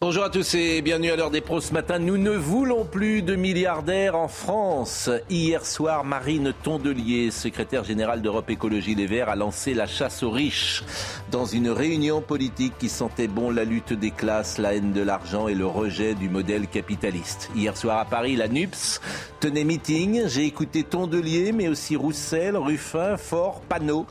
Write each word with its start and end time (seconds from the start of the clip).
Bonjour 0.00 0.22
à 0.22 0.30
tous 0.30 0.54
et 0.54 0.80
bienvenue 0.80 1.10
à 1.10 1.16
l'heure 1.16 1.32
des 1.32 1.40
pros 1.40 1.60
ce 1.60 1.72
matin. 1.72 1.98
Nous 1.98 2.18
ne 2.18 2.30
voulons 2.30 2.84
plus 2.84 3.20
de 3.20 3.34
milliardaires 3.34 4.14
en 4.14 4.28
France. 4.28 5.10
Hier 5.28 5.66
soir, 5.66 6.04
Marine 6.04 6.54
Tondelier, 6.62 7.32
secrétaire 7.32 7.82
générale 7.82 8.22
d'Europe 8.22 8.48
Écologie 8.48 8.94
Les 8.94 9.08
Verts, 9.08 9.28
a 9.28 9.34
lancé 9.34 9.74
la 9.74 9.88
chasse 9.88 10.22
aux 10.22 10.30
riches 10.30 10.84
dans 11.32 11.46
une 11.46 11.68
réunion 11.68 12.20
politique 12.20 12.74
qui 12.78 12.88
sentait 12.88 13.26
bon 13.26 13.50
la 13.50 13.64
lutte 13.64 13.92
des 13.92 14.12
classes, 14.12 14.58
la 14.58 14.76
haine 14.76 14.92
de 14.92 15.02
l'argent 15.02 15.48
et 15.48 15.56
le 15.56 15.66
rejet 15.66 16.14
du 16.14 16.28
modèle 16.28 16.68
capitaliste. 16.68 17.50
Hier 17.56 17.76
soir 17.76 17.98
à 17.98 18.04
Paris, 18.04 18.36
la 18.36 18.46
NUPS 18.46 19.00
tenait 19.40 19.64
meeting. 19.64 20.28
J'ai 20.28 20.44
écouté 20.44 20.84
Tondelier, 20.84 21.50
mais 21.50 21.66
aussi 21.66 21.96
Roussel, 21.96 22.56
Ruffin, 22.56 23.16
Faure, 23.16 23.62
Panot. 23.68 24.06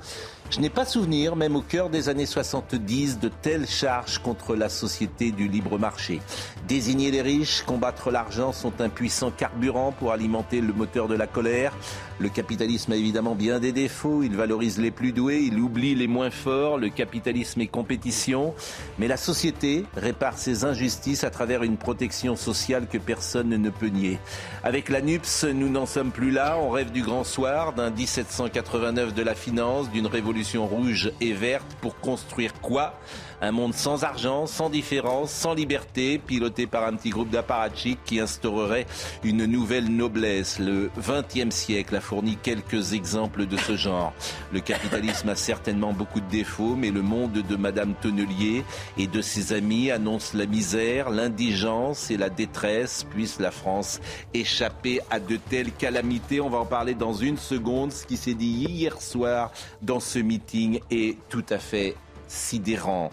Je 0.50 0.62
n'ai 0.62 0.70
pas 0.70 0.86
souvenir, 0.86 1.36
même 1.36 1.58
au 1.58 1.62
cœur 1.62 1.90
des 1.90 2.08
années 2.08 2.26
70, 2.26 3.20
de 3.20 3.30
telles 3.30 3.68
charges 3.68 4.20
contre 4.20 4.55
la 4.55 4.70
société 4.70 5.32
du 5.32 5.48
libre 5.48 5.78
marché. 5.78 6.21
Désigner 6.68 7.12
les 7.12 7.21
riches, 7.21 7.63
combattre 7.63 8.12
l'argent 8.12 8.54
sont 8.54 8.80
un 8.80 8.88
puissant 8.88 9.30
carburant 9.30 9.91
pour 9.91 10.13
alimenter 10.13 10.62
le 10.62 10.71
moteur 10.71 11.10
de 11.10 11.16
la 11.16 11.27
colère. 11.27 11.74
Le 12.20 12.29
capitalisme 12.29 12.93
a 12.93 12.96
évidemment 12.96 13.35
bien 13.35 13.60
des 13.60 13.71
défauts, 13.71 14.23
il 14.23 14.35
valorise 14.35 14.79
les 14.79 14.90
plus 14.90 15.12
doués, 15.12 15.41
il 15.43 15.60
oublie 15.60 15.93
les 15.93 16.07
moins 16.07 16.32
forts, 16.32 16.77
le 16.77 16.90
capitalisme 16.90 17.62
est 17.62 17.68
compétition, 17.68 18.55
mais 18.98 19.07
la 19.07 19.18
société 19.18 19.85
répare 19.96 20.37
ses 20.37 20.65
injustices 20.65 21.24
à 21.24 21.29
travers 21.29 21.62
une 21.62 21.77
protection 21.77 22.35
sociale 22.35 22.87
que 22.87 22.98
personne 22.98 23.49
ne 23.49 23.70
peut 23.70 23.90
nier. 23.90 24.18
Avec 24.63 24.90
la 24.90 25.01
NUPS, 25.01 25.46
nous 25.54 25.70
n'en 25.70 25.85
sommes 25.85 26.12
plus 26.12 26.32
là, 26.32 26.57
on 26.59 26.71
rêve 26.71 26.91
du 26.91 27.04
grand 27.04 27.24
soir, 27.24 27.74
d'un 27.74 27.91
1789 27.91 29.13
de 29.13 29.21
la 29.21 29.35
finance, 29.35 29.91
d'une 29.91 30.07
révolution 30.07 30.65
rouge 30.65 31.12
et 31.21 31.34
verte. 31.34 31.77
Pour 31.81 31.99
construire 31.99 32.54
quoi? 32.62 32.99
Un 33.41 33.52
monde 33.52 33.74
sans 33.74 34.04
argent, 34.04 34.48
sans 34.48 34.70
différence, 34.70 35.32
sans 35.32 35.54
liberté, 35.54 36.18
piloté 36.18 36.68
par 36.68 36.85
un 36.85 36.96
petit 36.96 37.10
groupe 37.10 37.30
d'apparatchiks 37.30 37.99
qui 38.05 38.20
instaurerait 38.20 38.88
une 39.24 39.46
nouvelle 39.46 39.90
noblesse. 39.90 40.60
Le 40.60 40.90
XXe 40.98 41.54
siècle 41.54 41.96
a 41.96 42.02
fourni 42.02 42.38
quelques 42.41 42.93
exemples 42.93 43.46
de 43.46 43.58
ce 43.58 43.76
genre. 43.76 44.13
Le 44.52 44.60
capitalisme 44.60 45.30
a 45.30 45.35
certainement 45.35 45.93
beaucoup 45.93 46.20
de 46.20 46.30
défauts, 46.30 46.76
mais 46.76 46.91
le 46.91 47.02
monde 47.02 47.34
de 47.34 47.55
Madame 47.55 47.93
Tonnelier 48.02 48.63
et 48.98 49.08
de 49.08 49.21
ses 49.21 49.54
amis 49.54 49.91
annonce 49.91 50.34
la 50.34 50.46
misère, 50.46 51.10
l'indigence 51.10 52.10
et 52.10 52.18
la 52.18 52.30
détresse. 52.30 53.04
Puisse 53.04 53.40
la 53.40 53.52
France 53.52 53.99
échapper 54.34 54.99
à 55.10 55.20
de 55.20 55.38
telles 55.38 55.71
calamités 55.71 56.41
On 56.41 56.49
va 56.49 56.60
en 56.60 56.65
parler 56.65 56.96
dans 56.96 57.13
une 57.13 57.38
seconde. 57.38 57.91
Ce 57.91 58.05
qui 58.05 58.18
s'est 58.18 58.34
dit 58.34 58.48
hier 58.48 59.02
soir 59.02 59.52
dans 59.82 59.99
ce 59.99 60.20
meeting 60.20 60.80
est 60.90 61.18
tout 61.30 61.46
à 61.49 61.60
fait 61.60 61.96
sidérant. 62.28 63.12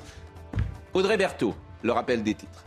Audrey 0.93 1.17
Berthaud, 1.17 1.55
le 1.83 1.93
rappel 1.93 2.23
des 2.23 2.35
titres. 2.35 2.65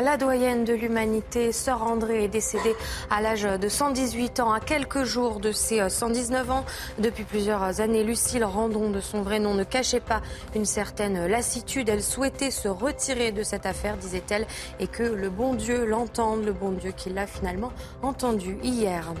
La 0.00 0.16
doyenne 0.16 0.64
de 0.64 0.72
l'humanité, 0.72 1.52
Sœur 1.52 1.82
André, 1.82 2.24
est 2.24 2.28
décédée 2.28 2.74
à 3.10 3.20
l'âge 3.20 3.42
de 3.42 3.68
118 3.68 4.40
ans, 4.40 4.50
à 4.50 4.58
quelques 4.58 5.04
jours 5.04 5.38
de 5.38 5.52
ses 5.52 5.86
119 5.86 6.50
ans. 6.50 6.64
Depuis 6.98 7.24
plusieurs 7.24 7.80
années, 7.82 8.02
Lucille 8.02 8.42
Randon, 8.42 8.88
de 8.88 9.00
son 9.00 9.20
vrai 9.20 9.38
nom, 9.38 9.52
ne 9.52 9.64
cachait 9.64 10.00
pas 10.00 10.22
une 10.54 10.64
certaine 10.64 11.26
lassitude. 11.26 11.90
Elle 11.90 12.02
souhaitait 12.02 12.50
se 12.50 12.68
retirer 12.68 13.32
de 13.32 13.42
cette 13.42 13.66
affaire, 13.66 13.98
disait-elle, 13.98 14.46
et 14.80 14.86
que 14.86 15.02
le 15.02 15.28
bon 15.28 15.52
Dieu 15.52 15.84
l'entende, 15.84 16.42
le 16.42 16.54
bon 16.54 16.70
Dieu 16.70 16.92
qui 16.96 17.10
l'a 17.10 17.26
finalement 17.26 17.70
entendu 18.02 18.56
hier. 18.62 19.12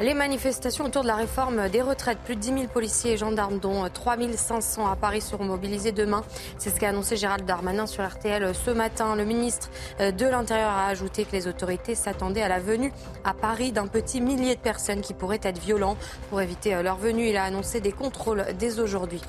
Les 0.00 0.14
manifestations 0.14 0.86
autour 0.86 1.02
de 1.02 1.08
la 1.08 1.16
réforme 1.16 1.68
des 1.68 1.82
retraites, 1.82 2.18
plus 2.24 2.36
de 2.36 2.40
10 2.40 2.48
000 2.48 2.62
policiers 2.68 3.12
et 3.12 3.16
gendarmes, 3.18 3.58
dont 3.58 3.86
3 3.86 4.16
500 4.34 4.90
à 4.90 4.96
Paris, 4.96 5.20
seront 5.20 5.44
mobilisés 5.44 5.92
demain. 5.92 6.24
C'est 6.56 6.70
ce 6.70 6.80
qu'a 6.80 6.88
annoncé 6.88 7.18
Gérald 7.18 7.44
Darmanin 7.44 7.86
sur 7.86 8.02
RTL 8.02 8.54
ce 8.54 8.70
matin. 8.70 9.14
Le 9.14 9.26
ministre 9.26 9.68
de 10.12 10.26
l'Intérieur 10.26 10.70
a 10.70 10.86
ajouté 10.88 11.24
que 11.24 11.32
les 11.32 11.46
autorités 11.46 11.94
s'attendaient 11.94 12.42
à 12.42 12.48
la 12.48 12.60
venue 12.60 12.92
à 13.24 13.34
Paris 13.34 13.72
d'un 13.72 13.86
petit 13.86 14.20
millier 14.20 14.54
de 14.54 14.60
personnes 14.60 15.00
qui 15.00 15.14
pourraient 15.14 15.40
être 15.42 15.58
violents. 15.58 15.96
Pour 16.30 16.40
éviter 16.40 16.80
leur 16.82 16.96
venue, 16.96 17.28
il 17.28 17.36
a 17.36 17.44
annoncé 17.44 17.80
des 17.80 17.92
contrôles 17.92 18.44
dès 18.58 18.80
aujourd'hui. 18.80 19.20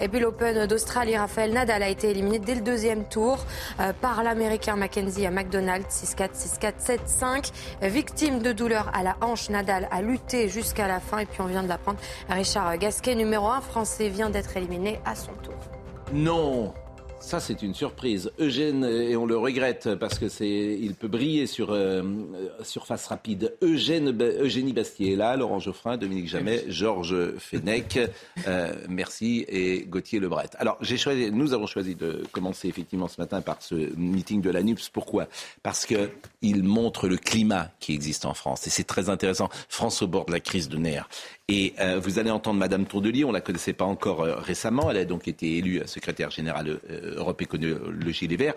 Et 0.00 0.08
puis 0.08 0.20
l'Open 0.20 0.66
d'Australie, 0.66 1.16
Raphaël 1.16 1.52
Nadal 1.52 1.82
a 1.82 1.88
été 1.88 2.10
éliminé 2.10 2.38
dès 2.38 2.54
le 2.54 2.60
deuxième 2.60 3.04
tour 3.04 3.38
euh, 3.80 3.92
par 4.00 4.22
l'Américain 4.22 4.76
Mackenzie 4.76 5.26
à 5.26 5.30
McDonald's 5.30 5.88
6-4, 5.88 6.30
6-4, 6.60 6.98
7-5. 7.20 7.52
Victime 7.82 8.40
de 8.40 8.52
douleur 8.52 8.90
à 8.94 9.02
la 9.02 9.16
hanche, 9.20 9.50
Nadal 9.50 9.88
a 9.90 10.02
lutté 10.02 10.48
jusqu'à 10.48 10.88
la 10.88 11.00
fin 11.00 11.18
et 11.18 11.26
puis 11.26 11.40
on 11.40 11.46
vient 11.46 11.62
de 11.62 11.68
l'apprendre. 11.68 11.98
Richard 12.28 12.76
Gasquet, 12.78 13.14
numéro 13.14 13.48
1 13.48 13.60
français, 13.60 14.08
vient 14.08 14.30
d'être 14.30 14.56
éliminé 14.56 15.00
à 15.04 15.14
son 15.14 15.32
tour. 15.42 15.54
Non 16.12 16.72
ça, 17.18 17.40
c'est 17.40 17.62
une 17.62 17.74
surprise. 17.74 18.30
Eugène, 18.38 18.84
et 18.84 19.16
on 19.16 19.26
le 19.26 19.36
regrette 19.36 19.94
parce 19.96 20.18
que 20.18 20.28
c'est, 20.28 20.78
il 20.80 20.94
peut 20.94 21.08
briller 21.08 21.46
sur 21.46 21.70
euh, 21.70 22.02
surface 22.62 23.06
rapide. 23.06 23.56
Eugène, 23.62 24.16
Eugénie 24.40 24.72
Bastier 24.72 25.14
est 25.14 25.16
là, 25.16 25.36
Laurent 25.36 25.58
Geoffrin, 25.58 25.96
Dominique 25.96 26.28
Jamet, 26.28 26.64
Georges 26.68 27.36
Fenech, 27.38 27.98
euh, 28.46 28.74
merci 28.88 29.44
et 29.48 29.86
Gauthier 29.86 30.20
Lebret. 30.20 30.50
Alors, 30.58 30.76
j'ai 30.82 30.96
choisi, 30.96 31.30
nous 31.32 31.52
avons 31.52 31.66
choisi 31.66 31.94
de 31.94 32.22
commencer 32.32 32.68
effectivement 32.68 33.08
ce 33.08 33.20
matin 33.20 33.40
par 33.40 33.60
ce 33.60 33.74
meeting 33.96 34.40
de 34.40 34.50
l'ANUPS. 34.50 34.90
Pourquoi? 34.90 35.26
Parce 35.62 35.86
que 35.86 36.10
il 36.42 36.62
montre 36.62 37.08
le 37.08 37.16
climat 37.16 37.70
qui 37.80 37.92
existe 37.92 38.24
en 38.24 38.34
France 38.34 38.66
et 38.66 38.70
c'est 38.70 38.84
très 38.84 39.08
intéressant. 39.08 39.48
France 39.68 40.02
au 40.02 40.06
bord 40.06 40.26
de 40.26 40.32
la 40.32 40.40
crise 40.40 40.68
de 40.68 40.76
nerfs. 40.76 41.08
Et 41.48 41.74
euh, 41.78 42.00
vous 42.00 42.18
allez 42.18 42.30
entendre 42.30 42.58
Madame 42.58 42.86
Tourdelier, 42.86 43.24
on 43.24 43.30
la 43.30 43.40
connaissait 43.40 43.72
pas 43.72 43.84
encore 43.84 44.22
euh, 44.22 44.34
récemment, 44.36 44.90
elle 44.90 44.96
a 44.96 45.04
donc 45.04 45.28
été 45.28 45.58
élue 45.58 45.80
secrétaire 45.86 46.30
générale 46.30 46.80
euh, 46.90 47.14
Europe 47.16 47.40
Écologie 47.40 48.26
Les 48.26 48.36
Verts. 48.36 48.54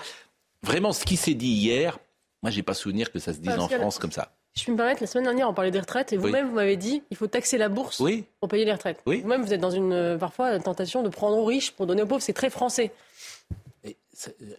Vraiment, 0.63 0.91
ce 0.91 1.05
qui 1.05 1.15
s'est 1.15 1.35
dit 1.35 1.51
hier, 1.51 1.99
moi, 2.41 2.49
j'ai 2.49 2.63
pas 2.63 2.73
souvenir 2.73 3.11
que 3.11 3.19
ça 3.19 3.33
se 3.33 3.39
dise 3.39 3.57
en 3.59 3.69
France 3.69 3.99
comme 3.99 4.11
ça. 4.11 4.31
Je 4.57 4.65
peux 4.65 4.71
me 4.71 4.77
permettre, 4.77 5.01
la 5.01 5.07
semaine 5.07 5.25
dernière, 5.25 5.47
on 5.47 5.53
parlait 5.53 5.69
des 5.69 5.79
retraites 5.79 6.11
et 6.13 6.17
vous-même, 6.17 6.47
vous 6.47 6.55
m'avez 6.55 6.77
dit 6.77 7.03
il 7.11 7.17
faut 7.17 7.27
taxer 7.27 7.59
la 7.59 7.69
bourse 7.69 8.01
pour 8.39 8.49
payer 8.49 8.65
les 8.65 8.73
retraites. 8.73 8.99
Vous-même, 9.05 9.43
vous 9.43 9.53
êtes 9.53 9.61
dans 9.61 9.69
une, 9.69 10.17
parfois, 10.19 10.55
une 10.55 10.63
tentation 10.63 11.03
de 11.03 11.09
prendre 11.09 11.37
aux 11.37 11.45
riches 11.45 11.71
pour 11.71 11.85
donner 11.85 12.01
aux 12.01 12.07
pauvres, 12.07 12.23
c'est 12.23 12.33
très 12.33 12.49
français. 12.49 12.91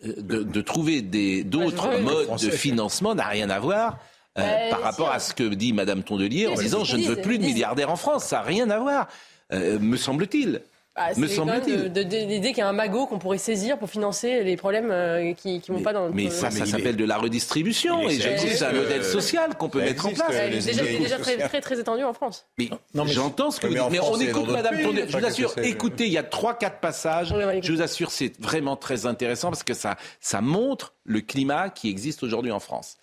de, 0.07 0.61
trouver 0.61 1.03
d'autres 1.03 1.99
modes 1.99 2.41
de 2.41 2.51
financement 2.51 3.17
n'a 3.17 3.27
rien 3.27 3.51
à 3.51 3.59
voir 3.59 3.99
euh, 4.39 4.43
bah, 4.43 4.77
par 4.77 4.81
rapport 4.83 5.11
à 5.11 5.19
ce 5.19 5.35
que 5.35 5.43
dit 5.43 5.73
Madame 5.73 6.03
Tondelier 6.03 6.47
en 6.47 6.55
disant 6.55 6.85
je 6.85 6.97
ne 6.97 7.05
veux 7.05 7.17
plus 7.17 7.39
de 7.39 7.45
milliardaires 7.45 7.91
en 7.91 7.97
France. 7.97 8.25
Ça 8.25 8.37
n'a 8.37 8.43
rien 8.43 8.71
à 8.71 8.79
voir, 8.79 9.09
euh, 9.53 9.79
me 9.79 9.97
semble-t-il. 9.97 10.63
Ah, 10.97 11.11
me 11.17 11.29
semble-t-il. 11.29 11.93
L'idée 11.93 12.49
qu'il 12.49 12.59
y 12.59 12.63
a 12.63 12.69
un 12.69 12.73
magot 12.73 13.07
qu'on 13.07 13.19
pourrait 13.19 13.39
saisir 13.39 13.79
pour 13.79 13.89
financer 13.89 14.43
les 14.43 14.57
problèmes 14.57 14.91
euh, 14.91 15.33
qui 15.35 15.63
ne 15.69 15.75
vont 15.75 15.83
pas 15.83 15.93
dans. 15.93 16.11
Mais 16.11 16.31
ça, 16.31 16.51
ça 16.51 16.67
s'appelle 16.67 16.97
de 16.97 17.05
la 17.05 17.17
redistribution. 17.17 18.09
Et 18.09 18.21
je 18.21 18.29
dis, 18.29 18.57
c'est 18.57 18.65
un 18.65 18.73
modèle 18.73 19.05
social 19.05 19.57
qu'on 19.57 19.69
peut 19.69 19.81
mettre 19.81 20.07
en 20.07 20.11
place. 20.11 20.33
C'est 20.61 20.75
déjà, 20.75 21.19
très, 21.19 21.37
très, 21.39 21.61
très, 21.61 21.81
étendu 21.81 22.03
en 22.03 22.13
France. 22.13 22.47
Mais, 22.59 22.71
j'entends 23.07 23.51
ce 23.51 23.61
que 23.61 23.69
vous 23.69 23.75
dites. 23.75 23.91
Mais 23.91 24.01
on 24.01 24.19
écoute 24.21 24.49
Madame 24.49 24.83
Tondelier. 24.83 25.05
Je 25.09 25.17
vous 25.17 25.25
assure, 25.25 25.55
écoutez, 25.63 26.07
il 26.07 26.13
y 26.13 26.19
a 26.19 26.23
trois, 26.23 26.55
quatre 26.55 26.81
passages. 26.81 27.35
Je 27.63 27.73
vous 27.73 27.83
assure, 27.83 28.11
c'est 28.11 28.39
vraiment 28.41 28.77
très 28.77 29.07
intéressant 29.07 29.51
parce 29.51 29.63
que 29.63 29.75
ça, 29.75 29.97
ça 30.21 30.41
montre 30.41 30.95
le 31.05 31.21
climat 31.21 31.71
qui 31.71 31.89
existe 31.89 32.23
aujourd'hui 32.23 32.53
en 32.53 32.61
France. 32.61 32.97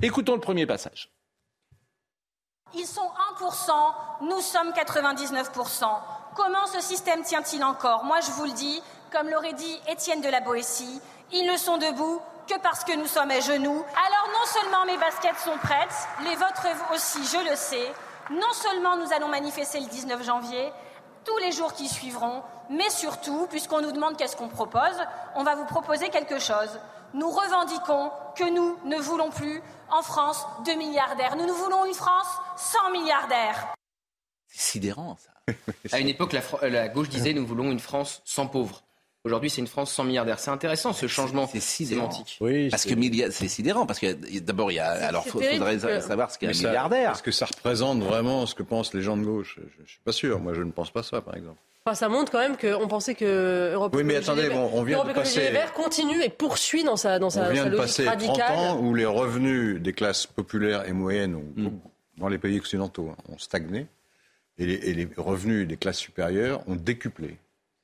Écoutons 0.00 0.34
le 0.34 0.40
premier 0.40 0.66
passage. 0.66 1.10
Ils 2.74 2.86
sont 2.86 3.10
1%, 3.40 3.72
nous 4.22 4.40
sommes 4.40 4.70
99%. 4.70 5.84
Comment 6.36 6.66
ce 6.66 6.80
système 6.80 7.22
tient-il 7.22 7.64
encore? 7.64 8.04
Moi, 8.04 8.20
je 8.20 8.30
vous 8.32 8.44
le 8.44 8.52
dis, 8.52 8.80
comme 9.10 9.28
l'aurait 9.28 9.54
dit 9.54 9.80
Étienne 9.88 10.20
de 10.20 10.28
la 10.28 10.40
Boétie, 10.40 11.00
ils 11.32 11.50
ne 11.50 11.56
sont 11.56 11.78
debout 11.78 12.20
que 12.46 12.58
parce 12.60 12.84
que 12.84 12.96
nous 12.96 13.06
sommes 13.06 13.30
à 13.30 13.40
genoux. 13.40 13.84
Alors 14.06 14.28
non 14.32 14.46
seulement 14.46 14.84
mes 14.86 14.98
baskets 14.98 15.38
sont 15.38 15.58
prêtes, 15.58 16.08
les 16.24 16.36
vôtres 16.36 16.66
aussi, 16.94 17.24
je 17.24 17.50
le 17.50 17.56
sais. 17.56 17.92
Non 18.30 18.52
seulement 18.52 18.96
nous 18.96 19.12
allons 19.12 19.28
manifester 19.28 19.80
le 19.80 19.86
19 19.86 20.22
janvier, 20.22 20.72
tous 21.24 21.36
les 21.38 21.52
jours 21.52 21.72
qui 21.72 21.88
suivront, 21.88 22.42
mais 22.70 22.88
surtout, 22.90 23.46
puisqu'on 23.50 23.80
nous 23.80 23.92
demande 23.92 24.16
qu'est-ce 24.16 24.36
qu'on 24.36 24.48
propose, 24.48 25.02
on 25.34 25.42
va 25.42 25.56
vous 25.56 25.64
proposer 25.64 26.08
quelque 26.08 26.38
chose. 26.38 26.78
Nous 27.14 27.30
revendiquons 27.30 28.10
que 28.36 28.48
nous 28.48 28.78
ne 28.84 28.98
voulons 28.98 29.30
plus 29.30 29.62
en 29.90 30.02
France 30.02 30.46
deux 30.64 30.76
milliardaires. 30.76 31.36
Nous, 31.36 31.46
nous 31.46 31.54
voulons 31.54 31.84
une 31.84 31.94
France 31.94 32.28
sans 32.56 32.90
milliardaires. 32.90 33.74
C'est 34.46 34.72
sidérant, 34.72 35.16
ça. 35.16 35.30
À 35.92 36.00
une 36.00 36.08
époque, 36.08 36.34
la, 36.62 36.88
gauche 36.88 37.08
disait 37.08 37.32
nous 37.32 37.46
voulons 37.46 37.70
une 37.70 37.80
France 37.80 38.20
sans 38.24 38.46
pauvres. 38.46 38.82
Aujourd'hui, 39.28 39.50
c'est 39.50 39.60
une 39.60 39.66
France 39.66 39.92
sans 39.92 40.04
milliardaires. 40.04 40.38
C'est 40.38 40.50
intéressant 40.50 40.92
ce 40.92 41.06
changement 41.06 41.46
sémantique. 41.46 42.38
Oui, 42.40 42.70
parce 42.70 42.84
que 42.84 42.94
c'est 43.30 43.48
sidérant. 43.48 43.86
Parce 43.86 43.98
que 43.98 44.38
d'abord, 44.40 44.72
il 44.72 44.76
y 44.76 44.78
a. 44.78 44.90
Alors, 45.06 45.24
il 45.26 45.30
faudrait 45.30 45.78
savoir 46.00 46.30
ce 46.30 46.38
qu'est 46.38 46.46
un 46.46 46.68
milliardaire. 46.68 47.12
Est-ce 47.12 47.22
que 47.22 47.30
ça 47.30 47.46
représente 47.46 48.02
vraiment 48.02 48.46
ce 48.46 48.54
que 48.54 48.62
pensent 48.62 48.94
les 48.94 49.02
gens 49.02 49.16
de 49.16 49.24
gauche? 49.24 49.56
Je 49.56 49.82
ne 49.82 49.86
suis 49.86 50.00
pas 50.04 50.12
sûr. 50.12 50.40
Moi, 50.40 50.54
je 50.54 50.62
ne 50.62 50.70
pense 50.70 50.90
pas 50.90 51.02
ça, 51.02 51.20
par 51.20 51.36
exemple. 51.36 51.58
Enfin, 51.84 51.94
ça 51.94 52.08
montre 52.08 52.32
quand 52.32 52.40
même 52.40 52.56
qu'on 52.56 52.88
pensait 52.88 53.14
que 53.14 53.72
Europe 53.74 53.94
Oui, 53.94 54.04
mais 54.04 54.16
attendez, 54.16 54.50
on 54.50 54.82
vient 54.82 55.04
de 55.04 55.12
passer. 55.12 55.50
Verts 55.50 55.72
continue 55.72 56.22
et 56.22 56.28
poursuit 56.28 56.84
dans 56.84 56.96
sa, 56.96 57.18
dans 57.18 57.30
sa, 57.30 57.48
on 57.48 57.52
vient 57.52 57.66
de 57.66 57.76
passer 57.76 58.04
30 58.04 58.40
ans 58.40 58.78
où 58.78 58.94
les 58.94 59.06
revenus 59.06 59.80
des 59.80 59.92
classes 59.92 60.26
populaires 60.26 60.86
et 60.88 60.92
moyennes, 60.92 61.34
hmm. 61.56 61.68
dans 62.18 62.28
les 62.28 62.38
pays 62.38 62.58
occidentaux, 62.58 63.10
hein, 63.10 63.22
ont 63.32 63.38
stagné 63.38 63.86
et 64.58 64.94
les, 64.94 65.08
revenus 65.16 65.66
des 65.66 65.76
classes 65.76 65.98
supérieures 65.98 66.62
ont 66.68 66.74
décuplé. 66.74 67.36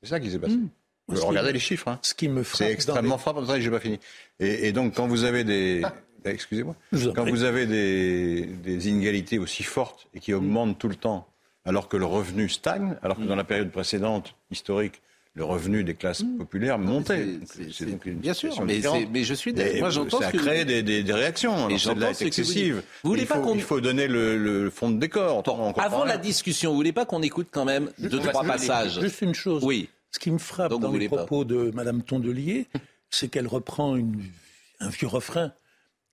C'est 0.03 0.11
ça 0.11 0.21
qui 0.21 0.31
s'est 0.31 0.39
passé. 0.39 0.57
Hmm. 0.57 0.69
Regardez 1.09 1.53
les 1.53 1.59
chiffres. 1.59 1.89
Hein. 1.89 1.99
Ce 2.03 2.15
qui 2.15 2.29
me 2.29 2.43
C'est 2.45 2.71
extrêmement 2.71 3.19
frappant. 3.19 3.45
Je 3.45 3.53
n'ai 3.53 3.71
pas 3.71 3.81
fini. 3.81 4.01
Et, 4.41 4.73
donc, 4.73 4.95
quand 4.95 5.07
vous 5.07 5.25
avez 5.25 5.45
des. 5.45 5.83
Ah. 5.85 5.95
Excusez-moi. 6.25 6.75
Quand 7.15 7.29
vous 7.29 7.43
avez 7.43 7.67
des, 7.67 8.47
des, 8.47 8.89
inégalités 8.89 9.39
aussi 9.39 9.63
fortes 9.63 10.07
et 10.15 10.21
qui 10.21 10.33
augmentent 10.33 10.79
tout 10.79 10.89
le 10.89 10.95
temps, 10.95 11.29
alors 11.67 11.87
que 11.87 11.99
le 11.99 12.07
revenu 12.07 12.49
stagne, 12.49 12.97
alors 13.03 13.19
que 13.19 13.25
dans 13.25 13.37
la 13.37 13.45
période 13.45 13.71
précédente, 13.71 14.35
historique, 14.51 15.03
le 15.35 15.45
revenu 15.45 15.83
des 15.83 15.95
classes 15.95 16.23
mm. 16.23 16.39
populaires 16.39 16.79
montait. 16.79 17.27
C'est 17.73 17.91
donc 17.91 18.07
une 18.07 18.15
bien 18.15 18.35
sûr, 18.35 18.55
mais, 18.65 18.81
mais, 19.13 19.25
je 19.25 19.35
suis 19.35 19.53
moi 19.81 19.91
j'entends 19.91 20.21
ça 20.21 20.31
crée 20.31 20.65
des, 20.65 20.83
des, 20.83 21.13
réactions. 21.13 21.69
C'est 21.77 21.95
de 21.95 22.01
là 22.01 22.11
excessive. 22.11 22.83
Vous, 23.03 23.11
voulez 23.11 23.23
il, 23.23 23.27
faut, 23.27 23.41
pas 23.41 23.51
il 23.55 23.63
faut 23.63 23.81
donner 23.81 24.07
le, 24.07 24.39
le, 24.39 24.71
fond 24.71 24.91
de 24.91 24.99
décor. 24.99 25.43
Avant 25.77 26.05
la 26.05 26.19
discussion, 26.19 26.71
vous 26.71 26.77
voulez 26.77 26.93
pas 26.93 27.05
qu'on 27.05 27.23
écoute 27.23 27.49
quand 27.51 27.65
même 27.65 27.91
deux 27.99 28.21
trois 28.21 28.45
passages 28.45 29.01
Juste 29.01 29.23
une 29.23 29.35
chose. 29.35 29.63
Oui. 29.65 29.89
Ce 30.15 30.21
qui 30.21 30.31
me 30.31 30.39
frappe 30.39 30.73
dans 30.79 30.93
les 30.93 31.09
propos 31.09 31.45
de 31.45 31.73
Mme 31.75 32.05
Tondelier, 32.05 32.69
c'est 33.11 33.27
qu'elle 33.27 33.49
reprend 33.49 33.97
un 33.97 34.89
vieux 34.89 35.09
refrain 35.09 35.53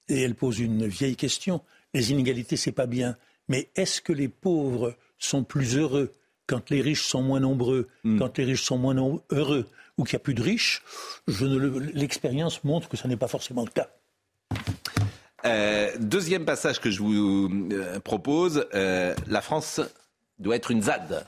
et 0.09 0.21
elle 0.21 0.33
pose 0.33 0.57
une 0.57 0.88
vieille 0.88 1.15
question. 1.15 1.62
Les 1.94 2.09
inégalités, 2.09 2.57
c'est 2.57 2.71
pas 2.71 2.88
bien. 2.88 3.15
Mais 3.48 3.69
est-ce 3.75 4.01
que 4.01 4.12
les 4.12 4.27
pauvres 4.27 4.95
sont 5.19 5.44
plus 5.44 5.77
heureux 5.77 6.12
quand 6.48 6.71
les 6.71 6.81
riches 6.81 7.03
sont 7.03 7.21
moins 7.21 7.42
nombreux, 7.42 7.89
hmm. 8.03 8.18
quand 8.18 8.39
les 8.39 8.45
riches 8.45 8.63
sont 8.63 8.80
moins 8.80 8.95
heureux, 9.30 9.68
ou 10.00 10.04
qu'il 10.04 10.15
n'y 10.15 10.21
a 10.21 10.24
plus 10.24 10.33
de 10.33 10.42
riches? 10.42 10.81
L'expérience 11.94 12.63
montre 12.63 12.89
que 12.89 12.97
ce 12.97 13.07
n'est 13.07 13.18
pas 13.18 13.27
forcément 13.27 13.63
le 13.63 13.69
cas. 13.69 13.92
Euh, 15.45 15.92
deuxième 16.00 16.45
passage 16.45 16.80
que 16.80 16.89
je 16.89 17.04
vous 17.04 17.69
euh, 17.71 18.00
propose, 18.00 18.65
euh, 18.74 19.13
la 19.27 19.42
France 19.42 19.80
doit 20.39 20.56
être 20.56 20.71
une 20.71 20.81
ZAD. 20.81 21.27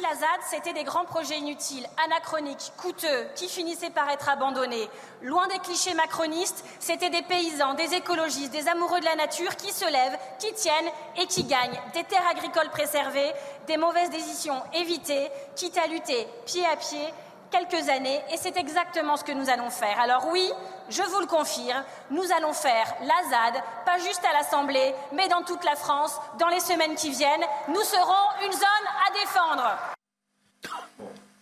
La 0.00 0.14
ZAD, 0.14 0.40
c'était 0.48 0.72
des 0.72 0.84
grands 0.84 1.04
projets 1.04 1.38
inutiles, 1.38 1.86
anachroniques, 2.04 2.72
coûteux, 2.76 3.26
qui 3.34 3.48
finissaient 3.48 3.90
par 3.90 4.08
être 4.10 4.28
abandonnés. 4.28 4.88
Loin 5.22 5.48
des 5.48 5.58
clichés 5.58 5.94
macronistes, 5.94 6.64
c'était 6.78 7.10
des 7.10 7.22
paysans, 7.22 7.74
des 7.74 7.94
écologistes, 7.94 8.52
des 8.52 8.68
amoureux 8.68 9.00
de 9.00 9.04
la 9.04 9.16
nature 9.16 9.56
qui 9.56 9.72
se 9.72 9.84
lèvent, 9.84 10.18
qui 10.38 10.52
tiennent 10.54 10.92
et 11.16 11.26
qui 11.26 11.42
gagnent. 11.42 11.80
Des 11.94 12.04
terres 12.04 12.28
agricoles 12.30 12.70
préservées, 12.70 13.32
des 13.66 13.76
mauvaises 13.76 14.10
décisions 14.10 14.62
évitées, 14.72 15.28
quitte 15.56 15.76
à 15.78 15.88
lutter 15.88 16.28
pied 16.46 16.64
à 16.64 16.76
pied 16.76 17.12
quelques 17.50 17.88
années, 17.88 18.20
et 18.32 18.36
c'est 18.36 18.56
exactement 18.56 19.16
ce 19.16 19.24
que 19.24 19.32
nous 19.32 19.48
allons 19.50 19.70
faire. 19.70 19.98
Alors 20.00 20.28
oui, 20.32 20.50
je 20.88 21.02
vous 21.02 21.20
le 21.20 21.26
confirme, 21.26 21.82
nous 22.10 22.24
allons 22.36 22.52
faire 22.52 22.94
la 23.00 23.30
ZAD, 23.30 23.62
pas 23.84 23.98
juste 23.98 24.22
à 24.24 24.32
l'Assemblée, 24.38 24.94
mais 25.12 25.28
dans 25.28 25.42
toute 25.42 25.64
la 25.64 25.76
France, 25.76 26.12
dans 26.38 26.48
les 26.48 26.60
semaines 26.60 26.94
qui 26.94 27.10
viennent. 27.10 27.44
Nous 27.68 27.82
serons 27.82 28.46
une 28.46 28.52
zone 28.52 28.86
à 29.06 29.12
défendre. 29.12 29.78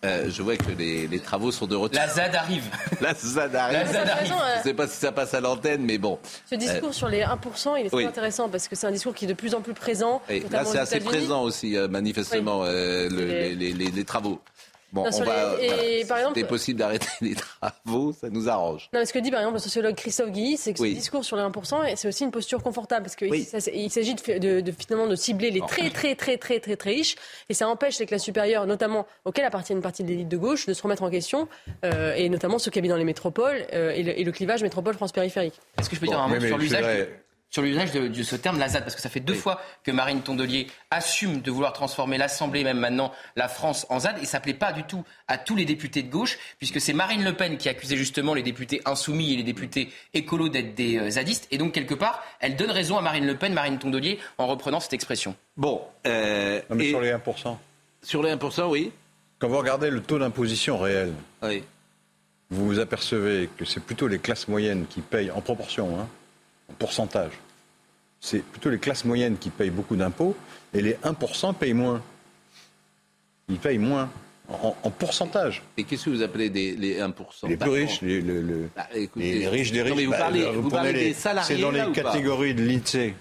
Euh, 0.05 0.29
je 0.29 0.43
vois 0.43 0.55
que 0.55 0.71
les, 0.71 1.19
travaux 1.19 1.51
sont 1.51 1.65
de 1.65 1.75
retour. 1.75 1.99
La 1.99 2.07
ZAD 2.07 2.35
arrive. 2.35 2.69
La 3.01 3.15
ZAD 3.15 3.55
arrive. 3.55 3.87
Je 4.25 4.57
ne 4.59 4.63
sais 4.63 4.73
pas 4.73 4.87
si 4.87 4.97
ça 4.97 5.11
passe 5.11 5.33
à 5.33 5.41
l'antenne, 5.41 5.81
mais 5.83 5.97
bon. 5.97 6.19
Ce 6.49 6.55
discours 6.55 6.93
sur 6.93 7.07
les 7.07 7.23
1%, 7.23 7.79
il 7.79 7.87
est 7.87 7.89
très 7.89 8.05
intéressant 8.05 8.47
parce 8.47 8.67
que 8.67 8.75
c'est 8.75 8.85
un 8.85 8.91
discours 8.91 9.15
qui 9.15 9.25
est 9.25 9.27
de 9.27 9.33
plus 9.33 9.55
en 9.55 9.61
plus 9.61 9.73
présent. 9.73 10.21
là, 10.51 10.65
c'est 10.65 10.77
assez 10.77 10.99
présent 10.99 11.41
aussi, 11.41 11.75
euh, 11.75 11.87
manifestement, 11.87 12.61
euh, 12.63 13.09
les, 13.09 14.05
travaux. 14.05 14.39
Bon, 14.93 15.03
on 15.05 15.23
va, 15.23 15.61
et, 15.61 16.05
par 16.05 16.17
exemple, 16.17 16.39
c'est 16.39 16.47
possible 16.47 16.79
d'arrêter 16.79 17.07
les 17.21 17.35
travaux, 17.35 18.13
ça 18.13 18.29
nous 18.29 18.47
arrange. 18.47 18.89
Non, 18.93 19.03
ce 19.03 19.11
que 19.11 19.19
dit 19.19 19.31
par 19.31 19.41
exemple 19.41 19.55
le 19.55 19.61
sociologue 19.61 19.95
Christophe 19.95 20.31
Guilly, 20.31 20.55
c'est 20.55 20.71
que 20.73 20.79
ce 20.79 20.85
discours 20.85 21.25
sur 21.25 21.35
les 21.35 21.43
1%, 21.43 21.95
c'est 21.95 22.07
aussi 22.07 22.23
une 22.23 22.31
posture 22.31 22.63
confortable 22.63 23.03
parce 23.03 23.17
qu'il 23.17 23.33
il 23.33 23.91
s'agit 23.91 24.15
de, 24.15 24.71
finalement 24.79 25.07
de 25.07 25.15
cibler 25.15 25.51
les 25.51 25.59
très 25.61 25.89
très 25.89 26.15
très 26.15 26.37
très 26.37 26.59
très 26.59 26.77
très 26.77 26.91
riches 26.91 27.15
et 27.49 27.53
ça 27.53 27.67
empêche 27.67 27.99
les 27.99 28.05
classes 28.05 28.23
supérieures, 28.23 28.65
notamment 28.65 29.05
auxquelles 29.25 29.45
appartient 29.45 29.73
une 29.73 29.81
partie 29.81 30.03
de 30.03 30.09
l'élite 30.09 30.29
de 30.29 30.37
gauche, 30.37 30.65
de 30.65 30.73
se 30.73 30.81
remettre 30.81 31.03
en 31.03 31.09
question 31.09 31.49
euh, 31.83 32.13
et 32.15 32.29
notamment 32.29 32.57
ceux 32.57 32.71
qui 32.71 32.79
habitent 32.79 32.91
dans 32.91 32.97
les 32.97 33.03
métropoles 33.03 33.65
euh, 33.73 33.91
et, 33.91 34.23
le, 34.23 34.31
clivage 34.31 34.63
métropole-France 34.63 35.11
périphérique. 35.11 35.59
Est-ce 35.79 35.89
que 35.89 35.95
je 35.95 36.01
peux 36.01 36.07
dire 36.07 36.19
un 36.19 36.27
mot 36.27 36.39
sur 36.39 36.57
l'usage 36.57 37.07
sur 37.49 37.61
l'usage 37.61 37.91
de, 37.91 38.23
ce 38.23 38.35
terme, 38.35 38.59
la 38.59 38.69
ZAD, 38.69 38.83
parce 38.83 38.95
que 38.95 39.01
ça 39.01 39.09
fait 39.09 39.19
deux 39.19 39.33
fois 39.33 39.61
que 39.83 39.91
Marine 39.91 40.21
Tondelier 40.21 40.67
assume 40.91 41.41
de 41.41 41.49
vouloir 41.49 41.73
transformer 41.73 42.17
l'Assemblée, 42.17 42.63
même 42.63 42.79
maintenant 42.79 43.13
la 43.35 43.47
France, 43.47 43.85
en 43.89 44.01
ZAD, 44.01 44.21
et 44.21 44.25
ça 44.25 44.39
plaît 44.39 44.53
pas 44.53 44.73
du 44.73 44.83
tout 44.83 45.05
à 45.27 45.37
tous 45.37 45.55
les 45.55 45.65
députés 45.65 46.03
de 46.03 46.09
gauche, 46.09 46.37
puisque 46.57 46.81
c'est 46.81 46.93
Marine 46.93 47.23
Le 47.23 47.33
Pen 47.33 47.57
qui 47.57 47.69
accusait 47.69 47.95
justement 47.95 48.33
les 48.33 48.43
députés 48.43 48.81
insoumis 48.85 49.33
et 49.33 49.37
les 49.37 49.43
députés 49.43 49.89
écolos 50.13 50.49
d'être 50.49 50.75
des 50.75 50.97
euh, 50.97 51.09
zadistes, 51.11 51.47
et 51.51 51.57
donc 51.57 51.71
quelque 51.73 51.95
part, 51.95 52.23
elle 52.39 52.55
donne 52.55 52.71
raison 52.71 52.97
à 52.97 53.01
Marine 53.01 53.25
Le 53.25 53.37
Pen, 53.37 53.53
Marine 53.53 53.79
Tondelier, 53.79 54.19
en 54.37 54.47
reprenant 54.47 54.79
cette 54.79 54.93
expression. 54.93 55.35
Bon, 55.55 55.81
euh, 56.05 56.61
mais 56.69 56.89
sur 56.89 57.01
les 57.01 57.13
1%. 57.13 57.57
Sur 58.01 58.23
les 58.23 58.33
1%, 58.33 58.69
oui. 58.69 58.91
Quand 59.39 59.47
vous 59.47 59.57
regardez 59.57 59.89
le 59.89 60.01
taux 60.01 60.19
d'imposition 60.19 60.77
réel, 60.77 61.13
oui. 61.43 61.63
vous 62.49 62.65
vous 62.65 62.79
apercevez 62.79 63.49
que 63.55 63.65
c'est 63.65 63.79
plutôt 63.79 64.07
les 64.07 64.19
classes 64.19 64.47
moyennes 64.47 64.85
qui 64.89 65.01
payent 65.01 65.31
en 65.31 65.41
proportion. 65.41 65.99
Hein, 65.99 66.07
pourcentage. 66.73 67.31
C'est 68.19 68.43
plutôt 68.43 68.69
les 68.69 68.79
classes 68.79 69.05
moyennes 69.05 69.37
qui 69.37 69.49
payent 69.49 69.69
beaucoup 69.69 69.95
d'impôts 69.95 70.35
et 70.73 70.81
les 70.81 70.93
1% 70.93 71.53
payent 71.53 71.73
moins. 71.73 72.01
Ils 73.49 73.57
payent 73.57 73.77
moins. 73.77 74.09
En, 74.49 74.89
pourcentage. 74.91 75.61
Et 75.75 75.83
qu'est-ce 75.83 76.05
que 76.05 76.09
vous 76.09 76.21
appelez 76.21 76.47
les 76.47 77.01
1% 77.01 77.11
Les 77.49 77.57
plus 77.57 77.69
riches, 77.69 78.01
les, 78.01 78.21
bah, 78.73 78.87
les, 78.93 79.45
riches 79.49 79.73
des 79.73 79.81
riches. 79.81 80.05
vous 80.05 80.11
bah, 80.11 80.17
parlez, 80.17 80.45
vous 80.45 80.69
parlez 80.69 80.93
des 80.93 81.13
salariés. 81.13 81.55
C'est 81.55 81.61
dans 81.61 81.71
les 81.71 81.91
catégories 81.91 82.53
de 82.53 82.63
l'INSEE 82.63 83.13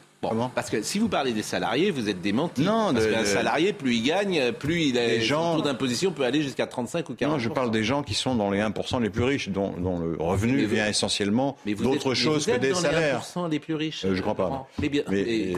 parce 0.54 0.70
que 0.70 0.82
si 0.82 0.98
vous 0.98 1.08
parlez 1.08 1.32
des 1.32 1.42
salariés, 1.42 1.90
vous 1.90 2.08
êtes 2.08 2.20
démenti. 2.20 2.62
Non, 2.62 2.92
parce 2.92 3.06
qu'un 3.06 3.24
salarié, 3.24 3.72
plus 3.72 3.96
il 3.96 4.02
gagne, 4.02 4.52
plus 4.52 4.82
il 4.82 4.98
a, 4.98 5.20
gens... 5.20 5.52
son 5.52 5.58
taux 5.58 5.64
d'imposition 5.64 6.12
peut 6.12 6.24
aller 6.24 6.42
jusqu'à 6.42 6.66
35 6.66 7.08
ou 7.10 7.14
40 7.14 7.34
Non, 7.34 7.38
je 7.38 7.48
parle 7.48 7.70
des 7.70 7.84
gens 7.84 8.02
qui 8.02 8.14
sont 8.14 8.34
dans 8.34 8.50
les 8.50 8.60
1% 8.60 9.02
les 9.02 9.10
plus 9.10 9.24
riches, 9.24 9.48
dont, 9.48 9.74
le 9.76 10.16
revenu 10.18 10.64
vient 10.66 10.86
essentiellement 10.86 11.56
d'autres 11.66 12.14
choses 12.14 12.46
que 12.46 12.58
des 12.58 12.70
dans 12.70 12.76
salaires. 12.76 13.22
Les 13.34 13.40
1% 13.40 13.50
les 13.50 13.58
plus 13.58 13.74
riches. 13.74 14.04
Euh, 14.04 14.14
je 14.14 14.22
crois 14.22 14.34
pas. 14.34 14.66
Mais 14.80 14.88
bien, 14.88 15.02
euh, 15.10 15.54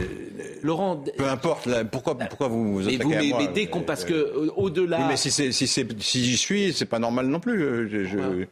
Laurent, 0.62 1.02
peu 1.16 1.28
importe. 1.28 1.68
pourquoi, 1.90 2.16
pourquoi 2.16 2.48
vous 2.48 2.74
vous 2.74 2.88
attaquez 2.88 3.02
vous, 3.02 3.12
à 3.12 3.22
moi 3.22 3.38
Mais 3.40 3.48
dès 3.48 3.66
qu'on, 3.66 3.80
parce 3.80 4.04
que 4.04 4.14
euh, 4.14 4.50
au-delà. 4.56 5.06
mais 5.08 5.16
si 5.16 5.30
si 5.30 5.52
si 5.52 6.24
j'y 6.24 6.36
suis, 6.36 6.72
c'est 6.72 6.86
pas 6.86 6.98
normal 6.98 7.26
non 7.26 7.40
plus. 7.40 7.88
Je, 7.88 8.46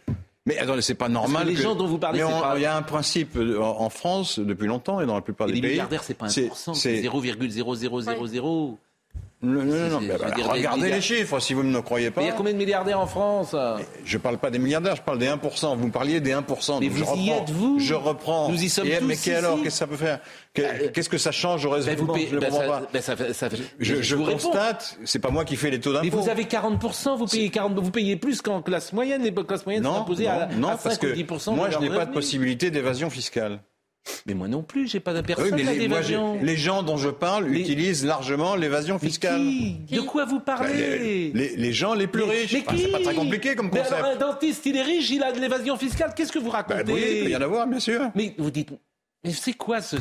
mais 0.46 0.58
attendez, 0.58 0.82
c'est 0.82 0.94
pas 0.94 1.08
normal. 1.08 1.48
les 1.48 1.56
gens 1.56 1.74
dont 1.74 1.86
vous 1.86 1.98
parlez, 1.98 2.24
Il 2.56 2.62
y 2.62 2.66
a 2.66 2.76
un 2.76 2.82
principe 2.82 3.36
en 3.60 3.90
France 3.90 4.38
depuis 4.38 4.66
longtemps 4.66 5.00
et 5.00 5.06
dans 5.06 5.14
la 5.14 5.20
plupart 5.20 5.48
des 5.48 5.54
pays. 5.54 5.62
Les 5.62 5.68
milliardaires, 5.70 6.04
c'est 6.04 6.14
pas 6.14 6.26
1%, 6.26 6.74
c'est 6.74 7.02
0,0000. 7.02 8.76
Non, 9.42 9.64
non, 9.64 10.00
non, 10.00 10.00
regardez 10.48 10.90
les 10.90 11.02
chiffres 11.02 11.40
si 11.40 11.52
vous 11.52 11.62
ne 11.62 11.70
me 11.70 11.82
croyez 11.82 12.10
pas. 12.10 12.22
il 12.22 12.26
y 12.26 12.30
a 12.30 12.32
combien 12.32 12.52
de 12.52 12.58
milliardaires 12.58 12.98
en 12.98 13.06
France 13.06 13.54
Je 14.04 14.16
ne 14.16 14.22
parle 14.22 14.38
pas 14.38 14.50
des 14.50 14.58
milliardaires, 14.58 14.96
je 14.96 15.02
parle 15.02 15.18
des 15.18 15.28
1%. 15.28 15.76
Vous 15.76 15.90
parliez 15.90 16.20
des 16.20 16.32
1%. 16.32 16.78
Mais 16.80 16.88
vous 16.88 17.04
y 17.16 17.30
êtes, 17.30 17.50
vous 17.50 17.78
Je 17.78 17.92
reprends. 17.92 18.48
Nous 18.48 18.62
y 18.62 18.70
sommes 18.70 18.88
tous 18.88 19.04
Mais 19.04 19.34
alors, 19.34 19.62
qu'est-ce 19.62 19.64
que 19.64 19.70
ça 19.70 19.86
peut 19.86 19.96
faire 19.96 20.20
bah, 20.56 20.62
Qu'est-ce 20.92 21.08
que 21.10 21.18
ça 21.18 21.32
change 21.32 21.66
au 21.66 21.70
résultat 21.70 22.02
ben, 22.02 22.18
Je 22.28 22.34
ne 22.34 22.40
ben, 22.40 22.50
comprends 22.50 22.66
pas. 22.66 22.82
Je, 23.78 24.00
je 24.00 24.16
constate, 24.16 24.98
c'est 25.04 25.18
pas 25.18 25.30
moi 25.30 25.44
qui 25.44 25.56
fais 25.56 25.70
les 25.70 25.80
taux 25.80 25.92
d'impôt. 25.92 26.04
Mais 26.04 26.10
vous 26.10 26.28
avez 26.30 26.44
40%, 26.44 27.18
vous 27.18 27.26
payez, 27.26 27.50
40, 27.50 27.78
vous 27.78 27.90
payez 27.90 28.16
plus 28.16 28.40
qu'en 28.40 28.62
classe 28.62 28.94
moyenne. 28.94 29.22
Les 29.22 29.34
classes 29.34 29.66
moyennes 29.66 29.84
sont 29.84 30.00
imposées 30.00 30.28
à, 30.28 30.48
non, 30.56 30.68
à 30.68 30.76
5 30.78 30.82
parce 30.82 30.98
que 30.98 31.08
10% 31.08 31.54
Moi, 31.54 31.68
je 31.70 31.78
n'ai 31.78 31.90
pas 31.90 32.06
de 32.06 32.12
possibilité 32.12 32.70
d'évasion 32.70 33.10
fiscale. 33.10 33.60
Mais 34.26 34.34
moi 34.34 34.48
non 34.48 34.62
plus, 34.62 34.88
j'ai 34.88 35.00
pas 35.00 35.14
de 35.14 35.20
personne 35.20 35.54
oui, 35.54 35.62
les, 35.62 35.88
les 35.88 36.56
gens 36.56 36.82
dont 36.82 36.96
je 36.96 37.08
parle 37.08 37.54
utilisent 37.54 38.04
largement 38.04 38.56
l'évasion 38.56 38.98
fiscale. 38.98 39.40
De 39.40 40.00
quoi 40.00 40.24
vous 40.24 40.40
parlez 40.40 41.32
les, 41.32 41.72
gens 41.72 41.94
les 41.94 42.06
plus 42.06 42.22
riches. 42.22 42.56
c'est 42.76 42.92
pas 42.92 43.00
très 43.00 43.14
compliqué 43.14 43.54
comme 43.54 43.70
concept. 43.70 43.90
Mais 43.90 43.96
alors, 43.96 44.10
un 44.10 44.16
dentiste, 44.16 44.66
il 44.66 44.76
est 44.76 44.82
riche, 44.82 45.10
il 45.10 45.22
a 45.22 45.32
de 45.32 45.40
l'évasion 45.40 45.76
fiscale. 45.76 46.12
Qu'est-ce 46.14 46.32
que 46.32 46.38
vous 46.38 46.50
bah, 46.50 46.64
racontez 46.68 46.92
Oui, 46.92 47.02
il 47.18 47.24
peut 47.24 47.30
y 47.30 47.36
en 47.36 47.42
avoir, 47.42 47.66
bien 47.66 47.80
sûr. 47.80 48.10
Mais 48.14 48.34
vous 48.38 48.50
dites. 48.50 48.70
Mais 49.24 49.32
c'est 49.32 49.54
quoi 49.54 49.80
ce. 49.80 49.96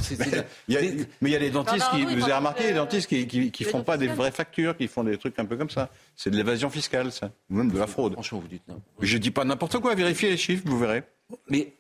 mais, 0.69 0.77
il 1.21 1.29
y 1.29 1.35
a 1.35 1.39
des 1.39 1.49
dentistes 1.49 1.89
qui. 1.91 2.03
vous 2.03 2.23
avez 2.23 2.33
remarqué, 2.33 2.67
les 2.67 2.73
dentistes 2.73 3.07
qui, 3.07 3.51
qui, 3.51 3.63
font 3.63 3.81
pas 3.81 3.97
des 3.97 4.07
vraies 4.07 4.31
factures, 4.31 4.77
qui 4.77 4.87
font 4.87 5.03
des 5.03 5.17
trucs 5.17 5.37
un 5.39 5.45
peu 5.45 5.57
comme 5.57 5.69
ça. 5.69 5.89
C'est 6.15 6.29
de 6.29 6.37
l'évasion 6.37 6.69
fiscale, 6.69 7.11
ça. 7.11 7.31
Ou 7.49 7.55
même 7.55 7.71
de 7.71 7.79
la 7.79 7.87
fraude. 7.87 8.13
Franchement, 8.13 8.39
vous 8.39 8.47
dites 8.47 8.67
non. 8.67 8.81
Je 9.01 9.17
dis 9.17 9.31
pas 9.31 9.43
n'importe 9.43 9.79
quoi, 9.79 9.95
vérifiez 9.95 10.29
les 10.29 10.37
chiffres, 10.37 10.63
vous 10.65 10.77
verrez. 10.77 11.03
Mais 11.47 11.73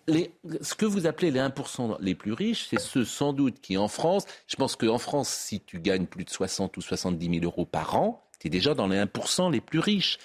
ce 0.61 0.73
que 0.73 0.85
vous 0.85 1.05
appelez 1.05 1.31
les 1.31 1.39
1% 1.39 1.97
les 1.99 2.15
plus 2.15 2.33
riches, 2.33 2.67
c'est 2.69 2.79
ceux 2.79 3.05
sans 3.05 3.31
doute 3.33 3.61
qui 3.61 3.77
en 3.77 3.87
France, 3.87 4.25
je 4.47 4.55
pense 4.55 4.75
qu'en 4.75 4.97
France, 4.97 5.29
si 5.29 5.59
tu 5.59 5.79
gagnes 5.79 6.05
plus 6.05 6.23
de 6.23 6.29
60 6.29 6.75
ou 6.77 6.81
70 6.81 7.39
000 7.39 7.45
euros 7.45 7.65
par 7.65 7.95
an, 7.95 8.23
tu 8.39 8.47
es 8.47 8.49
déjà 8.49 8.73
dans 8.73 8.87
les 8.87 8.97
1% 8.97 9.51
les 9.51 9.61
plus 9.61 9.79
riches. 9.79 10.17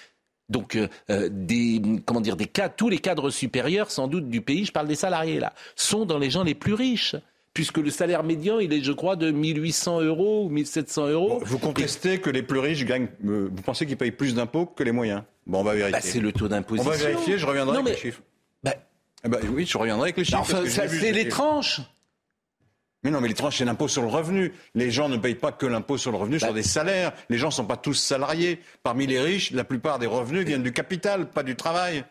Donc, 0.49 0.75
euh, 0.75 0.87
euh, 1.09 1.29
des, 1.31 1.81
comment 2.05 2.19
dire, 2.19 2.35
des 2.35 2.47
cas, 2.47 2.67
tous 2.67 2.89
les 2.89 2.97
cadres 2.97 3.29
supérieurs, 3.29 3.89
sans 3.89 4.07
doute, 4.07 4.27
du 4.27 4.41
pays, 4.41 4.65
je 4.65 4.71
parle 4.71 4.87
des 4.87 4.95
salariés 4.95 5.39
là, 5.39 5.53
sont 5.75 6.05
dans 6.05 6.17
les 6.17 6.29
gens 6.29 6.43
les 6.43 6.55
plus 6.55 6.73
riches 6.73 7.15
puisque 7.53 7.77
le 7.77 7.89
salaire 7.89 8.23
médian, 8.23 8.59
il 8.59 8.71
est, 8.73 8.81
je 8.81 8.91
crois, 8.91 9.15
de 9.15 9.29
1800 9.31 10.01
euros 10.01 10.45
ou 10.45 10.49
1700 10.49 11.07
euros. 11.07 11.41
vous 11.43 11.57
contestez 11.57 12.19
que 12.19 12.29
les 12.29 12.43
plus 12.43 12.59
riches 12.59 12.85
gagnent. 12.85 13.09
Euh, 13.25 13.49
vous 13.53 13.61
pensez 13.61 13.85
qu'ils 13.85 13.97
payent 13.97 14.11
plus 14.11 14.35
d'impôts 14.35 14.65
que 14.65 14.83
les 14.83 14.91
moyens? 14.91 15.23
Bon, 15.45 15.59
on 15.59 15.63
va 15.63 15.73
vérifier. 15.73 15.91
Bah, 15.91 16.01
c'est 16.01 16.19
le 16.19 16.31
taux 16.31 16.47
d'imposition. 16.47 16.89
On 16.89 16.95
va 16.95 16.97
vérifier, 16.97 17.37
je 17.37 17.45
reviendrai 17.45 17.77
avec 17.79 17.95
les 17.95 17.99
chiffres. 17.99 18.21
Eh 19.23 19.29
ben, 19.29 19.39
oui, 19.53 19.65
je 19.65 19.77
reviendrai 19.77 20.07
avec 20.07 20.17
les 20.17 20.25
chiffres. 20.25 20.39
Enfin, 20.39 20.63
c'est 20.67 21.11
les 21.11 21.27
tranches. 21.27 21.81
Mais 23.03 23.09
non, 23.09 23.19
mais 23.19 23.27
les 23.27 23.33
tranches, 23.33 23.57
c'est 23.57 23.65
l'impôt 23.65 23.87
sur 23.87 24.03
le 24.03 24.09
revenu. 24.09 24.53
Les 24.75 24.91
gens 24.91 25.09
ne 25.09 25.17
payent 25.17 25.35
pas 25.35 25.51
que 25.51 25.65
l'impôt 25.65 25.97
sur 25.97 26.11
le 26.11 26.17
revenu 26.17 26.37
sur 26.37 26.49
bah. 26.49 26.53
des 26.53 26.63
salaires. 26.63 27.13
Les 27.29 27.37
gens 27.37 27.47
ne 27.47 27.53
sont 27.53 27.65
pas 27.65 27.77
tous 27.77 27.95
salariés. 27.95 28.59
Parmi 28.83 29.07
les 29.07 29.19
riches, 29.19 29.51
la 29.51 29.63
plupart 29.63 29.97
des 29.97 30.05
revenus 30.05 30.45
viennent 30.45 30.63
du 30.63 30.71
capital, 30.71 31.29
pas 31.29 31.41
du 31.41 31.55
travail. 31.55 32.03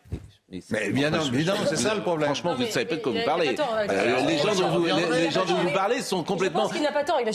Mais, 0.51 0.89
bien 0.89 1.13
évidemment, 1.13 1.61
c'est 1.65 1.77
ça 1.77 1.95
le 1.95 2.01
problème. 2.01 2.27
Franchement, 2.27 2.55
vous 2.55 2.63
ne 2.63 2.67
savez 2.67 2.85
pas 2.85 2.95
de 2.97 3.01
quoi 3.01 3.13
vous 3.13 3.25
parlez. 3.25 3.55
Les 4.27 4.37
gens 4.37 4.55
dont 4.55 4.79
vous, 4.79 4.85
les, 4.85 5.31
gens 5.31 5.45
dont 5.45 5.55
vous 5.55 5.71
parlez 5.71 6.01
sont 6.01 6.23
complètement. 6.23 6.69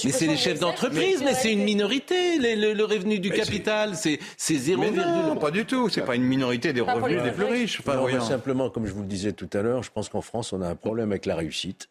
Mais 0.05 0.13
c'est 0.13 0.27
les 0.27 0.37
chefs 0.37 0.61
d'entreprise, 0.61 1.23
mais 1.25 1.35
c'est 1.35 1.53
une 1.53 1.65
minorité. 1.65 2.39
Le, 2.39 2.85
revenu 2.85 3.19
du 3.19 3.31
capital, 3.31 3.95
c'est 3.97 4.19
0, 4.39 4.91
non, 4.91 5.37
pas 5.37 5.51
du 5.51 5.65
tout. 5.65 5.89
C'est 5.89 6.03
pas 6.03 6.15
une 6.15 6.25
minorité 6.25 6.73
des 6.73 6.81
revenus 6.81 7.23
des 7.23 7.33
plus 7.33 7.45
riches. 7.45 7.81
Enfin, 7.87 8.21
simplement, 8.21 8.71
comme 8.71 8.87
je 8.87 8.93
vous 8.93 9.03
le 9.03 9.09
disais 9.09 9.33
tout 9.33 9.51
à 9.53 9.63
l'heure, 9.63 9.83
je 9.83 9.91
pense 9.91 10.09
qu'en 10.09 10.21
France, 10.21 10.53
on 10.53 10.61
a 10.63 10.69
un 10.69 10.77
problème 10.77 11.11
avec 11.13 11.27
la 11.27 11.37
réussite. 11.37 11.89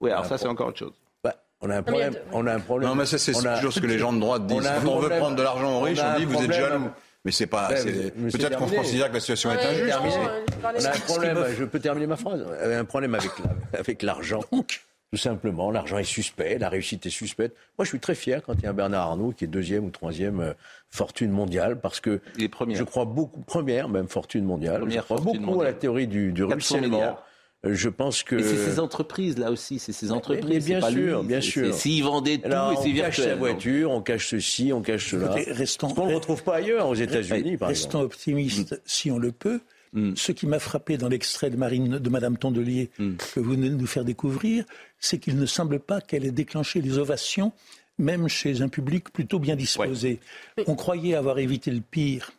Oui, 0.00 0.10
alors 0.10 0.26
ça, 0.26 0.36
c'est 0.38 0.48
encore 0.48 0.68
autre 0.68 0.78
chose. 0.78 0.92
On 1.64 1.70
a 1.70 1.76
un 1.76 1.82
problème. 1.82 2.14
On 2.32 2.46
a 2.48 2.54
un 2.54 2.60
problème. 2.60 2.88
Non, 2.88 2.96
mais 2.96 3.06
ça, 3.06 3.18
c'est 3.18 3.32
toujours 3.32 3.72
ce 3.72 3.80
que 3.80 3.86
les 3.86 3.98
gens 3.98 4.12
de 4.12 4.18
droite 4.20 4.46
disent. 4.46 4.68
Quand 4.84 4.90
on 4.90 4.98
veut 4.98 5.08
prendre 5.08 5.36
de 5.36 5.42
l'argent 5.42 5.78
aux 5.78 5.80
riches, 5.80 6.00
on 6.00 6.18
dit 6.18 6.24
vous 6.24 6.42
êtes 6.42 6.52
jaloux. 6.52 6.90
Mais 7.24 7.32
c'est 7.32 7.46
pas. 7.46 7.68
Peut-être 7.68 8.58
qu'on 8.58 8.68
considère 8.68 9.08
que 9.08 9.14
la 9.14 9.20
situation 9.20 9.52
est 9.52 9.64
injuste. 9.64 9.96
On 10.62 10.84
a 10.84 10.88
un 10.88 11.00
problème. 11.00 11.44
Je 11.56 11.64
peux 11.64 11.80
terminer 11.80 12.06
ma 12.06 12.16
phrase. 12.16 12.44
Un 12.62 12.84
problème 12.84 13.14
avec 13.14 13.30
avec 13.72 14.02
l'argent. 14.02 14.42
Tout 14.50 15.18
simplement, 15.18 15.70
l'argent 15.70 15.98
est 15.98 16.04
suspect, 16.04 16.56
la 16.56 16.70
réussite 16.70 17.04
est 17.04 17.10
suspecte. 17.10 17.54
Moi, 17.76 17.84
je 17.84 17.90
suis 17.90 18.00
très 18.00 18.14
fier 18.14 18.42
quand 18.42 18.54
il 18.54 18.62
y 18.62 18.66
a 18.66 18.70
un 18.70 18.72
Bernard 18.72 19.08
Arnault 19.08 19.32
qui 19.32 19.44
est 19.44 19.46
deuxième 19.46 19.84
ou 19.84 19.90
troisième 19.90 20.40
euh, 20.40 20.54
fortune 20.88 21.30
mondiale, 21.30 21.78
parce 21.78 22.00
que 22.00 22.22
je 22.38 22.82
crois 22.82 23.04
beaucoup, 23.04 23.42
première 23.42 23.90
même 23.90 24.08
fortune 24.08 24.46
mondiale, 24.46 24.82
je 24.88 25.00
crois 25.00 25.20
beaucoup 25.20 25.60
à 25.60 25.64
la 25.64 25.74
théorie 25.74 26.06
du, 26.06 26.32
du 26.32 26.44
ruissellement. 26.44 27.18
Je 27.64 27.88
pense 27.88 28.24
que. 28.24 28.42
c'est 28.42 28.56
ces 28.56 28.80
entreprises 28.80 29.38
là 29.38 29.52
aussi, 29.52 29.78
c'est 29.78 29.92
ces 29.92 30.10
entreprises. 30.10 30.48
Mais 30.48 30.58
bien 30.58 30.90
sûr, 30.90 31.22
bien 31.22 31.40
sûr. 31.40 31.74
S'ils 31.74 32.02
vendaient 32.02 32.38
tout, 32.38 32.50
et 32.50 32.76
c'est 32.82 32.90
virtuel. 32.90 32.96
On 32.96 33.02
cache 33.02 33.20
sa 33.20 33.34
voiture, 33.36 33.90
on 33.90 34.02
cache 34.02 34.28
ceci, 34.28 34.72
on 34.72 34.82
cache 34.82 35.10
cela. 35.10 35.30
Restons, 35.48 35.94
on 35.96 36.08
ne 36.08 36.14
retrouve 36.14 36.42
pas 36.42 36.56
ailleurs, 36.56 36.88
aux 36.88 36.94
États-Unis, 36.94 37.56
par 37.56 37.68
Restons 37.68 38.00
optimistes, 38.00 38.72
mm. 38.72 38.78
si 38.84 39.10
on 39.10 39.18
le 39.18 39.30
peut. 39.30 39.60
Mm. 39.92 40.14
Ce 40.16 40.32
qui 40.32 40.46
m'a 40.46 40.58
frappé 40.58 40.96
dans 40.96 41.08
l'extrait 41.08 41.50
de 41.50 41.56
Marine, 41.56 41.98
de 41.98 42.10
Madame 42.10 42.36
Tondelier 42.36 42.90
mm. 42.98 43.16
que 43.34 43.40
vous 43.40 43.50
venez 43.52 43.68
de 43.68 43.76
nous 43.76 43.86
faire 43.86 44.04
découvrir, 44.04 44.64
c'est 44.98 45.18
qu'il 45.18 45.36
ne 45.36 45.46
semble 45.46 45.78
pas 45.78 46.00
qu'elle 46.00 46.24
ait 46.24 46.32
déclenché 46.32 46.80
les 46.80 46.98
ovations, 46.98 47.52
même 47.98 48.26
chez 48.26 48.62
un 48.62 48.68
public 48.68 49.12
plutôt 49.12 49.38
bien 49.38 49.54
disposé. 49.54 50.18
On 50.66 50.74
croyait 50.74 51.14
avoir 51.14 51.38
évité 51.38 51.70
le 51.70 51.80
pire 51.80 52.32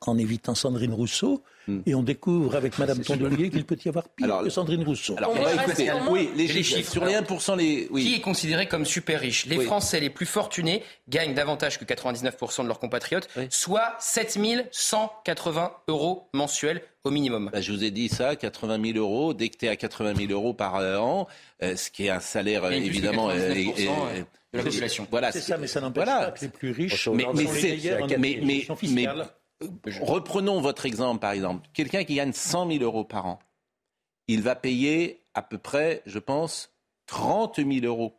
en 0.00 0.18
évitant 0.18 0.54
Sandrine 0.56 0.92
Rousseau. 0.92 1.42
Hmm. 1.68 1.80
Et 1.84 1.94
on 1.94 2.02
découvre 2.02 2.56
avec 2.56 2.78
Madame 2.78 3.00
Tondelier 3.00 3.50
qu'il 3.50 3.64
peut 3.64 3.76
y 3.84 3.88
avoir 3.90 4.08
pire 4.08 4.40
que 4.42 4.48
Sandrine 4.48 4.82
Rousseau. 4.82 5.14
Alors, 5.18 5.34
on 5.38 5.42
va 5.42 5.52
écouter. 5.52 5.90
Oui, 6.08 6.30
les, 6.34 6.48
chiffres. 6.62 6.90
Sur 6.90 7.04
les 7.04 7.12
1%, 7.12 7.56
les... 7.58 7.88
Qui 7.88 8.14
est 8.14 8.20
considéré 8.20 8.66
comme 8.66 8.86
super 8.86 9.20
riche? 9.20 9.44
Les 9.44 9.60
Français 9.60 10.00
les 10.00 10.08
plus 10.08 10.24
fortunés 10.24 10.82
gagnent 11.08 11.34
davantage 11.34 11.78
que 11.78 11.84
99% 11.84 12.62
de 12.62 12.68
leurs 12.68 12.78
compatriotes, 12.78 13.28
soit 13.50 13.96
7180 14.00 15.72
euros 15.88 16.28
mensuels 16.32 16.80
au 17.04 17.10
minimum. 17.10 17.50
Bah, 17.52 17.60
je 17.60 17.70
vous 17.72 17.84
ai 17.84 17.90
dit 17.90 18.08
ça, 18.08 18.34
80 18.34 18.92
000 18.92 18.98
euros. 18.98 19.34
Dès 19.34 19.50
que 19.50 19.58
tu 19.58 19.66
es 19.66 19.68
à 19.68 19.76
80 19.76 20.14
000 20.26 20.32
euros 20.32 20.54
par 20.54 20.76
an, 20.76 21.28
euh, 21.62 21.76
ce 21.76 21.90
qui 21.90 22.06
est 22.06 22.10
un 22.10 22.20
salaire 22.20 22.64
évidemment... 22.72 23.28
Euh, 23.30 23.52
de 24.52 24.58
la 24.58 24.64
population. 24.64 25.06
Voilà, 25.10 25.30
c'est 25.30 25.40
ça, 25.40 25.58
mais 25.58 25.66
ça 25.66 25.80
n'empêche 25.80 26.06
pas 26.06 26.30
que 26.30 26.40
les 26.40 26.48
plus 26.48 26.70
riches. 26.70 27.08
Mais, 27.08 27.26
mais, 27.34 27.44
mais, 28.16 28.40
mais, 28.40 28.68
mais, 28.88 29.08
Reprenons 30.00 30.60
votre 30.60 30.86
exemple, 30.86 31.20
par 31.20 31.32
exemple. 31.32 31.68
Quelqu'un 31.72 32.04
qui 32.04 32.14
gagne 32.14 32.32
100 32.32 32.70
000 32.70 32.84
euros 32.84 33.04
par 33.04 33.26
an, 33.26 33.38
il 34.28 34.42
va 34.42 34.54
payer 34.54 35.24
à 35.34 35.42
peu 35.42 35.58
près, 35.58 36.02
je 36.06 36.18
pense, 36.18 36.70
30 37.06 37.56
000 37.56 37.84
euros 37.84 38.14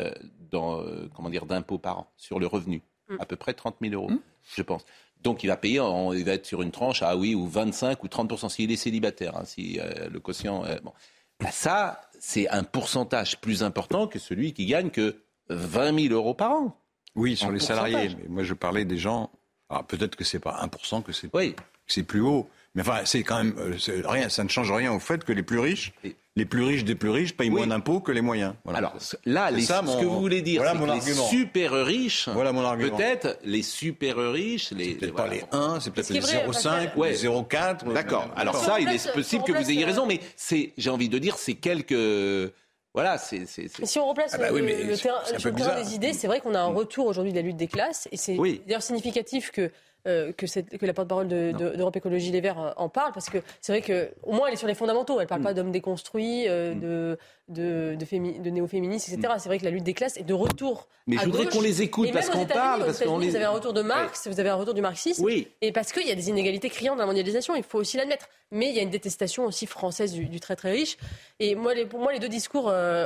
euh, 0.00 0.12
euh, 0.54 1.08
comment 1.14 1.30
dire, 1.30 1.46
d'impôts 1.46 1.78
par 1.78 2.00
an 2.00 2.12
sur 2.16 2.38
le 2.38 2.46
revenu. 2.46 2.82
Mm. 3.08 3.16
À 3.20 3.26
peu 3.26 3.36
près 3.36 3.54
30 3.54 3.76
000 3.80 3.94
euros, 3.94 4.10
mm. 4.10 4.20
je 4.56 4.62
pense. 4.62 4.84
Donc 5.20 5.42
il 5.42 5.46
va 5.46 5.56
payer, 5.56 5.80
il 6.14 6.24
va 6.24 6.32
être 6.32 6.46
sur 6.46 6.62
une 6.62 6.70
tranche 6.70 7.02
à 7.02 7.16
oui, 7.16 7.34
ou 7.34 7.46
25 7.46 8.02
ou 8.04 8.08
30% 8.08 8.48
s'il 8.50 8.70
est 8.70 8.76
célibataire, 8.76 9.36
hein, 9.36 9.44
si 9.44 9.80
euh, 9.80 10.08
le 10.10 10.20
quotient. 10.20 10.64
bon. 10.82 10.92
Bah, 11.40 11.50
ça, 11.50 12.00
c'est 12.20 12.48
un 12.50 12.62
pourcentage 12.62 13.40
plus 13.40 13.62
important 13.62 14.06
que 14.06 14.18
celui 14.18 14.52
qui 14.52 14.66
gagne 14.66 14.90
que 14.90 15.16
20 15.48 16.08
000 16.08 16.14
euros 16.14 16.34
par 16.34 16.52
an. 16.52 16.80
Oui, 17.16 17.36
sur 17.36 17.50
les 17.50 17.60
salariés. 17.60 18.14
Mais 18.18 18.28
moi, 18.28 18.42
je 18.42 18.54
parlais 18.54 18.84
des 18.84 18.98
gens 18.98 19.30
alors 19.70 19.84
peut-être 19.84 20.16
que 20.16 20.24
c'est 20.24 20.38
pas 20.38 20.64
1%, 20.64 21.02
que 21.02 21.12
c'est 21.12 21.30
oui. 21.32 21.54
c'est 21.86 22.02
plus 22.02 22.20
haut. 22.20 22.48
Mais 22.74 22.82
enfin, 22.82 23.02
c'est 23.04 23.22
quand 23.22 23.42
même 23.42 23.54
euh, 23.58 24.02
rien. 24.04 24.28
Ça 24.28 24.42
ne 24.42 24.48
change 24.48 24.70
rien 24.72 24.92
au 24.92 24.98
fait 24.98 25.24
que 25.24 25.32
les 25.32 25.44
plus 25.44 25.60
riches, 25.60 25.92
les 26.34 26.44
plus 26.44 26.64
riches 26.64 26.84
des 26.84 26.96
plus 26.96 27.10
riches, 27.10 27.36
payent 27.36 27.50
moins 27.50 27.68
d'impôts 27.68 28.00
que 28.00 28.10
les 28.10 28.20
moyens. 28.20 28.54
Alors 28.66 28.94
là, 29.24 29.50
ce 29.56 30.00
que 30.00 30.04
vous 30.04 30.20
voulez 30.20 30.42
dire, 30.42 30.62
c'est 30.64 30.78
que 30.78 30.92
les 30.92 31.14
super 31.14 31.86
riches, 31.86 32.28
voilà 32.28 32.52
mon 32.52 32.64
argument. 32.64 32.96
Peut-être 32.96 33.38
les 33.44 33.62
super 33.62 34.16
riches, 34.32 34.72
les 34.72 34.94
peut-être 34.94 35.14
pas 35.14 35.28
les 35.28 35.44
1, 35.52 35.78
c'est 35.80 35.92
peut-être 35.92 36.10
les 36.10 36.20
0,5, 36.20 36.90
les 36.96 37.16
0,4. 37.16 37.92
D'accord. 37.92 38.28
Alors 38.34 38.56
ça, 38.56 38.80
il 38.80 38.88
est 38.88 39.12
possible 39.12 39.44
que 39.44 39.52
vous 39.52 39.70
ayez 39.70 39.84
raison, 39.84 40.04
mais 40.04 40.20
c'est, 40.34 40.72
j'ai 40.76 40.90
envie 40.90 41.08
de 41.08 41.18
dire, 41.18 41.36
c'est 41.38 41.54
quelques 41.54 42.52
voilà, 42.94 43.18
c'est. 43.18 43.44
Si 43.46 43.98
on 43.98 44.08
replace 44.08 44.34
ah 44.34 44.38
bah 44.38 44.50
le, 44.52 44.96
terrain, 44.96 45.82
des 45.82 45.94
idées, 45.96 46.12
c'est 46.12 46.28
vrai 46.28 46.40
qu'on 46.40 46.54
a 46.54 46.60
un 46.60 46.72
retour 46.72 47.06
aujourd'hui 47.06 47.32
de 47.32 47.36
la 47.36 47.42
lutte 47.42 47.56
des 47.56 47.66
classes, 47.66 48.08
et 48.12 48.16
c'est 48.16 48.36
d'ailleurs 48.36 48.82
significatif 48.82 49.50
que 49.50 49.72
euh, 50.06 50.32
que, 50.32 50.44
que, 50.76 50.84
la 50.84 50.92
porte-parole 50.92 51.28
d'Europe 51.28 51.96
Écologie 51.96 52.30
Les 52.30 52.42
Verts 52.42 52.60
euh, 52.60 52.70
en 52.76 52.90
parle, 52.90 53.12
parce 53.12 53.30
que 53.30 53.38
c'est 53.62 53.72
vrai 53.72 53.80
qu'au 53.80 54.32
moins 54.32 54.48
elle 54.48 54.52
est 54.52 54.58
sur 54.58 54.68
les 54.68 54.74
fondamentaux. 54.74 55.18
Elle 55.18 55.24
ne 55.24 55.28
parle 55.28 55.40
mm. 55.40 55.44
pas 55.44 55.54
d'hommes 55.54 55.72
déconstruits, 55.72 56.46
euh, 56.46 56.74
mm. 56.74 56.80
de, 56.80 57.18
de, 57.48 57.96
de, 57.98 58.42
de 58.42 58.50
néo-féministes, 58.50 59.08
etc. 59.08 59.32
Mm. 59.34 59.38
C'est 59.38 59.48
vrai 59.48 59.58
que 59.58 59.64
la 59.64 59.70
lutte 59.70 59.84
des 59.84 59.94
classes 59.94 60.18
est 60.18 60.24
de 60.24 60.34
retour. 60.34 60.88
Mais 61.06 61.16
je 61.16 61.24
voudrais 61.24 61.46
qu'on 61.46 61.62
les 61.62 61.80
écoute 61.80 62.12
parce 62.12 62.28
qu'on 62.28 62.44
parle. 62.44 62.84
Parce 62.84 63.02
qu'on 63.02 63.18
les... 63.18 63.30
Vous 63.30 63.36
avez 63.36 63.46
un 63.46 63.50
retour 63.50 63.72
de 63.72 63.80
Marx, 63.80 64.28
vous 64.28 64.40
avez 64.40 64.50
un 64.50 64.56
retour 64.56 64.74
du 64.74 64.82
marxisme. 64.82 65.24
Oui. 65.24 65.48
Et 65.62 65.72
parce 65.72 65.90
qu'il 65.90 66.06
y 66.06 66.12
a 66.12 66.14
des 66.14 66.28
inégalités 66.28 66.68
criantes 66.68 66.96
dans 66.98 67.04
la 67.04 67.06
mondialisation, 67.06 67.54
il 67.56 67.62
faut 67.62 67.78
aussi 67.78 67.96
l'admettre. 67.96 68.28
Mais 68.50 68.68
il 68.68 68.76
y 68.76 68.80
a 68.80 68.82
une 68.82 68.90
détestation 68.90 69.46
aussi 69.46 69.66
française 69.66 70.12
du, 70.12 70.38
très 70.38 70.54
très 70.54 70.72
riche. 70.72 70.98
Et 71.40 71.54
moi, 71.54 71.72
les, 71.72 71.86
pour 71.86 72.00
moi, 72.00 72.12
les 72.12 72.18
deux 72.18 72.28
discours. 72.28 72.64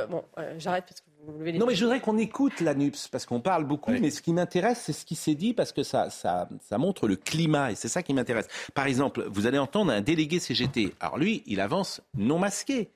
bon, 0.09 0.23
j'arrête 0.57 0.83
parce 0.85 0.99
que 0.99 1.08
non, 1.27 1.65
mais 1.65 1.75
je 1.75 1.83
voudrais 1.83 1.99
qu'on 1.99 2.17
écoute 2.17 2.61
la 2.61 2.73
NUPS, 2.73 3.09
parce 3.09 3.25
qu'on 3.25 3.41
parle 3.41 3.65
beaucoup, 3.65 3.91
mais 3.91 4.09
ce 4.09 4.21
qui 4.21 4.31
m'intéresse, 4.31 4.81
c'est 4.85 4.93
ce 4.93 5.05
qui 5.05 5.15
s'est 5.15 5.35
dit, 5.35 5.53
parce 5.53 5.71
que 5.71 5.83
ça, 5.83 6.09
ça, 6.09 6.47
ça 6.61 6.77
montre 6.77 7.07
le 7.07 7.17
climat, 7.17 7.71
et 7.71 7.75
c'est 7.75 7.89
ça 7.89 8.03
qui 8.03 8.13
m'intéresse. 8.13 8.47
Par 8.73 8.85
exemple, 8.85 9.25
vous 9.29 9.45
allez 9.45 9.57
entendre 9.57 9.91
un 9.91 10.01
délégué 10.01 10.39
CGT. 10.39 10.95
Alors 10.99 11.17
lui, 11.17 11.43
il 11.45 11.59
avance 11.59 12.01
non 12.15 12.39
masqué. 12.39 12.91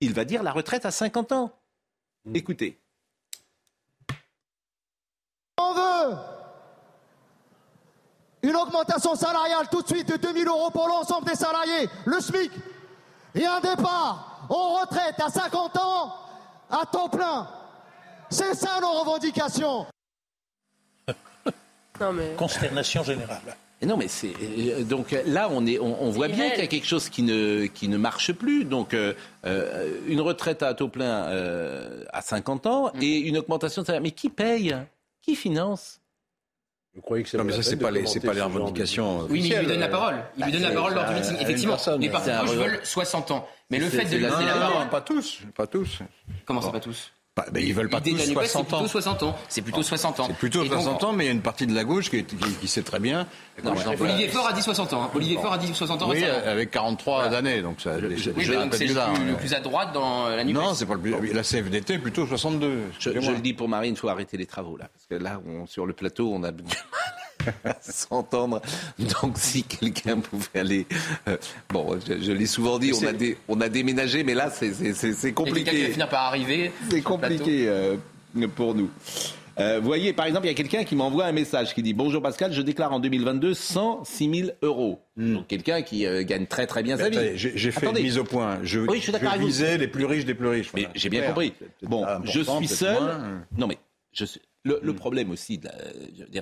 Il 0.00 0.12
va 0.12 0.24
dire 0.24 0.42
la 0.42 0.52
retraite 0.52 0.86
à 0.86 0.90
50 0.90 1.32
ans. 1.32 1.52
Mm. 2.24 2.36
Écoutez. 2.36 2.78
On 5.58 5.74
veut 5.74 6.16
une 8.42 8.56
augmentation 8.56 9.14
salariale 9.14 9.68
tout 9.70 9.82
de 9.82 9.88
suite 9.88 10.08
de 10.08 10.16
2000 10.16 10.46
euros 10.46 10.70
pour 10.70 10.88
l'ensemble 10.88 11.26
des 11.26 11.34
salariés, 11.34 11.88
le 12.06 12.20
SMIC, 12.20 12.50
et 13.34 13.44
un 13.44 13.60
départ 13.60 14.46
en 14.48 14.80
retraite 14.80 15.16
à 15.18 15.28
50 15.28 15.76
ans 15.76 16.14
à 16.70 16.86
temps 16.86 17.08
plein. 17.08 17.48
C'est 18.30 18.54
ça 18.54 18.78
nos 18.80 18.92
revendications. 19.00 19.86
Consternation 22.36 23.02
générale. 23.02 23.40
non, 23.82 23.96
mais 23.96 24.08
c'est 24.08 24.32
euh, 24.40 24.84
donc 24.84 25.16
là 25.26 25.48
on 25.50 25.66
est, 25.66 25.78
on, 25.80 26.10
voit 26.10 26.28
bien 26.28 26.50
qu'il 26.50 26.60
y 26.60 26.64
a 26.64 26.68
quelque 26.68 26.86
chose 26.86 27.08
qui 27.08 27.22
ne 27.22 27.66
qui 27.66 27.88
ne 27.88 27.96
marche 27.96 28.32
plus. 28.32 28.64
Donc 28.64 28.94
euh, 28.94 29.14
euh, 29.46 29.98
une 30.06 30.20
retraite 30.20 30.62
à 30.62 30.74
taux 30.74 30.88
plein 30.88 31.22
à 32.12 32.22
50 32.22 32.66
ans 32.66 32.92
mm. 32.94 33.02
et 33.02 33.18
une 33.18 33.38
augmentation 33.38 33.82
de 33.82 33.86
salaire. 33.86 34.02
Mais 34.02 34.12
qui 34.12 34.28
paye? 34.28 34.76
Qui 35.22 35.34
finance? 35.34 36.00
Vous 36.94 37.02
croyez 37.02 37.22
que 37.22 37.28
c'est 37.28 37.38
non, 37.38 37.44
mais 37.44 37.52
ça, 37.52 37.62
c'est 37.62 37.76
pas, 37.76 37.90
les, 37.90 38.02
pas 38.02 38.32
les 38.32 38.40
revendications. 38.40 39.26
Oui, 39.30 39.42
mais 39.42 39.48
il 39.48 39.58
lui 39.60 39.66
donne 39.66 39.80
la 39.80 39.88
parole. 39.88 40.16
Il 40.36 40.44
lui 40.44 40.52
donne 40.52 40.62
la 40.62 40.70
parole 40.70 40.94
lors 40.94 41.06
du 41.06 41.14
meeting. 41.14 41.36
Effectivement, 41.40 41.76
les 41.98 42.10
partis 42.10 42.30
veulent 42.54 42.80
60 42.82 43.30
ans. 43.30 43.48
Mais 43.70 43.78
le 43.78 43.86
fait 43.86 44.04
de 44.04 44.18
donner 44.18 44.46
la 44.46 44.54
parole. 44.54 44.88
Pas 44.88 45.00
tous. 45.00 45.40
Pas 45.54 45.66
tous. 45.66 46.00
Comment 46.44 46.60
ça, 46.60 46.70
pas 46.70 46.80
tous? 46.80 47.12
Bah, 47.50 47.60
ils 47.60 47.74
veulent 47.74 47.88
pas 47.88 48.00
tous 48.00 48.16
60 48.16 48.72
ans. 48.72 48.78
C'est 48.78 48.82
plutôt 48.82 48.88
60 48.88 49.22
ans. 49.22 49.36
C'est 49.48 49.62
plutôt 49.62 49.82
60 49.82 50.20
ans. 50.20 50.26
C'est 50.26 50.36
plutôt 50.36 50.64
60 50.64 51.04
ans, 51.04 51.12
mais 51.12 51.24
il 51.24 51.26
y 51.26 51.30
a 51.30 51.32
une 51.32 51.42
partie 51.42 51.66
de 51.66 51.74
la 51.74 51.84
gauche 51.84 52.10
qui, 52.10 52.24
qui, 52.24 52.68
sait 52.68 52.82
très 52.82 52.98
bien. 52.98 53.26
Olivier 54.00 54.28
Faure 54.28 54.48
a 54.48 54.52
dit 54.52 54.62
60 54.62 54.92
ans. 54.92 55.02
Hein. 55.04 55.10
Olivier 55.14 55.36
Faure 55.36 55.52
a 55.52 55.58
dit 55.58 55.72
60 55.72 56.02
ans. 56.02 56.10
Oui, 56.10 56.24
avec 56.24 56.70
43 56.70 57.34
années, 57.34 57.62
donc 57.62 57.80
ça. 57.80 57.98
Je, 58.00 58.16
je, 58.16 58.30
oui, 58.30 58.48
donc 58.48 58.74
c'est 58.74 58.86
le, 58.86 59.36
plus 59.36 59.54
à 59.54 59.60
droite 59.60 59.92
dans 59.92 60.28
la 60.28 60.44
Non, 60.44 60.74
c'est 60.74 60.86
pas 60.86 60.94
le 60.94 61.00
plus. 61.00 61.32
La 61.32 61.42
CFDT 61.42 61.98
plutôt 61.98 62.26
62. 62.26 62.78
Je, 62.98 63.10
le 63.10 63.38
dis 63.38 63.54
pour 63.54 63.68
Marine, 63.68 63.94
il 63.94 63.98
faut 63.98 64.08
arrêter 64.08 64.36
les 64.36 64.46
travaux 64.46 64.76
là, 64.76 64.88
parce 64.92 65.06
que 65.06 65.22
là, 65.22 65.40
sur 65.66 65.86
le 65.86 65.92
plateau, 65.92 66.32
on 66.34 66.42
a 66.44 66.50
s'entendre. 67.80 68.60
Donc 68.98 69.36
si 69.36 69.62
quelqu'un 69.62 70.18
pouvait 70.20 70.60
aller... 70.60 70.86
Euh, 71.28 71.36
bon, 71.70 71.98
je, 72.06 72.32
l'ai 72.32 72.46
souvent 72.46 72.78
dit, 72.78 72.92
on 72.92 73.06
a, 73.06 73.12
on 73.48 73.60
a 73.60 73.68
déménagé, 73.68 74.24
mais 74.24 74.34
là, 74.34 74.50
c'est 74.50 75.32
compliqué. 75.32 75.64
Quelqu'un 75.64 75.78
qui 75.78 75.86
va 75.86 75.92
finir 75.92 76.08
par 76.08 76.24
arriver. 76.24 76.72
C'est 76.90 77.02
compliqué 77.02 77.68
euh, 77.68 77.96
pour 78.54 78.74
nous. 78.74 78.90
Euh, 79.58 79.80
vous 79.80 79.86
voyez, 79.86 80.12
par 80.12 80.26
exemple, 80.26 80.46
il 80.46 80.50
y 80.50 80.52
a 80.52 80.54
quelqu'un 80.54 80.84
qui 80.84 80.94
m'envoie 80.94 81.24
un 81.24 81.32
message 81.32 81.74
qui 81.74 81.82
dit 81.82 81.92
Bonjour 81.92 82.22
Pascal, 82.22 82.52
je 82.52 82.62
déclare 82.62 82.92
en 82.92 83.00
2022 83.00 83.54
106 83.54 84.40
000 84.40 84.50
euros. 84.62 85.00
Hmm. 85.16 85.34
Donc 85.34 85.48
quelqu'un 85.48 85.82
qui 85.82 86.06
gagne 86.24 86.46
très 86.46 86.68
très 86.68 86.84
bien 86.84 86.96
sa 86.96 87.08
vie. 87.08 87.18
J'ai 87.34 87.72
fait 87.72 87.86
une 87.86 88.00
mise 88.00 88.18
au 88.18 88.24
point. 88.24 88.60
Je, 88.62 88.78
oui, 88.80 89.00
je, 89.00 89.10
je 89.10 89.38
visais 89.38 89.76
les 89.76 89.88
plus 89.88 90.04
riches 90.04 90.24
des 90.24 90.34
plus 90.34 90.48
riches. 90.48 90.70
J'ai 90.94 91.08
bien 91.08 91.22
compris. 91.22 91.52
Bon, 91.82 92.06
je 92.24 92.40
suis 92.40 92.68
seul. 92.68 92.98
Non 93.56 93.66
mais 93.66 93.78
je 94.12 94.24
suis 94.24 94.40
le, 94.68 94.92
hmm. 94.92 94.96
problème 94.96 95.30
aussi, 95.30 95.60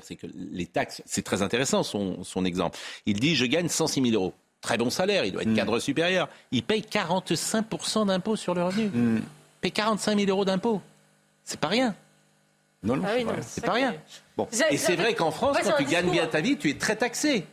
c'est 0.02 0.16
que 0.16 0.26
les 0.34 0.66
taxes, 0.66 1.02
c'est 1.06 1.22
très 1.22 1.42
intéressant 1.42 1.82
son, 1.82 2.22
son, 2.24 2.44
exemple. 2.44 2.78
Il 3.06 3.20
dit 3.20 3.34
je 3.36 3.46
gagne 3.46 3.68
106 3.68 4.10
000 4.10 4.14
euros. 4.14 4.34
Très 4.60 4.78
bon 4.78 4.90
salaire, 4.90 5.24
il 5.24 5.32
doit 5.32 5.42
être 5.42 5.48
hmm. 5.48 5.56
cadre 5.56 5.78
supérieur. 5.78 6.28
Il 6.50 6.62
paye 6.62 6.82
45% 6.82 8.06
d'impôts 8.06 8.36
sur 8.36 8.54
le 8.54 8.64
revenu. 8.64 8.86
Hmm. 8.86 9.16
Il 9.18 9.60
paye 9.60 9.72
45 9.72 10.18
000 10.18 10.30
euros 10.30 10.44
d'impôts. 10.44 10.80
C'est 11.44 11.60
pas 11.60 11.68
rien. 11.68 11.94
Non, 12.82 12.96
non, 12.96 13.04
ah 13.06 13.32
c'est 13.42 13.64
pas 13.64 13.72
rien. 13.72 13.94
Bon. 14.36 14.46
Et 14.70 14.76
c'est 14.76 14.96
vrai 14.96 15.14
qu'en 15.14 15.30
France, 15.30 15.56
quand 15.62 15.76
tu 15.78 15.84
gagnes 15.84 16.10
bien 16.10 16.26
ta 16.26 16.40
vie, 16.40 16.56
tu 16.56 16.70
es 16.70 16.74
très 16.74 16.96
taxé. 16.96 17.46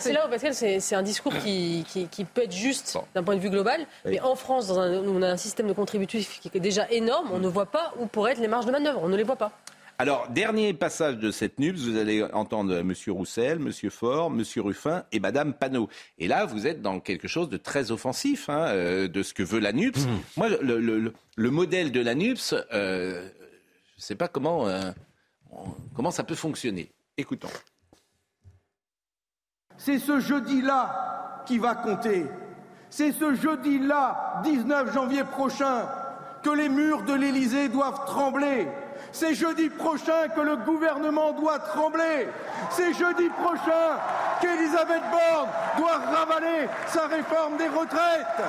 C'est 0.00 0.12
là, 0.12 0.26
où 0.26 0.30
Pascal, 0.30 0.54
c'est 0.54 0.94
un 0.94 1.02
discours 1.02 1.32
qui, 1.38 1.84
qui, 2.10 2.24
peut 2.24 2.42
être 2.42 2.52
juste 2.52 2.98
d'un 3.14 3.22
point 3.22 3.36
de 3.36 3.40
vue 3.40 3.50
global, 3.50 3.86
mais 4.04 4.20
en 4.20 4.34
France, 4.36 4.68
dans 4.68 4.78
un, 4.78 5.02
on 5.06 5.22
a 5.22 5.28
un 5.28 5.36
système 5.36 5.66
de 5.66 5.72
contributif 5.72 6.40
qui 6.40 6.50
est 6.52 6.60
déjà 6.60 6.88
énorme, 6.90 7.30
on 7.32 7.38
ne 7.38 7.48
voit 7.48 7.66
pas 7.66 7.92
où 7.98 8.06
pourraient 8.06 8.32
être 8.32 8.40
les 8.40 8.48
marges 8.48 8.66
de 8.66 8.70
manœuvre, 8.70 9.00
on 9.02 9.08
ne 9.08 9.16
les 9.16 9.22
voit 9.22 9.36
pas. 9.36 9.52
Alors, 10.00 10.30
dernier 10.30 10.72
passage 10.72 11.18
de 11.18 11.30
cette 11.30 11.58
NUPS, 11.58 11.80
vous 11.80 11.98
allez 11.98 12.24
entendre 12.32 12.74
M. 12.74 12.94
Roussel, 13.08 13.58
M. 13.58 13.90
Faure, 13.90 14.28
M. 14.28 14.42
Ruffin 14.56 15.04
et 15.12 15.20
Mme 15.20 15.52
Panot. 15.52 15.90
Et 16.16 16.26
là, 16.26 16.46
vous 16.46 16.66
êtes 16.66 16.80
dans 16.80 17.00
quelque 17.00 17.28
chose 17.28 17.50
de 17.50 17.58
très 17.58 17.90
offensif 17.90 18.48
hein, 18.48 18.68
euh, 18.68 19.08
de 19.08 19.22
ce 19.22 19.34
que 19.34 19.42
veut 19.42 19.58
la 19.58 19.74
NUPS. 19.74 20.06
Mmh. 20.06 20.08
Moi, 20.38 20.48
le, 20.48 21.50
modèle 21.50 21.92
de 21.92 22.00
la 22.00 22.14
NUPS, 22.14 22.54
euh, 22.72 23.28
je 23.90 23.98
ne 23.98 24.02
sais 24.02 24.14
pas 24.14 24.26
comment, 24.26 24.66
euh, 24.68 24.90
comment 25.94 26.10
ça 26.10 26.24
peut 26.24 26.34
fonctionner. 26.34 26.90
Écoutons. 27.18 27.50
C'est 29.76 29.98
ce 29.98 30.18
jeudi-là 30.18 31.44
qui 31.46 31.58
va 31.58 31.74
compter. 31.74 32.24
C'est 32.88 33.12
ce 33.12 33.34
jeudi-là, 33.34 34.40
19 34.44 34.94
janvier 34.94 35.24
prochain, 35.24 35.90
que 36.42 36.48
les 36.48 36.70
murs 36.70 37.02
de 37.02 37.12
l'Élysée 37.12 37.68
doivent 37.68 38.06
trembler 38.06 38.66
c'est 39.12 39.34
jeudi 39.34 39.68
prochain 39.68 40.28
que 40.34 40.40
le 40.40 40.56
gouvernement 40.56 41.32
doit 41.32 41.58
trembler. 41.58 42.28
C'est 42.70 42.92
jeudi 42.94 43.28
prochain 43.28 43.98
qu'Elisabeth 44.40 45.02
Borne 45.10 45.48
doit 45.78 45.98
ravaler 45.98 46.68
sa 46.88 47.06
réforme 47.06 47.56
des 47.56 47.68
retraites. 47.68 48.44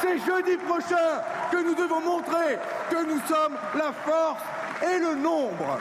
C'est 0.00 0.18
jeudi 0.18 0.56
prochain 0.56 1.22
que 1.50 1.56
nous 1.58 1.74
devons 1.74 2.00
montrer 2.00 2.58
que 2.90 3.04
nous 3.04 3.20
sommes 3.26 3.56
la 3.74 3.92
force 3.92 4.42
et 4.82 4.98
le 4.98 5.14
nombre 5.14 5.78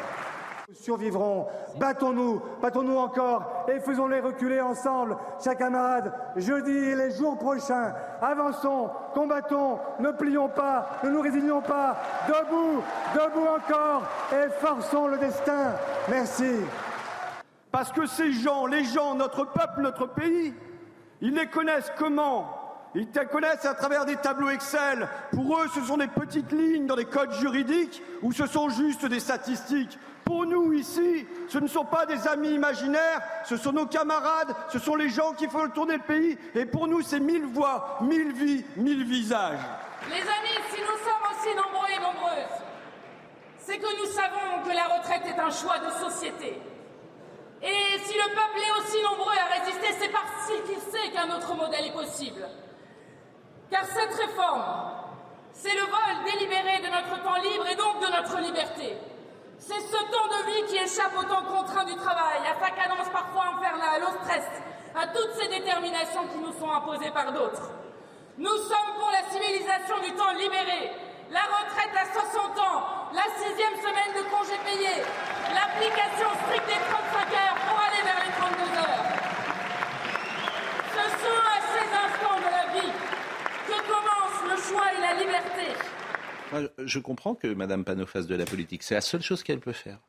survivrons. 0.73 1.47
Battons-nous, 1.77 2.41
battons-nous 2.61 2.97
encore 2.97 3.65
et 3.67 3.79
faisons-les 3.79 4.19
reculer 4.19 4.61
ensemble, 4.61 5.17
chers 5.43 5.57
camarades, 5.57 6.13
jeudi 6.35 6.71
et 6.71 6.95
les 6.95 7.11
jours 7.11 7.37
prochains. 7.37 7.93
Avançons, 8.21 8.89
combattons, 9.13 9.79
ne 9.99 10.11
plions 10.11 10.49
pas, 10.49 10.87
ne 11.03 11.09
nous 11.09 11.21
résignons 11.21 11.61
pas. 11.61 11.97
Debout, 12.27 12.81
debout 13.13 13.47
encore 13.47 14.03
et 14.31 14.49
forçons 14.59 15.07
le 15.07 15.17
destin. 15.17 15.73
Merci. 16.09 16.61
Parce 17.71 17.91
que 17.91 18.05
ces 18.05 18.33
gens, 18.33 18.65
les 18.65 18.83
gens, 18.83 19.15
notre 19.15 19.45
peuple, 19.45 19.81
notre 19.81 20.07
pays, 20.07 20.53
ils 21.21 21.33
les 21.33 21.47
connaissent 21.47 21.91
comment? 21.97 22.57
Ils 22.93 23.07
te 23.07 23.23
connaissent 23.23 23.65
à 23.65 23.73
travers 23.73 24.05
des 24.05 24.17
tableaux 24.17 24.49
Excel. 24.49 25.07
Pour 25.31 25.57
eux, 25.57 25.67
ce 25.73 25.79
sont 25.81 25.95
des 25.95 26.07
petites 26.07 26.51
lignes 26.51 26.87
dans 26.87 26.97
des 26.97 27.05
codes 27.05 27.31
juridiques 27.33 28.03
ou 28.21 28.33
ce 28.33 28.45
sont 28.45 28.67
juste 28.67 29.05
des 29.05 29.21
statistiques. 29.21 29.97
Pour 30.23 30.45
nous 30.45 30.73
ici, 30.73 31.25
ce 31.49 31.57
ne 31.57 31.67
sont 31.67 31.85
pas 31.85 32.05
des 32.05 32.27
amis 32.27 32.51
imaginaires, 32.51 33.21
ce 33.43 33.57
sont 33.57 33.71
nos 33.71 33.85
camarades, 33.85 34.55
ce 34.69 34.79
sont 34.79 34.95
les 34.95 35.09
gens 35.09 35.33
qui 35.33 35.47
font 35.47 35.67
tourner 35.69 35.95
le 35.95 36.03
pays. 36.03 36.37
Et 36.55 36.65
pour 36.65 36.87
nous, 36.87 37.01
c'est 37.01 37.19
mille 37.19 37.45
voix, 37.45 37.97
mille 38.01 38.31
vies, 38.31 38.63
mille 38.77 39.03
visages. 39.03 39.59
Les 40.09 40.21
amis, 40.21 40.59
si 40.73 40.81
nous 40.81 40.87
sommes 40.87 41.25
aussi 41.31 41.55
nombreux 41.55 41.89
et 41.89 41.99
nombreuses, 41.99 42.61
c'est 43.59 43.77
que 43.77 43.99
nous 43.99 44.11
savons 44.11 44.63
que 44.67 44.75
la 44.75 44.95
retraite 44.95 45.23
est 45.25 45.39
un 45.39 45.51
choix 45.51 45.79
de 45.79 45.91
société. 45.91 46.59
Et 47.63 47.99
si 48.03 48.13
le 48.13 48.29
peuple 48.29 48.57
est 48.57 48.81
aussi 48.81 49.03
nombreux 49.03 49.33
à 49.37 49.59
résister, 49.59 49.93
c'est 49.99 50.11
parce 50.11 50.51
qu'il 50.65 50.79
sait 50.79 51.11
qu'un 51.11 51.29
autre 51.35 51.53
modèle 51.55 51.85
est 51.85 51.93
possible. 51.93 52.47
Car 53.69 53.85
cette 53.85 54.13
réforme, 54.15 54.63
c'est 55.53 55.75
le 55.75 55.81
vol 55.81 56.25
délibéré 56.25 56.79
de 56.79 56.87
notre 56.87 57.21
temps 57.23 57.35
libre 57.35 57.67
et 57.71 57.75
donc 57.75 58.01
de 58.01 58.07
notre 58.07 58.39
liberté. 58.39 58.97
C'est 59.61 59.79
ce 59.79 60.01
temps 60.09 60.25
de 60.25 60.41
vie 60.49 60.65
qui 60.69 60.77
échappe 60.77 61.13
au 61.15 61.23
temps 61.23 61.45
contraint 61.45 61.85
du 61.85 61.95
travail, 61.95 62.41
à 62.49 62.57
sa 62.57 62.71
cadence 62.73 63.07
parfois 63.13 63.53
infernale, 63.53 64.01
au 64.09 64.25
stress, 64.25 64.49
à 64.97 65.05
toutes 65.05 65.37
ces 65.37 65.49
déterminations 65.49 66.25
qui 66.33 66.39
nous 66.39 66.51
sont 66.57 66.71
imposées 66.71 67.11
par 67.11 67.31
d'autres. 67.31 67.69
Nous 68.39 68.57
sommes 68.57 68.91
pour 68.97 69.11
la 69.13 69.21
civilisation 69.29 70.01
du 70.01 70.17
temps 70.17 70.33
libéré, 70.33 70.97
la 71.29 71.45
retraite 71.45 71.93
à 71.93 72.09
60 72.09 72.57
ans, 72.57 73.13
la 73.13 73.29
sixième 73.37 73.77
semaine 73.77 74.17
de 74.17 74.25
congés 74.33 74.57
payés, 74.65 75.05
l'application 75.53 76.29
stricte 76.41 76.65
des 76.65 76.81
35 76.81 77.29
heures 77.37 77.59
pour 77.69 77.77
aller 77.85 78.01
vers 78.01 78.17
les 78.17 78.33
32 78.33 78.65
heures. 78.81 79.05
Ce 80.89 81.05
sont 81.21 81.37
à 81.37 81.61
ces 81.69 81.85
instants 81.85 82.39
de 82.41 82.49
la 82.49 82.65
vie 82.81 82.93
que 83.69 83.77
commence 83.85 84.41
le 84.41 84.57
choix 84.57 84.89
et 84.89 85.01
la 85.01 85.11
je 86.77 86.99
comprends 86.99 87.35
que 87.35 87.47
Mme 87.47 87.83
Panot 87.83 88.05
fasse 88.05 88.27
de 88.27 88.35
la 88.35 88.45
politique. 88.45 88.83
C'est 88.83 88.95
la 88.95 89.01
seule 89.01 89.21
chose 89.21 89.43
qu'elle 89.43 89.59
peut 89.59 89.71
faire. 89.71 89.99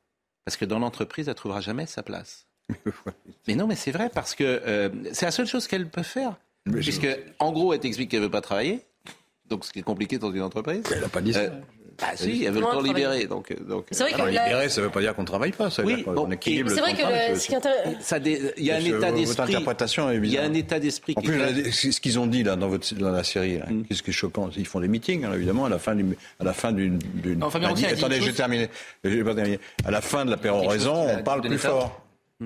Parce 0.45 0.57
que 0.57 0.65
dans 0.65 0.79
l'entreprise, 0.79 1.29
elle 1.29 1.33
ne 1.33 1.37
trouvera 1.37 1.61
jamais 1.61 1.87
sa 1.87 2.03
place. 2.03 2.47
mais 3.47 3.55
non, 3.55 3.67
mais 3.67 3.77
c'est 3.77 3.93
vrai, 3.93 4.11
parce 4.13 4.35
que 4.35 4.45
euh, 4.45 4.89
c'est 5.13 5.27
la 5.27 5.33
seule 5.33 5.47
chose 5.47 5.67
qu'elle 5.67 5.89
peut 5.89 6.03
faire. 6.03 6.37
Puisque, 6.65 7.09
en 7.39 7.53
gros, 7.53 7.73
elle 7.73 7.81
t'explique 7.81 8.11
qu'elle 8.11 8.21
ne 8.21 8.27
veut 8.27 8.31
pas 8.31 8.41
travailler. 8.41 8.85
Donc, 9.47 9.65
ce 9.65 9.73
qui 9.73 9.81
est 9.81 9.83
compliqué 9.83 10.19
dans 10.19 10.33
une 10.33 10.43
entreprise. 10.43 10.85
Elle 10.93 11.01
n'a 11.01 11.09
pas 11.09 11.21
dit 11.21 11.33
ça. 11.33 11.41
Euh, 11.41 11.61
bah 12.01 12.07
si, 12.15 12.45
elle 12.45 12.53
veut 12.53 12.61
le 12.61 12.67
temps 12.67 12.81
libéré. 12.81 13.27
Donc, 13.27 13.55
donc, 13.67 13.87
c'est 13.91 14.05
vrai 14.05 14.13
que 14.13 14.29
libéré, 14.29 14.69
ça 14.69 14.81
ne 14.81 14.87
veut 14.87 14.93
pas 14.93 15.01
dire 15.01 15.15
qu'on 15.15 15.23
ne 15.23 15.27
travaille 15.27 15.53
pas. 15.53 15.71
Ça 15.71 15.83
oui, 15.83 16.05
bon, 16.07 16.31
équilibre 16.31 16.71
C'est 16.71 16.81
vrai 16.81 16.95
que 16.95 17.39
ce 17.39 17.47
qui 17.47 17.55
est 17.55 17.63
il 18.57 18.65
y 18.65 18.71
a 18.71 18.77
un 18.77 18.81
état 18.81 19.13
d'esprit. 19.13 19.57
Il 20.23 20.33
y 20.33 20.39
a 20.39 20.43
un 20.43 20.55
état 20.55 20.79
d'esprit. 20.79 21.15
En 21.17 21.23
plus, 21.23 21.73
ce 21.73 22.01
qu'ils 22.01 22.19
ont 22.19 22.27
dit 22.27 22.43
là 22.43 22.57
dans, 22.57 22.69
votre, 22.69 22.95
dans 22.95 23.11
la 23.11 23.25
série, 23.25 23.59
mm. 23.59 23.85
qu'est-ce 23.85 24.03
qui 24.03 24.11
est 24.11 24.15
choquant? 24.15 24.51
Ils 24.57 24.67
font 24.67 24.81
des 24.81 24.89
meetings, 24.89 25.25
hein, 25.25 25.33
évidemment, 25.35 25.67
à 25.67 25.69
la 25.69 25.79
fin 25.79 25.95
d'une, 25.95 26.15
à 26.41 26.45
la 26.45 26.53
fin 26.53 26.73
d'une. 26.73 26.99
Attendez, 27.43 28.21
j'ai 28.21 28.33
terminé. 28.33 28.69
À 29.85 29.91
la 29.91 30.01
fin 30.01 30.25
de 30.25 30.31
la 30.31 30.37
péroraison, 30.37 31.07
on 31.19 31.23
parle 31.23 31.43
plus 31.43 31.59
fort. 31.59 32.01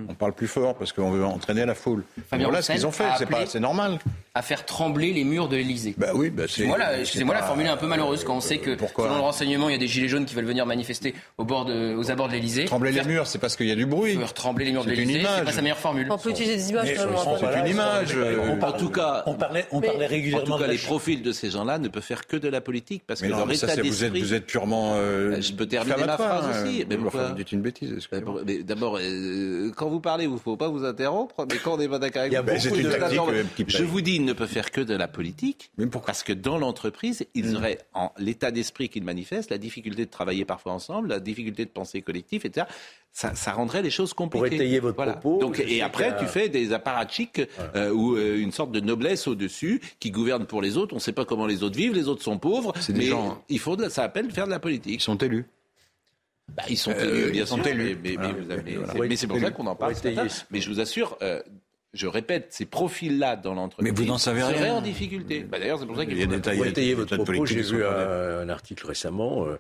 On 0.08 0.14
parle 0.14 0.32
plus 0.32 0.46
fort 0.48 0.74
parce 0.76 0.92
qu'on 0.92 1.10
veut 1.10 1.24
entraîner 1.24 1.64
la 1.66 1.74
foule. 1.74 2.04
voilà 2.30 2.62
ce 2.62 2.72
qu'ils 2.72 2.86
ont 2.86 2.92
fait, 2.92 3.04
c'est 3.46 3.60
normal. 3.60 3.98
À 4.34 4.42
faire 4.42 4.66
trembler 4.66 5.12
les 5.12 5.24
murs 5.24 5.48
de 5.48 5.56
l'Elysée. 5.56 5.94
Bah 5.96 6.10
oui, 6.14 6.28
bah 6.30 6.44
c'est. 6.48 6.66
Voilà, 6.66 7.00
excusez-moi, 7.00 7.34
la 7.34 7.42
formule 7.42 7.66
est 7.66 7.70
un 7.70 7.76
peu 7.76 7.86
malheureuse 7.86 8.22
quand 8.24 8.36
on 8.36 8.40
sait 8.40 8.58
que 8.58 8.74
Pourquoi 8.74 9.06
selon 9.06 9.16
le 9.16 9.22
renseignement, 9.22 9.68
il 9.68 9.72
y 9.72 9.74
a 9.74 9.78
des 9.78 9.86
gilets 9.86 10.08
jaunes 10.08 10.26
qui 10.26 10.34
veulent 10.34 10.44
venir 10.44 10.66
manifester 10.66 11.14
au 11.38 11.44
bord 11.44 11.64
de, 11.64 11.94
aux 11.94 12.10
abords 12.10 12.28
de 12.28 12.34
l'Elysée. 12.34 12.66
Trembler 12.66 12.92
les 12.92 13.04
murs, 13.04 13.26
c'est 13.26 13.38
parce 13.38 13.56
qu'il 13.56 13.66
y 13.66 13.72
a 13.72 13.74
du 13.74 13.86
bruit. 13.86 14.16
Faire 14.16 14.34
trembler 14.34 14.66
les 14.66 14.72
murs 14.72 14.84
de 14.84 14.90
l'Elysée, 14.90 15.22
c'est 15.22 15.44
pas 15.44 15.52
sa 15.52 15.62
meilleure 15.62 15.78
formule. 15.78 16.06
On 16.10 16.18
peut 16.18 16.30
utiliser 16.30 16.56
des 16.56 16.70
images. 16.70 16.88
C'est 16.88 17.60
une 17.60 17.66
image. 17.68 18.16
En 18.62 18.72
tout 18.72 18.90
cas, 18.90 19.22
on 19.26 19.34
parlait, 19.34 19.66
on 19.72 19.80
parlait 19.80 20.06
régulièrement. 20.06 20.54
En 20.54 20.58
tout 20.58 20.62
cas, 20.62 20.70
les 20.70 20.78
profils 20.78 21.22
de 21.22 21.32
ces 21.32 21.50
gens-là 21.50 21.78
ne 21.78 21.88
peuvent 21.88 22.02
faire 22.02 22.26
que 22.26 22.36
de 22.36 22.48
la 22.48 22.60
politique 22.60 23.04
parce 23.06 23.20
que 23.20 23.26
leur 23.26 23.50
état 23.50 23.74
d'esprit. 23.74 24.20
Vous 24.20 24.34
êtes 24.34 24.46
purement. 24.46 24.94
Euh, 24.96 25.40
je 25.40 25.52
peux 25.52 25.66
terminer 25.66 26.04
ma 26.04 26.16
phrase 26.16 26.64
aussi. 26.64 26.84
Vous 26.84 27.34
dites 27.34 27.52
une 27.52 27.62
bêtise. 27.62 28.08
D'abord, 28.64 28.98
euh, 29.00 29.70
quand 29.86 29.92
vous 29.92 30.00
parlez, 30.00 30.26
vous 30.26 30.34
ne 30.34 30.40
faut 30.40 30.56
pas 30.56 30.68
vous 30.68 30.84
interrompre, 30.84 31.46
mais 31.48 31.58
quand 31.62 31.76
on 31.76 31.80
est 31.80 31.88
pas 31.88 32.00
d'accord 32.00 32.22
avec 32.22 32.34
vous, 32.34 33.68
je 33.68 33.84
vous 33.84 34.00
dis, 34.00 34.18
ne 34.18 34.32
peuvent 34.32 34.48
faire 34.48 34.72
que 34.72 34.80
de 34.80 34.96
la 34.96 35.06
politique. 35.06 35.70
Parce 36.04 36.24
que 36.24 36.32
dans 36.32 36.58
l'entreprise, 36.58 37.24
ils 37.34 37.52
mm. 37.52 37.56
auraient 37.56 37.78
en 37.94 38.10
l'état 38.18 38.50
d'esprit 38.50 38.88
qu'ils 38.88 39.04
manifestent, 39.04 39.50
la 39.50 39.58
difficulté 39.58 40.04
de 40.04 40.10
travailler 40.10 40.44
parfois 40.44 40.72
ensemble, 40.72 41.08
la 41.08 41.20
difficulté 41.20 41.64
de 41.64 41.70
penser 41.70 42.02
collectif, 42.02 42.44
etc. 42.44 42.66
Ça, 43.12 43.36
ça 43.36 43.52
rendrait 43.52 43.82
les 43.82 43.90
choses 43.90 44.12
compliquées. 44.12 44.46
Pour 44.46 44.54
étayer 44.54 44.80
votre 44.80 44.96
propos. 44.96 45.38
Donc, 45.38 45.60
et 45.60 45.82
après, 45.82 46.16
tu 46.18 46.26
fais 46.26 46.48
des 46.48 46.72
apparatchiks 46.72 47.40
euh, 47.76 47.90
ou 47.92 48.16
euh, 48.16 48.40
une 48.40 48.50
sorte 48.50 48.72
de 48.72 48.80
noblesse 48.80 49.28
au-dessus 49.28 49.80
qui 50.00 50.10
gouverne 50.10 50.46
pour 50.46 50.62
les 50.62 50.76
autres. 50.76 50.94
On 50.94 50.96
ne 50.96 51.00
sait 51.00 51.12
pas 51.12 51.24
comment 51.24 51.46
les 51.46 51.62
autres 51.62 51.76
vivent, 51.76 51.94
les 51.94 52.08
autres 52.08 52.24
sont 52.24 52.38
pauvres. 52.38 52.72
Mais 52.92 53.06
gens... 53.06 53.40
il 53.48 53.60
faut 53.60 53.76
de, 53.76 53.88
ça 53.88 54.02
appelle 54.02 54.32
faire 54.32 54.46
de 54.46 54.50
la 54.50 54.58
politique. 54.58 54.96
Ils 54.96 55.00
sont 55.00 55.16
élus. 55.16 55.46
Bah, 56.54 56.62
ils 56.68 56.76
sont 56.76 56.92
bien 56.92 57.46
sûr. 57.46 57.66
Élus. 57.66 57.98
Mais, 58.02 59.16
c'est 59.16 59.26
pour 59.26 59.40
ça 59.40 59.50
qu'on 59.50 59.66
en 59.66 59.74
parle. 59.74 59.94
Mais 60.50 60.60
je 60.60 60.70
vous 60.70 60.80
assure, 60.80 61.18
euh, 61.22 61.42
je 61.92 62.06
répète, 62.06 62.48
ces 62.50 62.66
profils-là 62.66 63.36
dans 63.36 63.54
l'entreprise 63.54 63.92
mais 63.92 63.96
vous 63.96 64.06
n'en 64.06 64.18
savez 64.18 64.42
rien. 64.42 64.74
en 64.74 64.80
difficulté. 64.80 65.40
Bah, 65.40 65.58
D'ailleurs, 65.58 65.80
c'est 65.80 65.86
pour 65.86 65.96
ça 65.96 66.06
qu'il. 66.06 66.28
Pour 66.28 66.66
étayer 66.66 66.94
votre 66.94 67.16
propos, 67.16 67.46
j'ai 67.46 67.62
vu 67.62 67.84
un, 67.84 68.48
article 68.48 68.86
récemment. 68.86 69.46
Euh, 69.46 69.58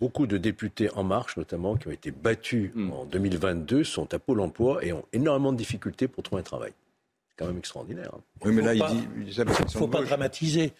beaucoup 0.00 0.26
de 0.26 0.36
députés 0.36 0.90
En 0.96 1.04
Marche, 1.04 1.36
notamment, 1.36 1.76
qui 1.76 1.88
ont 1.88 1.92
été 1.92 2.10
battus 2.10 2.72
hmm. 2.74 2.90
en 2.92 3.04
2022, 3.06 3.84
sont 3.84 4.12
à 4.12 4.18
Pôle 4.18 4.40
emploi 4.40 4.84
et 4.84 4.92
ont 4.92 5.04
énormément 5.12 5.52
de 5.52 5.56
difficultés 5.56 6.08
pour 6.08 6.22
trouver 6.22 6.40
un 6.40 6.44
travail 6.44 6.72
quand 7.36 7.46
même 7.46 7.58
extraordinaire. 7.58 8.10
Hein. 8.14 8.20
Oui, 8.44 8.52
mais 8.52 8.62
là, 8.62 8.74
il 8.74 8.82
dit. 8.82 9.08
Il 9.36 9.44
ne 9.44 9.68
faut 9.70 9.88
pas 9.88 10.02
dramatiser. 10.02 10.72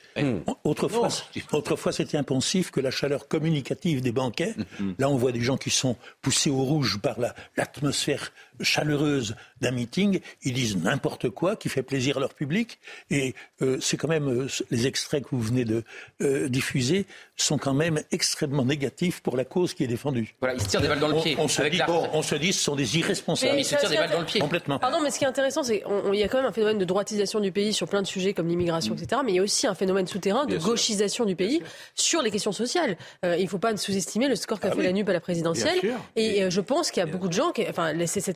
Autrefois, 0.64 1.09
autrefois 1.53 1.93
c'était 1.93 2.17
impensif 2.17 2.71
que 2.71 2.81
la 2.81 2.90
chaleur 2.90 3.29
communicative 3.29 4.01
des 4.01 4.12
banquets. 4.12 4.55
Hmm. 4.79 4.93
Là, 4.99 5.09
on 5.09 5.17
voit 5.17 5.33
des 5.33 5.40
gens 5.40 5.57
qui 5.57 5.71
sont 5.71 5.97
poussés 6.23 6.51
au 6.51 6.62
rouge 6.62 6.99
par 7.01 7.17
l'atmosphère 7.57 8.33
chaleureuse 8.61 9.37
d'un 9.61 9.71
meeting. 9.71 10.21
Ils 10.43 10.53
disent 10.53 10.77
n'importe 10.77 11.31
quoi 11.31 11.57
qui 11.57 11.69
fait 11.69 11.83
plaisir 11.83 12.17
à 12.17 12.21
leur 12.21 12.35
public. 12.35 12.79
Et 13.11 13.35
euh, 13.62 13.79
c'est 13.81 13.97
quand 13.97 14.09
même. 14.09 14.29
Euh, 14.29 14.49
les 14.71 14.87
extraits 14.87 15.25
que 15.25 15.31
vous 15.31 15.40
venez 15.40 15.64
de 15.64 15.85
euh, 16.23 16.49
diffuser 16.49 17.07
sont 17.37 17.59
quand 17.59 17.75
même 17.75 18.01
extrêmement 18.12 18.64
négatifs 18.64 19.21
pour 19.21 19.37
la 19.37 19.45
cause 19.45 19.75
qui 19.75 19.85
est 19.85 19.88
défendue. 19.88 20.35
Voilà, 20.40 20.55
ils 20.55 20.61
se 20.61 20.69
tirent 20.69 20.81
des 20.81 20.88
balles 20.88 21.01
dans 21.01 21.09
le 21.09 21.21
pied. 21.21 21.37
On, 21.38 21.49
se, 21.49 21.62
dit, 21.62 21.81
on 21.88 22.23
se 22.23 22.35
dit, 22.35 22.53
ce 22.53 22.62
sont 22.62 22.77
des 22.77 22.99
irresponsables. 22.99 23.59
ils 23.59 23.64
se 23.64 23.77
tirent 23.77 23.90
des 23.90 23.97
balles 23.97 24.11
dans 24.11 24.21
le 24.21 24.27
pied. 24.27 24.40
Complètement. 24.40 24.79
Pardon, 24.79 24.99
mais 25.03 25.11
ce 25.11 25.19
qui 25.19 25.25
est 25.25 25.29
intéressant, 25.29 25.62
c'est 25.62 25.83
qu'il 25.83 26.14
y 26.14 26.23
a 26.23 26.29
quand 26.29 26.38
même 26.38 26.47
un 26.47 26.53
phénomène 26.53 26.79
de 26.79 26.85
droitisation 26.85 27.40
du 27.40 27.53
pays 27.53 27.73
sur 27.73 27.88
plein 27.88 28.03
de 28.03 28.07
sujets 28.07 28.35
comme 28.35 28.49
l'immigration, 28.49 28.95
mm. 28.95 28.99
etc. 28.99 29.23
Mais 29.25 29.33
il 29.33 29.37
y 29.37 29.38
a 29.38 29.43
aussi 29.43 29.67
un 29.67 29.75
phénomène 29.75 30.07
souterrain 30.07 30.47
de 30.47 30.57
gauchisation 30.57 31.25
du 31.25 31.37
pays 31.37 31.62
sur 31.95 32.23
les 32.23 32.31
questions 32.31 32.53
sociales. 32.53 32.97
Euh, 33.25 33.37
il 33.37 33.45
ne 33.45 33.49
faut 33.49 33.59
pas 33.59 33.77
sous-estimer 33.77 34.29
le 34.29 34.37
score 34.37 34.61
qu'a 34.61 34.69
ah 34.73 34.77
fait 34.77 34.83
la 34.83 34.93
NUP 34.93 35.09
à 35.09 35.12
la 35.12 35.21
présidentielle. 35.21 35.79
Et 36.17 36.43
euh, 36.43 36.51
je 36.51 36.61
pense 36.61 36.90
qu'il 36.90 37.01
y 37.01 37.07
a 37.07 37.11
beaucoup 37.11 37.29
de 37.29 37.33
gens, 37.33 37.53
qui, 37.53 37.67
enfin, 37.69 37.93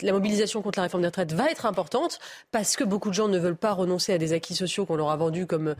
la 0.09 0.14
mobilisation 0.14 0.62
contre 0.62 0.79
la 0.79 0.85
réforme 0.85 1.03
des 1.03 1.09
retraites 1.09 1.33
va 1.33 1.51
être 1.51 1.66
importante 1.66 2.18
parce 2.51 2.77
que 2.77 2.85
beaucoup 2.85 3.11
de 3.11 3.14
gens 3.14 3.29
ne 3.29 3.38
veulent 3.38 3.57
pas 3.57 3.73
renoncer 3.73 4.12
à 4.12 4.18
des 4.18 4.33
acquis 4.33 4.55
sociaux 4.55 4.87
qu'on 4.87 4.97
leur 4.97 5.11
a 5.11 5.16
vendus 5.16 5.47
comme 5.47 5.75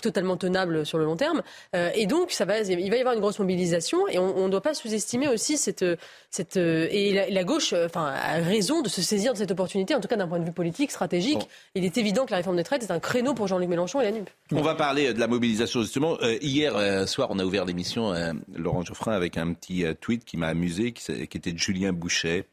totalement 0.00 0.36
tenable 0.36 0.86
sur 0.86 0.98
le 0.98 1.04
long 1.04 1.16
terme. 1.16 1.42
Euh, 1.74 1.90
et 1.94 2.06
donc, 2.06 2.30
ça 2.30 2.44
va, 2.44 2.60
il 2.60 2.90
va 2.90 2.96
y 2.96 3.00
avoir 3.00 3.14
une 3.14 3.20
grosse 3.20 3.38
mobilisation 3.38 4.08
et 4.08 4.18
on 4.18 4.44
ne 4.44 4.50
doit 4.50 4.60
pas 4.60 4.74
sous-estimer 4.74 5.28
aussi 5.28 5.56
cette, 5.56 5.84
cette 6.30 6.56
et 6.56 7.28
la, 7.30 7.44
gauche, 7.44 7.72
enfin, 7.72 8.06
a 8.06 8.34
raison 8.34 8.82
de 8.82 8.88
se 8.88 9.02
saisir 9.02 9.32
de 9.32 9.38
cette 9.38 9.50
opportunité, 9.50 9.94
en 9.94 10.00
tout 10.00 10.08
cas 10.08 10.16
d'un 10.16 10.28
point 10.28 10.38
de 10.38 10.44
vue 10.44 10.52
politique, 10.52 10.90
stratégique. 10.90 11.48
Il 11.74 11.84
est 11.84 11.96
évident 11.98 12.26
que 12.26 12.30
la 12.30 12.38
réforme 12.38 12.56
des 12.56 12.62
retraites 12.62 12.82
est 12.82 12.92
un 12.92 13.00
créneau 13.00 13.34
pour 13.34 13.48
Jean-Luc 13.48 13.68
Mélenchon 13.68 14.00
et 14.00 14.04
la 14.04 14.12
NUP. 14.12 14.30
On 14.52 14.62
va 14.62 14.74
parler 14.74 15.12
de 15.12 15.20
la 15.20 15.26
mobilisation 15.26 15.82
justement. 15.82 16.16
Euh, 16.22 16.38
hier 16.40 16.76
euh, 16.76 17.06
soir, 17.06 17.28
on 17.30 17.38
a 17.38 17.44
ouvert 17.44 17.64
l'émission 17.64 18.14
Laurent 18.54 18.82
Geoffrin 18.82 19.12
avec 19.12 19.36
un 19.36 19.52
petit 19.52 19.84
tweet 20.00 20.24
qui 20.24 20.36
m'a 20.36 20.48
amusé, 20.48 20.92
qui, 20.92 21.26
qui 21.26 21.36
était 21.36 21.52
de 21.52 21.58
Julien 21.58 21.92
Bouchet 21.92 22.46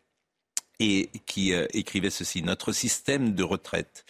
et 0.80 1.10
qui 1.26 1.54
euh, 1.54 1.66
écrivait 1.74 2.10
ceci 2.10 2.44
Notre 2.44 2.72
système 2.72 3.34
de 3.34 3.44
retraite, 3.44 4.06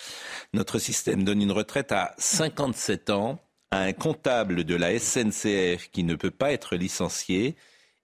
notre 0.53 0.79
système 0.79 1.23
donne 1.23 1.41
une 1.41 1.51
retraite 1.51 1.91
à 1.91 2.13
57 2.17 3.09
ans 3.09 3.39
à 3.71 3.79
un 3.79 3.93
comptable 3.93 4.63
de 4.63 4.75
la 4.75 4.97
SNCF 4.97 5.89
qui 5.91 6.03
ne 6.03 6.15
peut 6.15 6.31
pas 6.31 6.51
être 6.51 6.75
licencié 6.75 7.55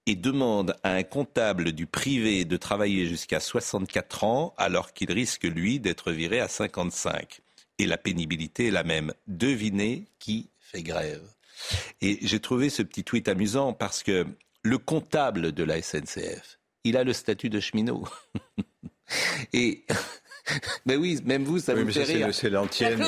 et 0.06 0.15
demande 0.15 0.76
à 0.84 0.93
un 0.93 1.04
comptable 1.04 1.71
du 1.71 1.86
privé 1.86 2.43
de 2.45 2.58
travailler 2.58 3.06
jusqu'à 3.06 3.39
64 3.39 4.24
ans 4.24 4.54
alors 4.58 4.93
qu'il 4.93 5.12
risque, 5.12 5.43
lui, 5.43 5.80
d'être 5.80 6.12
viré 6.12 6.39
à 6.39 6.47
55. 6.47 7.41
Et 7.78 7.86
la 7.86 7.97
pénibilité 7.97 8.67
est 8.67 8.71
la 8.71 8.84
même. 8.84 9.13
Devinez 9.28 10.06
qui 10.19 10.50
fait 10.60 10.84
grève. 10.84 11.24
Et 12.02 12.17
j'ai 12.21 12.39
trouvé 12.39 12.69
ce 12.69 12.82
petit 12.82 13.04
tweet 13.04 13.28
amusant 13.28 13.74
parce 13.74 14.04
que 14.04 14.26
le 14.63 14.78
comptable 14.78 15.52
de 15.52 15.63
la 15.63 15.82
SNCF, 15.82 16.60
il 16.84 16.98
a 16.98 17.04
le 17.04 17.13
statut 17.13 17.50
de 17.50 17.60
cheminot. 17.60 18.04
Et 19.54 19.86
mais 20.86 20.96
oui, 20.96 21.20
même 21.26 21.44
vous, 21.44 21.60
ça 21.60 21.74
oui, 21.74 21.84
vous 21.84 21.91
fait 21.91 22.04
rire. 22.04 22.28
C'est 22.32 22.50
l'ancienne. 22.50 22.98
Bah 22.98 23.06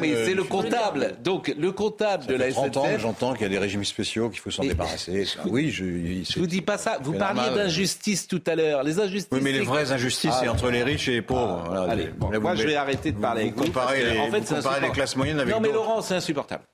mais 0.00 0.24
c'est 0.24 0.34
le 0.34 0.44
comptable. 0.44 1.16
Donc 1.22 1.54
le 1.58 1.72
comptable 1.72 2.26
de 2.26 2.34
la 2.34 2.50
30 2.50 2.76
ans, 2.76 2.86
j'entends 2.98 3.32
qu'il 3.32 3.42
y 3.42 3.46
a 3.46 3.48
des 3.48 3.58
régimes 3.58 3.84
spéciaux 3.84 4.30
qu'il 4.30 4.40
faut 4.40 4.50
s'en 4.50 4.62
débarrasser. 4.62 5.24
Oui, 5.46 5.70
je. 5.70 5.84
Je 5.84 6.38
vous 6.38 6.46
dis 6.46 6.62
pas 6.62 6.78
ça. 6.78 6.98
Vous 7.02 7.12
parliez 7.12 7.54
d'injustice 7.54 8.26
tout 8.26 8.42
à 8.46 8.54
l'heure. 8.54 8.82
Les 8.82 8.98
injustices. 8.98 9.28
Oui, 9.32 9.40
mais 9.42 9.52
les 9.52 9.60
vraies 9.60 9.92
injustices, 9.92 10.34
c'est 10.40 10.46
ah. 10.46 10.52
entre 10.52 10.70
les 10.70 10.82
riches 10.82 11.08
et 11.08 11.12
les 11.12 11.22
pauvres. 11.22 11.64
Ah, 11.70 11.90
allez, 11.90 12.10
moi, 12.40 12.54
je 12.54 12.66
vais 12.66 12.76
arrêter 12.76 13.12
de 13.12 13.18
parler 13.18 13.42
avec 13.42 13.56
vous. 13.56 13.64
Comparez 13.64 14.04
les, 14.04 14.18
en 14.18 14.30
fait, 14.30 14.40
vous 14.40 14.54
comparez 14.54 14.80
les 14.80 14.90
classes 14.90 15.16
moyennes 15.16 15.40
avec. 15.40 15.54
Non, 15.54 15.60
mais 15.60 15.72
Laurent, 15.72 16.02
c'est 16.02 16.14
insupportable. 16.14 16.64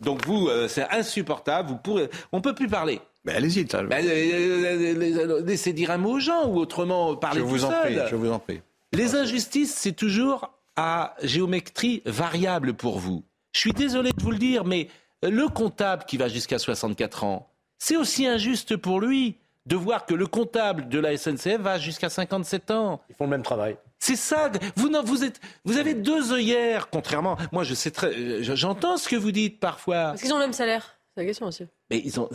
Donc 0.00 0.24
vous, 0.26 0.48
euh, 0.48 0.68
c'est 0.68 0.88
insupportable. 0.90 1.68
Vous 1.68 1.76
pourrez, 1.76 2.08
on 2.32 2.40
peut 2.40 2.54
plus 2.54 2.68
parler. 2.68 3.00
Mais 3.24 3.34
allez-y, 3.34 3.64
ben, 3.64 5.44
Laissez 5.44 5.72
dire 5.72 5.90
un 5.90 5.98
mot 5.98 6.12
aux 6.12 6.20
gens 6.20 6.46
ou 6.46 6.58
autrement 6.58 7.16
parler 7.16 7.40
je 7.40 7.44
vous 7.44 7.64
en 7.64 7.70
Prie, 7.70 7.98
je 8.10 8.16
vous 8.16 8.30
en 8.30 8.38
prie. 8.38 8.60
Les 8.92 9.14
injustices, 9.14 9.74
c'est 9.74 9.92
toujours 9.92 10.50
à 10.76 11.14
géométrie 11.22 12.02
variable 12.06 12.74
pour 12.74 12.98
vous. 12.98 13.24
Je 13.52 13.60
suis 13.60 13.72
désolé 13.72 14.12
de 14.12 14.22
vous 14.22 14.30
le 14.30 14.38
dire, 14.38 14.64
mais 14.64 14.88
le 15.22 15.48
comptable 15.48 16.04
qui 16.04 16.16
va 16.16 16.28
jusqu'à 16.28 16.58
64 16.58 17.24
ans, 17.24 17.50
c'est 17.78 17.96
aussi 17.96 18.26
injuste 18.26 18.76
pour 18.76 19.00
lui 19.00 19.36
de 19.66 19.76
voir 19.76 20.06
que 20.06 20.14
le 20.14 20.26
comptable 20.26 20.88
de 20.88 20.98
la 20.98 21.16
SNCF 21.16 21.58
va 21.58 21.78
jusqu'à 21.78 22.08
57 22.08 22.70
ans. 22.70 23.02
Ils 23.10 23.14
font 23.14 23.24
le 23.24 23.30
même 23.30 23.42
travail. 23.42 23.76
C'est 23.98 24.16
ça. 24.16 24.50
Vous, 24.76 24.88
non, 24.88 25.02
vous, 25.02 25.24
êtes, 25.24 25.40
vous 25.64 25.76
avez 25.76 25.94
deux 25.94 26.32
œillères, 26.32 26.88
contrairement. 26.88 27.36
Moi, 27.52 27.64
je 27.64 27.74
sais 27.74 27.90
très, 27.90 28.42
j'entends 28.42 28.96
ce 28.96 29.08
que 29.08 29.16
vous 29.16 29.32
dites 29.32 29.60
parfois. 29.60 30.10
Parce 30.10 30.22
qu'ils 30.22 30.32
ont 30.32 30.38
le 30.38 30.44
même 30.44 30.52
salaire. 30.52 30.97
C'est 31.18 31.24
la 31.24 31.30
question 31.30 31.46
aussi. 31.46 31.66
Mais 31.90 32.00
ils 32.04 32.20
ont, 32.20 32.28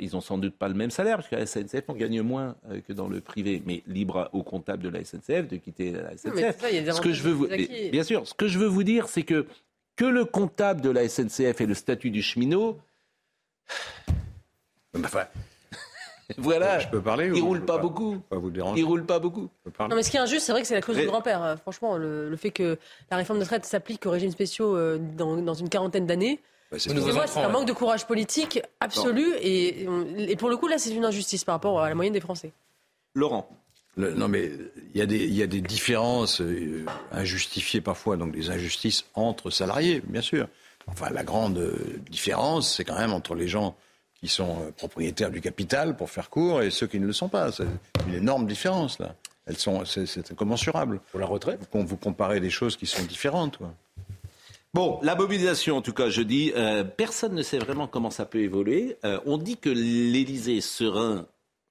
ils 0.00 0.16
ont 0.16 0.20
sans 0.20 0.36
doute 0.36 0.56
pas 0.56 0.66
le 0.66 0.74
même 0.74 0.90
salaire, 0.90 1.18
parce 1.18 1.28
que 1.28 1.36
la 1.36 1.46
SNCF, 1.46 1.84
on 1.86 1.94
gagne 1.94 2.22
moins 2.22 2.56
euh, 2.68 2.80
que 2.80 2.92
dans 2.92 3.06
le 3.06 3.20
privé. 3.20 3.62
Mais 3.64 3.84
libre 3.86 4.30
au 4.32 4.42
comptable 4.42 4.82
de 4.82 4.88
la 4.88 5.04
SNCF 5.04 5.46
de 5.46 5.58
quitter 5.58 5.92
la 5.92 6.16
SNCF. 6.16 6.60
ce 6.60 7.00
que 7.00 7.12
je 7.12 7.22
veux 7.22 7.30
vous, 7.30 7.46
bien 7.46 8.02
sûr, 8.02 8.26
ce 8.26 8.34
que 8.34 8.48
je 8.48 8.58
veux 8.58 8.66
vous 8.66 8.82
dire, 8.82 9.06
c'est 9.06 9.22
que 9.22 9.46
que 9.94 10.04
le 10.04 10.24
comptable 10.24 10.80
de 10.80 10.90
la 10.90 11.08
SNCF 11.08 11.60
ait 11.60 11.66
le 11.66 11.74
statut 11.74 12.10
du 12.10 12.20
cheminot. 12.20 12.78
Enfin, 14.96 15.26
voilà. 16.38 16.80
Je 16.80 16.88
peux 16.88 17.02
parler 17.02 17.30
Il 17.32 17.42
roule 17.42 17.64
pas, 17.64 17.78
beaucoup. 17.78 18.18
Pas 18.28 18.38
vous 18.38 18.52
Il 18.76 18.84
roule 18.84 19.04
pas 19.04 19.20
beaucoup. 19.20 19.50
Non, 19.78 19.94
mais 19.94 20.02
ce 20.02 20.10
qui 20.10 20.16
est 20.16 20.20
injuste, 20.20 20.46
c'est 20.46 20.52
vrai 20.52 20.62
que 20.62 20.68
c'est 20.68 20.74
la 20.74 20.80
clause 20.80 20.96
du 20.96 21.06
grand-père. 21.06 21.42
Euh, 21.42 21.56
franchement, 21.56 21.96
le, 21.96 22.36
fait 22.36 22.50
que 22.50 22.76
la 23.10 23.16
réforme 23.16 23.38
de 23.38 23.44
retraite 23.44 23.64
s'applique 23.64 24.06
aux 24.06 24.10
régimes 24.10 24.30
spéciaux 24.30 24.76
euh, 24.76 24.98
dans, 24.98 25.36
dans 25.36 25.54
une 25.54 25.68
quarantaine 25.68 26.06
d'années. 26.06 26.40
Bah, 26.70 26.78
c'est 26.78 27.38
un 27.38 27.48
manque 27.48 27.66
de 27.66 27.72
courage 27.72 28.06
politique 28.06 28.60
absolu. 28.80 29.34
Et, 29.40 29.86
et, 30.18 30.36
pour 30.36 30.48
le 30.48 30.56
coup, 30.56 30.66
là, 30.66 30.78
c'est 30.78 30.94
une 30.94 31.04
injustice 31.04 31.44
par 31.44 31.54
rapport 31.54 31.80
à 31.80 31.88
la 31.88 31.94
moyenne 31.94 32.12
des 32.12 32.20
Français. 32.20 32.52
Laurent. 33.14 33.48
non, 33.96 34.28
mais 34.28 34.50
il 34.92 34.98
y, 34.98 35.02
a 35.02 35.06
des, 35.06 35.26
y 35.28 35.42
a 35.42 35.46
des 35.46 35.60
différences 35.60 36.40
euh, 36.40 36.84
injustifiées 37.12 37.80
parfois, 37.80 38.16
donc 38.16 38.32
des 38.32 38.50
injustices 38.50 39.04
entre 39.14 39.50
salariés, 39.50 40.02
bien 40.04 40.22
sûr. 40.22 40.48
Enfin, 40.88 41.10
la 41.10 41.22
grande 41.22 41.58
euh, 41.58 42.00
différence, 42.10 42.74
c'est 42.74 42.84
quand 42.84 42.98
même 42.98 43.12
entre 43.12 43.34
les 43.34 43.46
gens 43.48 43.76
qui 44.20 44.28
sont 44.28 44.62
euh, 44.62 44.70
propriétaires 44.76 45.30
du 45.30 45.40
capital, 45.40 45.96
pour 45.96 46.10
faire 46.10 46.28
court, 46.28 46.62
et 46.62 46.70
ceux 46.70 46.86
qui 46.86 46.98
ne 46.98 47.06
le 47.06 47.12
sont 47.12 47.28
pas. 47.28 47.52
C'est 47.52 47.66
une 48.08 48.14
énorme 48.14 48.46
différence, 48.46 48.98
là. 48.98 49.14
Elles 49.46 49.58
sont, 49.58 49.84
c'est 49.84 50.32
incommensurable. 50.32 51.00
Pour 51.10 51.20
la 51.20 51.26
retraite? 51.26 51.60
Quand 51.70 51.84
vous 51.84 51.98
comparez 51.98 52.40
des 52.40 52.48
choses 52.48 52.78
qui 52.78 52.86
sont 52.86 53.02
différentes, 53.04 53.58
quoi. 53.58 53.74
Bon, 54.74 54.98
la 55.02 55.14
mobilisation, 55.14 55.76
en 55.76 55.82
tout 55.82 55.92
cas, 55.92 56.08
je 56.08 56.20
dis, 56.20 56.52
euh, 56.56 56.82
personne 56.82 57.32
ne 57.34 57.42
sait 57.42 57.58
vraiment 57.58 57.86
comment 57.86 58.10
ça 58.10 58.26
peut 58.26 58.40
évoluer. 58.40 58.96
Euh, 59.04 59.20
on 59.24 59.38
dit 59.38 59.56
que 59.56 59.70
l'Élysée 59.70 60.60
serein. 60.60 61.26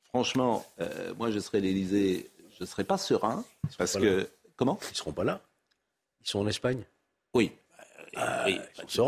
Franchement, 0.06 0.66
euh, 0.80 1.14
moi, 1.20 1.30
je 1.30 1.40
serais 1.40 1.60
l'Élysée, 1.60 2.32
je 2.58 2.64
ne 2.64 2.66
serais 2.66 2.86
pas 2.86 2.98
serein. 2.98 3.44
Parce 3.78 3.98
que. 3.98 4.30
Comment? 4.56 4.80
Ils 4.84 4.92
ne 4.92 4.96
seront 4.96 5.12
pas 5.12 5.26
là. 5.26 5.42
Ils 6.24 6.30
sont 6.30 6.40
en 6.40 6.48
Espagne. 6.48 6.84
Oui. 7.34 7.52
oui. 8.46 8.60
Ils 8.96 9.02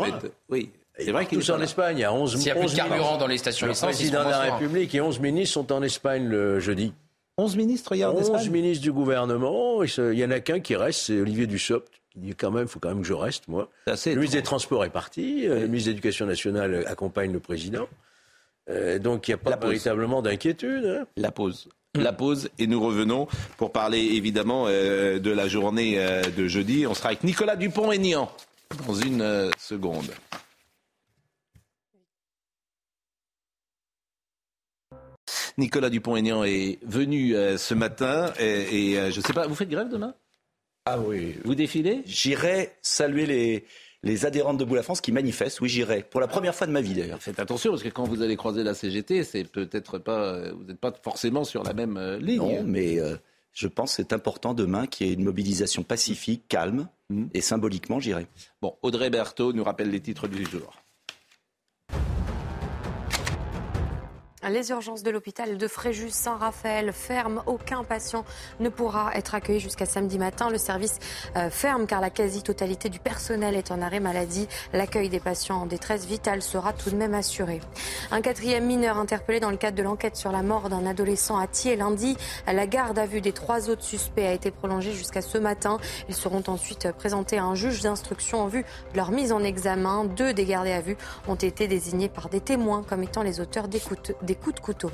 oui. 0.50 0.70
C'est 0.98 1.12
vrai 1.12 1.24
qu'ils 1.24 1.42
sont 1.42 1.54
en 1.54 1.62
Espagne. 1.62 1.96
Il 1.96 2.00
y 2.00 2.04
a 2.04 2.12
11 2.12 2.36
S'il 2.36 2.44
n'y 2.44 2.50
a 2.50 2.54
plus 2.56 2.72
de 2.72 2.76
carburant 2.76 3.16
dans 3.16 3.26
les 3.26 3.38
stations 3.38 3.66
essence, 3.70 3.88
le 3.88 3.94
président 3.94 4.24
de 4.24 4.30
la 4.30 4.40
République 4.40 4.94
et 4.94 5.00
11 5.00 5.20
ministres 5.20 5.54
sont 5.54 5.72
en 5.72 5.82
Espagne 5.82 6.26
le 6.26 6.60
jeudi. 6.60 6.92
11 7.38 7.56
ministres, 7.56 7.94
il 7.94 7.98
y 7.98 8.02
a 8.02 8.10
11 8.10 8.50
ministres 8.50 8.82
du 8.82 8.92
gouvernement. 8.92 9.82
Il 9.82 10.18
y 10.18 10.24
en 10.24 10.30
a 10.30 10.40
qu'un 10.40 10.60
qui 10.60 10.76
reste, 10.76 11.00
c'est 11.00 11.18
Olivier 11.18 11.46
Dussopt 11.46 11.90
il 12.16 12.22
dit 12.22 12.34
quand 12.34 12.50
même, 12.50 12.64
il 12.64 12.68
faut 12.68 12.80
quand 12.80 12.88
même 12.88 13.02
que 13.02 13.06
je 13.06 13.12
reste, 13.12 13.48
moi. 13.48 13.70
Le 13.86 14.14
ministre 14.14 14.36
des 14.36 14.42
Transports 14.42 14.84
est 14.84 14.90
parti, 14.90 15.46
euh, 15.46 15.60
le 15.60 15.66
ministre 15.66 15.88
de 15.88 15.92
l'Éducation 15.92 16.26
nationale 16.26 16.84
accompagne 16.86 17.32
le 17.32 17.40
président. 17.40 17.88
Euh, 18.68 18.98
donc 18.98 19.28
il 19.28 19.30
n'y 19.30 19.34
a 19.34 19.38
pas 19.38 19.56
véritablement 19.56 20.22
d'inquiétude. 20.22 20.84
Hein. 20.84 21.06
La 21.16 21.30
pause. 21.30 21.68
la 21.94 22.12
pause 22.12 22.50
et 22.58 22.66
nous 22.66 22.80
revenons 22.80 23.28
pour 23.56 23.72
parler 23.72 24.00
évidemment 24.00 24.66
de 24.66 25.30
la 25.30 25.48
journée 25.48 25.98
de 26.36 26.48
jeudi. 26.48 26.86
On 26.86 26.94
sera 26.94 27.08
avec 27.08 27.22
Nicolas 27.24 27.56
Dupont-Aignan 27.56 28.30
dans 28.86 28.94
une 28.94 29.50
seconde. 29.58 30.10
Nicolas 35.58 35.88
Dupont-Aignan 35.88 36.44
est 36.44 36.78
venu 36.84 37.34
euh, 37.34 37.56
ce 37.56 37.74
matin 37.74 38.32
et, 38.38 38.98
euh, 38.98 39.10
je 39.10 39.20
ne 39.20 39.24
sais 39.24 39.32
pas, 39.32 39.46
vous 39.46 39.54
faites 39.54 39.70
grève 39.70 39.88
demain? 39.88 40.14
Ah 40.86 40.98
oui. 40.98 41.34
Vous 41.44 41.54
défilez 41.54 42.02
J'irai 42.06 42.72
saluer 42.80 43.26
les, 43.26 43.64
les 44.02 44.24
adhérents 44.24 44.54
de 44.54 44.58
Debout 44.58 44.76
la 44.76 44.82
France 44.82 45.00
qui 45.00 45.12
manifestent. 45.12 45.60
Oui, 45.60 45.68
j'irai. 45.68 46.02
Pour 46.02 46.20
la 46.20 46.28
première 46.28 46.54
fois 46.54 46.66
de 46.66 46.72
ma 46.72 46.80
vie, 46.80 46.94
d'ailleurs. 46.94 47.20
Faites 47.20 47.38
attention, 47.38 47.70
parce 47.70 47.82
que 47.82 47.88
quand 47.88 48.04
vous 48.04 48.22
allez 48.22 48.36
croiser 48.36 48.62
la 48.62 48.72
CGT, 48.72 49.24
c'est 49.24 49.44
peut-être 49.44 49.98
pas, 49.98 50.52
vous 50.52 50.64
n'êtes 50.64 50.80
pas 50.80 50.92
forcément 51.02 51.44
sur 51.44 51.62
la 51.62 51.74
même 51.74 51.96
euh, 51.96 52.18
ligne. 52.18 52.38
Non, 52.38 52.62
mais 52.64 52.98
je 53.52 53.68
pense 53.68 53.96
que 53.96 54.02
c'est 54.02 54.12
important 54.12 54.54
demain 54.54 54.86
qu'il 54.86 55.06
y 55.06 55.10
ait 55.10 55.14
une 55.14 55.24
mobilisation 55.24 55.82
pacifique, 55.82 56.44
calme, 56.46 56.88
mmh. 57.08 57.24
et 57.32 57.40
symboliquement, 57.40 58.00
j'irai. 58.00 58.26
Bon, 58.60 58.76
Audrey 58.82 59.08
Berthaud 59.08 59.54
nous 59.54 59.64
rappelle 59.64 59.90
les 59.90 60.00
titres 60.00 60.28
du 60.28 60.44
jour. 60.44 60.74
Les 64.48 64.70
urgences 64.70 65.02
de 65.02 65.10
l'hôpital 65.10 65.58
de 65.58 65.66
Fréjus-Saint-Raphaël 65.66 66.92
ferment. 66.92 67.42
Aucun 67.46 67.82
patient 67.82 68.24
ne 68.60 68.68
pourra 68.68 69.10
être 69.14 69.34
accueilli 69.34 69.58
jusqu'à 69.58 69.86
samedi 69.86 70.18
matin. 70.18 70.50
Le 70.50 70.58
service 70.58 71.00
euh, 71.34 71.50
ferme 71.50 71.86
car 71.86 72.00
la 72.00 72.10
quasi-totalité 72.10 72.88
du 72.88 73.00
personnel 73.00 73.56
est 73.56 73.72
en 73.72 73.82
arrêt 73.82 73.98
maladie. 73.98 74.46
L'accueil 74.72 75.08
des 75.08 75.18
patients 75.18 75.62
en 75.62 75.66
détresse 75.66 76.06
vitale 76.06 76.42
sera 76.42 76.72
tout 76.72 76.90
de 76.90 76.94
même 76.94 77.14
assuré. 77.14 77.60
Un 78.12 78.20
quatrième 78.20 78.66
mineur 78.66 78.98
interpellé 78.98 79.40
dans 79.40 79.50
le 79.50 79.56
cadre 79.56 79.76
de 79.76 79.82
l'enquête 79.82 80.14
sur 80.14 80.30
la 80.30 80.42
mort 80.42 80.68
d'un 80.68 80.86
adolescent 80.86 81.36
à 81.36 81.48
Thiers 81.48 81.74
lundi. 81.74 82.16
La 82.46 82.68
garde 82.68 83.00
à 83.00 83.06
vue 83.06 83.20
des 83.20 83.32
trois 83.32 83.68
autres 83.68 83.82
suspects 83.82 84.24
a 84.24 84.32
été 84.32 84.52
prolongée 84.52 84.92
jusqu'à 84.92 85.22
ce 85.22 85.38
matin. 85.38 85.78
Ils 86.08 86.14
seront 86.14 86.44
ensuite 86.46 86.92
présentés 86.92 87.38
à 87.38 87.44
un 87.44 87.56
juge 87.56 87.80
d'instruction 87.80 88.42
en 88.42 88.46
vue 88.46 88.64
de 88.92 88.96
leur 88.96 89.10
mise 89.10 89.32
en 89.32 89.42
examen. 89.42 90.04
Deux 90.04 90.32
des 90.32 90.44
gardés 90.44 90.72
à 90.72 90.80
vue 90.80 90.96
ont 91.26 91.34
été 91.34 91.66
désignés 91.66 92.08
par 92.08 92.28
des 92.28 92.40
témoins 92.40 92.84
comme 92.84 93.02
étant 93.02 93.24
les 93.24 93.40
auteurs 93.40 93.66
des 93.66 93.80
coups 94.36 94.56
de 94.56 94.60
couteau. 94.60 94.90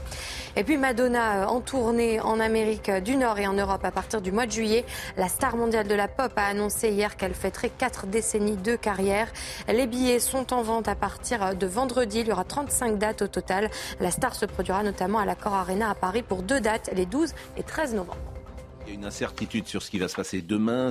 Et 0.57 0.65
puis 0.65 0.77
Madonna 0.77 1.43
euh, 1.43 1.47
en 1.47 1.61
tournée 1.61 2.21
en 2.21 2.41
Amérique 2.41 2.91
du 2.91 3.17
Nord 3.17 3.39
et 3.39 3.47
en 3.47 3.53
Europe 3.53 3.85
à 3.85 3.91
partir 3.91 4.21
du 4.21 4.33
mois 4.33 4.47
de 4.47 4.53
juillet. 4.53 4.85
La 5.17 5.29
star 5.29 5.57
mondiale 5.57 5.87
de 5.87 5.95
la 5.95 6.09
pop 6.09 6.33
a 6.37 6.47
annoncé 6.47 6.91
hier 6.91 7.17
qu'elle 7.17 7.35
fêterait 7.35 7.71
quatre 7.71 8.07
décennies 8.07 8.57
de 8.57 8.77
carrière. 8.77 9.29
Les 9.69 9.87
billets 9.87 10.21
sont 10.21 10.53
en 10.53 10.63
vente 10.63 10.89
à 10.89 10.95
partir 10.95 11.55
de 11.55 11.67
vendredi. 11.67 12.21
Il 12.21 12.29
y 12.29 12.33
aura 12.33 12.45
35 12.45 12.99
dates 12.99 13.23
au 13.23 13.29
total. 13.29 13.71
La 14.01 14.11
star 14.11 14.35
se 14.35 14.47
produira 14.47 14.83
notamment 14.83 15.19
à 15.19 15.25
l'Accor 15.25 15.55
Arena 15.55 15.91
à 15.91 15.95
Paris 15.95 16.23
pour 16.23 16.43
deux 16.43 16.61
dates, 16.61 16.91
les 16.95 17.07
12 17.07 17.35
et 17.57 17.63
13 17.63 17.95
novembre. 17.95 18.17
Il 18.85 18.89
y 18.89 18.93
a 18.93 18.95
une 18.95 19.05
incertitude 19.05 19.67
sur 19.67 19.83
ce 19.83 19.91
qui 19.91 19.99
va 19.99 20.09
se 20.09 20.17
passer 20.17 20.43
demain. 20.43 20.91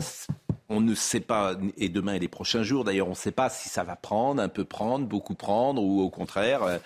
On 0.69 0.79
ne 0.79 0.95
sait 0.95 1.19
pas, 1.19 1.55
et 1.77 1.89
demain 1.89 2.13
et 2.13 2.19
les 2.19 2.29
prochains 2.29 2.63
jours 2.63 2.85
d'ailleurs, 2.85 3.07
on 3.07 3.11
ne 3.11 3.15
sait 3.15 3.31
pas 3.31 3.49
si 3.49 3.67
ça 3.67 3.83
va 3.83 3.97
prendre, 3.97 4.41
un 4.41 4.47
peu 4.47 4.63
prendre, 4.63 5.05
beaucoup 5.05 5.35
prendre, 5.35 5.83
ou 5.83 6.01
au 6.01 6.09
contraire, 6.09 6.79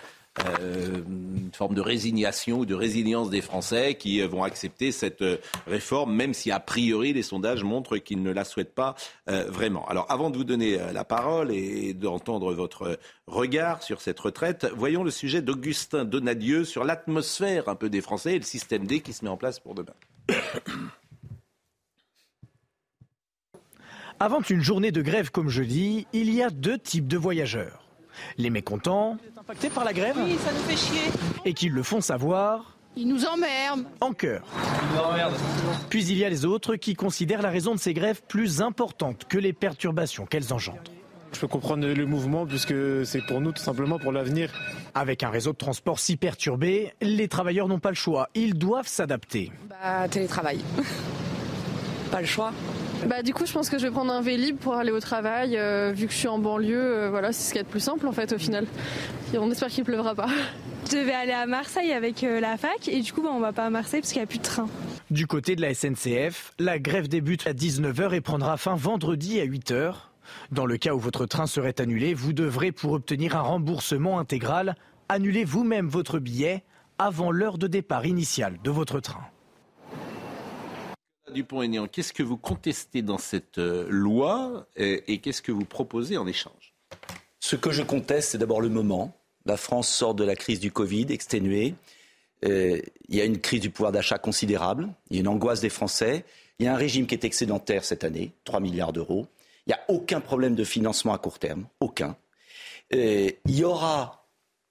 euh, 0.44 1.02
une 1.06 1.50
forme 1.52 1.74
de 1.74 1.80
résignation 1.80 2.58
ou 2.58 2.66
de 2.66 2.74
résilience 2.74 3.30
des 3.30 3.40
Français 3.40 3.94
qui 3.94 4.20
euh, 4.20 4.28
vont 4.28 4.44
accepter 4.44 4.92
cette 4.92 5.22
euh, 5.22 5.38
réforme, 5.66 6.14
même 6.14 6.34
si 6.34 6.50
a 6.50 6.60
priori 6.60 7.12
les 7.12 7.22
sondages 7.22 7.64
montrent 7.64 7.96
qu'ils 7.98 8.22
ne 8.22 8.32
la 8.32 8.44
souhaitent 8.44 8.74
pas 8.74 8.94
vraiment. 9.26 9.86
Alors 9.88 10.06
avant 10.08 10.30
de 10.30 10.36
vous 10.36 10.44
donner 10.44 10.78
la 10.92 11.04
parole 11.04 11.50
et 11.50 11.94
d'entendre 11.94 12.52
votre 12.54 12.98
regard 13.26 13.82
sur 13.82 14.00
cette 14.00 14.18
retraite, 14.20 14.66
voyons 14.76 15.02
le 15.04 15.10
sujet 15.10 15.42
d'Augustin 15.42 16.04
Donadieu 16.04 16.64
sur 16.64 16.84
l'atmosphère 16.84 17.68
un 17.68 17.74
peu 17.74 17.88
des 17.88 18.00
Français 18.00 18.36
et 18.36 18.38
le 18.38 18.44
système 18.44 18.86
D 18.86 19.00
qui 19.00 19.12
se 19.12 19.24
met 19.24 19.30
en 19.30 19.36
place 19.36 19.58
pour 19.60 19.74
demain. 19.74 19.94
Avant 24.18 24.40
une 24.40 24.62
journée 24.62 24.92
de 24.92 25.02
grève 25.02 25.30
comme 25.30 25.48
jeudi, 25.48 26.06
il 26.12 26.32
y 26.32 26.42
a 26.42 26.50
deux 26.50 26.78
types 26.78 27.08
de 27.08 27.18
voyageurs. 27.18 27.85
Les 28.38 28.50
mécontents, 28.50 29.16
impactés 29.38 29.70
par 29.70 29.84
la 29.84 29.92
grève, 29.92 30.16
oui, 30.16 30.36
ça 30.44 30.52
nous 30.52 30.58
fait 30.60 30.76
chier. 30.76 31.10
et 31.44 31.54
qui 31.54 31.68
le 31.68 31.82
font 31.82 32.00
savoir, 32.00 32.76
ils 32.98 33.06
nous 33.06 33.26
emmerdent. 33.26 33.84
En 34.00 34.12
cœur. 34.12 34.42
Puis 35.90 36.06
il 36.06 36.16
y 36.16 36.24
a 36.24 36.30
les 36.30 36.46
autres 36.46 36.76
qui 36.76 36.94
considèrent 36.94 37.42
la 37.42 37.50
raison 37.50 37.74
de 37.74 37.78
ces 37.78 37.92
grèves 37.92 38.22
plus 38.26 38.62
importante 38.62 39.26
que 39.28 39.36
les 39.36 39.52
perturbations 39.52 40.24
qu'elles 40.24 40.54
engendrent. 40.54 40.80
Je 41.32 41.40
peux 41.40 41.46
comprendre 41.48 41.86
le 41.86 42.06
mouvement 42.06 42.46
puisque 42.46 42.74
c'est 43.04 43.20
pour 43.26 43.42
nous 43.42 43.52
tout 43.52 43.62
simplement 43.62 43.98
pour 43.98 44.12
l'avenir. 44.12 44.50
Avec 44.94 45.22
un 45.22 45.28
réseau 45.28 45.52
de 45.52 45.58
transport 45.58 45.98
si 45.98 46.16
perturbé, 46.16 46.94
les 47.02 47.28
travailleurs 47.28 47.68
n'ont 47.68 47.80
pas 47.80 47.90
le 47.90 47.96
choix. 47.96 48.30
Ils 48.34 48.54
doivent 48.54 48.88
s'adapter. 48.88 49.52
Bah, 49.68 50.08
télétravail. 50.08 50.60
pas 52.10 52.22
le 52.22 52.26
choix. 52.26 52.52
Bah 53.04 53.22
du 53.22 53.34
coup 53.34 53.46
je 53.46 53.52
pense 53.52 53.68
que 53.68 53.78
je 53.78 53.86
vais 53.86 53.90
prendre 53.90 54.12
un 54.12 54.20
Vélib 54.20 54.56
pour 54.56 54.74
aller 54.74 54.90
au 54.90 55.00
travail 55.00 55.56
euh, 55.56 55.92
vu 55.94 56.06
que 56.06 56.12
je 56.12 56.18
suis 56.18 56.28
en 56.28 56.38
banlieue 56.38 56.80
euh, 56.80 57.10
voilà 57.10 57.32
c'est 57.32 57.48
ce 57.48 57.52
qui 57.52 57.58
est 57.58 57.62
le 57.62 57.68
plus 57.68 57.80
simple 57.80 58.06
en 58.08 58.12
fait 58.12 58.32
au 58.32 58.38
final. 58.38 58.66
on 59.36 59.50
espère 59.50 59.68
qu'il 59.68 59.84
pleuvra 59.84 60.14
pas. 60.14 60.28
Je 60.86 60.98
devais 60.98 61.12
aller 61.12 61.32
à 61.32 61.46
Marseille 61.46 61.92
avec 61.92 62.24
euh, 62.24 62.40
la 62.40 62.56
fac 62.56 62.88
et 62.88 63.00
du 63.00 63.12
coup 63.12 63.22
bah, 63.22 63.30
on 63.32 63.40
va 63.40 63.52
pas 63.52 63.66
à 63.66 63.70
Marseille 63.70 64.00
parce 64.00 64.12
qu'il 64.12 64.20
n'y 64.20 64.24
a 64.24 64.28
plus 64.28 64.38
de 64.38 64.44
train. 64.44 64.68
Du 65.10 65.26
côté 65.26 65.56
de 65.56 65.60
la 65.60 65.74
SNCF, 65.74 66.52
la 66.58 66.78
grève 66.78 67.08
débute 67.08 67.46
à 67.46 67.52
19h 67.52 68.14
et 68.14 68.20
prendra 68.20 68.56
fin 68.56 68.74
vendredi 68.74 69.40
à 69.40 69.46
8h. 69.46 69.94
Dans 70.50 70.66
le 70.66 70.76
cas 70.76 70.94
où 70.94 70.98
votre 70.98 71.26
train 71.26 71.46
serait 71.46 71.80
annulé, 71.80 72.14
vous 72.14 72.32
devrez 72.32 72.72
pour 72.72 72.92
obtenir 72.92 73.36
un 73.36 73.42
remboursement 73.42 74.18
intégral 74.18 74.74
annuler 75.08 75.44
vous-même 75.44 75.88
votre 75.88 76.18
billet 76.18 76.64
avant 76.98 77.30
l'heure 77.30 77.58
de 77.58 77.66
départ 77.66 78.06
initiale 78.06 78.58
de 78.62 78.70
votre 78.70 79.00
train. 79.00 79.24
Dupont-Aignan, 81.32 81.86
qu'est-ce 81.86 82.12
que 82.12 82.22
vous 82.22 82.36
contestez 82.36 83.02
dans 83.02 83.18
cette 83.18 83.58
euh, 83.58 83.86
loi 83.88 84.66
et, 84.76 85.18
qu'est-ce 85.18 85.42
que 85.42 85.52
vous 85.52 85.64
proposez 85.64 86.16
en 86.16 86.26
échange? 86.26 86.74
Ce 87.40 87.56
que 87.56 87.70
je 87.70 87.82
conteste, 87.82 88.30
c'est 88.30 88.38
d'abord 88.38 88.60
le 88.60 88.68
moment. 88.68 89.16
La 89.44 89.56
France 89.56 89.88
sort 89.88 90.14
de 90.14 90.24
la 90.24 90.36
crise 90.36 90.60
du 90.60 90.72
Covid, 90.72 91.06
exténuée. 91.10 91.74
Euh, 92.44 92.80
il 93.08 93.14
y 93.14 93.20
a 93.20 93.24
une 93.24 93.40
crise 93.40 93.60
du 93.60 93.70
pouvoir 93.70 93.92
d'achat 93.92 94.18
considérable. 94.18 94.88
Il 95.10 95.16
y 95.16 95.18
a 95.18 95.20
une 95.20 95.28
angoisse 95.28 95.60
des 95.60 95.68
Français. 95.68 96.24
Il 96.58 96.66
y 96.66 96.68
a 96.68 96.74
un 96.74 96.76
régime 96.76 97.06
qui 97.06 97.14
est 97.14 97.24
excédentaire 97.24 97.84
cette 97.84 98.04
année, 98.04 98.32
3 98.44 98.60
milliards 98.60 98.92
d'euros. 98.92 99.26
Il 99.66 99.70
n'y 99.70 99.74
a 99.74 99.80
aucun 99.88 100.20
problème 100.20 100.54
de 100.54 100.64
financement 100.64 101.12
à 101.12 101.18
court 101.18 101.38
terme, 101.38 101.66
aucun. 101.80 102.16
Euh, 102.94 103.30
il 103.44 103.58
y 103.58 103.64
aura 103.64 104.26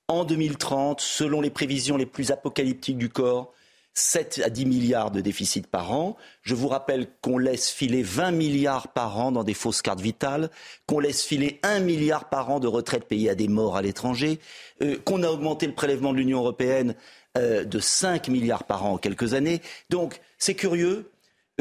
en 0.07 0.23
2030, 0.23 1.01
selon 1.01 1.41
les 1.41 1.49
prévisions 1.49 1.97
les 1.97 2.05
plus 2.05 2.31
apocalyptiques 2.31 2.97
du 2.97 3.09
corps, 3.09 3.51
7 3.95 4.41
à 4.43 4.49
10 4.49 4.65
milliards 4.65 5.10
de 5.10 5.21
déficit 5.21 5.67
par 5.67 5.93
an. 5.93 6.17
Je 6.41 6.53
vous 6.53 6.67
rappelle 6.67 7.08
qu'on 7.21 7.38
laisse 7.38 7.69
filer 7.69 8.03
20 8.03 8.31
milliards 8.31 8.89
par 8.89 9.17
an 9.17 9.31
dans 9.31 9.43
des 9.43 9.53
fausses 9.53 9.81
cartes 9.81 10.01
vitales, 10.01 10.51
qu'on 10.86 10.99
laisse 10.99 11.23
filer 11.23 11.60
1 11.63 11.79
milliard 11.79 12.29
par 12.29 12.51
an 12.51 12.60
de 12.60 12.67
retraites 12.67 13.05
payées 13.05 13.29
à 13.29 13.36
des 13.36 13.47
morts 13.47 13.77
à 13.77 13.81
l'étranger, 13.81 14.39
euh, 14.81 14.97
qu'on 15.05 15.23
a 15.23 15.29
augmenté 15.29 15.65
le 15.65 15.73
prélèvement 15.73 16.12
de 16.12 16.17
l'Union 16.17 16.39
européenne 16.39 16.95
euh, 17.38 17.63
de 17.63 17.79
5 17.79 18.27
milliards 18.27 18.65
par 18.65 18.86
an 18.86 18.93
en 18.93 18.97
quelques 18.97 19.34
années. 19.34 19.62
Donc, 19.89 20.19
c'est 20.38 20.55
curieux. 20.55 21.10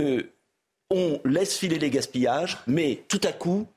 Euh, 0.01 0.25
on 0.91 1.21
laisse 1.25 1.57
filer 1.57 1.79
les 1.79 1.91
gaspillages, 1.91 2.59
mais 2.67 3.05
tout 3.09 3.21
à 3.23 3.33
coup, 3.33 3.69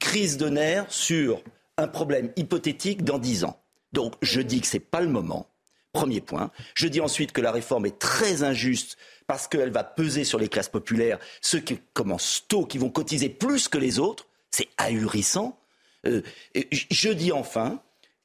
crise 0.00 0.36
de 0.36 0.50
nerfs 0.50 0.92
sur 0.92 1.42
un 1.78 1.88
problème 1.88 2.30
hypothétique 2.36 3.04
dans 3.04 3.18
10 3.18 3.44
ans. 3.44 3.58
Donc, 3.92 4.14
je 4.20 4.42
dis 4.42 4.60
que 4.60 4.66
ce 4.66 4.76
n'est 4.76 4.80
pas 4.80 5.00
le 5.00 5.08
moment 5.08 5.46
Premier 5.92 6.20
point. 6.20 6.50
Je 6.74 6.88
dis 6.88 7.00
ensuite 7.00 7.32
que 7.32 7.40
la 7.40 7.52
réforme 7.52 7.86
est 7.86 7.98
très 7.98 8.42
injuste 8.42 8.96
parce 9.26 9.46
qu'elle 9.46 9.70
va 9.70 9.84
peser 9.84 10.24
sur 10.24 10.38
les 10.38 10.48
classes 10.48 10.68
populaires, 10.68 11.18
ceux 11.40 11.60
qui 11.60 11.78
commencent 11.92 12.44
tôt, 12.48 12.64
qui 12.64 12.78
vont 12.78 12.90
cotiser 12.90 13.28
plus 13.28 13.68
que 13.68 13.78
les 13.78 13.98
autres. 13.98 14.26
C'est 14.50 14.68
ahurissant. 14.78 15.58
Euh, 16.06 16.22
je 16.54 17.10
dis 17.10 17.32
enfin 17.32 17.80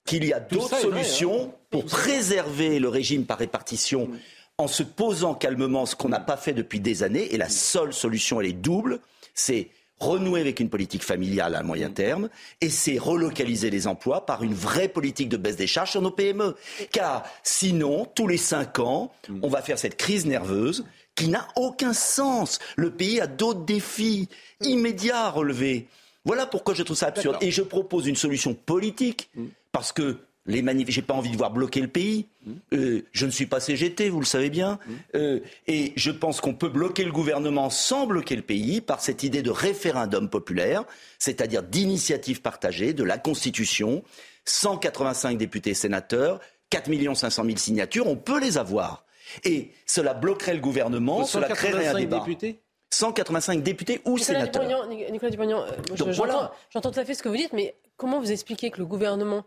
qu'il 0.05 0.25
y 0.25 0.33
a 0.33 0.39
d'autres 0.39 0.79
solutions 0.79 1.51
hein. 1.51 1.55
pour 1.69 1.85
préserver 1.85 2.79
le 2.79 2.87
régime 2.87 3.25
par 3.25 3.37
répartition 3.37 4.09
en 4.57 4.67
se 4.67 4.81
posant 4.81 5.35
calmement 5.35 5.85
ce 5.85 5.95
qu'on 5.95 6.09
n'a 6.09 6.19
pas 6.19 6.37
fait 6.37 6.53
depuis 6.53 6.79
des 6.79 7.03
années. 7.03 7.33
Et 7.33 7.37
la 7.37 7.49
seule 7.49 7.93
solution, 7.93 8.41
elle 8.41 8.47
est 8.47 8.53
double. 8.53 8.99
C'est 9.35 9.69
renouer 9.99 10.41
avec 10.41 10.59
une 10.59 10.69
politique 10.69 11.03
familiale 11.03 11.55
à 11.55 11.63
moyen 11.63 11.89
terme, 11.89 12.29
et 12.61 12.69
c'est 12.69 12.97
relocaliser 12.97 13.69
les 13.69 13.87
emplois 13.87 14.25
par 14.25 14.43
une 14.43 14.53
vraie 14.53 14.87
politique 14.87 15.29
de 15.29 15.37
baisse 15.37 15.55
des 15.55 15.67
charges 15.67 15.91
sur 15.91 16.01
nos 16.01 16.11
PME. 16.11 16.55
Car 16.91 17.23
sinon, 17.43 18.05
tous 18.13 18.27
les 18.27 18.37
cinq 18.37 18.79
ans, 18.79 19.11
on 19.41 19.47
va 19.47 19.61
faire 19.61 19.79
cette 19.79 19.97
crise 19.97 20.25
nerveuse 20.25 20.85
qui 21.15 21.29
n'a 21.29 21.47
aucun 21.55 21.93
sens. 21.93 22.59
Le 22.75 22.91
pays 22.91 23.19
a 23.19 23.27
d'autres 23.27 23.65
défis 23.65 24.29
immédiats 24.61 25.25
à 25.25 25.29
relever. 25.31 25.87
Voilà 26.25 26.45
pourquoi 26.45 26.73
je 26.75 26.83
trouve 26.83 26.97
ça 26.97 27.07
absurde. 27.07 27.37
Et 27.41 27.51
je 27.51 27.61
propose 27.61 28.05
une 28.05 28.15
solution 28.15 28.53
politique, 28.53 29.29
parce 29.71 29.91
que 29.91 30.17
les 30.47 30.61
manif... 30.61 30.89
J'ai 30.89 31.01
pas 31.01 31.13
envie 31.13 31.29
de 31.29 31.37
voir 31.37 31.51
bloquer 31.51 31.81
le 31.81 31.87
pays. 31.87 32.27
Euh, 32.73 33.05
je 33.11 33.25
ne 33.25 33.31
suis 33.31 33.45
pas 33.45 33.59
CGT, 33.59 34.09
vous 34.09 34.19
le 34.19 34.25
savez 34.25 34.49
bien. 34.49 34.79
Euh, 35.15 35.39
et 35.67 35.93
je 35.95 36.11
pense 36.11 36.41
qu'on 36.41 36.53
peut 36.53 36.69
bloquer 36.69 37.03
le 37.03 37.11
gouvernement 37.11 37.69
sans 37.69 38.07
bloquer 38.07 38.35
le 38.35 38.41
pays 38.41 38.81
par 38.81 39.01
cette 39.01 39.23
idée 39.23 39.41
de 39.41 39.51
référendum 39.51 40.29
populaire, 40.29 40.85
c'est-à-dire 41.19 41.63
d'initiative 41.63 42.41
partagée, 42.41 42.93
de 42.93 43.03
la 43.03 43.17
Constitution. 43.17 44.03
185 44.45 45.37
députés 45.37 45.73
sénateurs, 45.73 46.39
4 46.69 47.15
500 47.15 47.43
000 47.43 47.57
signatures, 47.57 48.07
on 48.07 48.15
peut 48.15 48.39
les 48.39 48.57
avoir. 48.57 49.05
Et 49.43 49.71
cela 49.85 50.13
bloquerait 50.13 50.53
le 50.53 50.61
gouvernement, 50.61 51.25
cela 51.25 51.49
créerait 51.49 51.87
un 51.87 51.95
débat. 51.95 52.19
Députés 52.19 52.61
185 52.89 53.63
députés 53.63 54.01
ou 54.05 54.17
sénateurs. 54.17 54.87
Nicolas 54.87 55.29
Dupont, 55.29 55.51
euh, 55.51 56.47
j'entends 56.69 56.91
tout 56.91 56.99
à 56.99 57.05
fait 57.05 57.13
ce 57.13 57.21
que 57.21 57.29
vous 57.29 57.35
dites, 57.35 57.53
mais 57.53 57.75
comment 57.97 58.19
vous 58.19 58.31
expliquez 58.31 58.71
que 58.71 58.79
le 58.79 58.85
gouvernement 58.85 59.43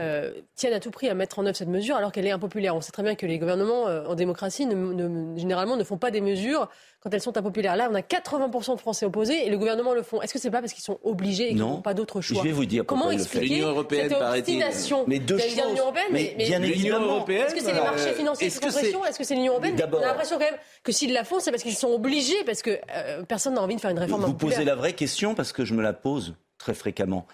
euh, 0.00 0.32
tiennent 0.54 0.72
à 0.72 0.80
tout 0.80 0.90
prix 0.90 1.08
à 1.08 1.14
mettre 1.14 1.38
en 1.38 1.44
œuvre 1.44 1.54
cette 1.54 1.68
mesure 1.68 1.96
alors 1.96 2.12
qu'elle 2.12 2.26
est 2.26 2.30
impopulaire. 2.30 2.74
On 2.74 2.80
sait 2.80 2.92
très 2.92 3.02
bien 3.02 3.14
que 3.14 3.26
les 3.26 3.38
gouvernements 3.38 3.88
euh, 3.88 4.06
en 4.06 4.14
démocratie 4.14 4.64
ne, 4.64 5.36
généralement 5.36 5.76
ne 5.76 5.84
font 5.84 5.98
pas 5.98 6.10
des 6.10 6.22
mesures 6.22 6.68
quand 7.00 7.12
elles 7.12 7.20
sont 7.20 7.36
impopulaires. 7.36 7.76
Là, 7.76 7.88
on 7.90 7.94
a 7.94 8.00
80% 8.00 8.76
de 8.76 8.80
Français 8.80 9.04
opposés 9.04 9.46
et 9.46 9.50
le 9.50 9.58
gouvernement 9.58 9.92
le 9.92 10.02
font. 10.02 10.22
Est-ce 10.22 10.32
que 10.32 10.38
c'est 10.38 10.50
pas 10.50 10.60
parce 10.60 10.72
qu'ils 10.72 10.82
sont 10.82 10.98
obligés 11.02 11.46
et 11.46 11.48
qu'ils 11.48 11.58
n'ont 11.58 11.82
pas 11.82 11.92
d'autre 11.92 12.20
choix 12.20 12.38
Je 12.42 12.48
vais 12.48 12.52
vous 12.52 12.64
dire 12.64 12.84
comment 12.86 13.10
expliquer 13.10 13.64
cette 13.90 14.12
obstination 14.12 15.04
mais 15.06 15.18
deux 15.18 15.38
choses. 15.38 15.56
L'Union 15.56 15.82
européenne, 15.82 16.06
mais, 16.10 16.34
bien 16.38 16.62
évidemment. 16.62 17.26
Est-ce 17.26 17.54
que 17.54 17.60
c'est 17.60 17.74
les 17.74 17.80
marchés 17.80 18.08
euh, 18.10 18.14
financiers 18.14 18.48
qui 18.48 18.54
font 18.54 18.68
pression 18.68 19.04
Est-ce 19.04 19.18
que 19.18 19.24
c'est 19.24 19.34
l'Union 19.34 19.52
européenne 19.52 19.76
On 19.92 19.98
a 19.98 20.06
l'impression 20.06 20.38
quand 20.38 20.44
même 20.44 20.58
que 20.82 20.92
s'ils 20.92 21.12
la 21.12 21.24
font, 21.24 21.38
c'est 21.40 21.50
parce 21.50 21.62
qu'ils 21.62 21.74
sont 21.74 21.90
obligés, 21.90 22.44
parce 22.44 22.62
que 22.62 22.78
personne 23.24 23.54
n'a 23.54 23.62
envie 23.62 23.76
de 23.76 23.80
faire 23.80 23.90
une 23.90 23.98
réforme. 23.98 24.24
Vous 24.24 24.32
posez 24.32 24.64
la 24.64 24.74
vraie 24.74 24.94
question 24.94 25.34
parce 25.34 25.52
que 25.52 25.64
je 25.64 25.74
me 25.74 25.82
la 25.82 25.92
pose 25.92 26.34
très 26.56 26.74
fréquemment. 26.74 27.26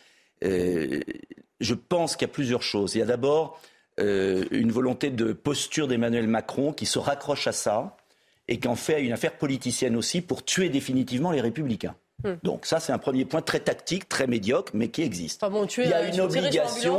Euh, 0.44 1.01
je 1.61 1.75
pense 1.75 2.16
qu'il 2.16 2.27
y 2.27 2.31
a 2.31 2.33
plusieurs 2.33 2.62
choses. 2.62 2.94
Il 2.94 2.99
y 2.99 3.03
a 3.03 3.07
d'abord 3.07 3.61
euh, 4.01 4.44
une 4.51 4.71
volonté 4.71 5.11
de 5.11 5.33
posture 5.33 5.88
d'Emmanuel 5.88 6.29
Macron 6.29 6.73
qui 6.73 6.87
se 6.87 6.99
raccroche 6.99 7.47
à 7.47 7.53
ça 7.53 7.97
et 8.47 8.59
qui 8.59 8.68
en 8.68 8.77
fait 8.77 9.03
une 9.05 9.12
affaire 9.12 9.37
politicienne 9.37 9.97
aussi 9.97 10.21
pour 10.21 10.44
tuer 10.44 10.68
définitivement 10.68 11.31
les 11.31 11.40
républicains. 11.40 11.94
Hmm. 12.24 12.35
Donc 12.42 12.66
ça, 12.66 12.81
c'est 12.81 12.92
un 12.92 12.98
premier 12.98 13.24
point 13.24 13.42
très 13.42 13.61
tactique, 13.61 14.09
très 14.09 14.26
médiocre, 14.26 14.72
mais 14.74 14.88
qui 14.88 15.02
existe. 15.02 15.44
il 15.76 15.88
y 15.88 15.92
a 15.92 16.02
une 16.02 16.20
obligation, 16.20 16.98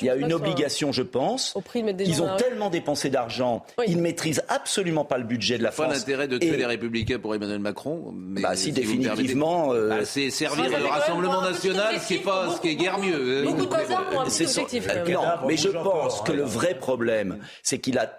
il 0.00 0.04
y 0.04 0.10
a 0.10 0.16
une 0.16 0.32
obligation, 0.32 0.90
je 0.90 1.02
pense. 1.02 1.56
Ils 1.74 2.20
ont 2.20 2.36
tellement 2.36 2.68
dépensé 2.68 3.10
d'argent, 3.10 3.64
ils 3.86 3.96
ne 3.96 4.02
maîtrisent 4.02 4.42
absolument 4.48 5.04
pas 5.04 5.18
le 5.18 5.24
budget 5.24 5.56
de 5.56 5.62
la 5.62 5.70
France. 5.70 5.86
Pas 5.86 5.94
l'intérêt 5.94 6.26
de 6.26 6.38
tuer 6.38 6.56
les 6.56 6.66
républicains 6.66 7.20
pour 7.20 7.32
Emmanuel 7.34 7.60
Macron. 7.60 8.12
Mais 8.12 8.42
bah, 8.42 8.56
si, 8.56 8.72
définitivement. 8.72 9.72
Euh, 9.72 9.88
bah, 9.88 10.04
c'est 10.04 10.30
servir 10.30 10.68
le 10.68 10.84
Rassemblement 10.84 11.42
national, 11.42 12.00
ce 12.00 12.08
qui 12.08 12.14
est 12.14 12.18
pas, 12.18 12.52
ce 12.56 12.60
qui 12.60 12.70
est 12.70 12.76
guère 12.76 12.98
mieux. 12.98 13.44
Beaucoup 13.44 13.66
de 13.66 13.70
bazar 13.70 14.08
pour 14.08 14.20
un 14.20 14.26
objectif. 14.26 14.88
Non, 15.08 15.22
mais 15.46 15.56
je 15.56 15.68
pense 15.68 16.22
que 16.22 16.32
le 16.32 16.42
vrai 16.42 16.74
problème, 16.74 17.38
c'est 17.62 17.78
qu'il 17.78 17.98
a 17.98 18.10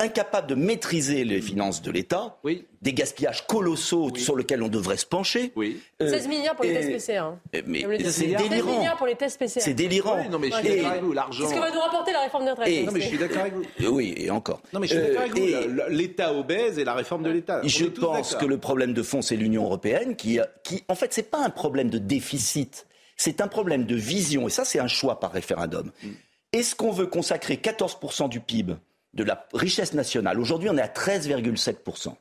incapable 0.00 0.48
de 0.48 0.54
maîtriser 0.56 1.24
les 1.24 1.40
finances 1.40 1.80
de 1.80 1.90
l'État, 1.90 2.38
des 2.82 2.92
gaspillages 2.92 3.46
colossaux 3.46 4.10
sur 4.16 4.36
lesquels 4.36 4.62
on 4.62 4.68
devrait 4.68 4.96
se 4.96 5.06
pencher. 5.06 5.52
16 6.00 6.28
milliards 6.28 6.56
pour 6.56 6.64
les 6.64 6.74
tests 6.74 7.06
PCR. 7.06 7.18
Hein. 7.18 7.38
Mais 7.66 7.84
c'est 8.10 8.26
délirant. 8.26 8.78
milliards 8.78 8.96
pour 8.96 9.06
les 9.06 9.14
tests 9.14 9.38
PCR. 9.38 9.60
C'est 9.60 9.74
délirant. 9.74 10.24
non, 10.30 10.38
mais 10.38 10.50
je 10.50 10.56
suis 10.56 10.68
d'accord 10.68 10.90
avec 10.90 11.02
vous, 11.02 11.12
l'argent. 11.12 11.48
ce 11.48 11.54
que 11.54 11.60
va 11.60 11.70
nous 11.70 11.80
rapporter 11.80 12.12
la 12.12 12.22
réforme 12.22 12.44
des 12.44 12.50
retraites. 12.50 12.86
Non, 12.86 12.92
mais 12.92 13.00
je 13.00 13.06
suis 13.06 13.18
d'accord 13.18 13.40
avec 13.40 13.54
vous. 13.54 13.64
Oui, 13.88 14.14
et 14.16 14.30
encore. 14.30 14.60
Non, 14.72 14.80
mais 14.80 14.88
je 14.88 14.94
suis 14.94 15.02
d'accord 15.02 15.22
avec 15.22 15.34
vous. 15.34 15.80
L'État 15.88 16.34
obèse 16.34 16.78
et 16.78 16.84
la 16.84 16.94
réforme 16.94 17.22
de 17.22 17.30
l'État. 17.30 17.60
Je 17.64 17.86
pense 17.86 18.34
que 18.34 18.46
le 18.46 18.58
problème 18.58 18.94
de 18.94 19.02
fond, 19.02 19.22
c'est 19.22 19.36
l'Union 19.36 19.64
européenne 19.64 20.16
qui, 20.16 20.40
qui, 20.64 20.82
en 20.88 20.94
fait, 20.94 21.12
c'est 21.12 21.30
pas 21.30 21.44
un 21.44 21.50
problème 21.50 21.88
de 21.88 21.98
déficit. 21.98 22.86
C'est 23.16 23.40
un 23.40 23.46
problème 23.46 23.84
de 23.84 23.94
vision. 23.94 24.48
Et 24.48 24.50
ça, 24.50 24.64
c'est 24.64 24.80
un 24.80 24.88
choix 24.88 25.20
par 25.20 25.30
référendum. 25.30 25.92
Mm. 26.02 26.08
Est-ce 26.52 26.74
qu'on 26.74 26.90
veut 26.90 27.06
consacrer 27.06 27.54
14% 27.54 28.28
du 28.28 28.40
PIB 28.40 28.74
de 29.14 29.24
la 29.24 29.46
richesse 29.54 29.94
nationale. 29.94 30.40
Aujourd'hui, 30.40 30.68
on 30.70 30.76
est 30.76 30.82
à 30.82 30.88
13,7%. 30.88 32.14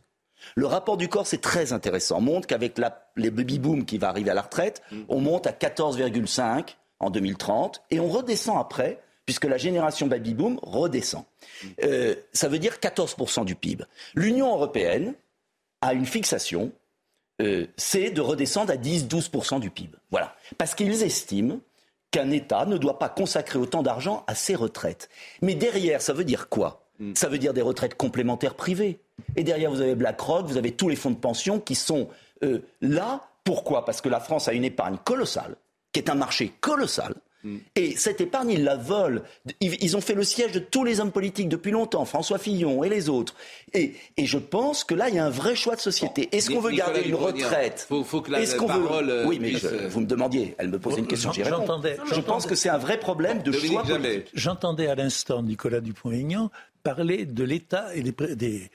Le 0.55 0.65
rapport 0.65 0.97
du 0.97 1.07
corps, 1.07 1.27
c'est 1.27 1.41
très 1.41 1.73
intéressant. 1.73 2.17
On 2.17 2.21
montre 2.21 2.47
qu'avec 2.47 2.79
les 3.15 3.31
baby-boom 3.31 3.85
qui 3.85 3.97
va 3.97 4.09
arriver 4.09 4.31
à 4.31 4.33
la 4.33 4.41
retraite, 4.41 4.81
on 5.09 5.19
monte 5.19 5.47
à 5.47 5.51
14,5 5.51 6.75
en 6.99 7.09
2030 7.09 7.81
et 7.91 7.99
on 7.99 8.07
redescend 8.07 8.59
après, 8.59 8.99
puisque 9.25 9.45
la 9.45 9.57
génération 9.57 10.07
baby-boom 10.07 10.59
redescend. 10.61 11.23
Euh, 11.83 12.15
ça 12.33 12.47
veut 12.49 12.59
dire 12.59 12.75
14% 12.81 13.45
du 13.45 13.55
PIB. 13.55 13.85
L'Union 14.15 14.53
européenne 14.53 15.13
a 15.81 15.93
une 15.93 16.05
fixation, 16.05 16.71
euh, 17.41 17.65
c'est 17.77 18.11
de 18.11 18.21
redescendre 18.21 18.71
à 18.71 18.77
10-12% 18.77 19.59
du 19.59 19.69
PIB. 19.69 19.97
Voilà. 20.11 20.35
Parce 20.57 20.75
qu'ils 20.75 21.03
estiment 21.03 21.59
qu'un 22.11 22.29
État 22.31 22.65
ne 22.65 22.77
doit 22.77 22.99
pas 22.99 23.09
consacrer 23.09 23.57
autant 23.57 23.81
d'argent 23.81 24.23
à 24.27 24.35
ses 24.35 24.55
retraites. 24.55 25.09
Mais 25.41 25.55
derrière, 25.55 26.01
ça 26.01 26.13
veut 26.13 26.25
dire 26.25 26.47
quoi? 26.47 26.82
Mm. 26.99 27.13
Ça 27.15 27.29
veut 27.29 27.37
dire 27.37 27.53
des 27.53 27.61
retraites 27.61 27.95
complémentaires 27.95 28.55
privées. 28.55 28.99
Et 29.35 29.43
derrière, 29.43 29.71
vous 29.71 29.81
avez 29.81 29.95
BlackRock, 29.95 30.45
vous 30.45 30.57
avez 30.57 30.71
tous 30.71 30.89
les 30.89 30.95
fonds 30.95 31.11
de 31.11 31.15
pension 31.15 31.59
qui 31.59 31.75
sont 31.75 32.09
euh, 32.43 32.59
là. 32.81 33.27
Pourquoi? 33.43 33.85
Parce 33.85 34.01
que 34.01 34.09
la 34.09 34.19
France 34.19 34.47
a 34.47 34.53
une 34.53 34.63
épargne 34.63 34.97
colossale, 35.03 35.55
qui 35.91 35.99
est 35.99 36.09
un 36.09 36.15
marché 36.15 36.53
colossal. 36.61 37.13
Mm. 37.43 37.57
Et 37.75 37.95
cette 37.97 38.21
épargne, 38.21 38.51
ils 38.51 38.63
la 38.63 38.75
volent. 38.75 39.21
Ils 39.59 39.97
ont 39.97 40.01
fait 40.01 40.13
le 40.13 40.23
siège 40.23 40.51
de 40.53 40.59
tous 40.59 40.83
les 40.83 40.99
hommes 40.99 41.11
politiques 41.11 41.49
depuis 41.49 41.71
longtemps, 41.71 42.05
François 42.05 42.37
Fillon 42.37 42.83
et 42.83 42.89
les 42.89 43.09
autres. 43.09 43.35
Et, 43.73 43.95
je 44.17 44.37
pense 44.37 44.83
que 44.83 44.95
là, 44.95 45.09
il 45.09 45.15
y 45.15 45.19
a 45.19 45.25
un 45.25 45.29
vrai 45.29 45.55
choix 45.55 45.75
de 45.75 45.81
société. 45.81 46.29
Est-ce 46.31 46.51
qu'on 46.51 46.61
veut 46.61 46.71
garder 46.71 47.01
une 47.01 47.15
retraite? 47.15 47.85
Faut, 47.87 48.21
que 48.21 48.31
la, 48.31 48.39
parole 48.65 49.09
veut... 49.09 49.25
Oui, 49.27 49.39
mais 49.39 49.53
euh, 49.65 49.89
vous 49.89 50.01
me 50.01 50.05
demandiez, 50.05 50.55
elle 50.57 50.69
me 50.69 50.79
posait 50.79 50.99
une 50.99 51.07
question, 51.07 51.31
j'y 51.31 51.43
réponds. 51.43 51.81
Je 52.11 52.21
pense 52.21 52.45
que 52.45 52.55
c'est 52.55 52.69
un 52.69 52.77
vrai 52.77 52.97
problème 52.99 53.43
de 53.43 53.51
choix 53.51 53.83
politique. 53.83 54.31
J'entendais 54.33 54.87
à 54.87 54.95
l'instant 54.95 55.43
Nicolas 55.43 55.81
Dupont-Aignan 55.81 56.49
parler 56.83 57.25
de 57.25 57.43
l'État 57.43 57.95
et 57.95 58.03
des, 58.03 58.69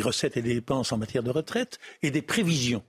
recettes 0.00 0.36
et 0.36 0.42
des 0.42 0.54
dépenses 0.54 0.92
en 0.92 0.98
matière 0.98 1.22
de 1.22 1.30
retraite 1.30 1.78
et 2.02 2.10
des 2.10 2.22
prévisions. 2.22 2.82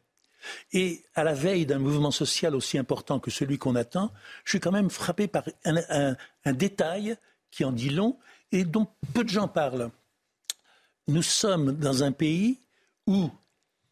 Et 0.73 1.03
à 1.13 1.23
la 1.23 1.33
veille 1.33 1.65
d'un 1.65 1.79
mouvement 1.79 2.11
social 2.11 2.55
aussi 2.55 2.77
important 2.77 3.19
que 3.19 3.29
celui 3.29 3.57
qu'on 3.57 3.75
attend, 3.75 4.11
je 4.43 4.51
suis 4.51 4.59
quand 4.59 4.71
même 4.71 4.89
frappé 4.89 5.27
par 5.27 5.43
un, 5.65 6.15
détail 6.53 7.15
qui 7.51 7.63
en 7.63 7.71
dit 7.71 7.89
long 7.89 8.17
et 8.51 8.63
dont 8.63 8.87
peu 9.13 9.23
de 9.23 9.29
gens 9.29 9.47
parlent. 9.47 9.91
Nous 11.07 11.21
sommes 11.21 11.73
dans 11.73 12.03
un 12.03 12.11
pays 12.11 12.59
où 13.05 13.29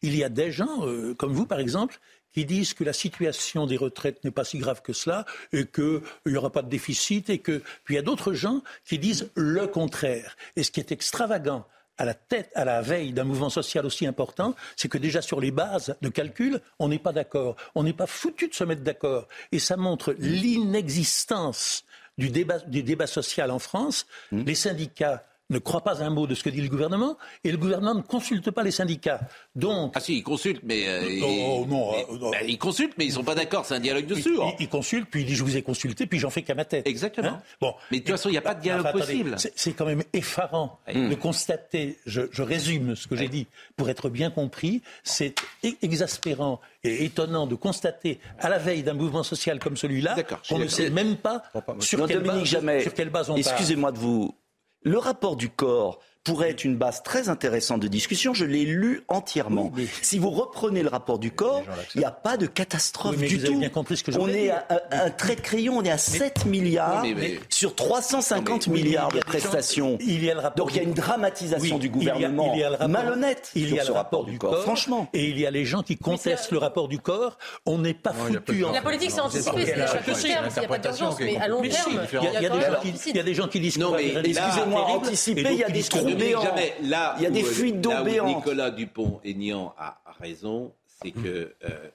il 0.02 0.16
y 0.16 0.24
a 0.24 0.28
des 0.28 0.50
gens, 0.50 0.86
euh, 0.86 1.14
comme 1.14 1.32
vous 1.32 1.46
par 1.46 1.60
exemple, 1.60 2.00
qui 2.32 2.44
disent 2.44 2.74
que 2.74 2.84
la 2.84 2.92
situation 2.92 3.66
des 3.66 3.76
retraites 3.76 4.22
n'est 4.24 4.30
pas 4.30 4.44
si 4.44 4.58
grave 4.58 4.82
que 4.82 4.92
cela 4.92 5.24
et 5.52 5.66
qu'il 5.66 6.00
n'y 6.26 6.36
aura 6.36 6.50
pas 6.50 6.62
de 6.62 6.68
déficit 6.68 7.30
et 7.30 7.38
que 7.38 7.62
puis 7.84 7.94
il 7.94 7.96
y 7.96 7.98
a 7.98 8.02
d'autres 8.02 8.32
gens 8.32 8.62
qui 8.84 8.98
disent 8.98 9.30
le 9.34 9.66
contraire. 9.66 10.36
Et 10.56 10.62
ce 10.62 10.70
qui 10.70 10.80
est 10.80 10.92
extravagant 10.92 11.66
à 11.98 12.06
la 12.06 12.14
tête, 12.14 12.50
à 12.54 12.64
la 12.64 12.80
veille 12.80 13.12
d'un 13.12 13.24
mouvement 13.24 13.50
social 13.50 13.84
aussi 13.84 14.06
important, 14.06 14.54
c'est 14.74 14.88
que 14.88 14.96
déjà 14.96 15.20
sur 15.20 15.38
les 15.38 15.50
bases 15.50 15.94
de 16.00 16.08
calcul, 16.08 16.60
on 16.78 16.88
n'est 16.88 16.98
pas 16.98 17.12
d'accord. 17.12 17.56
On 17.74 17.82
n'est 17.82 17.92
pas 17.92 18.06
foutu 18.06 18.48
de 18.48 18.54
se 18.54 18.64
mettre 18.64 18.82
d'accord. 18.82 19.28
Et 19.52 19.58
ça 19.58 19.76
montre 19.76 20.14
l'inexistence 20.18 21.84
du 22.16 22.30
débat, 22.30 22.58
du 22.60 22.82
débat 22.82 23.06
social 23.06 23.50
en 23.50 23.58
France. 23.58 24.06
Mmh. 24.32 24.44
Les 24.44 24.54
syndicats 24.54 25.24
ne 25.50 25.58
croit 25.58 25.82
pas 25.82 26.02
un 26.02 26.10
mot 26.10 26.26
de 26.26 26.34
ce 26.34 26.42
que 26.42 26.50
dit 26.50 26.60
le 26.60 26.68
gouvernement 26.68 27.16
et 27.44 27.50
le 27.50 27.58
gouvernement 27.58 27.94
ne 27.94 28.02
consulte 28.02 28.50
pas 28.50 28.62
les 28.62 28.70
syndicats. 28.70 29.20
Donc 29.54 29.92
ah 29.94 30.00
si, 30.00 30.16
il 30.16 30.22
consulte, 30.22 30.62
mais 30.62 30.88
euh, 30.88 31.20
oh, 31.22 31.66
non, 31.68 31.92
mais, 31.92 32.06
non, 32.18 32.30
bah, 32.30 32.38
il 32.46 32.58
consulte, 32.58 32.94
mais 32.96 33.04
ils 33.04 33.12
sont 33.12 33.24
pas 33.24 33.34
d'accord. 33.34 33.66
C'est 33.66 33.74
un 33.74 33.80
dialogue 33.80 34.06
de 34.06 34.14
sourds. 34.14 34.54
Il, 34.58 34.64
il, 34.64 34.68
consulte, 34.68 35.08
puis 35.10 35.22
il 35.22 35.26
dit 35.26 35.34
je 35.34 35.44
vous 35.44 35.56
ai 35.56 35.62
consulté, 35.62 36.06
puis 36.06 36.18
j'en 36.18 36.30
fais 36.30 36.42
qu'à 36.42 36.54
ma 36.54 36.64
tête. 36.64 36.86
Exactement. 36.86 37.28
Hein 37.28 37.42
bon, 37.60 37.74
mais 37.90 37.98
de 37.98 38.04
toute 38.04 38.12
façon, 38.12 38.28
il 38.28 38.32
n'y 38.32 38.38
a 38.38 38.42
pas 38.42 38.54
de 38.54 38.62
dialogue 38.62 38.92
possible. 38.92 39.36
C'est 39.36 39.72
quand 39.72 39.86
même 39.86 40.04
effarant 40.12 40.78
de 40.88 41.14
constater. 41.14 41.98
Je, 42.06 42.22
je, 42.30 42.42
résume 42.42 42.96
ce 42.96 43.06
que 43.06 43.16
j'ai 43.16 43.28
dit 43.28 43.46
pour 43.76 43.90
être 43.90 44.08
bien 44.08 44.30
compris. 44.30 44.82
C'est 45.04 45.34
exaspérant 45.82 46.60
et 46.84 47.04
étonnant 47.04 47.46
de 47.46 47.54
constater 47.54 48.20
à 48.38 48.48
la 48.48 48.58
veille 48.58 48.82
d'un 48.82 48.94
mouvement 48.94 49.22
social 49.22 49.58
comme 49.58 49.76
celui-là 49.76 50.16
qu'on 50.48 50.58
ne 50.58 50.66
sait 50.66 50.90
même 50.90 51.16
pas 51.16 51.42
sur, 51.80 52.06
quelle 52.06 52.22
base, 52.22 52.44
sur 52.44 52.94
quelle 52.94 53.10
base 53.10 53.30
on 53.30 53.36
Excusez-moi 53.36 53.92
de 53.92 53.98
vous 53.98 54.34
le 54.82 54.98
rapport 54.98 55.36
du 55.36 55.50
corps 55.50 56.00
pourrait 56.24 56.50
être 56.50 56.64
une 56.64 56.76
base 56.76 57.02
très 57.02 57.28
intéressante 57.28 57.80
de 57.80 57.88
discussion. 57.88 58.34
Je 58.34 58.44
l'ai 58.44 58.64
lu 58.64 59.02
entièrement. 59.08 59.72
Si 60.02 60.18
vous 60.18 60.30
reprenez 60.30 60.82
le 60.82 60.88
rapport 60.88 61.18
du 61.18 61.30
corps, 61.30 61.62
il 61.94 61.98
n'y 61.98 62.04
a 62.04 62.10
pas 62.10 62.36
de 62.36 62.46
catastrophe 62.46 63.16
du 63.16 63.38
tout. 63.42 63.58
Bien 63.58 63.68
compris 63.68 63.96
ce 63.96 64.04
que 64.04 64.10
on 64.18 64.28
est 64.28 64.50
à, 64.50 64.66
un 64.90 65.10
trait 65.10 65.36
de 65.36 65.40
crayon, 65.40 65.78
on 65.78 65.82
est 65.82 65.90
à 65.90 65.98
7 65.98 66.46
milliards 66.46 67.04
sur 67.48 67.74
350 67.74 68.68
milliards 68.68 69.10
de 69.10 69.20
prestations. 69.20 69.96
Il 70.00 70.22
y 70.22 70.30
a 70.30 70.34
le 70.34 70.40
rapport 70.40 70.66
Donc 70.66 70.74
il 70.74 70.78
y 70.78 70.80
a 70.80 70.82
une 70.82 70.94
dramatisation 70.94 71.78
du 71.78 71.88
gouvernement 71.88 72.52
il 72.54 72.60
y 72.60 72.64
a, 72.64 72.70
le 72.70 72.88
malhonnête 72.88 73.50
il 73.54 73.74
y 73.74 73.80
a 73.80 73.84
le 73.84 73.92
rapport 73.92 74.24
du 74.24 74.38
corps, 74.38 74.62
franchement. 74.62 75.08
Et 75.12 75.28
il 75.28 75.38
y 75.38 75.46
a 75.46 75.50
les 75.50 75.64
gens 75.64 75.82
qui 75.82 75.96
contestent 75.96 76.50
le 76.50 76.58
rapport 76.58 76.88
du 76.88 76.98
corps. 76.98 77.38
On 77.66 77.78
n'est 77.78 77.94
pas 77.94 78.12
foutu 78.12 78.64
en... 78.64 78.72
La 78.72 78.82
politique, 78.82 79.10
c'est 79.10 79.20
anticipé, 79.20 79.66
c'est 79.66 80.28
il 80.28 80.60
n'y 80.60 80.64
a 80.64 80.68
pas 80.68 80.78
d'urgence, 80.78 81.18
mais 81.18 81.36
à 81.36 81.48
long 81.48 81.62
terme, 81.62 82.00
il 82.12 83.14
y 83.14 83.18
a 83.18 83.22
des 83.22 83.34
gens 83.34 83.48
qui 83.48 83.60
disent... 83.60 83.78
Non, 83.78 83.92
mais 83.92 84.14
excusez-moi, 84.24 84.82
anticiper, 84.82 85.48
il 85.52 85.58
y 85.58 85.64
a 85.64 85.70
des 85.70 85.82
trous 85.82 86.09
Jamais. 86.18 86.74
Là 86.82 87.14
il 87.18 87.22
y 87.22 87.26
a 87.26 87.30
des 87.30 87.42
fuites 87.42 87.80
d'eau 87.80 87.92
Nicolas 88.24 88.70
Dupont-Aignan 88.70 89.74
a 89.78 90.00
raison, 90.18 90.72
c'est 90.86 91.12
que 91.12 91.54
euh, 91.64 91.90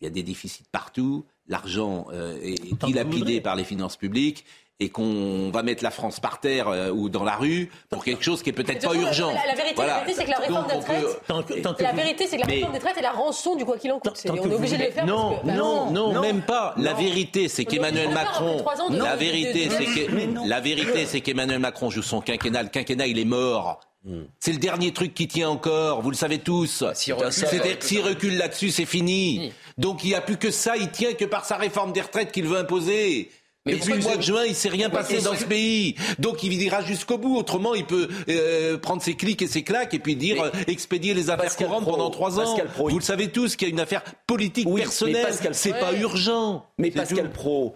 il 0.00 0.04
y 0.04 0.06
a 0.06 0.10
des 0.10 0.22
déficits 0.22 0.64
partout, 0.70 1.24
l'argent 1.46 2.06
euh, 2.12 2.38
est 2.42 2.84
dilapidé 2.84 3.40
par 3.40 3.56
les 3.56 3.64
finances 3.64 3.96
publiques 3.96 4.44
et 4.80 4.88
qu'on 4.88 5.50
va 5.52 5.62
mettre 5.62 5.84
la 5.84 5.90
France 5.90 6.18
par 6.18 6.40
terre 6.40 6.68
euh, 6.68 6.90
ou 6.90 7.08
dans 7.08 7.22
la 7.22 7.36
rue 7.36 7.70
pour 7.90 8.04
quelque 8.04 8.24
chose 8.24 8.42
qui 8.42 8.50
est 8.50 8.52
peut-être 8.52 8.86
pas 8.86 8.94
urgent. 8.94 9.32
La, 9.32 9.54
vérité, 9.54 10.14
c'est 10.16 10.24
que 10.24 10.30
la 10.30 10.38
réforme 10.38 10.66
des 10.66 10.74
retraites, 10.74 11.80
la 11.80 11.92
vérité, 11.92 12.26
c'est 12.26 12.36
que 12.36 12.40
la 12.40 12.46
réforme 12.46 12.72
des 12.72 12.78
retraites 12.78 12.96
est 12.98 13.02
la 13.02 13.12
rançon 13.12 13.54
du 13.54 13.64
quoi 13.64 13.78
qu'il 13.78 13.92
en 13.92 14.00
coûte. 14.00 14.20
On 14.28 14.34
est 14.34 14.54
obligé 14.54 14.76
de 14.76 14.84
le 14.84 14.90
faire. 14.90 15.06
Non, 15.06 15.38
non, 15.44 15.90
non, 15.90 16.20
même 16.20 16.42
pas. 16.42 16.74
La 16.76 16.94
vérité, 16.94 17.48
c'est 17.48 17.64
qu'Emmanuel 17.64 18.10
Macron. 18.10 18.64
La 18.90 19.16
vérité, 19.16 19.68
c'est 19.70 19.84
que 19.84 20.48
la 20.48 20.60
vérité, 20.60 21.06
c'est 21.06 21.20
qu'Emmanuel 21.20 21.60
Macron 21.60 21.90
joue 21.90 22.02
son 22.02 22.20
quinquennat. 22.20 22.64
Le 22.64 22.68
quinquennat, 22.68 23.06
il 23.06 23.18
est 23.18 23.24
mort. 23.24 23.80
Hmm. 24.04 24.24
C'est 24.38 24.52
le 24.52 24.58
dernier 24.58 24.92
truc 24.92 25.14
qui 25.14 25.28
tient 25.28 25.48
encore, 25.48 26.02
vous 26.02 26.10
le 26.10 26.16
savez 26.16 26.38
tous. 26.38 26.84
S'il 26.94 27.14
recule 27.14 28.36
là-dessus, 28.36 28.70
c'est 28.70 28.84
fini. 28.84 29.52
Donc 29.78 30.04
il 30.04 30.08
n'y 30.08 30.14
a 30.14 30.20
plus 30.20 30.36
que 30.36 30.50
ça, 30.50 30.76
il 30.76 30.90
tient 30.90 31.14
que 31.14 31.24
par 31.24 31.44
sa 31.46 31.56
réforme 31.56 31.92
des 31.92 32.02
retraites 32.02 32.30
qu'il 32.30 32.46
veut 32.46 32.58
imposer. 32.58 33.30
Mais 33.66 33.76
Depuis 33.76 33.94
le 33.94 34.02
mois 34.02 34.16
de 34.16 34.22
juin, 34.22 34.44
il 34.44 34.50
ne 34.50 34.54
s'est 34.54 34.68
rien 34.68 34.90
passé 34.90 35.22
dans 35.22 35.34
ce 35.34 35.44
pays? 35.44 35.94
Donc 36.18 36.42
il 36.42 36.52
ira 36.62 36.82
jusqu'au 36.82 37.16
bout. 37.16 37.38
Autrement, 37.38 37.74
il 37.74 37.86
peut 37.86 38.08
euh, 38.28 38.76
prendre 38.76 39.00
ses 39.00 39.14
clics 39.14 39.40
et 39.40 39.46
ses 39.46 39.62
claques 39.62 39.94
et 39.94 39.98
puis 39.98 40.16
dire 40.16 40.42
euh, 40.42 40.50
expédier 40.66 41.14
les 41.14 41.30
affaires 41.30 41.56
courantes 41.56 41.86
pendant 41.86 42.10
trois 42.10 42.38
ans. 42.38 42.56
Vous 42.76 42.98
le 42.98 43.04
savez 43.04 43.28
tous 43.28 43.56
qu'il 43.56 43.68
y 43.68 43.70
a 43.70 43.72
une 43.72 43.80
affaire 43.80 44.02
politique 44.26 44.68
personnelle. 44.74 45.32
C'est 45.52 45.78
pas 45.78 45.94
urgent. 45.94 46.66
Mais 46.76 46.90
Pascal 46.90 47.30
Pro, 47.30 47.72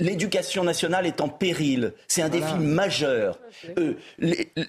l'éducation 0.00 0.64
nationale 0.64 1.06
est 1.06 1.20
en 1.20 1.28
péril. 1.28 1.92
C'est 2.08 2.22
un 2.22 2.28
défi 2.28 2.54
majeur. 2.58 3.38
Euh, 3.78 3.94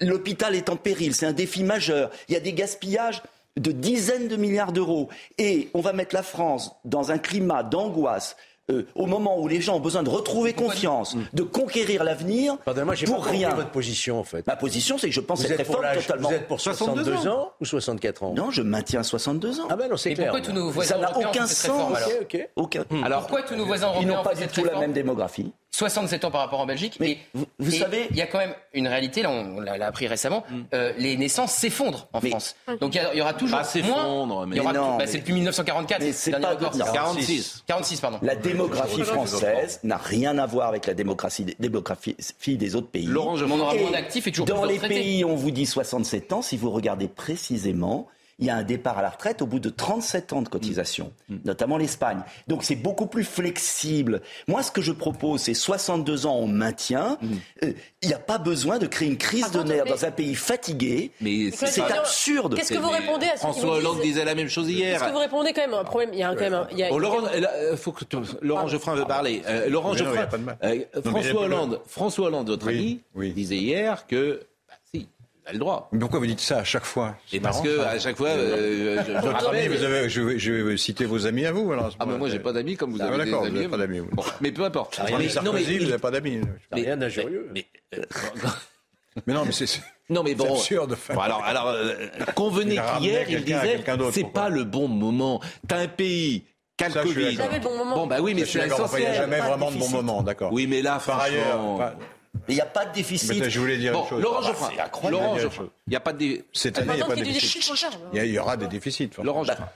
l'hôpital 0.00 0.54
est 0.54 0.68
en 0.68 0.76
péril. 0.76 1.12
C'est 1.14 1.26
un 1.26 1.32
défi 1.32 1.64
majeur. 1.64 2.10
Il 2.28 2.34
y 2.34 2.36
a 2.36 2.40
des 2.40 2.52
gaspillages 2.52 3.20
de 3.56 3.72
dizaines 3.72 4.28
de 4.28 4.36
milliards 4.36 4.72
d'euros. 4.72 5.08
Et 5.38 5.70
on 5.74 5.80
va 5.80 5.92
mettre 5.92 6.14
la 6.14 6.22
France 6.22 6.70
dans 6.84 7.10
un 7.10 7.18
climat 7.18 7.64
d'angoisse 7.64 8.36
euh, 8.70 8.84
au 8.96 9.06
moment 9.06 9.38
où 9.40 9.46
les 9.46 9.60
gens 9.60 9.76
ont 9.76 9.80
besoin 9.80 10.02
de 10.02 10.10
retrouver 10.10 10.52
confiance, 10.52 11.16
de 11.32 11.42
conquérir 11.44 12.02
l'avenir, 12.02 12.56
pour 12.58 12.74
pas 12.74 13.30
rien. 13.30 13.54
votre 13.54 13.70
position 13.70 14.18
en 14.18 14.24
fait. 14.24 14.44
Ma 14.46 14.56
position, 14.56 14.98
c'est 14.98 15.08
que 15.08 15.14
je 15.14 15.20
pense 15.20 15.42
que 15.42 15.48
cette 15.48 15.58
réforme 15.58 15.84
totalement. 15.94 16.28
Vous 16.28 16.34
êtes 16.34 16.48
pour 16.48 16.60
62 16.60 17.28
ans. 17.28 17.52
ou 17.60 17.64
64 17.64 18.24
ans? 18.24 18.34
Non, 18.34 18.50
je 18.50 18.62
maintiens 18.62 19.04
62 19.04 19.60
ans. 19.60 19.68
Ah 19.70 19.76
ben 19.76 19.88
non, 19.88 19.96
c'est 19.96 20.14
clair. 20.14 20.32
Pourquoi 20.32 20.46
tous 20.46 20.52
nos 20.52 20.70
voisins 20.70 20.94
Ça 20.96 21.00
n'a 21.00 21.16
aucun 21.16 21.46
sens. 21.46 21.98
Aucun. 22.56 22.84
Alors 23.04 23.22
pourquoi 23.22 23.42
tous 23.42 23.54
nos 23.54 23.66
voisins 23.66 23.86
européens 23.88 24.08
Ils 24.08 24.14
n'ont 24.14 24.22
pas 24.22 24.34
du 24.34 24.46
tout 24.48 24.64
la 24.64 24.80
même 24.80 24.92
démographie. 24.92 25.52
67 25.76 26.24
ans 26.24 26.30
par 26.30 26.40
rapport 26.40 26.60
en 26.60 26.66
Belgique. 26.66 26.96
Mais 27.00 27.18
vous, 27.34 27.70
savez, 27.70 28.06
il 28.10 28.16
y 28.16 28.22
a 28.22 28.26
quand 28.26 28.38
même 28.38 28.54
une 28.72 28.88
réalité. 28.88 29.20
Là, 29.22 29.30
on 29.30 29.60
l'a 29.60 29.86
appris 29.86 30.06
récemment. 30.06 30.42
Mm. 30.48 30.60
Euh, 30.72 30.92
les 30.96 31.18
naissances 31.18 31.52
s'effondrent 31.52 32.08
en 32.14 32.20
France. 32.22 32.56
Donc 32.80 32.94
il 32.94 33.18
y, 33.18 33.20
aura 33.20 33.34
toujours 33.34 33.60
moins. 33.84 34.46
Mais 34.46 34.56
non, 34.56 34.96
bah, 34.96 35.06
c'est 35.06 35.18
depuis 35.18 35.34
1944. 35.34 36.00
Mais 36.00 36.12
c'est 36.12 36.30
pas 36.30 36.56
46. 36.56 37.64
46 37.66 38.00
pardon. 38.00 38.18
La 38.22 38.36
démographie 38.36 39.02
française 39.02 39.80
n'a 39.82 39.98
rien 39.98 40.38
à 40.38 40.46
voir 40.46 40.68
avec 40.68 40.86
la 40.86 40.94
démographie, 40.94 41.44
démographie 41.58 42.16
des 42.46 42.74
autres 42.74 42.88
pays. 42.88 43.06
Laurent, 43.06 43.36
je 43.36 43.44
m'en 43.44 43.56
aura 43.56 43.74
moins 43.74 43.90
d'actifs 43.90 44.26
et 44.26 44.30
toujours 44.30 44.46
Dans 44.46 44.64
les 44.64 44.78
pays, 44.78 45.24
on 45.24 45.36
vous 45.36 45.50
dit 45.50 45.66
67 45.66 46.32
ans. 46.32 46.40
Si 46.40 46.56
vous 46.56 46.70
regardez 46.70 47.08
précisément, 47.08 48.08
il 48.38 48.46
y 48.46 48.50
a 48.50 48.56
un 48.56 48.62
départ 48.62 48.98
à 48.98 49.02
la 49.02 49.10
retraite 49.10 49.40
au 49.40 49.46
bout 49.46 49.60
de 49.60 49.70
37 49.70 50.32
ans 50.32 50.42
de 50.42 50.48
cotisation, 50.48 51.12
mm. 51.28 51.34
Mm. 51.34 51.38
notamment 51.44 51.78
l'Espagne. 51.78 52.20
Donc 52.48 52.64
c'est 52.64 52.76
beaucoup 52.76 53.06
plus 53.06 53.24
flexible. 53.24 54.20
Moi, 54.46 54.62
ce 54.62 54.70
que 54.70 54.82
je 54.82 54.92
propose, 54.92 55.42
c'est 55.42 55.54
62 55.54 56.26
ans 56.26 56.36
on 56.36 56.46
maintient. 56.46 57.18
Mm. 57.22 57.26
Euh, 57.64 57.72
il 58.02 58.08
n'y 58.08 58.14
a 58.14 58.18
pas 58.18 58.38
besoin 58.38 58.78
de 58.78 58.86
créer 58.86 59.08
une 59.08 59.16
crise 59.16 59.50
de 59.50 59.62
nerfs 59.62 59.86
dans 59.86 60.04
un 60.04 60.10
pays 60.10 60.34
fatigué. 60.34 61.12
Mais 61.20 61.50
c'est 61.50 61.80
absurde. 61.80 62.54
Qu'est-ce 62.56 62.74
que 62.74 62.78
vous 62.78 62.90
répondez 62.90 63.26
à 63.26 63.36
ce 63.36 63.40
François 63.40 63.76
Hollande 63.76 64.00
disait 64.02 64.24
la 64.24 64.34
même 64.34 64.48
chose 64.48 64.68
hier. 64.68 64.98
Qu'est-ce 64.98 65.08
que 65.08 65.14
vous 65.14 65.20
répondez 65.20 65.52
quand 65.52 65.62
même 65.62 65.74
un 65.74 65.84
problème? 65.84 66.10
Il 66.12 66.18
y 66.18 66.22
a 66.22 66.34
quand 66.34 66.50
même. 66.50 66.66
Il 66.72 66.78
y 66.78 66.82
a, 66.82 66.92
oh, 66.92 66.98
Laurent, 66.98 67.22
euh, 67.24 67.76
faut 67.76 67.92
que 67.92 68.04
Laurent 68.42 68.68
Geoffrin 68.68 68.94
veut 68.94 69.06
parler. 69.06 69.42
Euh, 69.46 69.68
Laurent 69.68 69.94
Geoffrin, 69.94 70.28
François 71.04 71.42
Hollande, 71.42 71.80
François 71.86 72.26
Hollande, 72.26 72.48
votre 72.48 72.68
ami, 72.68 73.00
disait 73.14 73.56
hier 73.56 74.06
que 74.06 74.40
a 75.46 75.52
le 75.52 75.58
droit. 75.58 75.88
Mais 75.92 75.98
pourquoi 75.98 76.18
vous 76.18 76.26
dites 76.26 76.40
ça 76.40 76.58
à 76.58 76.64
chaque 76.64 76.84
fois 76.84 77.16
Et 77.32 77.40
parce 77.40 77.60
que 77.60 77.80
à 77.80 77.98
chaque 77.98 78.16
fois, 78.16 78.28
euh, 78.28 79.02
je, 79.06 79.12
vous 79.12 79.84
avez, 79.84 80.08
je, 80.08 80.20
vais, 80.20 80.38
je, 80.38 80.52
vais, 80.52 80.76
citer 80.76 81.04
vos 81.04 81.26
amis 81.26 81.46
à 81.46 81.52
vous. 81.52 81.72
Alors, 81.72 81.90
ah 81.98 82.06
mais 82.06 82.18
moi 82.18 82.28
j'ai 82.28 82.40
pas 82.40 82.52
d'amis 82.52 82.76
comme 82.76 82.92
vous 82.92 82.98
ah, 83.00 83.06
avez 83.06 83.24
des 83.24 83.32
amis. 83.32 83.48
Vous 83.48 83.54
n'avez 83.54 83.68
pas 83.68 83.76
d'amis. 83.76 84.00
Bon, 84.12 84.24
mais 84.40 84.52
peu 84.52 84.64
importe. 84.64 84.96
Rien 84.96 85.18
non, 85.42 85.52
mais, 85.52 85.62
vous 85.62 85.84
n'avez 85.86 85.98
pas 85.98 86.10
d'amis. 86.10 86.40
Rien 86.72 86.96
d'injurieux. 86.96 87.50
Mais, 87.54 87.66
mais, 89.26 89.34
non, 89.34 89.44
mais 89.44 89.52
c'est. 89.52 89.80
Non 90.08 90.22
mais 90.22 90.34
bon, 90.34 90.54
absurde. 90.54 90.96
Bon, 91.12 91.20
alors, 91.20 91.42
alors 91.44 91.68
euh, 91.68 91.94
convenez 92.34 92.76
qu'hier 92.76 93.28
il 93.28 93.44
disait 93.44 93.84
c'est 94.12 94.32
pas 94.32 94.48
le 94.48 94.64
bon 94.64 94.88
moment. 94.88 95.40
T'as 95.66 95.78
un 95.78 95.88
pays 95.88 96.44
quel 96.76 96.92
Covid. 96.92 97.38
Bon, 97.62 97.76
moment. 97.76 97.96
bon 97.96 98.06
bah 98.06 98.18
oui, 98.20 98.34
mais 98.34 98.44
c'est 98.44 98.66
essentiel. 98.66 99.02
Il 99.02 99.10
n'y 99.10 99.16
a 99.16 99.20
jamais 99.22 99.38
vraiment 99.40 99.70
de 99.70 99.78
bon 99.78 99.88
moment, 99.88 100.22
d'accord. 100.22 100.52
Oui, 100.52 100.66
mais 100.66 100.82
là, 100.82 101.00
par 101.04 101.20
ailleurs. 101.20 101.94
Mais 102.48 102.54
il 102.54 102.56
n'y 102.56 102.60
a 102.62 102.66
pas 102.66 102.84
de 102.86 102.92
déficit. 102.92 103.48
je 103.48 103.60
voulais 103.60 103.76
dire 103.78 103.92
une 103.98 104.06
chose. 104.08 104.22
Laurent 104.22 104.42
Geoffrin. 104.42 104.70
Laurent 105.10 105.38
Geoffrin. 105.38 105.68
Il 105.86 105.90
n'y 105.90 105.96
a 105.96 106.00
pas 106.00 106.12
de 106.12 106.44
Cette 106.52 106.78
année, 106.78 106.92
il 106.92 106.96
n'y 106.96 107.02
a 107.02 107.06
pas 107.06 107.16
de 107.16 107.22
déficit. 107.22 107.72
Il 108.12 108.26
y 108.26 108.38
aura 108.38 108.56
des 108.56 108.66
déficits. 108.68 109.10
Laurent 109.22 109.44
Geoffrin. 109.44 109.68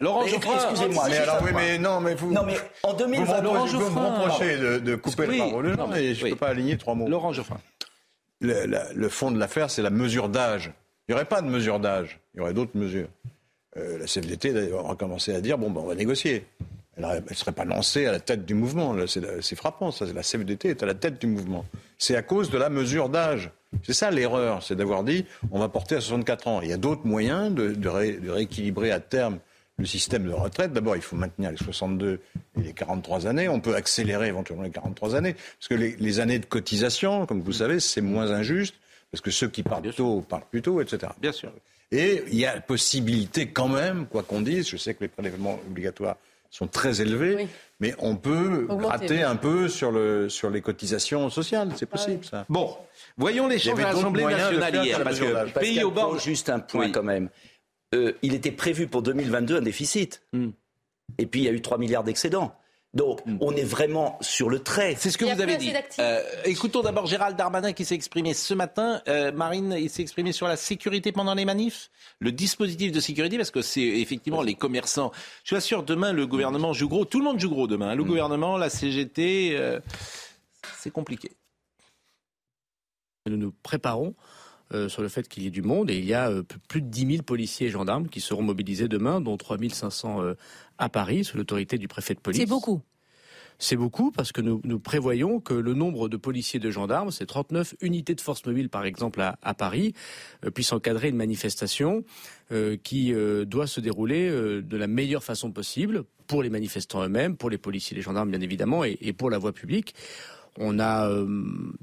Laurent 0.00 0.26
Geoffrin. 0.26 0.54
Excusez-moi. 0.54 1.04
Mais 1.08 1.16
alors, 1.18 1.38
oui, 1.42 1.50
mais 1.54 1.78
non, 1.78 2.00
mais 2.00 2.14
vous. 2.14 2.32
Non, 2.32 2.42
mais 2.44 2.56
en 2.82 2.92
2020, 2.92 3.40
Laurent 3.42 3.66
Geoffrin. 3.66 3.88
Vous 3.88 4.00
me 4.00 4.06
reprochez 4.06 4.58
de, 4.58 4.78
de 4.78 4.96
couper 4.96 5.26
oui, 5.28 5.38
la 5.38 5.44
parole 5.44 5.76
non, 5.76 5.94
et 5.94 6.14
je 6.14 6.24
ne 6.26 6.30
peux 6.30 6.36
pas 6.36 6.48
aligner 6.48 6.76
trois 6.76 6.94
mots. 6.94 7.08
Laurent 7.08 7.32
Geoffrin. 7.32 7.58
Le, 8.40 8.66
le 8.92 9.08
fond 9.08 9.30
de 9.30 9.38
l'affaire, 9.38 9.70
c'est 9.70 9.82
la 9.82 9.90
mesure 9.90 10.28
d'âge. 10.28 10.72
Il 11.08 11.12
n'y 11.12 11.14
aurait 11.14 11.24
pas 11.24 11.40
de 11.40 11.46
mesure 11.48 11.78
d'âge. 11.78 12.18
Il 12.34 12.38
y 12.38 12.40
aurait 12.40 12.54
d'autres 12.54 12.76
mesures. 12.76 13.08
Euh, 13.76 13.98
la 13.98 14.06
CFDT 14.06 14.72
aura 14.72 14.96
commencé 14.96 15.34
à 15.34 15.40
dire 15.40 15.56
bon, 15.56 15.70
ben, 15.70 15.80
on 15.80 15.86
va 15.86 15.94
négocier. 15.94 16.44
Elle 16.96 17.24
ne 17.28 17.34
serait 17.34 17.52
pas 17.52 17.64
lancée 17.64 18.06
à 18.06 18.12
la 18.12 18.20
tête 18.20 18.44
du 18.44 18.54
mouvement. 18.54 18.94
C'est 19.06 19.56
frappant, 19.56 19.90
ça. 19.90 20.04
La 20.12 20.22
CFDT 20.22 20.70
est 20.70 20.82
à 20.82 20.86
la 20.86 20.94
tête 20.94 21.18
du 21.20 21.26
mouvement. 21.26 21.64
C'est 21.98 22.16
à 22.16 22.22
cause 22.22 22.50
de 22.50 22.58
la 22.58 22.68
mesure 22.68 23.08
d'âge. 23.08 23.50
C'est 23.82 23.94
ça 23.94 24.10
l'erreur, 24.10 24.62
c'est 24.62 24.76
d'avoir 24.76 25.02
dit 25.02 25.24
on 25.50 25.58
va 25.58 25.68
porter 25.68 25.96
à 25.96 26.00
64 26.00 26.48
ans. 26.48 26.60
Il 26.60 26.68
y 26.68 26.72
a 26.72 26.76
d'autres 26.76 27.06
moyens 27.06 27.54
de, 27.54 27.88
rééquilibrer 27.88 28.90
à 28.90 29.00
terme 29.00 29.38
le 29.78 29.86
système 29.86 30.24
de 30.24 30.32
retraite. 30.32 30.74
D'abord, 30.74 30.94
il 30.94 31.02
faut 31.02 31.16
maintenir 31.16 31.50
les 31.50 31.56
62 31.56 32.20
et 32.58 32.60
les 32.60 32.74
43 32.74 33.26
années. 33.26 33.48
On 33.48 33.60
peut 33.60 33.74
accélérer 33.74 34.28
éventuellement 34.28 34.64
les 34.64 34.70
43 34.70 35.14
années. 35.14 35.32
Parce 35.32 35.68
que 35.68 35.74
les, 35.74 36.20
années 36.20 36.38
de 36.38 36.44
cotisation, 36.44 37.24
comme 37.24 37.40
vous 37.40 37.54
savez, 37.54 37.80
c'est 37.80 38.02
moins 38.02 38.30
injuste. 38.30 38.74
Parce 39.10 39.22
que 39.22 39.30
ceux 39.30 39.48
qui 39.48 39.62
partent 39.62 39.94
tôt 39.94 40.20
partent 40.20 40.48
plus 40.50 40.60
tôt, 40.60 40.82
etc. 40.82 41.12
Bien 41.20 41.32
sûr. 41.32 41.52
Et 41.90 42.22
il 42.28 42.38
y 42.38 42.46
a 42.46 42.60
possibilité 42.60 43.48
quand 43.48 43.68
même, 43.68 44.06
quoi 44.06 44.22
qu'on 44.22 44.40
dise, 44.42 44.68
je 44.68 44.76
sais 44.76 44.94
que 44.94 45.00
les 45.00 45.08
prélèvements 45.08 45.58
obligatoires 45.66 46.16
sont 46.52 46.68
très 46.68 47.00
élevés, 47.00 47.48
mais 47.80 47.94
on 47.98 48.14
peut 48.14 48.66
gratter 48.68 49.22
un 49.22 49.36
peu 49.36 49.68
sur, 49.68 49.90
le, 49.90 50.28
sur 50.28 50.50
les 50.50 50.60
cotisations 50.60 51.30
sociales. 51.30 51.72
C'est 51.76 51.86
possible, 51.86 52.24
ça. 52.24 52.44
Bon, 52.48 52.76
voyons 53.16 53.48
l'échange 53.48 53.80
à 53.80 53.92
l'Assemblée 53.92 54.24
nationale 54.24 54.84
hier. 54.84 55.02
Parce 55.02 55.18
que 55.18 55.58
pays 55.58 55.82
au 55.82 55.90
bord. 55.90 56.18
Juste 56.18 56.50
un 56.50 56.60
point 56.60 56.90
quand 56.90 57.02
même. 57.02 57.30
Euh, 57.94 58.12
il 58.22 58.34
était 58.34 58.52
prévu 58.52 58.86
pour 58.86 59.02
2022 59.02 59.56
un 59.56 59.62
déficit. 59.62 60.22
Hmm. 60.32 60.50
Et 61.18 61.26
puis 61.26 61.40
il 61.40 61.44
y 61.44 61.48
a 61.48 61.52
eu 61.52 61.60
3 61.60 61.78
milliards 61.78 62.04
d'excédents. 62.04 62.54
Donc, 62.94 63.24
hmm. 63.24 63.38
on 63.40 63.56
est 63.56 63.64
vraiment 63.64 64.18
sur 64.20 64.50
le 64.50 64.58
trait. 64.58 64.96
C'est 64.98 65.10
ce 65.10 65.16
que 65.16 65.24
vous 65.24 65.40
avez 65.40 65.56
dit. 65.56 65.72
Euh, 65.98 66.22
écoutons 66.44 66.82
d'abord 66.82 67.06
Gérald 67.06 67.36
Darmanin 67.36 67.72
qui 67.72 67.86
s'est 67.86 67.94
exprimé 67.94 68.34
ce 68.34 68.52
matin. 68.52 69.00
Euh, 69.08 69.32
Marine, 69.32 69.74
il 69.78 69.88
s'est 69.88 70.02
exprimé 70.02 70.32
sur 70.32 70.46
la 70.46 70.56
sécurité 70.56 71.10
pendant 71.10 71.34
les 71.34 71.46
manifs, 71.46 71.90
le 72.18 72.32
dispositif 72.32 72.92
de 72.92 73.00
sécurité, 73.00 73.38
parce 73.38 73.50
que 73.50 73.62
c'est 73.62 73.80
effectivement 73.80 74.42
les 74.42 74.54
commerçants. 74.54 75.10
Je 75.44 75.54
suis 75.54 75.62
sûr, 75.62 75.84
demain, 75.84 76.12
le 76.12 76.26
gouvernement 76.26 76.74
joue 76.74 76.88
gros. 76.88 77.06
Tout 77.06 77.18
le 77.18 77.24
monde 77.24 77.40
joue 77.40 77.48
gros 77.48 77.66
demain. 77.66 77.94
Le 77.94 78.04
hmm. 78.04 78.08
gouvernement, 78.08 78.58
la 78.58 78.68
CGT, 78.68 79.56
euh, 79.56 79.80
c'est 80.76 80.90
compliqué. 80.90 81.32
Nous 83.26 83.36
nous 83.38 83.52
préparons 83.62 84.14
sur 84.88 85.02
le 85.02 85.08
fait 85.08 85.28
qu'il 85.28 85.42
y 85.42 85.46
ait 85.46 85.50
du 85.50 85.60
monde 85.60 85.90
et 85.90 85.98
il 85.98 86.06
y 86.06 86.14
a 86.14 86.32
plus 86.66 86.80
de 86.80 86.86
10 86.86 87.06
000 87.06 87.22
policiers 87.24 87.66
et 87.66 87.70
gendarmes 87.70 88.08
qui 88.08 88.22
seront 88.22 88.40
mobilisés 88.40 88.88
demain, 88.88 89.20
dont 89.20 89.36
3 89.36 89.58
500 89.70 90.22
à 90.78 90.88
Paris 90.88 91.24
sous 91.24 91.36
l'autorité 91.36 91.78
du 91.78 91.88
préfet 91.88 92.14
de 92.14 92.20
police. 92.20 92.40
C'est 92.40 92.46
beaucoup. 92.46 92.82
C'est 93.58 93.76
beaucoup 93.76 94.10
parce 94.10 94.32
que 94.32 94.40
nous, 94.40 94.80
prévoyons 94.80 95.38
que 95.38 95.54
le 95.54 95.74
nombre 95.74 96.08
de 96.08 96.16
policiers 96.16 96.56
et 96.56 96.60
de 96.60 96.70
gendarmes, 96.70 97.12
c'est 97.12 97.26
39 97.26 97.76
unités 97.80 98.14
de 98.14 98.20
force 98.20 98.44
mobile 98.44 98.68
par 98.68 98.84
exemple 98.84 99.20
à, 99.20 99.54
Paris, 99.54 99.94
euh, 100.44 100.50
puissent 100.50 100.72
encadrer 100.72 101.10
une 101.10 101.16
manifestation 101.16 102.02
euh, 102.50 102.76
qui 102.82 103.14
euh, 103.14 103.44
doit 103.44 103.68
se 103.68 103.80
dérouler 103.80 104.30
de 104.30 104.76
la 104.76 104.86
meilleure 104.88 105.22
façon 105.22 105.52
possible 105.52 106.02
pour 106.26 106.42
les 106.42 106.50
manifestants 106.50 107.04
eux-mêmes, 107.04 107.36
pour 107.36 107.50
les 107.50 107.58
policiers 107.58 107.94
et 107.94 107.98
les 107.98 108.02
gendarmes 108.02 108.30
bien 108.30 108.40
évidemment, 108.40 108.84
et 108.84 109.12
pour 109.12 109.30
la 109.30 109.38
voie 109.38 109.52
publique. 109.52 109.94
On 110.58 110.78
a, 110.78 111.08
euh, 111.08 111.26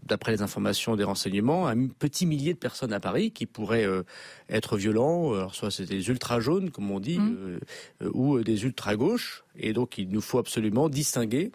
d'après 0.05 0.31
les 0.31 0.41
informations 0.41 0.95
des 0.95 1.03
renseignements, 1.03 1.67
un 1.67 1.87
petit 1.87 2.25
millier 2.27 2.53
de 2.53 2.59
personnes 2.59 2.93
à 2.93 2.99
Paris 2.99 3.31
qui 3.31 3.45
pourraient 3.47 3.85
euh, 3.85 4.03
être 4.47 4.77
violents. 4.77 5.33
Alors, 5.33 5.55
soit 5.55 5.71
c'est 5.71 5.85
des 5.85 6.09
ultra 6.09 6.39
jaunes, 6.39 6.69
comme 6.69 6.91
on 6.91 6.99
dit, 6.99 7.17
mmh. 7.17 7.59
euh, 8.03 8.09
ou 8.13 8.41
des 8.41 8.65
ultra 8.65 8.95
gauches. 8.95 9.43
Et 9.57 9.73
donc, 9.73 9.97
il 9.97 10.09
nous 10.09 10.21
faut 10.21 10.37
absolument 10.37 10.87
distinguer 10.87 11.51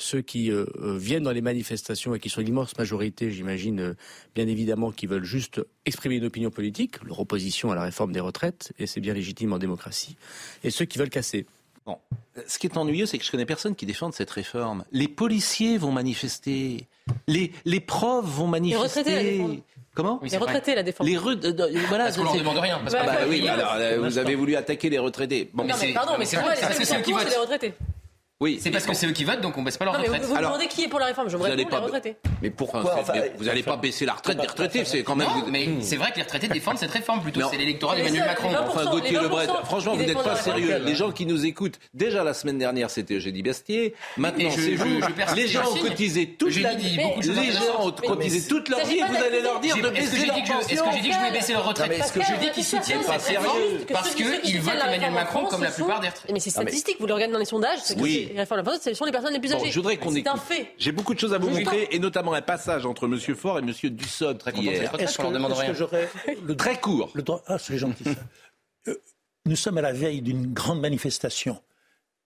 ceux 0.00 0.20
qui 0.20 0.52
viennent 0.80 1.24
dans 1.24 1.32
les 1.32 1.40
manifestations 1.40 2.14
et 2.14 2.20
qui 2.20 2.28
sont 2.28 2.40
l'immense 2.40 2.78
majorité, 2.78 3.32
j'imagine, 3.32 3.96
bien 4.32 4.46
évidemment, 4.46 4.92
qui 4.92 5.08
veulent 5.08 5.24
juste 5.24 5.60
exprimer 5.86 6.18
une 6.18 6.26
opinion 6.26 6.50
politique, 6.50 7.02
leur 7.02 7.18
opposition 7.18 7.72
à 7.72 7.74
la 7.74 7.82
réforme 7.82 8.12
des 8.12 8.20
retraites, 8.20 8.72
et 8.78 8.86
c'est 8.86 9.00
bien 9.00 9.12
légitime 9.12 9.52
en 9.52 9.58
démocratie, 9.58 10.16
et 10.62 10.70
ceux 10.70 10.84
qui 10.84 10.98
veulent 10.98 11.10
casser. 11.10 11.46
Bon. 11.88 11.98
Ce 12.46 12.58
qui 12.58 12.66
est 12.66 12.76
ennuyeux, 12.76 13.06
c'est 13.06 13.16
que 13.16 13.24
je 13.24 13.30
connais 13.30 13.46
personne 13.46 13.74
qui 13.74 13.86
défende 13.86 14.12
cette 14.12 14.30
réforme. 14.30 14.84
Les 14.92 15.08
policiers 15.08 15.78
vont 15.78 15.90
manifester. 15.90 16.86
Les, 17.26 17.50
les 17.64 17.80
profs 17.80 18.26
vont 18.26 18.46
manifester. 18.46 19.02
Les 19.02 19.12
retraités 19.14 19.38
la 19.38 19.56
Comment 19.94 20.20
Les 20.22 20.36
retraités 20.36 20.74
la 20.74 20.82
défendent. 20.82 21.06
Les 21.08 21.16
re... 21.16 21.28
euh, 21.42 21.52
voilà, 21.88 22.04
Parce 22.04 22.16
qu'on 22.18 22.24
leur 22.24 22.32
c'est- 22.34 22.38
demande 22.40 22.58
rien. 22.58 22.78
Parce 22.78 22.94
Ah 22.94 23.00
que- 23.00 23.06
bah 23.06 23.16
oui, 23.26 23.48
alors, 23.48 23.72
euh, 23.76 23.98
vous 24.00 24.18
avez 24.18 24.34
voulu 24.34 24.54
attaquer 24.54 24.90
les 24.90 24.98
retraités. 24.98 25.50
Bon, 25.54 25.64
non, 25.64 25.74
mais 25.80 25.92
pardon, 25.94 26.12
mais 26.18 26.26
c'est 26.26 26.36
votent. 26.36 26.54
c'est 26.56 26.84
les 27.30 27.36
retraités. 27.36 27.72
Oui, 28.40 28.60
C'est 28.62 28.70
parce 28.70 28.84
que 28.86 28.94
c'est 28.94 29.06
eux 29.06 29.12
qui 29.12 29.24
votent, 29.24 29.40
donc 29.40 29.56
on 29.58 29.62
baisse 29.62 29.76
pas 29.76 29.84
leur 29.84 29.94
Non, 29.94 30.00
mais 30.00 30.06
vous, 30.06 30.12
retraite. 30.12 30.28
vous 30.30 30.36
Alors, 30.36 30.52
demandez 30.52 30.68
qui 30.68 30.84
est 30.84 30.88
pour 30.88 31.00
la 31.00 31.06
réforme. 31.06 31.28
Je 31.28 31.36
vous 31.36 31.44
allez 31.44 31.56
réponds, 31.64 31.76
les 31.78 31.82
retraités. 31.82 32.16
Mais 32.40 32.50
pourquoi 32.50 32.80
Enfin, 33.00 33.12
vous 33.36 33.44
n'allez 33.44 33.62
pas 33.64 33.76
baisser 33.76 34.04
la 34.06 34.12
retraite 34.12 34.38
des 34.40 34.46
retraités, 34.46 34.84
c'est 34.84 35.02
quand 35.02 35.16
même. 35.16 35.26
Non, 35.28 35.40
vous- 35.44 35.50
mais 35.50 35.68
c'est 35.82 35.96
vrai 35.96 36.10
que 36.12 36.16
les 36.16 36.22
retraités 36.22 36.46
défendent 36.48 36.78
cette 36.78 36.92
réforme 36.92 37.20
plutôt. 37.20 37.40
C'est 37.50 37.56
l'électorat 37.56 37.96
d'Emmanuel 37.96 38.24
Macron. 38.26 38.48
les 38.50 38.54
20%, 38.54 38.68
Enfin, 38.68 38.90
Gauthier 38.90 39.18
Lebret, 39.20 39.46
20%, 39.46 39.64
franchement, 39.64 39.94
vous 39.96 40.02
n'êtes 40.04 40.22
pas 40.22 40.36
sérieux. 40.36 40.78
Les 40.84 40.94
gens 40.94 41.10
qui 41.10 41.26
nous 41.26 41.46
écoutent, 41.46 41.78
déjà 41.94 42.22
la 42.22 42.32
semaine 42.34 42.58
dernière, 42.58 42.90
c'était 42.90 43.14
Eugénie 43.14 43.42
Bastier. 43.42 43.94
Maintenant, 44.16 44.50
c'est 44.54 44.74
vous. 44.74 45.00
Les 45.34 45.48
gens 45.48 45.68
ont 45.70 45.74
cotisé 45.76 46.26
toute 46.38 46.60
la 46.60 46.74
vie. 46.74 46.96
Les 47.22 47.52
gens 47.52 47.86
ont 47.86 47.90
cotisé 47.90 48.48
toute 48.48 48.68
leur 48.68 48.84
vie 48.86 48.98
et 48.98 49.02
vous 49.02 49.16
allez 49.16 49.40
leur 49.42 49.58
dire 49.60 49.76
de 49.76 49.80
Est-ce 49.80 49.88
que 49.88 49.94
baisser 50.00 50.16
j'ai 50.20 50.26
leur 50.26 50.34
dit 50.36 50.42
que 50.42 50.48
je- 50.48 50.52
est-ce 50.52 50.68
pension. 50.68 50.84
que 50.90 50.94
j'ai 50.96 51.00
dit 51.02 51.08
que 51.08 51.14
je 51.14 51.18
voulais 51.18 51.30
baisser 51.32 51.52
leur 51.54 51.64
retraite? 51.66 51.88
Mais 51.90 51.98
Parce 51.98 52.12
que 52.12 52.20
je 52.22 52.34
dis 52.40 52.50
qu'ils 52.52 52.64
soutiennent 52.64 53.02
pas 53.04 53.18
cette 53.18 53.36
réforme 53.38 53.58
sérieux. 53.58 53.86
parce 53.92 54.14
qu'ils 54.14 54.60
votent 54.60 54.74
Emmanuel 54.74 55.10
Macron 55.12 55.44
comme 55.46 55.62
la 55.64 55.70
plupart 55.70 56.00
des 56.00 56.08
retraités. 56.08 56.32
Mais 56.32 56.40
c'est 56.40 56.50
statistique, 56.50 56.96
vous 57.00 57.06
le 57.06 57.14
regardez 57.14 57.32
dans 57.32 57.38
les 57.40 57.44
sondages, 57.44 57.80
Oui. 57.98 58.27
Les 58.32 58.38
réformes 58.40 58.60
de 58.60 58.66
la 58.66 58.72
retraite, 58.72 58.92
ce 58.92 58.98
sont 58.98 59.04
les 59.04 59.12
personnes 59.12 59.32
les 59.32 59.40
plus 59.40 59.50
Bon, 59.50 59.56
âgées. 59.60 59.70
je 59.70 59.76
voudrais 59.78 59.96
qu'on 59.96 60.10
C'est 60.12 60.26
un 60.28 60.36
fait. 60.36 60.74
J'ai 60.78 60.92
beaucoup 60.92 61.14
de 61.14 61.18
choses 61.20 61.34
à 61.34 61.38
vous 61.38 61.48
montrer, 61.50 61.88
et 61.90 61.98
notamment 61.98 62.32
un 62.34 62.42
passage 62.42 62.86
entre 62.86 63.04
M. 63.06 63.18
Faure 63.36 63.58
et 63.58 63.62
M. 63.62 63.72
Dussopt 63.90 64.38
Très 64.40 64.52
content 64.52 64.62
de 64.62 64.68
cette 64.70 64.80
hier. 64.82 64.92
retraite, 64.92 65.08
Est-ce 65.08 65.20
on 65.20 65.22
leur 65.24 65.32
que, 65.32 65.36
demande 65.36 65.52
est-ce 65.52 65.60
rien. 65.60 65.70
que 65.72 65.76
j'aurais 65.76 66.08
le 66.44 66.56
Très 66.56 66.80
court. 66.80 67.10
Le 67.14 67.22
droit. 67.22 67.42
Ah, 67.46 67.58
c'est 67.58 67.78
gentil 67.78 68.04
ça. 68.04 68.10
Euh, 68.88 68.94
nous 69.46 69.56
sommes 69.56 69.78
à 69.78 69.82
la 69.82 69.92
veille 69.92 70.22
d'une 70.22 70.52
grande 70.52 70.80
manifestation. 70.80 71.60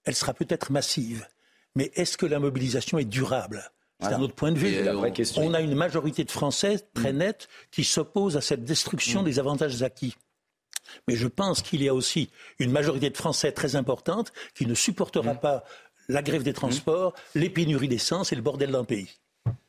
Elle 0.05 0.15
sera 0.15 0.35
peut-être 0.35 0.73
massive. 0.73 1.27
Mais 1.75 1.91
est-ce 1.95 2.17
que 2.19 2.27
la 2.27 2.39
mobilisation 2.39 2.99
est 2.99 3.05
durable? 3.05 3.63
C'est 4.01 4.07
Voilà. 4.09 4.17
un 4.19 4.23
autre 4.23 4.35
point 4.35 4.51
de 4.53 4.59
vue. 4.59 4.75
Euh, 4.77 4.93
vraie 4.95 5.13
question. 5.13 5.43
On 5.43 5.55
a 5.55 5.61
une 5.61 5.75
majorité 5.77 6.25
de 6.25 6.31
Français 6.31 6.81
très 6.93 7.13
nette 7.13 7.49
qui 7.71 7.85
s'oppose 7.85 8.37
à 8.37 8.41
cette 8.41 8.65
destruction 8.65 9.23
des 9.23 9.39
avantages 9.39 9.83
acquis. 9.83 10.17
Mais 11.09 11.15
je 11.15 11.29
pense 11.29 11.63
qu'il 11.63 11.83
y 11.83 11.89
a 11.89 11.95
aussi 11.95 12.29
une 12.59 12.73
majorité 12.73 13.09
de 13.09 13.17
Français 13.17 13.53
très 13.53 13.77
importante 13.77 14.33
qui 14.55 14.67
ne 14.67 14.75
supportera 14.75 15.35
pas 15.35 15.63
la 16.13 16.23
grève 16.23 16.43
des 16.43 16.53
transports, 16.53 17.13
les 17.35 17.51
pénuries 17.51 17.89
d'essence 17.89 18.33
et 18.33 18.37
le 18.37 18.43
bordel 18.43 18.71
d'un 18.71 18.85
pays. 18.85 19.09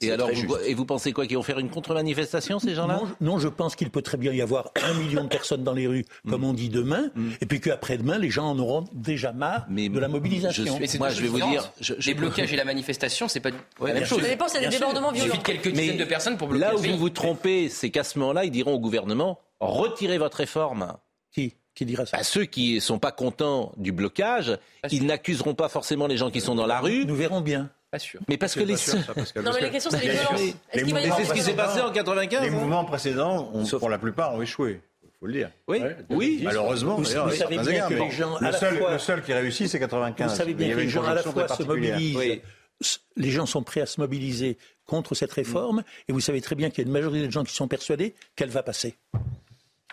Et 0.02 0.12
alors, 0.12 0.30
vous, 0.32 0.56
et 0.58 0.76
vous 0.76 0.86
pensez 0.86 1.14
quoi 1.14 1.26
Qu'ils 1.26 1.36
vont 1.38 1.42
faire 1.44 1.58
une 1.58 1.70
contre-manifestation, 1.70 2.60
ces 2.60 2.76
gens-là? 2.76 2.98
Non, 3.02 3.08
je- 3.08 3.26
non, 3.26 3.40
je 3.40 3.48
pense 3.48 3.76
qu'il 3.76 3.90
peut 3.90 4.04
très 4.04 4.18
bien 4.18 4.32
y 4.32 4.40
avoir 4.42 4.70
un 4.84 4.94
million 5.00 5.24
de 5.24 5.30
personnes 5.30 5.64
dans 5.64 5.74
les 5.74 5.88
rues, 5.88 6.06
comme 6.30 6.44
on 6.44 6.54
dit 6.54 6.70
demain, 6.70 7.10
et 7.42 7.46
puis 7.48 7.60
qu'après-demain, 7.60 8.20
les 8.20 8.30
gens 8.30 8.52
en 8.52 8.60
auront 8.60 8.84
déjà 8.94 9.32
marre 9.32 9.66
de 9.70 10.00
la 10.00 10.08
mobilisation. 10.08 10.64
je 10.66 10.70
suis- 10.70 10.80
Mais 10.80 10.86
c'est 10.88 11.00
Moi, 11.00 11.10
je 11.10 11.22
vais 11.24 11.28
vous 11.28 11.38
dire, 11.38 11.46
différentes. 11.48 11.72
je- 11.80 11.94
je- 11.98 12.08
Les 12.08 12.14
blocages 12.14 12.54
et 12.54 12.56
la 12.56 12.66
manifestation, 12.66 13.28
c'est 13.28 13.40
pas 13.40 13.50
la 13.82 13.94
même 13.94 14.06
chose. 14.06 14.22
Ça 14.22 14.28
dépend 14.30 14.46
a 14.46 14.60
des 14.60 14.68
débordements 14.68 15.12
Il 15.12 15.16
suffit 15.22 15.26
violents. 15.30 15.40
de 15.42 15.46
quelques 15.48 15.70
dizaines 15.72 15.98
de 15.98 16.06
personnes 16.06 16.38
pour 16.38 16.50
bloquer 16.50 16.66
Là 16.66 16.76
où 16.76 16.80
vous 16.80 16.98
vous 16.98 17.10
trompez, 17.10 17.70
c'est 17.70 17.90
qu'à 17.90 18.04
ce 18.04 18.20
moment-là, 18.20 18.46
ils 18.46 18.52
diront 18.52 18.74
au 18.74 18.80
gouvernement 18.80 19.40
retirez 19.60 20.18
votre 20.20 20.38
réforme. 20.38 20.94
Qui 21.76 21.86
dira 21.86 22.06
ça 22.06 22.18
Bah, 22.18 22.24
Ceux 22.24 22.46
qui 22.46 22.76
ne 22.76 22.80
sont 22.80 23.00
pas 23.00 23.12
contents 23.12 23.72
du 23.78 23.92
blocage, 23.92 24.58
ils 24.92 25.06
n'accuseront 25.06 25.56
pas 25.56 25.70
forcément 25.70 26.08
les 26.08 26.18
gens 26.18 26.30
qui 26.30 26.42
sont 26.42 26.56
dans 26.56 26.68
la 26.68 26.80
rue. 26.80 27.06
Nous 27.06 27.16
verrons 27.16 27.42
bien. 27.42 27.70
Pas 27.94 28.00
sûr. 28.00 28.20
Mais 28.28 28.38
parce 28.38 28.56
que 28.56 28.62
les. 28.62 28.74
Non, 28.74 29.52
mais 29.54 29.62
la 29.62 29.70
question, 29.70 29.92
c'est 29.92 30.02
les 30.02 30.10
violences. 30.14 30.42
Est-ce 30.72 30.84
qu'il 30.84 30.94
va 30.94 31.02
y 31.02 31.04
avoir 31.04 31.20
c'est 31.20 31.26
ce 31.26 31.34
qui 31.34 31.42
s'est 31.44 31.54
passé 31.54 31.80
en 31.80 31.92
95. 31.92 32.42
Les 32.42 32.48
hein. 32.48 32.52
mouvements 32.52 32.86
précédents, 32.86 33.52
ont, 33.54 33.66
pour 33.66 33.90
la 33.90 34.00
plupart, 34.00 34.34
ont 34.34 34.42
échoué. 34.42 34.82
Il 35.04 35.10
faut 35.20 35.28
le 35.28 35.34
dire. 35.34 35.52
Oui, 35.68 35.80
oui. 36.10 36.42
Malheureusement, 36.44 36.96
Vous- 36.96 37.04
vous 37.04 37.18
à 37.18 37.32
savez 37.32 37.58
bien 37.60 37.88
que 37.88 37.94
les 37.94 38.10
gens, 38.10 38.36
à 38.38 38.40
le, 38.40 38.52
la 38.52 38.58
seul, 38.58 38.78
fois- 38.80 38.92
le 38.94 38.98
seul 38.98 39.22
qui 39.22 39.32
réussit, 39.32 39.68
c'est 39.68 39.80
95. 39.80 40.32
Vous 40.32 40.38
savez 40.38 40.54
bien 40.56 40.74
que 40.74 40.80
les 40.80 40.90
gens 40.90 41.04
à 41.04 41.14
la 41.14 41.22
fois 41.22 41.48
se 41.48 41.64
mobilisent. 41.64 42.18
Oui. 42.18 42.42
Les 43.16 43.30
gens 43.30 43.46
sont 43.46 43.62
prêts 43.62 43.82
à 43.82 43.86
se 43.86 44.02
mobiliser 44.02 44.58
contre 44.86 45.14
cette 45.14 45.32
réforme, 45.32 45.84
et 46.08 46.14
vous 46.14 46.20
savez 46.20 46.42
très 46.42 46.56
bien 46.56 46.70
qu'il 46.72 46.80
y 46.80 46.82
a 46.82 46.88
une 46.88 46.94
majorité 46.94 47.28
de 47.28 47.32
gens 47.32 47.44
qui 47.44 47.54
sont 47.54 47.68
persuadés 47.68 48.16
qu'elle 48.36 48.50
va 48.50 48.64
passer. 48.64 48.96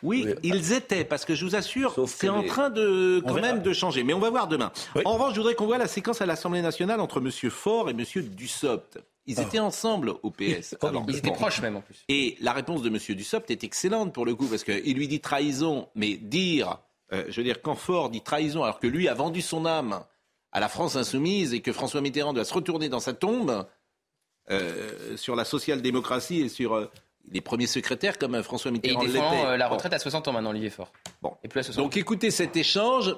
Oui, 0.02 0.26
ils 0.42 0.72
étaient, 0.72 1.04
parce 1.04 1.24
que 1.24 1.34
je 1.34 1.44
vous 1.44 1.54
assure, 1.56 1.94
c'est 2.08 2.28
en 2.28 2.42
les- 2.42 2.48
train 2.48 2.70
de 2.70 3.22
quand 3.26 3.34
même 3.40 3.62
de 3.62 3.72
changer. 3.72 4.02
Mais 4.04 4.12
on 4.14 4.18
va 4.18 4.30
voir 4.30 4.48
demain. 4.48 4.72
Oui. 4.96 5.02
En 5.04 5.12
revanche, 5.14 5.34
je 5.34 5.38
voudrais 5.40 5.54
qu'on 5.54 5.66
voit 5.66 5.78
la 5.78 5.88
séquence 5.88 6.20
à 6.20 6.26
l'Assemblée 6.26 6.62
nationale 6.62 7.00
entre 7.00 7.18
M. 7.20 7.30
Faure 7.50 7.88
et 7.90 7.92
M. 7.92 8.04
Dussopt. 8.30 8.98
Ils 9.26 9.38
Ah. 9.38 9.42
étaient 9.42 9.58
ensemble 9.58 10.14
au 10.22 10.30
PS. 10.30 10.76
Alors, 10.82 11.04
Ils 11.08 11.16
étaient 11.18 11.30
proches 11.30 11.60
même 11.60 11.76
en 11.76 11.82
plus. 11.82 12.04
Et 12.08 12.36
la 12.40 12.52
réponse 12.52 12.82
de 12.82 12.88
M. 12.88 12.98
Dussopt 13.16 13.50
est 13.50 13.62
excellente 13.64 14.12
pour 14.14 14.24
le 14.24 14.34
coup, 14.34 14.46
parce 14.46 14.64
qu'il 14.64 14.94
lui 14.96 15.06
dit 15.08 15.20
trahison, 15.20 15.88
mais 15.94 16.16
dire, 16.16 16.78
euh, 17.12 17.24
je 17.28 17.36
veux 17.36 17.44
dire, 17.44 17.60
quand 17.62 17.74
Faure 17.74 18.08
dit 18.10 18.22
trahison, 18.22 18.64
alors 18.64 18.80
que 18.80 18.86
lui 18.86 19.06
a 19.08 19.14
vendu 19.14 19.42
son 19.42 19.66
âme 19.66 20.02
à 20.52 20.58
la 20.60 20.68
France 20.68 20.96
insoumise 20.96 21.52
et 21.54 21.60
que 21.60 21.72
François 21.72 22.00
Mitterrand 22.00 22.32
doit 22.32 22.44
se 22.44 22.54
retourner 22.54 22.88
dans 22.88 22.98
sa 23.00 23.12
tombe 23.12 23.66
euh, 24.50 25.16
sur 25.16 25.36
la 25.36 25.44
social-démocratie 25.44 26.40
et 26.40 26.48
sur 26.48 26.74
euh, 26.74 26.86
les 27.30 27.40
premiers 27.40 27.66
secrétaires 27.66 28.18
comme 28.18 28.34
euh, 28.34 28.42
François 28.42 28.70
Et 28.70 28.74
il 28.74 28.76
Mitterrand 28.76 29.00
l'était. 29.02 29.12
défend 29.14 29.46
euh, 29.46 29.56
la 29.56 29.68
Bon. 29.68 29.74
retraite 29.74 29.92
à 29.92 29.98
60 29.98 30.28
ans 30.28 30.32
maintenant, 30.32 30.50
Olivier 30.50 30.70
Faure. 30.70 30.90
Bon. 31.22 31.36
Et 31.42 31.48
plus 31.48 31.60
à 31.60 31.62
60 31.62 31.82
Donc 31.84 31.96
écoutez 31.96 32.30
cet 32.30 32.56
échange 32.56 33.14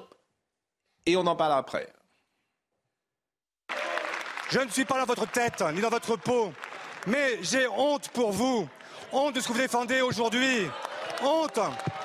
et 1.05 1.17
on 1.17 1.25
en 1.25 1.35
parle 1.35 1.53
après. 1.53 1.91
Je 4.49 4.59
ne 4.59 4.69
suis 4.69 4.85
pas 4.85 4.99
dans 4.99 5.05
votre 5.05 5.29
tête, 5.29 5.63
ni 5.73 5.81
dans 5.81 5.89
votre 5.89 6.15
peau, 6.15 6.53
mais 7.07 7.39
j'ai 7.41 7.67
honte 7.67 8.09
pour 8.09 8.31
vous, 8.31 8.67
honte 9.11 9.35
de 9.35 9.39
ce 9.41 9.47
que 9.47 9.53
vous 9.53 9.59
défendez 9.59 10.01
aujourd'hui, 10.01 10.67
honte 11.23 11.59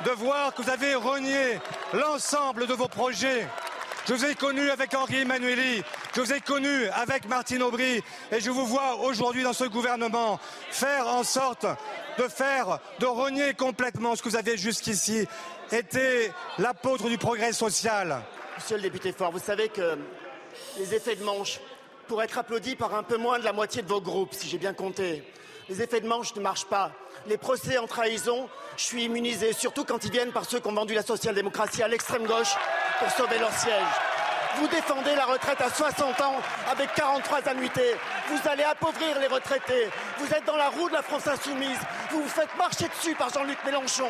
de 0.07 0.11
voir 0.13 0.55
que 0.55 0.63
vous 0.63 0.71
avez 0.71 0.95
renié 0.95 1.59
l'ensemble 1.93 2.67
de 2.67 2.73
vos 2.73 2.89
projets. 2.89 3.47
Je 4.09 4.15
vous 4.15 4.25
ai 4.25 4.35
connu 4.35 4.71
avec 4.71 4.95
Henri 4.95 5.19
Emmanueli, 5.19 5.83
je 6.15 6.23
vous 6.23 6.33
ai 6.33 6.41
connu 6.41 6.87
avec 6.95 7.29
Martine 7.29 7.63
Aubry, 7.63 8.03
et 8.33 8.41
je 8.41 8.51
vous 8.51 8.65
vois 8.65 8.97
aujourd'hui 9.03 9.43
dans 9.43 9.53
ce 9.53 9.65
gouvernement 9.65 10.41
faire 10.71 11.07
en 11.09 11.23
sorte 11.23 11.67
de 12.17 12.23
faire, 12.23 12.79
de 13.01 13.05
renier 13.05 13.53
complètement 13.53 14.17
ce 14.17 14.23
que 14.23 14.31
vous 14.31 14.37
avez 14.37 14.57
jusqu'ici 14.57 15.29
été 15.71 16.33
l'apôtre 16.57 17.11
du 17.11 17.19
progrès 17.19 17.53
social. 17.53 18.23
Monsieur 18.57 18.77
le 18.77 18.83
député 18.85 19.13
Fort, 19.13 19.31
vous 19.31 19.41
savez 19.41 19.69
que 19.69 19.99
les 20.79 20.95
effets 20.95 21.17
de 21.17 21.25
manche 21.25 21.61
pourraient 22.07 22.25
être 22.25 22.39
applaudis 22.39 22.77
par 22.77 22.95
un 22.95 23.03
peu 23.03 23.19
moins 23.19 23.39
de 23.39 23.45
la 23.45 23.53
moitié 23.53 23.83
de 23.83 23.89
vos 23.89 24.01
groupes, 24.01 24.33
si 24.33 24.49
j'ai 24.49 24.57
bien 24.57 24.73
compté. 24.73 25.23
Les 25.69 25.83
effets 25.83 26.01
de 26.01 26.09
manche 26.09 26.35
ne 26.35 26.41
marchent 26.41 26.65
pas. 26.65 26.93
Les 27.29 27.37
procès 27.37 27.77
en 27.77 27.87
trahison, 27.87 28.49
je 28.79 28.85
suis 28.85 29.05
immunisé, 29.05 29.53
surtout 29.53 29.85
quand 29.85 30.03
ils 30.03 30.11
viennent 30.11 30.33
par 30.33 30.47
ceux 30.47 30.61
qui 30.61 30.67
ont 30.67 30.73
vendu 30.73 30.95
la 30.95 31.03
social-démocratie 31.03 31.83
à 31.83 31.89
l'extrême 31.89 32.25
gauche 32.25 32.55
pour 32.99 33.11
sauver 33.11 33.39
leur 33.39 33.53
siège. 33.53 33.75
Vous 34.57 34.67
défendez 34.69 35.15
la 35.15 35.27
retraite 35.27 35.61
à 35.61 35.69
60 35.69 36.21
ans 36.23 36.37
avec 36.71 36.95
43 36.95 37.47
annuités. 37.49 37.97
Vous 38.29 38.49
allez 38.49 38.63
appauvrir 38.63 39.19
les 39.21 39.27
retraités. 39.27 39.91
Vous 40.17 40.33
êtes 40.33 40.47
dans 40.47 40.57
la 40.57 40.71
roue 40.71 40.89
de 40.89 40.95
la 40.95 41.03
France 41.03 41.27
insoumise. 41.27 41.79
Vous 42.11 42.23
vous 42.23 42.29
faites 42.29 42.57
marcher 42.57 42.89
dessus 42.89 43.15
par 43.15 43.29
Jean-Luc 43.29 43.59
Mélenchon. 43.67 44.09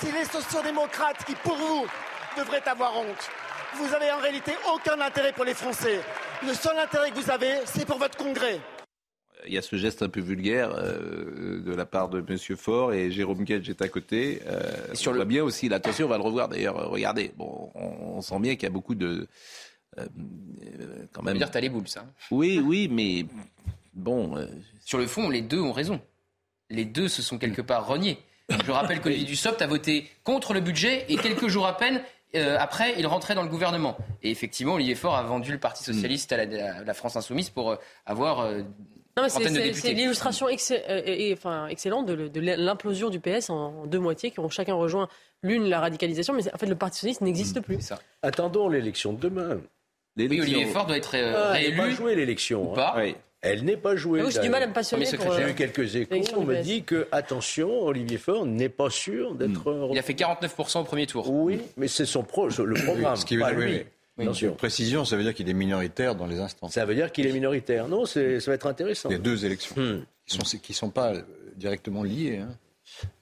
C'est 0.00 0.12
les 0.12 0.24
sociodémocrates 0.24 1.24
qui, 1.26 1.34
pour 1.34 1.56
vous, 1.56 1.86
devraient 2.38 2.66
avoir 2.66 2.96
honte. 2.96 3.30
Vous 3.74 3.94
avez 3.94 4.10
en 4.12 4.18
réalité 4.18 4.56
aucun 4.72 4.98
intérêt 5.02 5.32
pour 5.32 5.44
les 5.44 5.54
Français. 5.54 6.00
Le 6.42 6.54
seul 6.54 6.78
intérêt 6.78 7.10
que 7.10 7.20
vous 7.20 7.30
avez, 7.30 7.58
c'est 7.66 7.84
pour 7.84 7.98
votre 7.98 8.16
congrès. 8.16 8.60
Il 9.46 9.54
y 9.54 9.58
a 9.58 9.62
ce 9.62 9.76
geste 9.76 10.02
un 10.02 10.08
peu 10.08 10.20
vulgaire 10.20 10.72
euh, 10.76 11.60
de 11.60 11.74
la 11.74 11.86
part 11.86 12.08
de 12.08 12.18
M. 12.28 12.36
Faure 12.56 12.92
et 12.92 13.10
Jérôme 13.10 13.44
Gage 13.44 13.68
est 13.68 13.80
à 13.82 13.88
côté. 13.88 14.42
Euh, 14.46 14.60
on 15.06 15.12
voit 15.12 15.24
bien 15.24 15.42
aussi, 15.44 15.68
là, 15.68 15.76
attention, 15.76 16.06
on 16.06 16.08
va 16.08 16.16
le 16.18 16.22
revoir 16.24 16.48
d'ailleurs. 16.48 16.78
euh, 16.78 16.86
Regardez, 16.88 17.32
bon, 17.36 17.70
on, 17.74 18.16
on 18.16 18.20
sent 18.22 18.38
bien 18.40 18.54
qu'il 18.54 18.64
y 18.64 18.66
a 18.66 18.70
beaucoup 18.70 18.94
de. 18.94 19.26
euh, 19.98 20.06
quand 21.12 21.20
Ça 21.22 21.22
veut 21.22 21.24
même. 21.26 21.38
dire 21.38 21.48
que 21.48 21.52
t'as 21.52 21.60
les 21.60 21.68
boules, 21.68 21.88
ça. 21.88 22.04
Oui, 22.30 22.60
oui, 22.64 22.88
mais 22.90 23.24
bon. 23.94 24.34
Sur 24.84 24.98
le 24.98 25.06
fond, 25.06 25.28
les 25.30 25.42
deux 25.42 25.60
ont 25.60 25.72
raison. 25.72 26.00
Les 26.70 26.84
deux 26.84 27.08
se 27.08 27.22
sont 27.22 27.38
quelque 27.38 27.62
part 27.62 27.86
reniés. 27.86 28.18
Je 28.64 28.70
rappelle 28.70 29.00
qu'Olivier 29.00 29.24
Dussopt 29.28 29.60
a 29.62 29.66
voté 29.66 30.08
contre 30.24 30.54
le 30.54 30.60
budget 30.60 31.04
et 31.08 31.16
quelques 31.16 31.48
jours 31.48 31.66
à 31.66 31.76
peine 31.76 32.00
euh, 32.34 32.56
après, 32.58 32.94
il 32.98 33.06
rentrait 33.06 33.34
dans 33.36 33.44
le 33.44 33.48
gouvernement. 33.48 33.96
Et 34.22 34.30
effectivement, 34.30 34.74
Olivier 34.74 34.96
Faure 34.96 35.14
a 35.14 35.22
vendu 35.22 35.52
le 35.52 35.58
Parti 35.58 35.84
socialiste 35.84 36.32
à 36.32 36.44
la, 36.44 36.76
à 36.78 36.84
la 36.84 36.92
France 36.94 37.16
insoumise 37.16 37.48
pour 37.50 37.70
euh, 37.70 37.76
avoir 38.04 38.40
euh, 38.40 38.62
c'est- 39.28 39.92
l'illustration 39.92 40.46
euh, 40.48 40.50
et- 41.04 41.30
et- 41.30 41.32
enfin, 41.32 41.66
excellente 41.68 42.06
de, 42.06 42.40
l'implosion 42.40 43.08
du 43.10 43.20
PS 43.20 43.50
en 43.50 43.86
deux 43.86 43.98
moitiés 43.98 44.30
qui 44.30 44.40
ont 44.40 44.48
chacun 44.48 44.74
rejoint 44.74 45.08
l'une 45.42 45.68
la 45.68 45.80
radicalisation, 45.80 46.34
mais 46.34 46.42
en 46.52 46.58
fait 46.58 46.66
le 46.66 46.74
Parti 46.74 46.98
socialiste 46.98 47.20
n'existe 47.22 47.60
plus. 47.60 47.78
Attendons 48.22 48.68
l'élection 48.68 49.12
de 49.12 49.20
demain. 49.20 49.60
Oui, 50.18 50.40
Olivier 50.40 50.66
Faure 50.66 50.86
doit 50.86 50.96
être 50.96 51.14
euh, 51.14 51.50
Ah, 51.52 51.60
elle 51.60 51.70
n'est 51.70 51.76
pas 51.76 51.82
réélu. 51.84 51.96
jouée 51.96 52.14
l'élection. 52.14 52.70
ou 52.72 52.74
pas. 52.74 52.94
hein. 52.98 53.12
Elle 53.42 53.64
n'est 53.64 53.76
pas 53.76 53.94
jouée. 53.96 54.22
J'ai 54.30 54.40
du 54.40 54.48
mal 54.48 54.62
à 54.62 54.66
me 54.66 54.72
passionner 54.72 55.06
euh, 55.06 55.36
J'ai 55.36 55.50
eu 55.50 55.54
quelques 55.54 55.94
échos. 55.94 56.14
On 56.36 56.44
me 56.44 56.56
dit 56.62 56.82
que, 56.82 57.06
attention, 57.12 57.82
Olivier 57.82 58.16
Faure 58.18 58.44
n'est 58.46 58.70
pas 58.70 58.90
sûr 58.90 59.34
d'être. 59.34 59.70
Hmm. 59.70 59.92
Il 59.92 59.98
a 59.98 60.02
fait 60.02 60.14
49% 60.14 60.80
au 60.80 60.84
premier 60.84 61.06
tour. 61.06 61.30
Oui, 61.30 61.60
mais 61.76 61.86
c'est 61.86 62.06
son 62.06 62.22
pro, 62.22 62.48
le 62.48 62.74
programme. 62.74 63.14
Ce 63.16 63.24
qui 63.24 63.36
pas 63.38 63.52
lui. 63.52 63.84
Oui. 64.18 64.24
Bien 64.24 64.28
Une 64.32 64.34
sûr. 64.34 64.56
précision, 64.56 65.04
ça 65.04 65.16
veut 65.16 65.22
dire 65.22 65.34
qu'il 65.34 65.48
est 65.48 65.52
minoritaire 65.54 66.14
dans 66.14 66.26
les 66.26 66.40
instances. 66.40 66.72
Ça 66.72 66.84
veut 66.86 66.94
dire 66.94 67.12
qu'il 67.12 67.26
est 67.26 67.32
minoritaire. 67.32 67.88
Non, 67.88 68.06
c'est- 68.06 68.40
ça 68.40 68.50
va 68.50 68.54
être 68.54 68.66
intéressant. 68.66 69.08
Il 69.10 69.12
y 69.12 69.16
a 69.16 69.18
deux 69.18 69.44
élections 69.44 69.74
Hmm. 69.76 70.00
qui 70.26 70.36
sont 70.36 70.58
qui 70.58 70.72
sont 70.72 70.90
pas 70.90 71.14
euh, 71.14 71.22
directement 71.56 72.02
liées. 72.02 72.38
hein. 72.38 72.48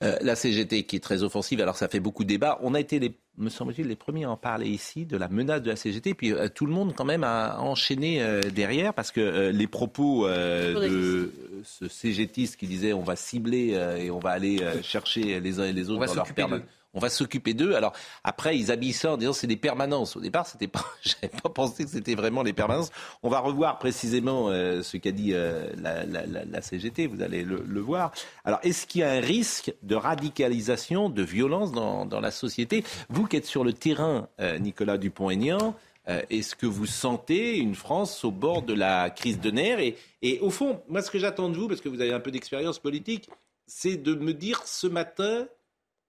Euh, 0.02 0.16
la 0.20 0.36
CGT 0.36 0.82
qui 0.84 0.96
est 0.96 1.00
très 1.00 1.22
offensive, 1.22 1.60
alors 1.60 1.76
ça 1.76 1.88
fait 1.88 1.98
beaucoup 1.98 2.22
de 2.22 2.28
débats. 2.28 2.58
On 2.62 2.74
a 2.74 2.80
été, 2.80 2.98
les, 2.98 3.12
me 3.38 3.48
semble-t-il, 3.48 3.88
les 3.88 3.96
premiers 3.96 4.24
à 4.24 4.30
en 4.30 4.36
parler 4.36 4.68
ici 4.68 5.06
de 5.06 5.16
la 5.16 5.26
menace 5.28 5.62
de 5.62 5.70
la 5.70 5.74
CGT. 5.76 6.12
Puis 6.14 6.32
euh, 6.32 6.48
tout 6.54 6.66
le 6.66 6.72
monde 6.72 6.94
quand 6.94 7.06
même 7.06 7.24
a 7.24 7.58
enchaîné 7.60 8.22
euh, 8.22 8.40
derrière 8.42 8.92
parce 8.92 9.10
que 9.10 9.48
les 9.50 9.66
propos 9.66 10.28
de 10.28 11.32
ce 11.64 11.88
CGTiste 11.88 12.56
qui 12.56 12.66
disait 12.66 12.92
on 12.92 13.02
va 13.02 13.16
cibler 13.16 13.70
et 13.98 14.10
on 14.10 14.18
va 14.18 14.30
aller 14.30 14.60
chercher 14.82 15.40
les 15.40 15.58
uns 15.58 15.64
et 15.64 15.72
les 15.72 15.88
autres 15.90 16.06
dans 16.06 16.14
leur 16.14 16.32
permanence 16.34 16.66
on 16.94 17.00
va 17.00 17.10
s'occuper 17.10 17.54
d'eux. 17.54 17.74
Alors 17.74 17.92
après, 18.22 18.56
ils 18.56 18.70
habillent 18.70 18.92
ça 18.92 19.12
en 19.12 19.16
disant 19.16 19.32
c'est 19.32 19.46
des 19.46 19.56
permanences. 19.56 20.16
Au 20.16 20.20
départ, 20.20 20.46
c'était 20.46 20.68
pas, 20.68 20.84
j'avais 21.02 21.32
pas 21.42 21.48
pensé 21.48 21.84
que 21.84 21.90
c'était 21.90 22.14
vraiment 22.14 22.42
les 22.42 22.52
permanences. 22.52 22.90
On 23.22 23.28
va 23.28 23.40
revoir 23.40 23.78
précisément 23.78 24.48
euh, 24.48 24.82
ce 24.82 24.96
qu'a 24.96 25.12
dit 25.12 25.32
euh, 25.34 25.70
la, 25.76 26.62
CGT. 26.62 27.06
Vous 27.06 27.22
allez 27.22 27.42
le, 27.42 27.80
voir. 27.80 28.12
Alors, 28.44 28.60
est-ce 28.62 28.86
qu'il 28.86 29.02
y 29.02 29.04
a 29.04 29.10
un 29.10 29.20
risque 29.20 29.74
de 29.82 29.94
radicalisation, 29.94 31.10
de 31.10 31.22
violence 31.22 31.72
dans, 31.72 32.20
la 32.20 32.30
société? 32.30 32.84
Vous 33.10 33.26
qui 33.26 33.36
êtes 33.36 33.44
sur 33.44 33.64
le 33.64 33.72
terrain, 33.72 34.28
euh, 34.40 34.58
Nicolas 34.58 34.98
Dupont-Aignan. 34.98 35.74
Est-ce 36.06 36.54
que 36.54 36.66
vous 36.66 36.84
sentez 36.84 37.56
une 37.56 37.74
France 37.74 38.24
au 38.24 38.30
bord 38.30 38.60
de 38.60 38.74
la 38.74 39.08
crise 39.08 39.40
de 39.40 39.50
nerfs? 39.50 39.80
Et, 39.80 39.96
et 40.20 40.38
au 40.40 40.50
fond, 40.50 40.82
moi, 40.86 41.00
ce 41.00 41.10
que 41.10 41.18
j'attends 41.18 41.48
de 41.48 41.56
vous, 41.56 41.66
parce 41.66 41.80
que 41.80 41.88
vous 41.88 42.02
avez 42.02 42.12
un 42.12 42.20
peu 42.20 42.30
d'expérience 42.30 42.78
politique, 42.78 43.30
c'est 43.66 43.96
de 43.96 44.14
me 44.14 44.34
dire 44.34 44.62
ce 44.66 44.86
matin, 44.86 45.46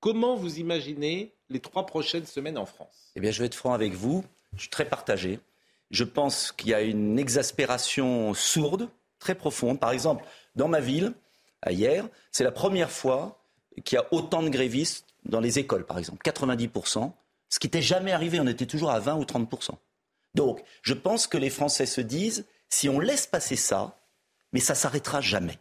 Comment 0.05 0.35
vous 0.35 0.59
imaginez 0.59 1.33
les 1.49 1.59
trois 1.59 1.87
prochaines 1.87 2.27
semaines 2.27 2.59
en 2.59 2.67
France? 2.67 3.11
Eh 3.15 3.19
bien, 3.19 3.31
je 3.31 3.39
vais 3.39 3.47
être 3.47 3.55
franc 3.55 3.73
avec 3.73 3.93
vous. 3.93 4.23
Je 4.53 4.61
suis 4.61 4.69
très 4.69 4.85
partagé. 4.85 5.39
Je 5.89 6.03
pense 6.03 6.51
qu'il 6.51 6.69
y 6.69 6.73
a 6.75 6.81
une 6.83 7.17
exaspération 7.17 8.35
sourde, 8.35 8.87
très 9.17 9.33
profonde. 9.33 9.79
Par 9.79 9.89
exemple, 9.89 10.23
dans 10.55 10.67
ma 10.67 10.79
ville, 10.79 11.13
hier, 11.67 12.07
c'est 12.31 12.43
la 12.43 12.51
première 12.51 12.91
fois 12.91 13.43
qu'il 13.83 13.95
y 13.95 13.99
a 13.99 14.05
autant 14.11 14.43
de 14.43 14.49
grévistes 14.49 15.07
dans 15.23 15.39
les 15.39 15.57
écoles, 15.57 15.87
par 15.87 15.97
exemple. 15.97 16.21
90%. 16.23 17.11
Ce 17.49 17.57
qui 17.57 17.65
n'était 17.65 17.81
jamais 17.81 18.11
arrivé. 18.11 18.39
On 18.39 18.45
était 18.45 18.67
toujours 18.67 18.91
à 18.91 18.99
20 18.99 19.15
ou 19.15 19.23
30%. 19.23 19.71
Donc, 20.35 20.63
je 20.83 20.93
pense 20.93 21.25
que 21.25 21.39
les 21.39 21.49
Français 21.49 21.87
se 21.87 22.01
disent, 22.01 22.45
si 22.69 22.89
on 22.89 22.99
laisse 22.99 23.25
passer 23.25 23.55
ça, 23.55 23.97
mais 24.53 24.59
ça 24.59 24.75
s'arrêtera 24.75 25.19
jamais. 25.19 25.57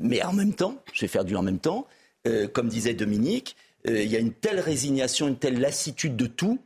Mais 0.00 0.24
en 0.24 0.32
même 0.32 0.54
temps, 0.54 0.82
je 0.92 1.02
vais 1.02 1.08
faire 1.08 1.24
du 1.24 1.36
en 1.36 1.42
même 1.42 1.60
temps, 1.60 1.86
euh, 2.26 2.48
comme 2.48 2.68
disait 2.68 2.94
Dominique, 2.94 3.56
euh, 3.88 4.02
il 4.02 4.10
y 4.10 4.16
a 4.16 4.18
une 4.18 4.32
telle 4.32 4.60
résignation, 4.60 5.28
une 5.28 5.38
telle 5.38 5.60
lassitude 5.60 6.16
de 6.16 6.26
tout. 6.26 6.58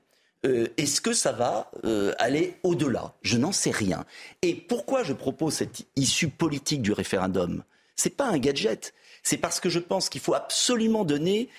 Euh, 0.46 0.68
est-ce 0.78 1.00
que 1.00 1.12
ça 1.12 1.32
va 1.32 1.70
aller 2.18 2.54
au-delà? 2.62 3.14
Je 3.22 3.36
n'en 3.36 3.52
sais 3.52 3.70
rien. 3.70 4.04
Et 4.42 4.54
pourquoi 4.54 5.02
je 5.02 5.12
propose 5.12 5.54
cette 5.54 5.82
issue 5.96 6.28
politique 6.28 6.82
du 6.82 6.92
référendum? 6.92 7.62
C'est 7.94 8.16
pas 8.16 8.26
un 8.26 8.38
gadget. 8.38 8.94
C'est 9.22 9.36
parce 9.36 9.60
que 9.60 9.68
je 9.68 9.78
pense 9.78 10.08
qu'il 10.08 10.22
faut 10.22 10.34
absolument 10.34 11.04
donner 11.04 11.50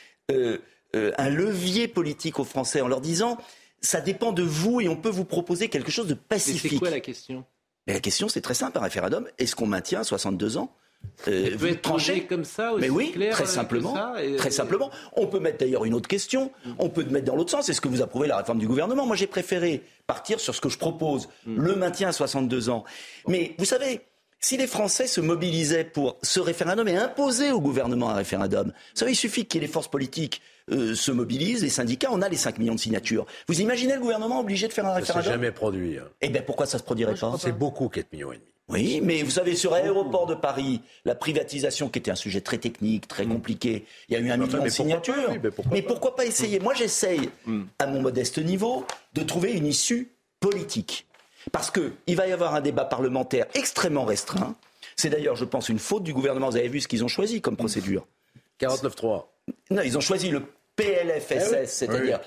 un 0.94 1.30
levier 1.30 1.88
politique 1.88 2.40
aux 2.40 2.44
Français 2.44 2.82
en 2.82 2.88
leur 2.88 3.02
disant 3.02 3.38
ça 3.82 4.02
dépend 4.02 4.32
de 4.32 4.42
vous 4.42 4.82
et 4.82 4.88
on 4.88 4.96
peut 4.96 5.10
vous 5.10 5.26
proposer 5.26 5.70
quelque 5.70 5.92
chose 5.92 6.08
de 6.08 6.14
pacifique. 6.16 6.72
c'est 6.72 6.78
quoi 6.78 6.90
la 6.90 7.00
question? 7.00 7.46
La 7.88 8.00
question, 8.00 8.30
c'est 8.30 8.42
très 8.42 8.54
simple, 8.54 8.78
un 8.78 8.82
référendum. 8.82 9.28
Est-ce 9.38 9.56
qu'on 9.56 9.68
maintient 9.68 10.04
62 10.04 10.58
ans? 10.58 10.74
Euh, 11.28 11.52
vous 11.56 11.76
trancher 11.76 12.24
comme 12.24 12.46
ça 12.46 12.74
aussi 12.74 12.82
Mais 12.82 12.90
oui, 12.90 13.14
très 13.32 13.46
simplement. 13.46 13.96
Très 14.38 14.52
simplement. 14.52 14.90
On 15.16 15.28
peut 15.28 15.40
mettre 15.40 15.60
d'ailleurs 15.60 15.86
une 15.86 15.94
autre 15.94 16.08
question. 16.08 16.52
On 16.80 16.90
peut 16.90 17.04
mettre 17.06 17.26
dans 17.26 17.36
l'autre 17.36 17.52
sens. 17.52 17.70
Est-ce 17.70 17.82
que 17.82 17.88
vous 17.88 18.02
approuvez 18.02 18.28
la 18.28 18.38
réforme 18.38 18.60
du 18.60 18.68
gouvernement 18.68 19.06
Moi, 19.06 19.16
j'ai 19.16 19.28
préféré 19.28 19.84
partir 20.08 20.40
sur 20.40 20.56
ce 20.56 20.62
que 20.62 20.70
je 20.70 20.78
propose, 20.78 21.30
mm. 21.46 21.62
le 21.62 21.76
maintien 21.76 22.10
à 22.10 22.12
62 22.12 22.70
ans. 22.70 22.84
Mais 23.28 23.56
vous 23.58 23.66
savez, 23.66 24.02
si 24.40 24.58
les 24.58 24.68
Français 24.68 25.08
se 25.08 25.22
mobilisaient 25.22 25.84
pour 25.84 26.18
ce 26.24 26.40
référendum 26.40 26.88
et 26.88 26.98
imposer 26.98 27.52
au 27.52 27.62
gouvernement 27.62 28.10
un 28.10 28.16
référendum, 28.16 28.68
vous 28.68 28.96
savez, 28.96 29.12
il 29.12 29.16
suffit 29.16 29.46
que 29.46 29.60
les 29.60 29.68
forces 29.68 29.88
politiques 29.88 30.42
euh, 30.72 30.96
se 30.96 31.12
mobilisent, 31.12 31.64
les 31.64 31.70
syndicats, 31.70 32.10
on 32.12 32.22
a 32.22 32.30
les 32.30 32.38
5 32.38 32.58
millions 32.58 32.76
de 32.76 32.80
signatures. 32.80 33.26
Vous 33.48 33.62
imaginez 33.62 33.94
le 33.94 34.00
gouvernement 34.00 34.40
obligé 34.40 34.68
de 34.68 34.74
faire 34.74 34.86
un 34.86 34.94
référendum 34.94 35.24
Ça 35.24 35.30
s'est 35.30 35.36
jamais 35.36 35.52
produit. 35.52 35.98
Hein. 35.98 36.08
Eh 36.22 36.30
bien, 36.30 36.42
pourquoi 36.42 36.66
ça 36.66 36.80
se 36.80 36.84
produirait 36.84 37.16
pas? 37.16 37.36
C'est 37.40 37.52
beaucoup, 37.52 37.88
4 37.88 38.12
millions 38.12 38.32
et 38.32 38.38
demi. 38.38 38.51
Oui, 38.70 39.02
mais 39.04 39.22
vous 39.24 39.32
savez, 39.32 39.56
sur 39.56 39.72
l'aéroport 39.72 40.28
de 40.28 40.36
Paris, 40.36 40.82
la 41.04 41.16
privatisation, 41.16 41.90
qui 41.90 42.00
était 42.00 42.12
un 42.12 42.16
sujet 42.16 42.42
très 42.42 42.58
technique, 42.58 43.08
très 43.08 43.26
mm. 43.26 43.30
compliqué, 43.30 43.86
il 44.08 44.14
y 44.14 44.16
a 44.16 44.20
eu 44.20 44.32
un 44.32 44.38
million 44.38 44.64
de 44.64 44.70
signatures. 44.70 45.16
mais 45.72 45.82
pourquoi, 45.82 46.16
pas, 46.16 46.26
essayer 46.26 46.60
Moi, 46.60 46.74
j'essaye, 46.74 47.30
mm. 47.46 47.64
à 47.80 47.88
mon 47.88 48.02
modeste 48.02 48.38
niveau, 48.38 48.86
de 49.14 49.24
trouver 49.24 49.52
une 49.54 49.68
issue 49.68 50.12
politique. 50.40 51.06
Parce 51.52 51.72
qu'il 51.72 52.16
va 52.16 52.28
y 52.28 52.32
avoir 52.32 52.56
un 52.56 52.62
débat 52.62 52.86
parlementaire 52.86 53.46
extrêmement 53.56 54.06
restreint. 54.06 54.56
C'est 54.96 55.10
d'ailleurs, 55.10 55.36
je 55.36 55.46
pense, 55.46 55.70
une 55.70 55.80
faute 55.80 56.04
du 56.04 56.14
gouvernement. 56.14 56.50
Vous 56.50 56.58
avez 56.58 56.68
vu 56.68 56.80
ce 56.82 56.88
qu'ils 56.88 57.04
ont 57.04 57.08
choisi 57.08 57.42
comme 57.42 57.58
procédure 57.58 58.06
49-3. 58.60 59.26
Non, 59.72 59.82
ils 59.82 59.98
ont 59.98 60.02
choisi 60.02 60.30
le 60.30 60.44
PLFSS, 60.76 61.56
eh 61.64 61.66
c'est-à-dire 61.66 62.20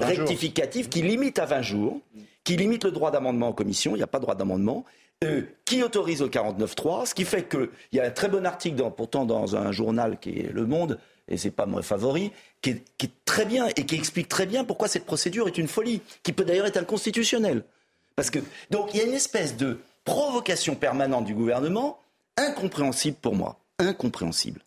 rectificatif, 0.00 0.88
qui 0.88 1.02
limite 1.02 1.38
à 1.38 1.46
20 1.46 1.62
jours, 1.62 2.00
qui 2.44 2.56
limite 2.56 2.84
le 2.84 2.92
droit 2.92 3.10
d'amendement 3.10 3.48
en 3.48 3.52
commission. 3.52 3.92
Il 3.94 3.98
n'y 3.98 4.02
a 4.04 4.06
pas 4.06 4.18
de 4.18 4.22
droit 4.22 4.34
d'amendement. 4.34 4.84
Euh, 5.24 5.42
qui 5.64 5.82
autorise 5.82 6.20
au 6.20 6.28
49.3, 6.28 7.06
ce 7.06 7.14
qui 7.14 7.24
fait 7.24 7.48
qu'il 7.48 7.70
y 7.92 8.00
a 8.00 8.04
un 8.04 8.10
très 8.10 8.28
bon 8.28 8.44
article, 8.44 8.82
pourtant 8.96 9.24
dans 9.24 9.56
un 9.56 9.72
journal 9.72 10.18
qui 10.20 10.40
est 10.40 10.52
Le 10.52 10.66
Monde, 10.66 10.98
et 11.26 11.38
c'est 11.38 11.50
pas 11.50 11.64
mon 11.64 11.80
favori, 11.82 12.32
qui 12.60 12.70
est, 12.70 12.84
très 13.24 13.46
bien 13.46 13.66
et 13.76 13.86
qui 13.86 13.94
explique 13.94 14.28
très 14.28 14.46
bien 14.46 14.64
pourquoi 14.64 14.88
cette 14.88 15.06
procédure 15.06 15.48
est 15.48 15.56
une 15.56 15.68
folie, 15.68 16.02
qui 16.22 16.32
peut 16.32 16.44
d'ailleurs 16.44 16.66
être 16.66 16.76
inconstitutionnelle. 16.76 17.64
Parce 18.14 18.30
que, 18.30 18.38
donc 18.70 18.92
il 18.92 18.98
y 18.98 19.00
a 19.00 19.06
une 19.06 19.14
espèce 19.14 19.56
de 19.56 19.80
provocation 20.04 20.74
permanente 20.74 21.24
du 21.24 21.34
gouvernement, 21.34 21.98
incompréhensible 22.36 23.16
pour 23.20 23.34
moi. 23.34 23.58
Incompréhensible. 23.78 24.60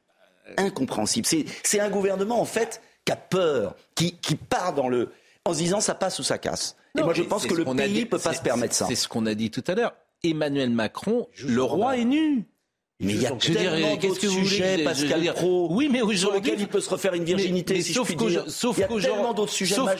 Incompréhensible. 0.58 1.28
C'est 1.64 1.80
un 1.80 1.89
gouvernement, 1.89 2.41
en 2.41 2.45
fait, 2.45 2.82
qui 3.05 3.12
a 3.12 3.16
peur, 3.16 3.76
qui, 3.95 4.14
qui 4.18 4.36
part 4.36 4.74
dans 4.74 4.89
le. 4.89 5.12
en 5.45 5.53
se 5.53 5.60
disant 5.60 5.80
ça 5.80 5.93
passe 5.93 6.20
ou 6.20 6.24
ça 6.24 6.38
casse. 6.38 6.76
et 6.97 7.03
moi, 7.03 7.14
je 7.14 7.24
pense 7.24 7.45
que 7.45 7.53
le 7.53 7.64
pays 7.64 8.01
ne 8.01 8.05
peut 8.05 8.20
pas 8.20 8.34
se 8.34 8.41
permettre 8.41 8.74
ça. 8.74 8.88
C'est 8.88 8.95
ce 8.95 9.08
qu'on 9.08 9.26
a 9.28 9.36
dit 9.36 9.51
tout 9.51 9.64
à 9.68 9.76
l'heure. 9.76 9.93
Emmanuel 10.30 10.69
Macron, 10.69 11.28
le 11.45 11.63
roi 11.63 11.97
est 11.97 12.05
nu. 12.05 12.45
Mais 12.99 13.13
il 13.13 13.21
y 13.21 13.28
a 13.28 13.32
tellement 13.32 13.95
d'autres 13.95 14.28
sujets, 14.28 14.84
Pascal 14.84 15.21
Pro, 15.36 15.67
oui, 15.71 15.88
mais 15.91 16.01
sur 16.15 16.34
lesquels 16.34 16.59
il 16.59 16.67
peut 16.67 16.82
se 16.82 16.89
refaire 16.89 17.13
une 17.13 17.25
virginité, 17.25 17.82
si 17.82 17.93
sauf 17.93 18.09
je 18.09 18.15
puis 18.15 18.28
dire. 18.28 18.43
Sauf 18.47 18.80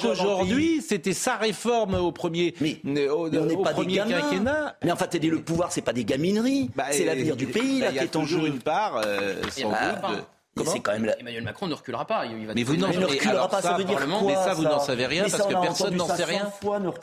qu'aujourd'hui, 0.02 0.82
c'était 0.82 1.14
sa 1.14 1.36
réforme 1.36 1.94
au 1.96 2.12
premier, 2.12 2.56
mais, 2.60 3.08
au, 3.08 3.28
on 3.28 3.46
n'est 3.46 3.58
pas 3.58 3.74
des 3.74 3.96
quinquennat. 3.98 4.78
Mais 4.84 4.92
enfin, 4.92 5.06
le 5.14 5.42
pouvoir, 5.42 5.72
c'est 5.72 5.82
pas 5.82 5.94
des 5.94 6.06
gamineries, 6.06 6.72
bah, 6.76 6.86
c'est 6.92 7.06
l'avenir 7.06 7.36
du 7.36 7.46
pays 7.46 7.82
là, 7.82 7.92
qui 7.92 8.00
est 8.00 8.16
en 8.16 8.26
jeu. 8.26 8.48
une 8.48 8.60
part, 8.60 9.02
euh, 9.06 9.42
sans 9.52 9.70
doute. 9.70 10.24
C'est 10.66 10.80
quand 10.80 10.94
même 10.94 11.14
Emmanuel 11.20 11.44
Macron 11.44 11.68
ne 11.68 11.74
reculera 11.74 12.06
pas. 12.06 12.24
mais 12.56 12.64
vous 12.64 12.76
n'en 12.76 12.88
reculera 12.88 13.48
pas, 13.48 13.62
ça, 13.62 13.78
veut 13.78 13.84
dire 13.84 13.98
quoi 13.98 14.22
Mais 14.26 14.36
ça, 14.36 14.54
vous 14.54 14.64
n'en 14.64 14.80
savez 14.80 15.06
rien 15.06 15.26
parce 15.30 15.46
que 15.48 15.62
personne 15.62 15.96
n'en 15.96 16.08
sait 16.08 16.24
rien. 16.24 16.52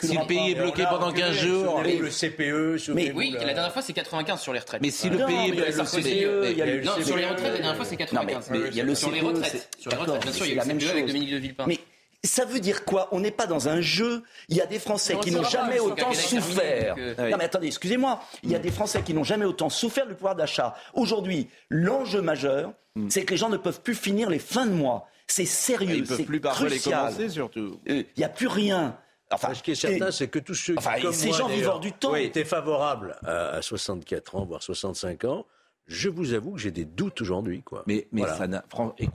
Si 0.01 0.17
le 0.17 0.25
pays 0.27 0.51
est 0.51 0.55
bloqué 0.55 0.83
pendant 0.89 1.11
15 1.11 1.35
jours, 1.35 1.81
le 1.83 2.09
CPE, 2.09 2.93
mais 2.93 3.11
oui, 3.11 3.31
la 3.31 3.53
dernière 3.53 3.73
fois 3.73 3.81
c'est 3.81 3.93
95 3.93 4.39
sur 4.41 4.53
les 4.53 4.59
retraites. 4.59 4.81
Mais 4.81 4.91
si 4.91 5.09
le 5.09 5.25
pays 5.25 5.49
est 5.49 5.51
bloqué, 5.51 6.83
non, 6.83 6.93
sur 7.03 7.17
les 7.17 7.25
retraites, 7.25 7.53
la 7.53 7.57
dernière 7.57 7.75
fois 7.75 7.85
c'est 7.85 7.97
95. 7.97 8.49
Mais 8.51 8.59
il 8.67 8.75
y 8.75 8.81
a 8.81 8.83
le 8.83 8.95
sur 8.95 9.11
les 9.11 9.21
retraites, 9.21 9.69
sur 9.79 9.91
les 9.91 9.97
retraites, 9.97 10.23
bien 10.23 10.31
sûr, 10.31 10.45
il 10.45 10.53
y 10.53 10.53
a 10.53 10.61
la 10.61 10.65
même 10.65 10.79
chose 10.79 10.91
avec 10.91 11.07
Dominique 11.07 11.31
de 11.31 11.37
Villepin. 11.37 11.65
Ça 12.25 12.45
veut 12.45 12.59
dire 12.59 12.85
quoi? 12.85 13.07
On 13.11 13.19
n'est 13.19 13.31
pas 13.31 13.47
dans 13.47 13.69
un 13.69 13.81
jeu. 13.81 14.23
Il 14.49 14.57
y 14.57 14.61
a 14.61 14.65
des 14.65 14.79
Français 14.79 15.15
qui 15.21 15.31
n'ont 15.31 15.43
jamais 15.43 15.79
autant 15.79 16.13
souffert. 16.13 16.95
Non 16.97 17.37
mais 17.37 17.45
attendez, 17.45 17.67
excusez-moi. 17.67 18.21
Il 18.43 18.51
y 18.51 18.55
a 18.55 18.59
des 18.59 18.71
Français 18.71 19.01
qui 19.03 19.13
n'ont 19.13 19.23
jamais 19.23 19.45
autant 19.45 19.69
souffert 19.69 20.07
du 20.07 20.13
pouvoir 20.13 20.35
d'achat. 20.35 20.75
Aujourd'hui, 20.93 21.49
l'enjeu 21.69 22.21
majeur, 22.21 22.73
hmm. 22.95 23.09
c'est 23.09 23.23
que 23.23 23.31
les 23.31 23.37
gens 23.37 23.49
ne 23.49 23.57
peuvent 23.57 23.81
plus 23.81 23.95
finir 23.95 24.29
les 24.29 24.39
fins 24.39 24.65
de 24.65 24.73
mois. 24.73 25.07
C'est 25.27 25.45
sérieux, 25.45 26.05
c'est 26.05 26.25
crucial. 26.25 26.29
Ils 26.29 26.41
peuvent 26.41 26.69
plus 26.69 26.81
commencer 26.81 27.29
surtout. 27.29 27.79
Euh, 27.89 28.03
il 28.15 28.19
n'y 28.19 28.23
a 28.23 28.29
plus 28.29 28.47
rien. 28.47 28.97
Enfin, 29.31 29.53
ce 29.53 29.63
qui 29.63 29.71
est 29.71 29.75
certain, 29.75 30.11
c'est 30.11 30.27
que 30.27 30.39
tous 30.39 30.53
ceux 30.53 30.75
enfin, 30.77 30.99
qui, 30.99 31.13
ces 31.13 31.31
gens 31.31 31.47
vivant 31.47 31.79
du 31.79 31.91
temps, 31.91 32.15
étaient 32.15 32.45
favorables 32.45 33.15
à 33.25 33.61
64 33.61 34.35
ans, 34.35 34.45
voire 34.45 34.61
65 34.61 35.25
ans, 35.25 35.45
je 35.87 36.09
vous 36.09 36.33
avoue 36.33 36.53
que 36.53 36.59
j'ai 36.59 36.71
des 36.71 36.85
doutes 36.85 37.21
aujourd'hui, 37.21 37.61
quoi. 37.61 37.83
Mais, 37.85 38.07
mais 38.11 38.23
ça 38.23 38.47
n'a, 38.47 38.63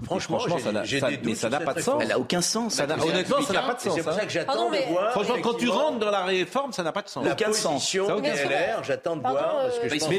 franchement, 0.03 0.39
ça 0.39 0.73
n'a, 0.73 0.85
mais 1.25 1.35
ça 1.35 1.49
n'a 1.49 1.61
pas 1.61 1.75
de 1.75 1.81
sens. 1.81 2.01
Elle 2.01 2.09
n'a 2.09 2.19
aucun 2.19 2.41
sens. 2.41 2.75
Ça 2.75 2.85
honnêtement, 2.85 3.43
ça 3.43 3.53
n'a 3.53 3.63
pas 3.63 3.75
de 3.75 3.81
sens. 3.81 3.95
C'est 3.95 4.03
pour 4.03 4.13
ça 4.13 4.25
que 4.25 4.31
j'attends 4.31 4.71
de 4.71 4.93
voir. 4.93 5.11
Franchement, 5.13 5.37
quand 5.43 5.55
tu 5.55 5.69
rentres 5.69 5.99
dans 5.99 6.11
la 6.11 6.25
réforme, 6.25 6.73
ça 6.73 6.83
n'a 6.83 6.93
pas 6.93 7.03
de 7.03 7.09
sens. 7.09 7.25
La 7.25 7.33
aucun 7.33 7.47
position 7.47 8.07
sens. 8.07 8.23
des 8.23 8.29
LR, 8.29 8.85
j'attends 8.85 9.17
de 9.17 9.23
voir. 9.23 9.63
Parce 9.63 9.79
que 9.79 9.89
je 9.89 10.09
mais 10.09 10.19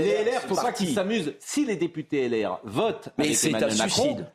les 0.00 0.24
LR, 0.24 0.40
faut 0.48 0.54
pas 0.54 0.72
qu'ils 0.72 0.94
s'amusent. 0.94 1.34
Si 1.40 1.64
les 1.64 1.76
députés 1.76 2.28
LR 2.28 2.58
votent 2.64 3.10
mais 3.18 3.34
c'est 3.34 3.54
un 3.54 3.70
suicide. 3.70 4.26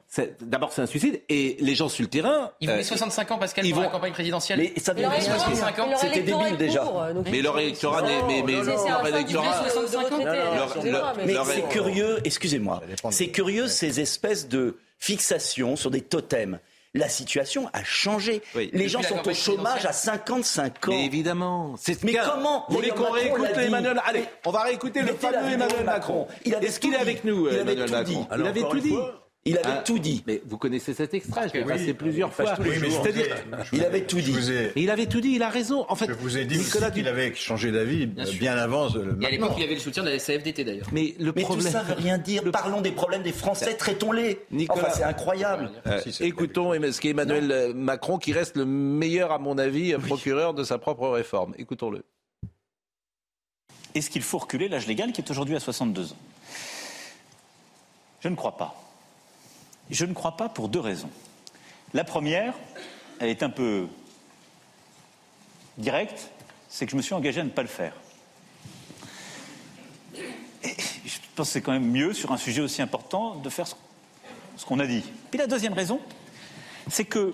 D'abord, 0.41 0.71
c'est 0.73 0.81
un 0.81 0.87
suicide. 0.87 1.21
Et 1.29 1.57
les 1.59 1.73
gens 1.73 1.89
sur 1.89 2.03
le 2.03 2.09
terrain. 2.09 2.51
Ils 2.59 2.69
voulaient 2.69 2.83
65 2.83 3.31
ans, 3.31 3.37
Pascal, 3.37 3.67
pour 3.69 3.81
la 3.81 3.87
campagne 3.87 4.13
présidentielle. 4.13 4.59
Mais 4.59 4.73
ça 4.79 4.93
dire 4.93 5.11
65 5.11 5.79
ans. 5.79 5.89
C'était 5.97 6.21
débile 6.21 6.57
déjà. 6.57 6.85
Mais 7.31 7.41
leur 7.41 7.57
électorat 7.59 8.03
Mais 8.27 8.43
leur 8.43 9.07
électorat. 9.07 9.63
Mais 11.33 11.53
c'est 11.53 11.69
curieux, 11.69 12.19
excusez-moi, 12.23 12.81
c'est 13.11 13.29
curieux 13.29 13.67
ces 13.67 13.99
espèces 13.99 14.47
de 14.47 14.77
fixations 14.99 15.75
sur 15.75 15.91
des 15.91 16.01
totems. 16.01 16.59
La 16.93 17.07
situation 17.07 17.69
a 17.71 17.85
changé. 17.85 18.41
Les 18.55 18.89
gens 18.89 19.01
sont 19.01 19.25
au 19.25 19.33
chômage 19.33 19.85
à 19.85 19.93
55 19.93 20.89
ans. 20.89 20.91
Mais 20.91 21.05
évidemment. 21.05 21.75
Mais 22.03 22.13
comment 22.13 22.65
Vous 22.67 22.75
voulez 22.75 22.89
qu'on 22.89 23.11
réécoute 23.11 23.47
Emmanuel 23.55 24.01
Allez, 24.05 24.25
on 24.45 24.51
va 24.51 24.63
réécouter 24.63 25.01
le 25.01 25.13
fameux 25.13 25.53
Emmanuel 25.53 25.85
Macron. 25.85 26.27
Est-ce 26.43 26.79
qu'il 26.81 26.93
est 26.93 26.97
avec 26.97 27.23
nous, 27.23 27.47
Emmanuel 27.47 27.89
Macron? 27.89 28.27
Il 28.37 28.45
avait 28.45 28.61
tout 28.61 28.79
dit. 28.79 28.95
Il 29.43 29.57
avait 29.57 29.77
ah, 29.79 29.83
tout 29.83 29.97
dit. 29.97 30.23
Mais 30.27 30.39
vous 30.45 30.59
connaissez 30.59 30.93
cet 30.93 31.15
extrait, 31.15 31.49
je 31.49 31.59
l'ai 31.59 31.65
passé 31.65 31.95
plusieurs 31.95 32.31
fois. 32.31 32.55
C'est-à-dire, 32.55 33.35
il 33.73 33.83
avait 33.83 34.05
tout 34.05 34.21
dit. 34.21 34.35
il 34.75 34.89
avait 34.91 35.07
tout 35.07 35.19
dit, 35.19 35.31
il 35.31 35.41
a 35.41 35.49
raison. 35.49 35.83
En 35.89 35.95
fait, 35.95 36.07
je 36.07 36.13
vous 36.13 36.37
ai 36.37 36.45
dit 36.45 36.59
Nicolas 36.59 36.91
qu'il 36.91 37.07
avait 37.07 37.33
changé 37.33 37.71
d'avis 37.71 38.05
bien, 38.05 38.55
avant. 38.57 38.89
Le 38.93 39.17
Et 39.21 39.25
à 39.25 39.29
l'époque, 39.31 39.53
il 39.57 39.63
avait 39.63 39.73
le 39.73 39.79
soutien 39.79 40.03
de 40.03 40.09
la 40.09 40.17
CFDT 40.17 40.63
d'ailleurs. 40.63 40.87
Mais 40.91 41.15
le 41.19 41.33
problème. 41.33 41.65
tout 41.65 41.71
ça 41.71 41.81
veut 41.81 41.95
rien 41.95 42.19
dire. 42.19 42.43
Parlons 42.51 42.81
des 42.81 42.91
problèmes 42.91 43.23
des 43.23 43.31
Français, 43.31 43.75
traitons-les. 43.75 44.39
Nicolas, 44.51 44.83
enfin, 44.83 44.91
c'est 44.95 45.03
incroyable. 45.03 45.71
Euh, 45.87 45.99
écoutons 46.19 46.73
ce 46.73 47.01
qu'est 47.01 47.09
Emmanuel 47.09 47.73
Macron, 47.73 48.17
qui 48.17 48.33
reste 48.33 48.57
le 48.57 48.65
meilleur, 48.65 49.31
à 49.31 49.39
mon 49.39 49.57
avis, 49.57 49.93
procureur 49.93 50.53
de 50.53 50.63
sa 50.63 50.77
propre 50.77 51.07
réforme. 51.09 51.55
Écoutons-le. 51.57 52.03
Est-ce 53.95 54.09
qu'il 54.09 54.21
faut 54.21 54.37
reculer 54.37 54.69
l'âge 54.69 54.87
légal 54.87 55.11
qui 55.11 55.21
est 55.21 55.31
aujourd'hui 55.31 55.55
à 55.55 55.59
62 55.59 56.11
ans? 56.11 56.15
Je 58.21 58.29
ne 58.29 58.35
crois 58.35 58.55
pas. 58.55 58.80
Je 59.91 60.05
ne 60.05 60.13
crois 60.13 60.37
pas 60.37 60.49
pour 60.49 60.69
deux 60.69 60.79
raisons. 60.79 61.09
La 61.93 62.05
première, 62.05 62.53
elle 63.19 63.29
est 63.29 63.43
un 63.43 63.49
peu 63.49 63.87
directe, 65.77 66.29
c'est 66.69 66.85
que 66.85 66.91
je 66.93 66.97
me 66.97 67.01
suis 67.01 67.13
engagé 67.13 67.41
à 67.41 67.43
ne 67.43 67.49
pas 67.49 67.61
le 67.61 67.67
faire. 67.67 67.93
Je 70.63 71.17
pense 71.35 71.47
que 71.47 71.53
c'est 71.53 71.61
quand 71.61 71.73
même 71.73 71.89
mieux, 71.89 72.13
sur 72.13 72.31
un 72.31 72.37
sujet 72.37 72.61
aussi 72.61 72.81
important, 72.81 73.35
de 73.35 73.49
faire 73.49 73.67
ce 73.67 74.65
qu'on 74.65 74.79
a 74.79 74.87
dit. 74.87 75.03
Puis 75.29 75.37
la 75.37 75.47
deuxième 75.47 75.73
raison, 75.73 75.99
c'est 76.89 77.05
que 77.05 77.33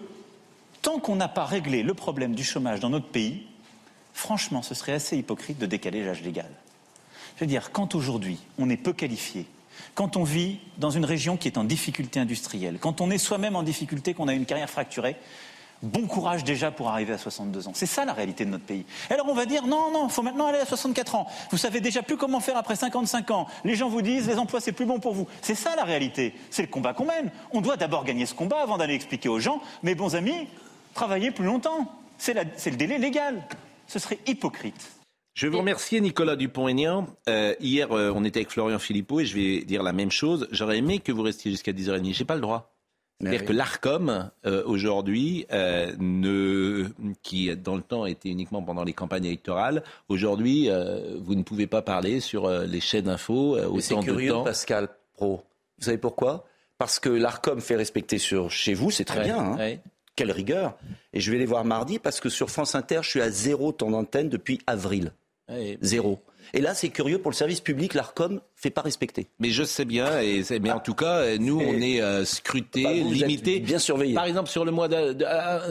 tant 0.81 0.99
qu'on 0.99 1.15
n'a 1.15 1.27
pas 1.27 1.45
réglé 1.45 1.83
le 1.83 1.93
problème 1.93 2.33
du 2.33 2.43
chômage 2.43 2.79
dans 2.79 2.89
notre 2.89 3.07
pays, 3.07 3.45
franchement, 4.13 4.63
ce 4.63 4.73
serait 4.73 4.93
assez 4.93 5.17
hypocrite 5.17 5.59
de 5.59 5.67
décaler 5.67 6.03
l'âge 6.03 6.23
légal. 6.23 6.49
Je 7.35 7.41
veux 7.41 7.47
dire, 7.47 7.71
quand 7.71 7.93
aujourd'hui 7.93 8.39
on 8.57 8.69
est 8.69 8.77
peu 8.77 8.93
qualifié, 8.93 9.45
quand 9.95 10.17
on 10.17 10.23
vit 10.23 10.59
dans 10.77 10.89
une 10.89 11.05
région 11.05 11.37
qui 11.37 11.47
est 11.47 11.57
en 11.57 11.63
difficulté 11.63 12.19
industrielle, 12.19 12.77
quand 12.79 13.01
on 13.01 13.09
est 13.09 13.17
soi-même 13.17 13.55
en 13.55 13.63
difficulté, 13.63 14.13
qu'on 14.13 14.27
a 14.27 14.33
une 14.33 14.45
carrière 14.45 14.69
fracturée, 14.69 15.17
bon 15.83 16.07
courage 16.07 16.43
déjà 16.43 16.71
pour 16.71 16.89
arriver 16.89 17.13
à 17.13 17.17
62 17.17 17.67
ans. 17.67 17.71
C'est 17.73 17.85
ça 17.85 18.05
la 18.05 18.13
réalité 18.13 18.45
de 18.45 18.49
notre 18.49 18.65
pays. 18.65 18.85
Alors 19.09 19.27
on 19.29 19.33
va 19.33 19.45
dire 19.45 19.65
non, 19.65 19.91
non, 19.91 20.07
il 20.07 20.11
faut 20.11 20.23
maintenant 20.23 20.47
aller 20.47 20.59
à 20.59 20.65
64 20.65 21.15
ans. 21.15 21.27
Vous 21.51 21.57
savez 21.57 21.81
déjà 21.81 22.01
plus 22.01 22.17
comment 22.17 22.39
faire 22.39 22.57
après 22.57 22.75
55 22.75 23.31
ans. 23.31 23.47
Les 23.63 23.75
gens 23.75 23.89
vous 23.89 24.01
disent 24.01 24.27
les 24.27 24.37
emplois 24.37 24.59
c'est 24.59 24.71
plus 24.71 24.85
bon 24.85 24.99
pour 24.99 25.13
vous. 25.13 25.27
C'est 25.41 25.55
ça 25.55 25.75
la 25.75 25.83
réalité. 25.83 26.33
C'est 26.49 26.63
le 26.63 26.67
combat 26.67 26.93
qu'on 26.93 27.05
mène. 27.05 27.31
On 27.51 27.61
doit 27.61 27.77
d'abord 27.77 28.05
gagner 28.05 28.25
ce 28.25 28.33
combat 28.33 28.61
avant 28.61 28.77
d'aller 28.77 28.95
expliquer 28.95 29.29
aux 29.29 29.39
gens, 29.39 29.61
mes 29.83 29.95
bons 29.95 30.15
amis, 30.15 30.47
travaillez 30.93 31.31
plus 31.31 31.45
longtemps. 31.45 31.91
C'est 32.17 32.33
le 32.33 32.75
délai 32.75 32.97
légal. 32.97 33.43
Ce 33.87 33.99
serait 33.99 34.19
hypocrite. 34.25 34.96
Je 35.37 35.45
vais 35.45 35.51
vous 35.51 35.59
remercier 35.59 36.01
Nicolas 36.01 36.35
Dupont-Aignan. 36.35 37.05
Euh, 37.29 37.53
hier, 37.59 37.91
euh, 37.91 38.11
on 38.15 38.23
était 38.23 38.39
avec 38.39 38.49
Florian 38.49 38.79
Philippot 38.79 39.19
et 39.19 39.25
je 39.27 39.35
vais 39.35 39.61
dire 39.61 39.83
la 39.83 39.93
même 39.93 40.09
chose. 40.09 40.47
J'aurais 40.49 40.79
aimé 40.79 40.97
que 40.97 41.11
vous 41.11 41.21
restiez 41.21 41.51
jusqu'à 41.51 41.73
10h30. 41.73 42.11
J'ai 42.15 42.25
pas 42.25 42.33
le 42.33 42.41
droit. 42.41 42.73
C'est-à-dire 43.21 43.45
que 43.45 43.53
l'ARCOM, 43.53 44.31
euh, 44.47 44.63
aujourd'hui, 44.65 45.45
ne, 45.51 46.87
qui 47.21 47.55
dans 47.55 47.75
le 47.75 47.83
temps 47.83 48.07
était 48.07 48.29
uniquement 48.29 48.63
pendant 48.63 48.83
les 48.83 48.93
campagnes 48.93 49.25
électorales, 49.25 49.83
aujourd'hui, 50.09 50.69
vous 51.19 51.35
ne 51.35 51.43
pouvez 51.43 51.67
pas 51.67 51.83
parler 51.83 52.19
sur 52.19 52.49
les 52.49 52.79
chaînes 52.79 53.05
d'infos 53.05 53.59
autant 53.59 53.79
C'est 53.79 53.99
curieux, 53.99 54.29
de 54.29 54.33
temps. 54.37 54.43
Pascal 54.43 54.89
Pro. 55.13 55.43
Vous 55.77 55.85
savez 55.85 55.99
pourquoi? 55.99 56.45
Parce 56.79 56.97
que 56.97 57.09
l'ARCOM 57.09 57.61
fait 57.61 57.75
respecter 57.75 58.17
sur 58.17 58.49
chez 58.49 58.73
vous, 58.73 58.89
c'est 58.89 59.05
très 59.05 59.23
bien. 59.25 59.37
Hein. 59.37 59.75
Quelle 60.15 60.31
rigueur. 60.31 60.75
Et 61.13 61.19
je 61.19 61.31
vais 61.31 61.37
les 61.37 61.45
voir 61.45 61.63
mardi 61.63 61.99
parce 61.99 62.19
que 62.19 62.29
sur 62.29 62.49
France 62.49 62.73
Inter, 62.73 63.01
je 63.03 63.09
suis 63.11 63.21
à 63.21 63.29
zéro 63.29 63.71
temps 63.71 63.91
d'antenne 63.91 64.29
depuis 64.29 64.59
avril. 64.65 65.11
Zéro. 65.81 66.19
Et 66.53 66.61
là, 66.61 66.73
c'est 66.73 66.89
curieux 66.89 67.19
pour 67.19 67.31
le 67.31 67.35
service 67.35 67.61
public, 67.61 67.93
l'ARCOM 67.93 68.41
fait 68.55 68.69
pas 68.69 68.81
respecter. 68.81 69.27
Mais 69.39 69.49
je 69.49 69.63
sais 69.63 69.85
bien, 69.85 70.19
et 70.19 70.43
mais 70.59 70.71
en 70.71 70.79
tout 70.79 70.95
cas, 70.95 71.37
nous, 71.37 71.59
on 71.59 71.81
est 71.81 72.01
euh, 72.01 72.25
scruté, 72.25 72.83
bah, 72.83 72.93
limité. 72.93 73.59
Bien 73.59 73.79
surveillé. 73.79 74.15
Par 74.15 74.25
exemple, 74.25 74.49
sur 74.49 74.65
le 74.65 74.71
mois 74.71 74.87
de, 74.87 75.15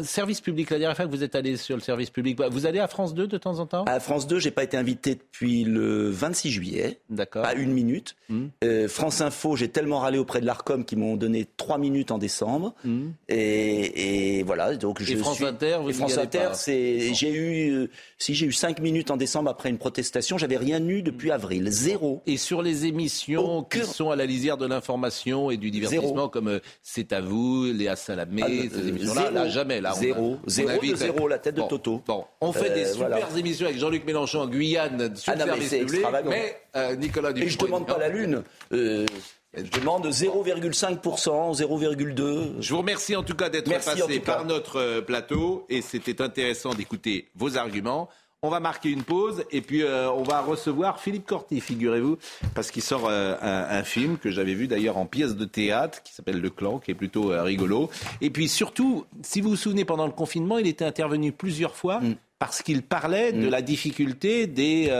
service 0.03 0.41
public, 0.41 0.71
la 0.71 0.79
dernière 0.79 0.97
fois 0.97 1.07
que 1.07 1.11
vous 1.11 1.25
êtes 1.25 1.35
allé 1.35 1.57
sur 1.57 1.77
le 1.77 1.83
service 1.83 2.11
public, 2.11 2.41
vous 2.41 2.67
allez 2.67 2.79
à 2.79 2.89
France 2.89 3.15
2 3.15 3.27
de 3.27 3.39
temps 3.39 3.59
en 3.59 3.67
temps? 3.67 3.85
À 3.85 4.01
France 4.01 4.27
2, 4.27 4.39
j'ai 4.39 4.51
pas 4.51 4.65
été 4.65 4.77
invité 4.77 5.17
depuis 5.17 5.65
le 5.65 6.11
26 6.11 6.51
juillet. 6.51 7.01
D'accord. 7.11 7.43
Pas 7.43 7.55
une 7.55 7.73
minute. 7.73 8.17
Hmm. 8.29 8.47
Euh, 8.65 8.89
France 8.89 9.21
Info, 9.21 9.57
j'ai 9.57 9.69
tellement 9.69 10.01
râlé 10.01 10.19
auprès 10.19 10.41
de 10.41 10.47
l'ARCOM 10.47 10.85
qu'ils 10.85 10.99
m'ont 10.99 11.17
donné 11.17 11.47
trois 11.57 11.79
minutes 11.79 12.11
en 12.11 12.19
décembre. 12.19 12.75
Hmm. 12.85 13.11
Et, 13.29 14.43
voilà. 14.45 14.77
Donc 14.77 15.03
je 15.03 15.13
et 15.13 15.17
France 15.17 15.43
Inter, 15.43 15.79
vous 15.81 15.91
et 15.91 15.93
France 15.93 16.19
Inter, 16.19 16.51
c'est 16.55 17.15
j'ai 17.15 17.33
eu 17.33 17.71
euh, 17.73 17.91
si 18.19 18.35
j'ai 18.35 18.47
eu 18.47 18.53
cinq 18.53 18.81
minutes 18.81 19.11
en 19.11 19.17
décembre 19.17 19.51
après 19.51 19.71
une 19.71 19.79
protestation, 19.79 20.39
j'avais 20.39 20.57
rien 20.67 20.87
eu 20.89 21.03
depuis 21.03 21.31
avril, 21.31 21.69
zéro. 21.71 22.23
Et 22.27 22.37
sur 22.37 22.63
les 22.63 22.87
émissions 22.87 23.63
qui 23.63 23.85
sont 23.85 24.11
à 24.11 24.17
la 24.17 24.27
lisière 24.27 24.57
de 24.57 24.67
l'information 24.67 25.51
et 25.51 25.57
du 25.57 25.71
divertissement, 25.71 26.29
comme 26.29 26.49
euh, 26.49 26.61
C'est 26.83 27.13
à 27.13 27.21
vous, 27.21 27.67
Léa 27.67 27.97
Salamé, 27.97 28.43
ah, 28.45 28.49
ces 28.49 28.85
euh, 28.85 28.89
émissions-là, 28.89 29.31
là, 29.31 29.49
jamais. 29.49 29.81
Là, 29.81 29.93
zéro, 29.93 30.39
zéro 30.47 30.81
de 30.81 30.97
zéro, 30.97 31.29
la 31.29 31.39
tête 31.39 31.55
de 31.55 31.63
Toto. 31.63 32.03
Bon, 32.07 32.25
on 32.41 32.53
fait 32.53 32.71
des 32.71 32.85
euh, 32.85 32.93
super 32.95 33.37
émissions 33.37 33.67
avec 33.67 33.79
Jean-Luc 33.79 34.05
Mélenchon 34.05 34.41
en 34.41 34.49
Guyane, 34.49 35.15
sur 35.17 35.33
ah, 35.33 35.39
service 35.39 35.71
public, 35.71 36.03
mais 36.25 36.61
Nicolas 36.97 37.33
Dupont... 37.33 37.47
Et 37.47 37.51
je 37.51 37.59
ne 37.59 37.63
demande 37.65 37.87
pas 37.87 37.99
la 37.99 38.09
Lune. 38.09 38.43
Je 38.71 39.81
demande 39.81 40.07
0,5%, 40.07 41.01
0,2%. 41.01 42.61
Je 42.61 42.71
vous 42.73 42.79
remercie 42.79 43.17
en 43.17 43.23
tout 43.23 43.35
cas 43.35 43.49
d'être 43.49 43.71
passé 43.71 44.21
par 44.21 44.45
notre 44.45 45.01
plateau 45.01 45.65
et 45.69 45.81
c'était 45.81 46.21
intéressant 46.21 46.75
d'écouter 46.75 47.29
vos 47.35 47.57
arguments. 47.57 48.09
On 48.43 48.51
va 48.51 48.61
marquer 48.61 48.91
une 48.91 49.03
pause 49.03 49.45
et 49.51 49.63
puis 49.63 49.83
euh, 49.83 50.11
on 50.13 50.23
va 50.23 50.43
recevoir 50.43 51.01
Philippe 51.01 51.27
Corti, 51.27 51.61
figurez-vous, 51.61 52.19
parce 52.55 52.71
qu'il 52.71 52.83
sort 52.83 53.09
euh, 53.09 53.35
un, 53.41 53.83
film 53.83 54.19
que 54.19 54.31
j'avais 54.31 54.53
vu 54.53 54.69
d'ailleurs 54.69 54.99
en 54.99 55.07
pièce 55.07 55.37
de 55.37 55.47
théâtre 55.47 56.03
qui 56.03 56.13
s'appelle 56.13 56.41
Le 56.41 56.51
Clan, 56.51 56.79
qui 56.79 56.91
est 56.91 56.95
plutôt 56.95 57.33
euh, 57.33 57.43
rigolo. 57.43 57.91
Et 58.21 58.29
puis 58.29 58.49
surtout, 58.49 59.07
si 59.23 59.41
vous 59.41 59.51
vous 59.51 59.57
souvenez, 59.57 59.87
pendant 59.87 60.07
le 60.07 60.13
confinement, 60.13 60.59
il 60.59 60.67
était 60.67 60.85
intervenu 60.85 61.33
plusieurs 61.33 61.75
fois. 61.75 62.01
Mm. 62.01 62.17
Parce 62.39 62.61
qu'il 62.63 62.83
parlait 62.83 63.33
de 63.33 63.47
mm. 63.47 63.51
la 63.51 63.63
difficulté 63.63 64.47
des 64.47 64.91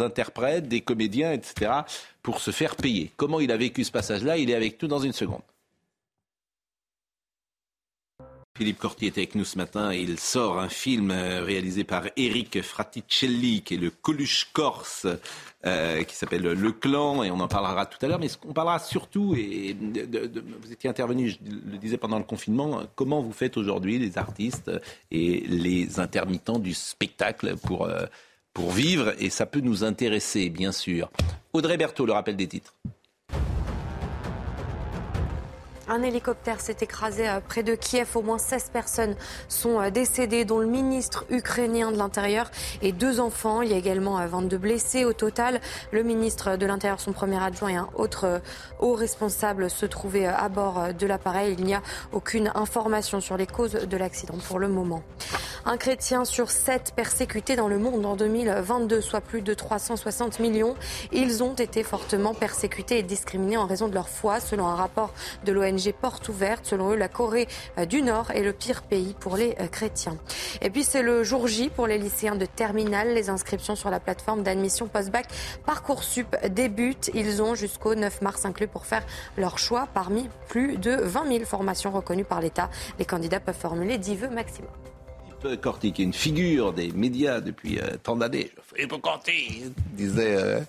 interprètes, 0.00 0.68
des 0.68 0.82
comédiens, 0.82 1.32
etc., 1.32 1.72
pour 2.22 2.40
se 2.40 2.50
faire 2.50 2.76
payer. 2.76 3.10
Comment 3.16 3.40
il 3.40 3.50
a 3.50 3.56
vécu 3.56 3.82
ce 3.82 3.90
passage-là 3.90 4.36
Il 4.36 4.50
est 4.50 4.54
avec 4.54 4.80
nous 4.82 4.88
dans 4.88 4.98
une 4.98 5.14
seconde. 5.14 5.40
Philippe 8.54 8.78
Corti 8.78 9.06
est 9.06 9.16
avec 9.16 9.34
nous 9.34 9.46
ce 9.46 9.56
matin 9.56 9.92
et 9.92 10.00
il 10.02 10.18
sort 10.18 10.58
un 10.58 10.68
film 10.68 11.10
euh, 11.10 11.42
réalisé 11.42 11.84
par 11.84 12.04
Eric 12.16 12.60
Fraticelli 12.60 13.62
qui 13.62 13.74
est 13.74 13.78
le 13.78 13.90
Coluche 13.90 14.50
Corse 14.52 15.06
euh, 15.64 16.02
qui 16.02 16.14
s'appelle 16.14 16.42
Le 16.42 16.72
Clan 16.72 17.22
et 17.22 17.30
on 17.30 17.40
en 17.40 17.48
parlera 17.48 17.86
tout 17.86 17.96
à 18.04 18.08
l'heure 18.08 18.18
mais 18.18 18.28
on 18.46 18.52
parlera 18.52 18.78
surtout 18.78 19.34
et 19.34 19.74
vous 19.74 20.70
étiez 20.72 20.90
intervenu 20.90 21.30
je 21.30 21.38
le 21.42 21.78
disais 21.78 21.96
pendant 21.96 22.18
le 22.18 22.24
confinement 22.24 22.82
comment 22.94 23.22
vous 23.22 23.32
faites 23.32 23.56
aujourd'hui 23.56 23.98
les 23.98 24.18
artistes 24.18 24.70
et 25.10 25.40
les 25.48 25.98
intermittents 25.98 26.58
du 26.58 26.74
spectacle 26.74 27.56
pour, 27.56 27.86
euh, 27.86 28.04
pour 28.52 28.70
vivre 28.70 29.14
et 29.18 29.30
ça 29.30 29.46
peut 29.46 29.60
nous 29.60 29.82
intéresser 29.82 30.50
bien 30.50 30.72
sûr. 30.72 31.10
Audrey 31.54 31.78
Berthaud 31.78 32.04
le 32.04 32.12
rappel 32.12 32.36
des 32.36 32.48
titres. 32.48 32.74
Un 35.92 36.02
hélicoptère 36.02 36.58
s'est 36.58 36.78
écrasé 36.80 37.28
euh, 37.28 37.40
près 37.46 37.62
de 37.62 37.74
Kiev. 37.74 38.08
Au 38.14 38.22
moins 38.22 38.38
16 38.38 38.70
personnes 38.72 39.14
sont 39.48 39.78
euh, 39.78 39.90
décédées, 39.90 40.46
dont 40.46 40.58
le 40.58 40.66
ministre 40.66 41.26
ukrainien 41.28 41.92
de 41.92 41.98
l'Intérieur 41.98 42.50
et 42.80 42.92
deux 42.92 43.20
enfants. 43.20 43.60
Il 43.60 43.72
y 43.72 43.74
a 43.74 43.76
également 43.76 44.26
22 44.26 44.56
euh, 44.56 44.58
blessés. 44.58 45.04
Au 45.04 45.12
total, 45.12 45.60
le 45.90 46.02
ministre 46.02 46.56
de 46.56 46.64
l'Intérieur, 46.64 46.98
son 46.98 47.12
premier 47.12 47.42
adjoint 47.42 47.68
et 47.68 47.76
un 47.76 47.90
autre 47.94 48.40
haut 48.80 48.94
responsable 48.94 49.68
se 49.68 49.84
trouvaient 49.84 50.24
à 50.24 50.48
bord 50.48 50.94
de 50.98 51.06
l'appareil. 51.06 51.56
Il 51.58 51.64
n'y 51.66 51.74
a 51.74 51.82
aucune 52.12 52.50
information 52.54 53.20
sur 53.20 53.36
les 53.36 53.46
causes 53.46 53.72
de 53.72 53.96
l'accident 53.98 54.38
pour 54.48 54.58
le 54.58 54.68
moment. 54.68 55.02
Un 55.64 55.76
chrétien 55.76 56.24
sur 56.24 56.50
sept 56.50 56.92
persécutés 56.96 57.54
dans 57.54 57.68
le 57.68 57.78
monde 57.78 58.04
en 58.04 58.16
2022, 58.16 59.00
soit 59.00 59.20
plus 59.20 59.42
de 59.42 59.54
360 59.54 60.40
millions. 60.40 60.74
Ils 61.12 61.44
ont 61.44 61.54
été 61.54 61.84
fortement 61.84 62.34
persécutés 62.34 62.98
et 62.98 63.02
discriminés 63.04 63.56
en 63.56 63.66
raison 63.66 63.86
de 63.86 63.94
leur 63.94 64.08
foi, 64.08 64.40
selon 64.40 64.66
un 64.66 64.74
rapport 64.74 65.14
de 65.44 65.52
l'ONG 65.52 65.81
Porte 65.90 66.28
Ouverte. 66.28 66.64
Selon 66.64 66.92
eux, 66.92 66.96
la 66.96 67.08
Corée 67.08 67.48
euh, 67.78 67.86
du 67.86 68.02
Nord 68.02 68.30
est 68.30 68.44
le 68.44 68.52
pire 68.52 68.82
pays 68.82 69.16
pour 69.18 69.36
les 69.36 69.56
euh, 69.58 69.66
chrétiens. 69.66 70.16
Et 70.60 70.70
puis 70.70 70.84
c'est 70.84 71.02
le 71.02 71.24
jour 71.24 71.48
J 71.48 71.68
pour 71.68 71.88
les 71.88 71.98
lycéens 71.98 72.36
de 72.36 72.46
terminale. 72.46 73.14
Les 73.14 73.30
inscriptions 73.30 73.74
sur 73.74 73.90
la 73.90 73.98
plateforme 73.98 74.44
d'admission 74.44 74.86
post-bac 74.86 75.26
Parcoursup 75.66 76.36
débutent. 76.50 77.10
Ils 77.14 77.42
ont 77.42 77.56
jusqu'au 77.56 77.96
9 77.96 78.22
mars 78.22 78.44
inclus 78.44 78.68
pour 78.68 78.86
faire 78.86 79.04
leur 79.36 79.58
choix 79.58 79.88
parmi 79.92 80.28
plus 80.48 80.76
de 80.76 80.92
20 80.92 81.26
000 81.32 81.44
formations 81.44 81.90
reconnues 81.90 82.24
par 82.24 82.40
l'État. 82.40 82.70
Les 83.00 83.04
candidats 83.04 83.40
peuvent 83.40 83.58
formuler 83.58 83.98
10 83.98 84.14
vœux 84.14 84.30
maximum. 84.30 84.70
Corti, 85.60 85.92
qui 85.92 86.02
est 86.02 86.04
une 86.04 86.12
figure 86.12 86.72
des 86.72 86.92
médias 86.92 87.40
depuis 87.40 87.80
euh, 87.80 87.96
tant 88.00 88.14
d'années. 88.14 88.50
Philippe 88.74 89.00
Corti 89.02 89.72
disait 89.92 90.62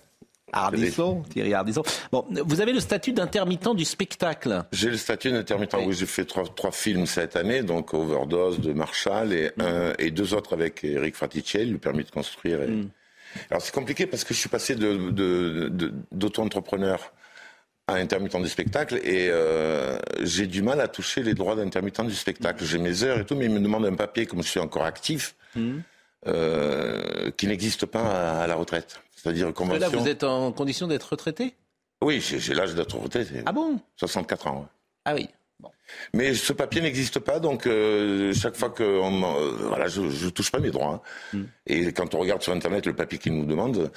Ardisson, 0.54 1.24
Thierry 1.30 1.54
Ardisson. 1.54 1.84
Bon, 2.12 2.26
vous 2.30 2.62
avez 2.62 2.72
le 2.72 2.80
statut 2.80 3.12
d'intermittent 3.12 3.76
du 3.76 3.86
spectacle. 3.86 4.64
J'ai 4.72 4.90
le 4.90 4.98
statut 4.98 5.32
d'intermittent. 5.32 5.76
Oui, 5.86 5.94
j'ai 5.94 6.06
fait 6.06 6.26
trois, 6.26 6.46
trois, 6.46 6.72
films 6.72 7.06
cette 7.06 7.36
année, 7.36 7.64
donc 7.64 7.94
Overdose 7.94 8.60
de 8.60 8.74
Marshall 8.74 9.34
et, 9.34 9.52
mm. 9.58 9.62
un, 9.62 9.94
et 10.00 10.12
deux 10.12 10.34
autres 10.34 10.54
avec 10.54 10.84
Eric 10.84 11.16
Fraticelli, 11.16 11.72
le 11.72 11.78
permis 11.80 12.04
de 12.04 12.12
construire. 12.12 12.60
Mm. 12.60 12.90
Alors 13.50 13.62
c'est 13.62 13.74
compliqué 13.74 14.06
parce 14.06 14.24
que 14.24 14.34
je 14.34 14.40
suis 14.40 14.50
passé 14.50 14.76
de, 14.76 15.92
d'auto-entrepreneur 16.12 17.00
à 17.88 17.96
intermittent 17.96 18.42
du 18.42 18.48
spectacle 18.48 18.96
et 19.04 19.28
euh, 19.30 19.98
j'ai 20.22 20.48
du 20.48 20.62
mal 20.62 20.80
à 20.80 20.88
toucher 20.88 21.22
les 21.22 21.34
droits 21.34 21.56
d'intermittent 21.56 22.06
du 22.06 22.16
spectacle. 22.16 22.64
J'ai 22.64 22.78
mes 22.78 23.04
heures 23.04 23.20
et 23.20 23.26
tout, 23.26 23.36
mais 23.36 23.46
ils 23.46 23.52
me 23.52 23.60
demandent 23.60 23.86
un 23.86 23.96
papier 23.96 24.26
comme 24.26 24.42
je 24.42 24.48
suis 24.48 24.60
encore 24.60 24.86
actif. 24.86 25.36
Mmh. 25.56 25.80
Euh, 26.28 27.32
qui 27.36 27.48
n'existe 27.48 27.86
pas 27.86 28.42
à, 28.42 28.48
la 28.48 28.56
retraite. 28.56 29.02
C'est-à-dire 29.16 29.54
convention. 29.54 29.80
Là, 29.80 29.90
vous 29.90 30.08
êtes 30.08 30.24
en 30.24 30.52
condition 30.54 30.88
d'être 30.88 31.04
retraité 31.04 31.54
Oui, 32.02 32.22
j'ai 32.22 32.54
l'âge 32.54 32.76
d'être 32.76 32.98
retraité. 32.98 33.42
Ah 33.46 33.52
bon? 33.52 33.80
64 33.98 34.48
ans. 34.48 34.68
Ah 35.04 35.16
oui. 35.16 35.28
Mais 36.14 36.34
ce 36.34 36.54
papier 36.54 36.82
n'existe 36.82 37.20
pas, 37.20 37.40
donc 37.40 37.68
euh, 37.68 38.34
chaque 38.34 38.56
fois 38.56 38.70
que 38.70 38.84
euh, 38.84 39.52
voilà, 39.68 39.88
je, 39.88 40.02
ne 40.02 40.30
touche 40.30 40.52
pas 40.52 40.60
mes 40.60 40.72
droits. 40.72 41.02
Hein. 41.34 41.38
Hmm. 41.38 41.44
Et 41.68 41.92
quand 41.92 42.16
on 42.16 42.20
regarde 42.20 42.42
sur 42.42 42.54
Internet 42.54 42.86
le 42.86 42.96
papier 42.96 43.20
qu'ils 43.20 43.36
nous 43.36 43.46
demandent, 43.46 43.92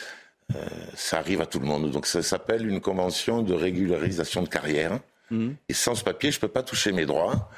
ça 0.94 1.18
arrive 1.18 1.40
à 1.40 1.46
tout 1.46 1.60
le 1.60 1.66
monde. 1.66 1.90
Donc 1.90 2.06
ça 2.06 2.22
s'appelle 2.22 2.66
une 2.66 2.80
convention 2.80 3.42
de 3.42 3.54
régularisation 3.54 4.42
de 4.42 4.48
carrière. 4.48 4.98
Hmm. 5.30 5.50
Et 5.68 5.74
sans 5.74 5.94
ce 5.94 6.04
papier, 6.04 6.30
je 6.32 6.40
peux 6.40 6.48
pas 6.48 6.62
toucher 6.62 6.92
mes 6.92 7.06
droits. 7.06 7.50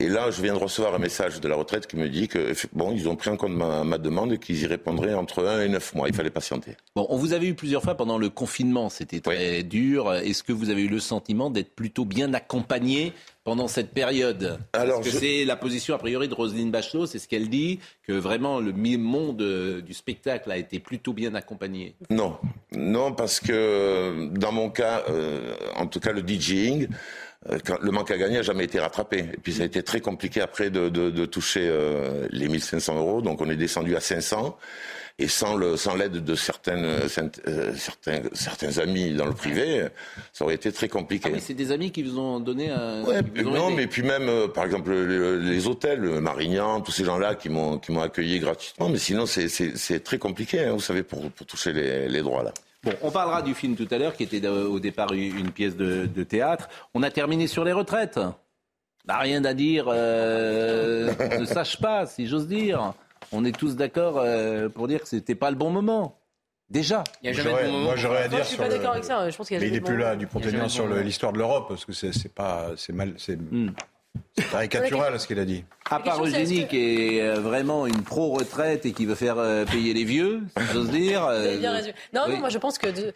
Et 0.00 0.08
là, 0.08 0.30
je 0.30 0.40
viens 0.40 0.54
de 0.54 0.58
recevoir 0.58 0.94
un 0.94 0.98
message 0.98 1.40
de 1.40 1.48
la 1.48 1.56
retraite 1.56 1.86
qui 1.86 1.96
me 1.96 2.08
dit 2.08 2.26
que 2.26 2.54
bon, 2.72 2.90
ils 2.90 3.06
ont 3.06 3.16
pris 3.16 3.28
en 3.28 3.36
compte 3.36 3.52
ma, 3.52 3.98
demande 3.98 4.32
et 4.32 4.38
qu'ils 4.38 4.62
y 4.62 4.66
répondraient 4.66 5.12
entre 5.12 5.44
1 5.44 5.60
et 5.60 5.68
9 5.68 5.94
mois. 5.94 6.08
Il 6.08 6.14
fallait 6.14 6.30
patienter. 6.30 6.74
Bon, 6.96 7.06
on 7.10 7.18
vous 7.18 7.34
avait 7.34 7.48
eu 7.48 7.54
plusieurs 7.54 7.82
fois 7.82 7.94
pendant 7.94 8.16
le 8.16 8.30
confinement. 8.30 8.88
C'était 8.88 9.20
très 9.20 9.62
dur. 9.62 10.14
Est-ce 10.14 10.42
que 10.42 10.54
vous 10.54 10.70
avez 10.70 10.84
eu 10.84 10.88
le 10.88 11.00
sentiment 11.00 11.50
d'être 11.50 11.74
plutôt 11.74 12.06
bien 12.06 12.32
accompagné 12.32 13.12
pendant 13.44 13.68
cette 13.68 13.92
période? 13.92 14.58
Alors, 14.72 15.02
Parce 15.02 15.12
que 15.12 15.18
c'est 15.18 15.44
la 15.44 15.56
position 15.56 15.94
a 15.94 15.98
priori 15.98 16.28
de 16.28 16.34
Roselyne 16.34 16.70
Bachelot, 16.70 17.04
c'est 17.04 17.18
ce 17.18 17.28
qu'elle 17.28 17.50
dit, 17.50 17.78
que 18.02 18.14
vraiment 18.14 18.58
le 18.58 18.72
monde 18.72 19.42
euh, 19.42 19.82
du 19.82 19.92
spectacle 19.92 20.50
a 20.50 20.56
été 20.56 20.78
plutôt 20.78 21.12
bien 21.12 21.34
accompagné. 21.34 21.94
Non, 22.08 22.38
non, 22.72 23.12
parce 23.12 23.38
que 23.38 24.30
dans 24.32 24.52
mon 24.52 24.70
cas, 24.70 25.02
euh, 25.10 25.54
en 25.76 25.86
tout 25.86 26.00
cas 26.00 26.12
le 26.12 26.22
DJing, 26.26 26.88
le 27.48 27.90
manque 27.90 28.10
à 28.10 28.18
gagner 28.18 28.36
n'a 28.36 28.42
jamais 28.42 28.64
été 28.64 28.78
rattrapé. 28.78 29.18
Et 29.18 29.38
puis 29.42 29.54
ça 29.54 29.62
a 29.62 29.66
été 29.66 29.82
très 29.82 30.00
compliqué 30.00 30.40
après 30.40 30.70
de, 30.70 30.88
de, 30.88 31.10
de 31.10 31.24
toucher 31.24 31.66
euh, 31.68 32.26
les 32.30 32.48
1500 32.48 32.96
euros. 32.96 33.22
Donc 33.22 33.40
on 33.40 33.48
est 33.48 33.56
descendu 33.56 33.96
à 33.96 34.00
500. 34.00 34.56
Et 35.18 35.28
sans 35.28 35.54
le 35.54 35.76
sans 35.76 35.96
l'aide 35.96 36.24
de 36.24 36.34
certaines, 36.34 36.84
euh, 36.84 37.08
certains 37.76 38.22
certains 38.32 38.78
amis 38.78 39.12
dans 39.12 39.26
le 39.26 39.34
privé, 39.34 39.86
ça 40.32 40.44
aurait 40.44 40.54
été 40.54 40.72
très 40.72 40.88
compliqué. 40.88 41.28
Ah, 41.28 41.34
mais 41.34 41.40
c'est 41.40 41.52
des 41.52 41.72
amis 41.72 41.90
qui 41.90 42.02
vous 42.02 42.18
ont 42.18 42.40
donné 42.40 42.70
un. 42.70 43.04
Ouais, 43.04 43.20
non, 43.44 43.70
mais 43.70 43.86
puis 43.86 44.02
même 44.02 44.48
par 44.54 44.64
exemple 44.64 44.94
les, 44.94 45.66
hôtels, 45.66 46.00
Marignan, 46.00 46.80
tous 46.80 46.92
ces 46.92 47.04
gens-là 47.04 47.34
qui 47.34 47.50
m'ont 47.50 47.80
accueilli 48.00 48.38
gratuitement. 48.38 48.88
Mais 48.88 48.98
sinon 48.98 49.26
c'est 49.26 49.48
c'est 49.48 50.00
très 50.02 50.16
compliqué, 50.16 50.60
hein, 50.60 50.72
vous 50.72 50.80
savez, 50.80 51.02
pour 51.02 51.30
pour 51.30 51.46
toucher 51.46 51.74
les, 51.74 52.08
les 52.08 52.22
droits 52.22 52.42
là. 52.42 52.54
Bon, 52.82 52.92
on 53.02 53.10
parlera 53.10 53.42
du 53.42 53.54
film 53.54 53.76
tout 53.76 53.88
à 53.90 53.98
l'heure, 53.98 54.14
qui 54.14 54.22
était 54.22 54.46
au 54.46 54.80
départ 54.80 55.12
une 55.12 55.50
pièce 55.50 55.76
de, 55.76 56.22
théâtre. 56.24 56.68
On 56.94 57.02
a 57.02 57.10
terminé 57.10 57.46
sur 57.46 57.64
les 57.64 57.72
retraites. 57.72 58.18
Bah, 59.06 59.18
rien 59.18 59.44
à 59.44 59.54
dire, 59.54 59.86
euh, 59.88 61.12
ne 61.38 61.44
sache 61.44 61.80
pas, 61.80 62.06
si 62.06 62.26
j'ose 62.26 62.46
dire. 62.46 62.92
On 63.32 63.44
est 63.44 63.56
tous 63.56 63.76
d'accord 63.76 64.18
euh, 64.18 64.68
pour 64.68 64.88
dire 64.88 65.00
que 65.00 65.08
c'était 65.08 65.34
pas 65.34 65.50
le 65.50 65.56
bon 65.56 65.70
moment. 65.70 66.18
Déjà. 66.68 67.02
Il 67.22 67.26
y 67.26 67.30
a 67.30 67.32
jamais 67.32 67.64
de 67.64 67.70
bon 67.70 67.78
Moi, 67.80 67.96
j'aurais 67.96 68.24
à 68.24 68.28
dire. 68.28 68.38
Je 68.38 68.44
suis 68.44 68.56
pas 68.56 68.68
d'accord 68.68 68.92
avec 68.92 69.04
ça. 69.04 69.28
Je 69.28 69.36
pense 69.36 69.48
qu'il 69.48 69.56
y 69.56 69.58
a 69.58 69.60
mais 69.60 69.68
il 69.68 69.72
n'est 69.72 69.80
plus 69.80 69.96
là, 69.96 70.16
du 70.16 70.26
Pont-Aignan, 70.26 70.68
sur 70.68 70.86
l'histoire 70.86 71.32
de 71.32 71.38
l'Europe, 71.38 71.66
parce 71.68 71.84
que 71.84 71.92
c'est 71.92 72.32
pas, 72.32 72.70
c'est 72.76 72.92
mal, 72.92 73.14
c'est. 73.16 73.36
Hmm. 73.36 73.72
C'est 74.36 74.50
caricatural 74.50 75.18
ce 75.18 75.26
qu'il 75.26 75.38
a 75.38 75.44
dit. 75.44 75.64
À 75.90 76.00
part 76.00 76.24
Eugénie 76.24 76.66
qui 76.66 77.16
est 77.16 77.22
euh, 77.22 77.34
vraiment 77.34 77.86
une 77.86 78.02
pro-retraite 78.02 78.86
et 78.86 78.92
qui 78.92 79.06
veut 79.06 79.14
faire 79.14 79.38
euh, 79.38 79.64
payer 79.64 79.92
les 79.92 80.04
vieux, 80.04 80.42
j'ose 80.72 80.90
dire. 80.90 81.26
Euh, 81.26 81.58
non, 82.12 82.28
non, 82.28 82.38
moi 82.38 82.48
je 82.48 82.58
pense 82.58 82.78
que. 82.78 82.88
De, 82.88 83.12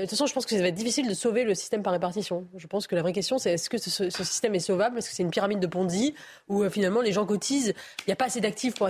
toute 0.00 0.10
façon, 0.10 0.24
je 0.24 0.32
pense 0.32 0.46
que 0.46 0.56
ça 0.56 0.62
va 0.62 0.68
être 0.68 0.74
difficile 0.74 1.06
de 1.06 1.12
sauver 1.12 1.44
le 1.44 1.54
système 1.54 1.82
par 1.82 1.92
répartition. 1.92 2.46
Je 2.56 2.66
pense 2.66 2.86
que 2.86 2.94
la 2.94 3.02
vraie 3.02 3.12
question, 3.12 3.36
c'est 3.36 3.52
est-ce 3.52 3.68
que 3.68 3.76
ce, 3.76 4.08
système 4.08 4.54
est 4.54 4.60
sauvable? 4.60 4.96
Est-ce 4.96 5.10
que 5.10 5.14
c'est 5.14 5.22
une 5.22 5.30
pyramide 5.30 5.60
de 5.60 5.66
Ponzi 5.66 6.14
où 6.48 6.66
finalement 6.70 7.02
les 7.02 7.12
gens 7.12 7.26
cotisent? 7.26 7.74
Il 7.98 8.04
n'y 8.08 8.12
a 8.14 8.16
pas 8.16 8.26
assez 8.26 8.40
d'actifs 8.40 8.74
pour, 8.74 8.88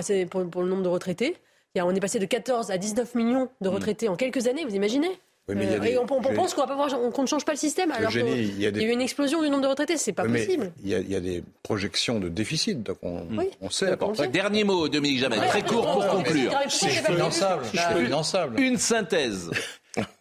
pour, 0.49 0.61
le 0.61 0.69
nombre 0.69 0.83
de 0.83 0.87
retraités. 0.87 1.35
on 1.75 1.93
est 1.93 1.99
passé 1.99 2.19
de 2.19 2.25
14 2.25 2.71
à 2.71 2.77
19 2.77 3.15
millions 3.15 3.49
de 3.59 3.69
mm. 3.69 3.73
retraités 3.73 4.07
en 4.07 4.15
quelques 4.15 4.47
années, 4.47 4.63
vous 4.63 4.75
imaginez? 4.75 5.19
Euh, 5.55 5.97
on, 5.99 6.05
pense 6.05 6.53
qu'on 6.53 7.21
ne 7.21 7.27
change 7.27 7.45
pas 7.45 7.51
le 7.51 7.57
système 7.57 7.91
alors 7.91 8.11
qu'il 8.11 8.59
y, 8.59 8.65
a 8.65 8.69
eu 8.69 8.91
une 8.91 9.01
explosion 9.01 9.41
du 9.41 9.49
nombre 9.49 9.63
de 9.63 9.67
retraités, 9.67 9.97
c'est 9.97 10.13
pas 10.13 10.25
possible. 10.25 10.71
Il 10.83 10.89
y, 10.89 11.15
a, 11.15 11.19
des 11.19 11.43
projections 11.63 12.19
de 12.19 12.29
déficit, 12.29 12.83
donc 12.83 12.97
on, 13.01 13.69
sait 13.69 13.97
Dernier 14.31 14.63
mot, 14.63 14.87
Dominique 14.87 15.19
Jamais, 15.19 15.37
très 15.37 15.61
court 15.61 15.91
pour 15.91 16.07
conclure. 16.07 16.53
C'est 16.69 16.89
finançable. 16.89 18.59
Une 18.59 18.77
synthèse. 18.77 19.49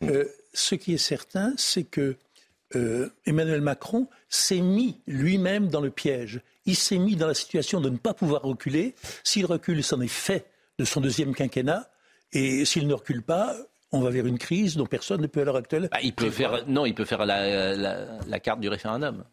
Euh, 0.02 0.24
ce 0.52 0.74
qui 0.74 0.94
est 0.94 0.98
certain, 0.98 1.52
c'est 1.56 1.84
que 1.84 2.16
euh, 2.74 3.08
Emmanuel 3.26 3.60
Macron 3.60 4.08
s'est 4.28 4.60
mis 4.60 4.98
lui-même 5.06 5.68
dans 5.68 5.80
le 5.80 5.90
piège. 5.90 6.40
Il 6.66 6.76
s'est 6.76 6.98
mis 6.98 7.16
dans 7.16 7.26
la 7.26 7.34
situation 7.34 7.80
de 7.80 7.88
ne 7.88 7.96
pas 7.96 8.14
pouvoir 8.14 8.42
reculer. 8.42 8.94
S'il 9.24 9.46
recule, 9.46 9.84
c'en 9.84 10.00
est 10.00 10.08
fait 10.08 10.46
de 10.78 10.84
son 10.84 11.00
deuxième 11.00 11.34
quinquennat. 11.34 11.88
Et 12.32 12.64
s'il 12.64 12.86
ne 12.86 12.94
recule 12.94 13.22
pas, 13.22 13.56
on 13.92 14.00
va 14.00 14.10
vers 14.10 14.26
une 14.26 14.38
crise 14.38 14.76
dont 14.76 14.86
personne 14.86 15.20
ne 15.20 15.26
peut 15.26 15.40
à 15.40 15.44
l'heure 15.44 15.56
actuelle. 15.56 15.88
Bah, 15.90 15.98
il 16.02 16.14
peut 16.14 16.30
faire, 16.30 16.64
non, 16.66 16.86
il 16.86 16.94
peut 16.94 17.04
faire 17.04 17.26
la, 17.26 18.40
carte 18.40 18.60
du 18.60 18.68
référendum. 18.68 19.24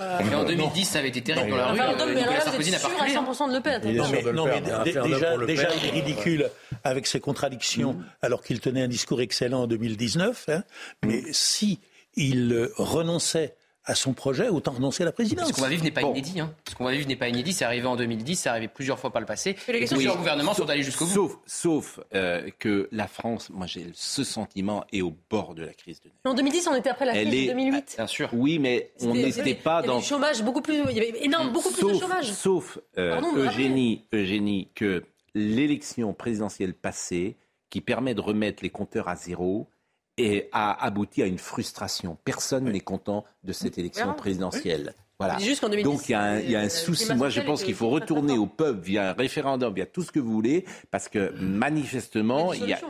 Euh, 0.00 0.18
mais 0.24 0.34
en 0.34 0.44
2010, 0.44 0.84
ça 0.86 1.00
avait 1.00 1.08
été 1.08 1.20
terrible 1.20 1.50
dans 1.50 1.56
la 1.56 1.72
rue. 1.72 1.80
Euh, 1.80 2.14
Nicolas 2.14 2.40
Sarkozy 2.40 2.70
n'a 2.70 2.78
pas 2.78 2.88
reculé. 2.88 3.14
100% 3.14 3.48
de 3.50 3.54
Le 3.54 3.60
Pen. 3.60 4.32
Non, 4.32 4.46
mais, 4.46 5.46
déjà, 5.46 5.68
il 5.74 5.86
est 5.86 5.90
ridicule 5.90 6.50
avec 6.84 7.06
ses 7.06 7.20
contradictions, 7.20 7.92
mm. 7.92 8.04
alors 8.22 8.42
qu'il 8.42 8.60
tenait 8.60 8.82
un 8.82 8.88
discours 8.88 9.20
excellent 9.20 9.64
en 9.64 9.66
2019. 9.66 10.48
Hein. 10.48 10.62
Mais 11.04 11.22
si 11.32 11.80
il 12.16 12.70
renonçait 12.76 13.56
à 13.86 13.94
son 13.94 14.14
projet, 14.14 14.48
autant 14.48 14.72
renoncer 14.72 15.02
à 15.02 15.06
la 15.06 15.12
présidence. 15.12 15.48
Ce 15.48 15.52
qu'on 15.52 15.62
va 15.62 15.68
vivre 15.68 15.84
n'est 15.84 15.90
pas 15.90 16.02
inédit. 16.02 16.40
Hein. 16.40 16.54
Ce 16.68 16.74
qu'on 16.74 16.84
va 16.84 16.92
vivre 16.92 17.06
n'est 17.06 17.16
pas 17.16 17.28
inédit. 17.28 17.52
C'est 17.52 17.64
arrivé 17.64 17.86
en 17.86 17.96
2010, 17.96 18.36
c'est 18.36 18.48
arrivé 18.48 18.68
plusieurs 18.68 18.98
fois 18.98 19.10
par 19.10 19.20
le 19.20 19.26
passé. 19.26 19.56
Et 19.68 19.72
les 19.72 19.86
plusieurs 19.86 20.16
gouvernements 20.16 20.54
sont 20.54 20.68
allés 20.68 20.82
jusqu'au 20.82 21.04
bout. 21.04 21.12
Sauf, 21.12 21.38
sauf 21.46 22.00
euh, 22.14 22.48
que 22.58 22.88
la 22.92 23.06
France, 23.06 23.50
moi 23.50 23.66
j'ai 23.66 23.86
ce 23.92 24.24
sentiment, 24.24 24.84
est 24.92 25.02
au 25.02 25.14
bord 25.30 25.54
de 25.54 25.62
la 25.64 25.74
crise 25.74 26.00
de 26.00 26.10
En 26.24 26.34
2010, 26.34 26.68
on 26.68 26.74
était 26.74 26.88
après 26.90 27.04
la 27.04 27.12
crise 27.12 27.46
de 27.46 27.52
2008. 27.52 27.94
Bien 27.96 28.06
sûr. 28.06 28.30
Oui, 28.32 28.58
mais 28.58 28.92
on 29.02 29.14
n'était 29.14 29.54
pas 29.54 29.82
dans. 29.82 29.86
Il 29.86 29.88
y 29.88 29.98
avait 29.98 30.06
chômage 30.06 30.42
beaucoup 30.42 30.62
plus. 30.62 30.82
Il 30.90 30.96
y 30.96 31.00
avait 31.00 31.24
énorme, 31.24 31.50
beaucoup 31.52 31.70
plus 31.70 31.92
de 31.92 31.98
chômage. 31.98 32.32
Sauf 32.32 32.78
euh, 32.96 33.20
Eugénie, 33.36 34.06
Eugénie, 34.12 34.68
que 34.74 35.04
l'élection 35.34 36.14
présidentielle 36.14 36.74
passée, 36.74 37.36
qui 37.68 37.80
permet 37.80 38.14
de 38.14 38.20
remettre 38.20 38.62
les 38.62 38.70
compteurs 38.70 39.08
à 39.08 39.16
zéro, 39.16 39.68
et 40.16 40.48
a 40.52 40.84
abouti 40.84 41.22
à 41.22 41.26
une 41.26 41.38
frustration. 41.38 42.16
Personne 42.24 42.70
n'est 42.70 42.80
content 42.80 43.24
de 43.42 43.52
cette 43.52 43.78
élection 43.78 44.14
présidentielle. 44.14 44.94
Voilà. 45.18 45.38
Donc 45.82 46.08
il 46.08 46.12
y 46.12 46.14
a 46.14 46.20
un, 46.20 46.40
il 46.40 46.50
y 46.50 46.56
a 46.56 46.60
un 46.60 46.68
souci. 46.68 47.14
Moi, 47.14 47.28
je 47.28 47.40
pense 47.40 47.62
qu'il 47.62 47.74
faut 47.74 47.88
retourner 47.88 48.36
au 48.36 48.46
peuple 48.46 48.80
via 48.80 49.10
un 49.10 49.12
référendum, 49.12 49.72
via 49.72 49.86
tout 49.86 50.02
ce 50.02 50.10
que 50.10 50.18
vous 50.18 50.32
voulez, 50.32 50.64
parce 50.90 51.08
que 51.08 51.32
manifestement, 51.38 52.52
il 52.52 52.68
y 52.68 52.72
a, 52.72 52.80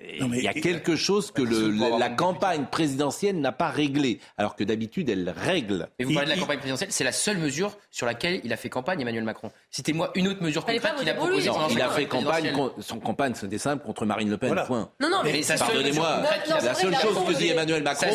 il 0.00 0.36
y 0.36 0.48
a 0.48 0.54
quelque 0.54 0.96
chose 0.96 1.30
que 1.30 1.42
le, 1.42 1.98
la 1.98 2.08
campagne 2.08 2.64
présidentielle 2.70 3.40
n'a 3.40 3.52
pas 3.52 3.68
réglé, 3.68 4.20
alors 4.38 4.56
que 4.56 4.64
d'habitude 4.64 5.10
elle 5.10 5.28
règle. 5.28 5.88
Et 5.98 6.04
vous 6.04 6.14
parlez 6.14 6.30
de 6.30 6.34
la 6.34 6.40
campagne 6.40 6.58
présidentielle, 6.58 6.92
c'est 6.92 7.04
la 7.04 7.12
seule 7.12 7.38
mesure 7.38 7.76
sur 7.90 8.06
laquelle 8.06 8.40
il 8.44 8.52
a 8.52 8.56
fait 8.56 8.70
campagne 8.70 9.00
Emmanuel 9.00 9.24
Macron. 9.24 9.50
Citez-moi 9.74 10.12
une 10.14 10.28
autre 10.28 10.40
mesure 10.40 10.64
concrète 10.64 10.94
qu'il 11.00 11.08
a 11.08 11.14
proposée. 11.14 11.50
il 11.72 11.82
a 11.82 11.88
fait 11.88 12.06
campagne, 12.06 12.54
son 12.78 13.00
campagne 13.00 13.34
c'était 13.34 13.58
simple 13.58 13.84
contre 13.84 14.06
Marine 14.06 14.30
Le 14.30 14.36
Pen. 14.36 14.54
Point. 14.68 14.88
Non, 15.00 15.10
non, 15.10 15.18
mais, 15.24 15.40
pardonnez-moi, 15.58 16.22
la 16.48 16.74
seule 16.74 16.94
chose 16.94 17.16
que 17.26 17.32
dit 17.32 17.48
Emmanuel 17.48 17.82
Macron, 17.82 18.06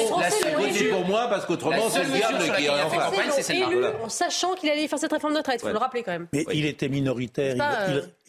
c'est 0.71 0.85
pour 0.85 1.05
moi 1.05 1.27
parce 1.27 1.45
qu'autrement 1.45 1.89
c'est 1.89 2.05
le 2.05 2.11
diable 2.11 2.55
qui 2.55 2.63
est 2.63 2.69
en 2.69 2.89
campagne, 2.89 3.29
c'est 3.31 3.41
celle-là. 3.41 3.91
En 4.01 4.07
sachant 4.07 4.55
qu'il 4.55 4.69
allait 4.69 4.87
faire 4.87 4.99
cette 4.99 5.11
réforme 5.11 5.33
de 5.33 5.39
retraite, 5.39 5.59
il 5.61 5.67
faut 5.67 5.73
le 5.73 5.77
rappeler 5.77 6.03
quand 6.03 6.13
même. 6.13 6.27
Mais 6.31 6.45
il 6.53 6.65
était 6.65 6.87
minoritaire, 6.87 7.57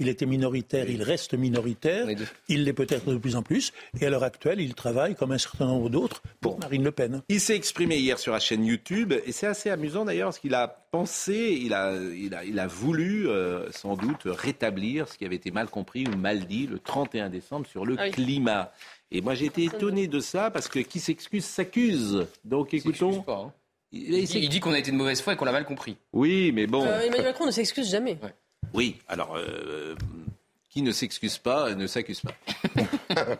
il 0.01 0.09
était 0.09 0.27
minoritaire, 0.27 0.91
il 0.91 1.05
reste 1.05 1.35
minoritaire, 1.35 2.09
il 2.49 2.65
l'est 2.65 2.73
peut-être 2.73 3.13
de 3.13 3.19
plus 3.19 3.37
en 3.37 3.43
plus. 3.43 3.73
Et 4.01 4.07
à 4.07 4.11
l'heure 4.11 4.25
actuelle, 4.25 4.61
il 4.61 4.75
travaille, 4.75 5.15
comme 5.15 5.31
un 5.31 5.39
certain 5.39 5.67
nombre 5.67 5.89
d'autres, 5.89 6.21
pour 6.41 6.59
Marine 6.59 6.83
Le 6.83 6.91
Pen. 6.91 7.23
Il 7.29 7.41
s'est 7.41 7.55
exprimé 7.55 7.97
hier 7.97 8.19
sur 8.19 8.33
la 8.33 8.41
chaîne 8.41 8.65
YouTube, 8.65 9.15
et 9.25 9.31
c'est 9.31 9.47
assez 9.47 9.71
amusant 9.71 10.05
d'ailleurs, 10.05 10.31
parce 10.31 10.41
qu'il 10.41 10.55
a 10.55 10.81
pensé, 10.91 11.61
il 11.63 11.73
a, 11.73 11.95
il 11.95 12.35
a, 12.35 12.43
il 12.45 12.59
a 12.59 12.67
voulu 13.21 13.29
euh, 13.29 13.71
sans 13.73 13.97
doute 13.97 14.23
rétablir 14.25 15.09
ce 15.09 15.19
qui 15.19 15.25
avait 15.25 15.37
été 15.37 15.51
mal 15.51 15.69
compris 15.69 16.07
ou 16.07 16.17
mal 16.17 16.47
dit 16.47 16.67
le 16.67 16.79
31 16.79 17.29
décembre 17.29 17.67
sur 17.67 17.85
le 17.85 17.97
ah 17.99 18.11
climat. 18.11 18.73
Et 19.11 19.21
moi 19.21 19.35
j'ai 19.35 19.47
été 19.47 19.65
étonné 19.65 20.07
de 20.07 20.21
ça, 20.21 20.51
parce 20.51 20.69
que 20.69 20.79
qui 20.79 21.01
s'excuse 21.01 21.45
s'accuse. 21.45 22.27
Donc 22.45 22.75
écoutons. 22.75 23.25
Hein. 23.29 23.53
Il, 23.93 24.49
dit 24.49 24.61
qu'on 24.61 24.73
a 24.73 24.79
été 24.79 24.93
de 24.93 24.97
mauvaise 24.97 25.21
foi 25.21 25.33
et 25.33 25.37
qu'on 25.37 25.45
l'a 25.45 25.53
mal 25.53 25.65
compris. 25.65 25.97
Oui, 26.13 26.53
mais 26.53 26.69
bon. 26.69 26.85
Euh, 26.85 27.01
Emmanuel 27.01 27.25
Macron 27.25 27.47
ne 27.47 27.51
s'excuse 27.51 27.91
jamais. 27.91 28.19
Oui, 28.73 28.99
alors 29.09 29.37
euh, 29.37 29.97
qui 30.69 30.83
ne 30.83 30.93
s'excuse 30.93 31.39
pas 31.39 31.75
ne 31.75 31.87
s'accuse 31.87 32.21
pas. 32.21 32.35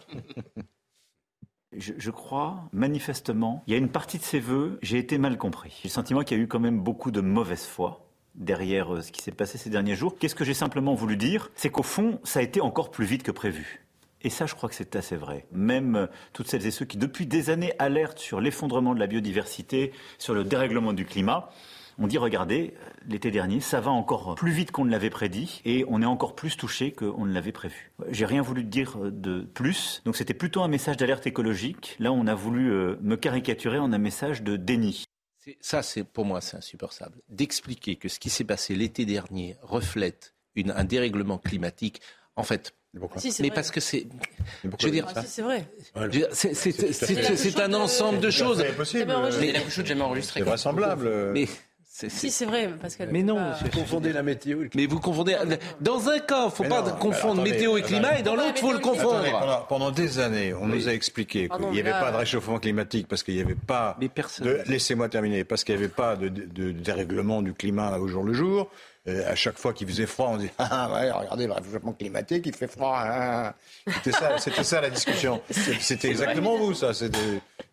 Je, 1.73 2.11
crois, 2.11 2.65
manifestement, 2.73 3.63
il 3.69 3.73
y 3.73 3.75
a 3.75 3.79
une 3.79 3.91
partie 3.91 4.19
de 4.19 4.25
ces 4.25 4.41
vœux, 4.41 4.81
j'ai 4.83 4.99
été 4.99 5.19
mal 5.19 5.39
compris. 5.39 5.79
J'ai 5.83 5.89
le 5.89 5.93
sentiment 5.93 6.23
qu'il 6.25 6.37
y 6.37 6.41
a 6.41 6.43
eu 6.43 6.49
quand 6.49 6.59
même 6.59 6.81
beaucoup 6.81 7.13
de 7.13 7.21
mauvaise 7.21 7.65
foi 7.65 8.10
derrière 8.35 8.95
euh, 8.95 9.03
ce 9.03 9.13
qui 9.13 9.23
s'est 9.23 9.33
passé 9.33 9.59
ces 9.59 9.71
derniers 9.71 9.97
jours. 9.97 10.17
Qu'est-ce 10.19 10.35
que 10.35 10.45
j'ai 10.45 10.55
simplement 10.55 10.95
voulu 10.95 11.17
dire? 11.17 11.51
C'est 11.55 11.71
qu'au 11.71 11.83
fond, 11.83 12.21
ça 12.25 12.41
a 12.41 12.43
été 12.43 12.61
encore 12.61 12.91
plus 12.91 13.07
vite 13.07 13.23
que 13.23 13.31
prévu. 13.31 13.85
Et 14.23 14.31
ça, 14.31 14.47
je 14.47 14.55
crois 14.55 14.69
que 14.69 14.75
c'est 14.75 14.97
assez 14.97 15.17
vrai. 15.17 15.47
Même 15.53 15.97
euh, 15.97 16.07
toutes 16.33 16.49
celles 16.49 16.67
et 16.67 16.71
ceux 16.71 16.85
qui, 16.85 16.99
depuis 16.99 17.27
des 17.27 17.51
années, 17.51 17.73
alertent 17.79 18.19
sur 18.19 18.41
l'effondrement 18.41 18.95
de 18.95 19.01
la 19.01 19.07
biodiversité, 19.07 19.93
sur 20.19 20.35
le 20.35 20.45
dérèglement 20.45 20.93
du 20.93 21.07
climat, 21.07 21.51
on 22.03 22.07
dit, 22.07 22.17
regardez, 22.17 22.73
l'été 23.07 23.31
dernier, 23.31 23.61
ça 23.61 23.81
va 23.81 23.91
encore 23.91 24.35
plus 24.35 24.53
vite 24.53 24.71
qu'on 24.71 24.87
ne 24.87 24.91
l'avait 24.91 25.11
prédit 25.11 25.61
et 25.67 25.85
on 25.87 26.01
est 26.01 26.07
encore 26.07 26.35
plus 26.35 26.57
touché 26.57 26.93
qu'on 26.93 27.27
ne 27.27 27.33
l'avait 27.33 27.53
prévu. 27.53 27.93
J'ai 28.09 28.25
rien 28.25 28.41
voulu 28.41 28.65
dire 28.65 28.97
de 29.05 29.43
plus, 29.43 30.01
donc 30.07 30.17
c'était 30.17 30.33
plutôt 30.33 30.63
un 30.63 30.69
message 30.69 30.97
d'alerte 30.97 31.27
écologique. 31.27 31.97
Là, 31.99 32.11
on 32.11 32.27
a 32.27 32.35
voulu 32.35 32.73
euh, 32.73 32.97
me 33.03 33.17
caricaturer 33.17 33.79
en 33.79 33.93
un 33.93 33.99
message 33.99 34.43
de 34.43 34.57
déni. 34.57 35.05
Ça, 35.61 35.83
c'est 35.83 36.05
pour 36.05 36.25
moi, 36.25 36.41
c'est 36.41 36.57
insupportable. 36.57 37.17
D'expliquer 37.29 37.97
que 37.97 38.09
ce 38.09 38.19
qui 38.19 38.31
s'est 38.31 38.45
passé 38.45 38.75
l'été 38.75 39.05
dernier 39.05 39.57
reflète 39.63 40.35
un 40.57 40.85
dérèglement 40.85 41.39
climatique, 41.39 42.01
en 42.37 42.43
fait, 42.43 42.75
mais 43.41 43.51
parce 43.51 43.71
que 43.71 43.79
c'est. 43.79 44.07
Je 44.79 44.87
veux 44.87 44.91
dire, 44.91 45.07
c'est 45.25 45.43
vrai. 45.43 45.65
C'est 46.27 47.61
un 47.61 47.73
ensemble 47.73 48.19
de 48.19 48.31
choses. 48.31 48.63
C'est 48.67 48.77
possible. 48.77 49.15
Mais 49.41 49.53
la 49.53 49.61
plus 49.61 49.71
chaude 49.71 49.87
jamais 49.87 50.03
enregistrée. 50.03 50.41
C'est 50.41 50.47
vraisemblable. 50.47 51.31
Mais 51.33 51.47
si, 52.09 52.31
c'est 52.31 52.45
vrai, 52.45 52.69
Pascal. 52.81 53.09
Mais 53.13 53.23
non, 53.23 53.53
vous 53.61 53.81
confondez 53.81 54.13
la 54.13 54.23
météo. 54.23 54.65
Mais 54.75 54.87
vous 54.87 55.01
confondez. 55.01 55.37
Dans 55.81 56.09
un 56.09 56.19
cas, 56.19 56.43
il 56.43 56.47
ne 56.47 56.51
faut 56.51 56.65
pas 56.65 56.83
confondre 56.93 57.43
météo 57.43 57.77
et 57.77 57.83
climat, 57.83 58.19
et 58.19 58.23
dans 58.23 58.37
l'autre, 58.37 58.55
il 58.57 58.61
faut 58.61 58.73
le 58.73 58.79
confondre. 58.79 59.67
pendant, 59.69 59.91
des 59.91 60.19
années, 60.21 60.55
on 60.55 60.67
nous 60.67 60.89
a 60.89 60.93
expliqué 60.93 61.49
qu'il 61.49 61.71
n'y 61.71 61.81
avait 61.81 61.91
pas 61.91 62.13
de 62.13 62.17
réchauffement 62.17 62.59
climatique 62.59 63.09
parce 63.09 63.23
qu'il 63.23 63.35
n'y 63.35 63.41
avait 63.41 63.55
pas. 63.55 63.97
De... 64.01 64.63
Laissez-moi 64.67 65.09
terminer. 65.09 65.45
Parce 65.45 65.65
qu'il 65.65 65.75
n'y 65.75 65.83
avait 65.83 65.93
pas 65.93 66.17
de, 66.17 66.29
de, 66.29 66.71
dérèglement 66.73 67.43
du 67.43 67.55
climat 67.55 67.99
au 67.99 68.09
jour 68.09 68.23
le 68.23 68.33
jour. 68.33 68.71
à 69.07 69.35
chaque 69.35 69.59
fois 69.59 69.73
qu'il 69.73 69.89
faisait 69.89 70.07
froid, 70.07 70.29
on 70.33 70.37
dit 70.37 70.51
ah 70.59 70.91
ouais, 70.93 71.11
regardez 71.11 71.47
le 71.47 71.53
réchauffement 71.53 71.93
climatique, 71.93 72.45
il 72.47 72.55
fait 72.55 72.69
froid. 72.69 72.99
Hein. 73.03 73.53
C'était 73.87 74.13
ça, 74.13 74.39
c'était 74.39 74.65
ça 74.65 74.81
la 74.81 74.91
discussion. 74.91 75.41
C'était 75.81 76.09
exactement 76.09 76.57
vous, 76.57 76.75
ça. 76.75 76.93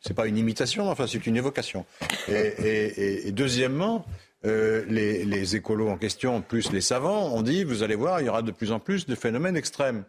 C'est 0.01 0.13
pas 0.13 0.27
une 0.27 0.37
imitation, 0.37 0.89
enfin 0.89 1.05
c'est 1.07 1.25
une 1.25 1.37
évocation. 1.37 1.85
Et, 2.27 3.31
deuxièmement, 3.31 4.05
euh, 4.45 4.85
les 4.87 5.55
écolos 5.55 5.89
en 5.89 5.97
question, 5.97 6.41
plus 6.41 6.71
les 6.71 6.81
savants, 6.81 7.33
ont 7.33 7.41
dit 7.41 7.63
vous 7.63 7.83
allez 7.83 7.95
voir, 7.95 8.21
il 8.21 8.25
y 8.25 8.29
aura 8.29 8.41
de 8.41 8.51
plus 8.51 8.71
en 8.71 8.79
plus 8.79 9.05
de 9.05 9.15
phénomènes 9.15 9.57
extrêmes. 9.57 10.03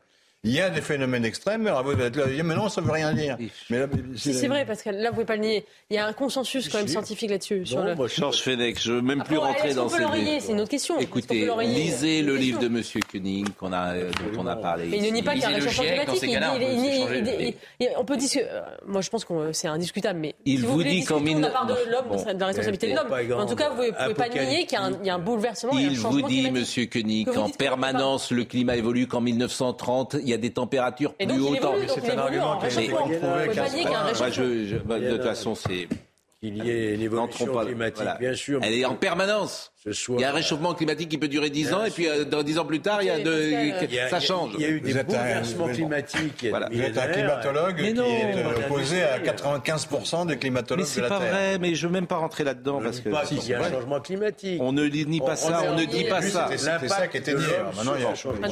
Il 0.45 0.53
y 0.53 0.61
a 0.61 0.70
des 0.70 0.80
phénomènes 0.80 1.24
extrêmes, 1.24 1.62
mais, 1.62 1.72
mais 1.72 2.55
non, 2.55 2.68
ça 2.68 2.80
ne 2.80 2.86
veut 2.86 2.93
rien 2.93 3.12
dire. 3.12 3.36
Mais 3.70 3.86
c'est 4.16 4.47
vrai, 4.47 4.64
parce 4.64 4.82
que 4.82 4.91
là, 4.91 4.97
vous 4.97 5.05
ne 5.07 5.11
pouvez 5.11 5.24
pas 5.24 5.34
le 5.34 5.43
nier. 5.43 5.66
Il 5.91 5.97
y 5.97 5.99
a 5.99 6.07
un 6.07 6.12
consensus 6.12 6.68
quand 6.68 6.78
même 6.78 6.86
scientifique 6.86 7.30
là-dessus. 7.30 7.66
Sur 7.66 7.82
le... 7.82 7.97
Georges 8.07 8.41
Fenech, 8.41 8.80
je 8.80 8.93
ne 8.93 8.97
veux 8.97 9.03
même 9.03 9.24
plus 9.24 9.36
rentrer 9.36 9.74
dans 9.74 9.89
ces 9.89 9.99
débats. 9.99 10.12
C'est 10.39 10.53
une 10.53 10.61
autre 10.61 10.70
question. 10.70 10.97
Écoutez, 11.01 11.51
lisez 11.64 12.22
le 12.22 12.36
livre 12.36 12.61
de 12.61 12.66
M. 12.66 12.82
Koenig 13.11 13.53
qu'on 13.57 13.72
a, 13.72 13.95
dont 13.95 14.39
on 14.39 14.47
a 14.47 14.55
parlé. 14.55 14.86
Mais 14.86 14.99
il 14.99 15.03
ne 15.07 15.11
nie 15.11 15.22
pas 15.22 15.32
qu'il 15.32 15.43
y 15.43 15.45
a 15.45 15.49
un 15.49 15.55
réchauffement 15.55 15.82
climatique. 15.82 16.39
On 17.97 18.05
peut 18.05 18.16
dire 18.16 18.30
que... 18.30 18.86
Moi, 18.86 19.01
je 19.01 19.11
pense 19.11 19.24
que 19.24 19.53
c'est 19.53 19.68
indiscutable, 19.68 20.20
mais 20.20 20.36
il 20.45 20.64
vous 20.64 20.84
dit 20.84 21.05
qu'en... 21.05 21.20
De 21.20 21.41
la 21.41 21.51
part 21.51 21.66
de 21.66 21.74
l'homme, 21.91 22.16
de 22.16 22.39
la 22.39 22.47
responsabilité 22.47 22.93
de 22.93 22.97
l'homme. 22.97 23.41
En 23.41 23.47
tout 23.47 23.57
cas, 23.57 23.70
vous 23.70 23.82
ne 23.82 23.91
pouvez 23.91 24.14
pas 24.14 24.28
nier 24.28 24.66
qu'il 24.66 24.78
y 25.05 25.11
a 25.11 25.14
un 25.14 25.18
bouleversement. 25.18 25.72
Il 25.76 25.99
vous 25.99 26.22
dit, 26.22 26.47
M. 26.47 26.64
Koenig, 26.89 27.26
qu'en 27.26 27.49
permanence, 27.49 28.30
le 28.30 28.45
climat 28.45 28.76
évolue, 28.76 29.09
qu'en 29.09 29.20
1930, 29.20 30.16
il 30.28 30.32
y 30.32 30.34
a 30.34 30.38
des 30.38 30.50
températures 30.50 31.14
plus 31.14 31.40
hautes. 31.40 31.58
C'est 31.88 32.10
un 32.10 32.18
argument 32.18 32.58
qui 32.58 32.66
a 32.66 32.82
été 32.82 32.92
prouvé. 32.92 33.16
De 33.18 35.10
toute 35.10 35.22
façon, 35.22 35.54
c'est 35.54 35.88
qu'il 36.41 36.64
y 36.64 36.70
ait 36.70 36.95
une 36.95 37.01
évolution 37.01 37.47
climatique, 37.47 38.07
bien 38.20 38.34
sûr. 38.34 38.61
Elle 38.62 38.74
est 38.74 38.84
en 38.84 38.95
permanence. 38.95 39.72
Il 39.86 40.20
y 40.20 40.24
a 40.24 40.30
un 40.30 40.32
réchauffement 40.32 40.74
climatique 40.74 41.09
qui 41.09 41.18
peut 41.18 41.28
durer 41.28 41.51
10 41.51 41.72
ans, 41.72 41.84
et 41.84 41.91
puis 41.91 42.09
euh, 42.09 42.24
dans 42.24 42.43
10 42.43 42.59
ans 42.59 42.64
plus 42.64 42.80
tard, 42.80 43.03
il 43.03 43.07
y 43.07 43.11
a 43.11 43.18
de... 43.18 44.09
ça 44.11 44.20
change. 44.20 44.53
Il 44.59 44.61
y 44.61 44.64
a 44.64 44.68
eu 44.68 44.80
des 44.80 44.93
bouleversements 45.03 45.68
climatiques. 45.68 46.47
Vous 46.70 46.80
êtes 46.80 46.99
un 46.99 47.07
climatologue 47.09 47.76
qui 47.76 47.86
est 47.86 47.99
euh, 47.99 48.66
opposé 48.66 49.03
à 49.03 49.18
95% 49.18 50.26
des 50.26 50.36
climatologues 50.36 50.84
de 50.84 51.01
la 51.01 51.09
Terre. 51.09 51.20
Mais 51.20 51.24
c'est 51.24 51.30
pas 51.30 51.30
vrai, 51.30 51.59
mais 51.59 51.74
je 51.74 51.86
veux 51.86 51.93
même 51.93 52.07
pas 52.07 52.16
rentrer 52.16 52.45
là-dedans. 52.45 52.80
parce 52.82 53.01
que 53.01 53.09
il 53.09 53.49
y 53.49 53.55
a 53.55 53.61
un 53.61 53.70
changement 53.70 54.01
climatique. 54.01 54.61
On 54.62 54.72
ne 54.72 54.84
nie 54.84 55.20
pas 55.20 55.36
ça, 55.36 55.62
on 55.66 55.76
ne 55.76 55.84
dit 55.84 56.05
pas 56.05 56.22
ça. 56.22 56.49
C'était 56.57 56.89
ça 56.89 57.09
qui 57.09 57.16
était 57.16 57.34
dit. 57.34 57.45
Maintenant, 57.76 57.95
il 57.97 58.03
y 58.03 58.05
a 58.05 58.11
un 58.11 58.14
changement. 58.14 58.47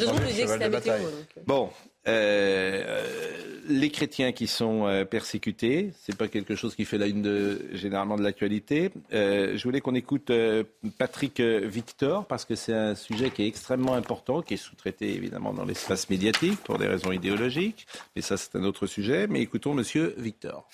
Bon, 1.47 1.71
euh, 2.09 3.56
les 3.69 3.91
chrétiens 3.91 4.33
qui 4.33 4.47
sont 4.47 4.87
euh, 4.87 5.05
persécutés, 5.05 5.93
c'est 6.01 6.17
pas 6.17 6.29
quelque 6.29 6.55
chose 6.55 6.75
qui 6.75 6.85
fait 6.85 6.99
la 6.99 7.07
une 7.07 7.23
de, 7.23 7.61
généralement 7.73 8.17
de 8.17 8.23
l'actualité. 8.23 8.91
Euh, 9.13 9.57
je 9.57 9.63
voulais 9.65 9.81
qu'on 9.81 9.95
écoute 9.95 10.31
Patrick 10.99 11.41
Victor 11.41 12.27
parce 12.27 12.45
que 12.45 12.55
c'est 12.55 12.75
un 12.75 12.95
sujet 12.95 13.31
qui 13.31 13.43
est 13.43 13.49
extrêmement 13.49 13.95
important, 13.95 14.43
qui 14.43 14.55
est 14.55 14.59
sous-traité 14.59 15.15
évidemment 15.15 15.53
dans 15.53 15.65
l'espace 15.65 16.09
médiatique 16.11 16.59
pour 16.65 16.79
des 16.79 16.87
raisons 16.87 17.13
idéologiques, 17.13 17.87
mais 18.15 18.23
ça 18.23 18.37
c'est 18.37 18.57
un 18.57 18.65
autre 18.65 18.87
sujet. 18.87 19.27
Mais 19.27 19.41
écoutons 19.41 19.75
Monsieur 19.75 20.15
Victor. 20.19 20.69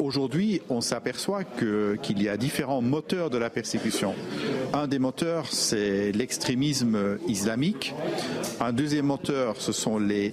Aujourd'hui, 0.00 0.62
on 0.68 0.80
s'aperçoit 0.80 1.44
qu'il 1.44 2.22
y 2.22 2.28
a 2.28 2.36
différents 2.36 2.80
moteurs 2.82 3.30
de 3.30 3.38
la 3.38 3.50
persécution. 3.50 4.14
Un 4.72 4.86
des 4.86 4.98
moteurs, 4.98 5.46
c'est 5.50 6.12
l'extrémisme 6.12 7.18
islamique. 7.26 7.94
Un 8.60 8.72
deuxième 8.72 9.06
moteur, 9.06 9.56
ce 9.60 9.72
sont 9.72 9.98
les 9.98 10.32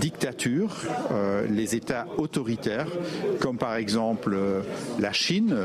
dictatures, 0.00 0.76
euh, 1.10 1.46
les 1.48 1.74
États 1.74 2.06
autoritaires, 2.16 2.88
comme 3.40 3.58
par 3.58 3.76
exemple 3.76 4.34
euh, 4.34 4.62
la 4.98 5.12
Chine, 5.12 5.56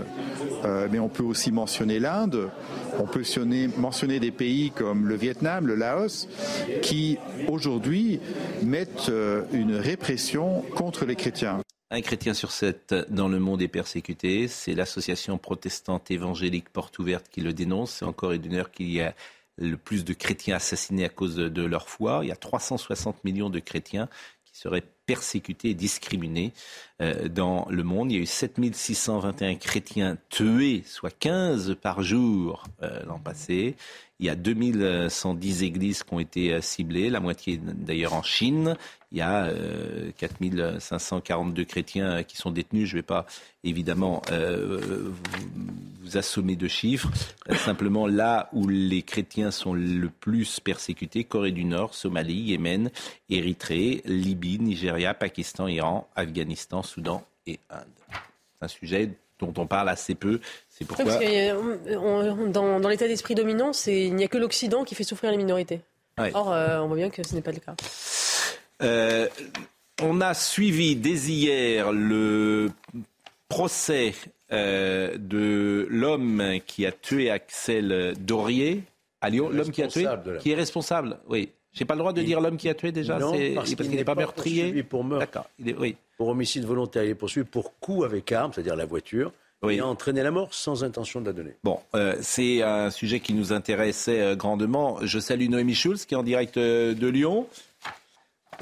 euh, 0.65 0.88
mais 0.91 0.99
on 0.99 1.09
peut 1.09 1.23
aussi 1.23 1.51
mentionner 1.51 1.99
l'Inde. 1.99 2.49
On 2.99 3.05
peut 3.05 3.19
mentionner, 3.19 3.69
mentionner 3.77 4.19
des 4.19 4.32
pays 4.32 4.71
comme 4.71 5.07
le 5.07 5.15
Vietnam, 5.15 5.67
le 5.67 5.75
Laos, 5.75 6.27
qui 6.82 7.17
aujourd'hui 7.47 8.19
mettent 8.63 9.11
une 9.53 9.75
répression 9.75 10.63
contre 10.75 11.05
les 11.05 11.15
chrétiens. 11.15 11.61
Un 11.93 11.99
chrétien 11.99 12.33
sur 12.33 12.51
sept 12.51 12.95
dans 13.09 13.27
le 13.27 13.37
monde 13.37 13.61
est 13.61 13.67
persécuté. 13.67 14.47
C'est 14.47 14.75
l'association 14.75 15.37
protestante 15.37 16.09
évangélique 16.09 16.69
Porte 16.69 16.97
Ouverte 16.99 17.27
qui 17.29 17.41
le 17.41 17.51
dénonce. 17.51 17.95
C'est 17.95 18.05
encore 18.05 18.31
une 18.31 18.55
heure 18.55 18.71
qu'il 18.71 18.89
y 18.89 19.01
a 19.01 19.13
le 19.57 19.75
plus 19.75 20.05
de 20.05 20.13
chrétiens 20.13 20.55
assassinés 20.55 21.03
à 21.03 21.09
cause 21.09 21.35
de, 21.35 21.61
leur 21.65 21.89
foi. 21.89 22.21
Il 22.23 22.29
y 22.29 22.31
a 22.31 22.37
360 22.37 23.25
millions 23.25 23.49
de 23.49 23.59
chrétiens 23.59 24.07
qui 24.45 24.57
seraient 24.57 24.85
persécutés 25.06 25.70
et 25.70 25.74
discriminés 25.74 26.54
euh, 27.02 27.28
dans 27.28 27.68
le 27.70 27.84
monde. 27.84 28.12
Il 28.12 28.16
y 28.16 28.20
a 28.20 28.24
eu 28.24 28.26
7621 28.26 29.56
chrétiens 29.56 30.18
tués, 30.30 30.84
soit 30.86 31.16
15 31.18 31.76
par 31.82 32.02
jour 32.02 32.64
euh, 32.84 33.04
l'an 33.06 33.20
passé. 33.20 33.76
Il 34.22 34.28
y 34.28 34.30
a 34.30 34.36
2110 34.36 35.64
églises 35.64 36.04
qui 36.04 36.14
ont 36.14 36.20
été 36.20 36.54
euh, 36.54 36.62
ciblées, 36.62 37.10
la 37.10 37.20
moitié 37.20 37.60
d'ailleurs 37.60 38.14
en 38.14 38.22
Chine. 38.22 38.78
Il 39.12 39.18
y 39.18 39.22
a 39.22 39.45
euh, 39.45 40.12
4542 40.20 41.66
chrétiens 41.66 42.24
qui 42.24 42.38
sont 42.38 42.52
détenus. 42.52 42.88
Je 42.88 42.95
ne 42.95 42.99
vais 42.99 43.06
pas 43.06 43.26
évidemment 43.64 44.22
euh, 44.32 45.10
vous, 46.04 46.18
assommer 46.18 46.56
de 46.56 46.68
chiffres. 46.68 47.10
Simplement 47.56 48.06
là 48.06 48.49
où 48.54 48.68
les 48.68 49.02
chrétiens 49.02 49.49
sont 49.49 49.74
le 49.74 50.10
plus 50.10 50.60
persécutés, 50.60 51.24
Corée 51.24 51.52
du 51.52 51.66
Nord, 51.66 51.95
Somalie, 51.95 52.41
Yémen, 52.41 52.91
Érythrée, 53.32 54.04
Libye, 54.06 54.60
Nigeria, 54.60 54.90
Pakistan, 55.13 55.67
Iran, 55.67 56.07
Afghanistan, 56.15 56.83
Soudan 56.83 57.23
et 57.47 57.59
Inde. 57.69 57.85
C'est 58.09 58.65
un 58.65 58.67
sujet 58.67 59.09
dont 59.39 59.53
on 59.57 59.65
parle 59.65 59.89
assez 59.89 60.15
peu. 60.15 60.39
C'est 60.69 60.85
pourquoi... 60.85 61.19
dans, 62.47 62.79
dans 62.79 62.89
l'état 62.89 63.07
d'esprit 63.07 63.35
dominant, 63.35 63.71
il 63.87 64.15
n'y 64.15 64.23
a 64.23 64.27
que 64.27 64.37
l'Occident 64.37 64.83
qui 64.83 64.95
fait 64.95 65.03
souffrir 65.03 65.31
les 65.31 65.37
minorités. 65.37 65.81
Or, 66.33 66.51
euh, 66.51 66.79
on 66.79 66.87
voit 66.87 66.97
bien 66.97 67.09
que 67.09 67.25
ce 67.25 67.33
n'est 67.33 67.41
pas 67.41 67.51
le 67.51 67.59
cas. 67.59 67.75
Euh, 68.83 69.27
on 70.01 70.21
a 70.21 70.33
suivi 70.33 70.95
dès 70.95 71.09
hier 71.09 71.91
le 71.91 72.71
procès 73.49 74.13
euh, 74.51 75.17
de 75.17 75.87
l'homme 75.89 76.59
qui 76.65 76.85
a 76.85 76.91
tué 76.91 77.31
Axel 77.31 78.13
Dorier 78.19 78.83
à 79.21 79.29
Lyon. 79.29 79.49
L'homme 79.49 79.71
qui 79.71 79.83
a 79.83 79.87
tué, 79.87 80.05
qui 80.39 80.51
est 80.51 80.55
responsable, 80.55 81.19
oui. 81.27 81.49
J'ai 81.74 81.86
pas 81.86 81.95
le 81.95 81.99
droit 81.99 82.13
de 82.13 82.22
dire 82.22 82.41
l'homme 82.41 82.57
qui 82.57 82.67
a 82.69 82.74
tué 82.74 82.91
déjà, 82.91 83.17
non, 83.17 83.34
parce 83.55 83.74
qu'il 83.76 83.89
n'est 83.91 84.03
pas, 84.03 84.15
meurtrier. 84.15 84.84
Pour 84.84 85.03
meurtre. 85.03 85.26
D'accord. 85.26 85.49
Oui 85.80 85.95
pour 86.22 86.28
homicide 86.28 86.65
volontaire. 86.65 87.03
Il 87.03 87.09
est 87.09 87.15
poursuivi 87.15 87.47
pour 87.49 87.80
coup 87.80 88.03
avec 88.03 88.32
arme, 88.32 88.53
c'est-à-dire 88.53 88.76
la 88.76 88.86
voiture. 88.86 89.32
Oui. 89.63 89.80
a 89.80 89.88
entraîné 89.88 90.22
la 90.22 90.30
mort 90.30 90.53
sans 90.53 90.84
intention 90.84 91.19
de 91.19 91.26
la 91.26 91.34
donner. 91.34 91.55
Bon, 91.63 91.80
euh, 91.95 92.15
c'est 92.22 92.61
un 92.61 92.91
sujet 92.91 93.19
qui 93.19 93.34
nous 93.34 93.53
intéressait 93.53 94.22
euh, 94.22 94.36
grandement. 94.36 94.99
Je 95.01 95.17
salue 95.17 95.49
Noémie 95.49 95.74
Schulz 95.74 96.05
qui 96.05 96.13
est 96.13 96.17
en 96.17 96.22
direct 96.22 96.57
euh, 96.57 96.93
de 96.93 97.07
Lyon. 97.07 97.47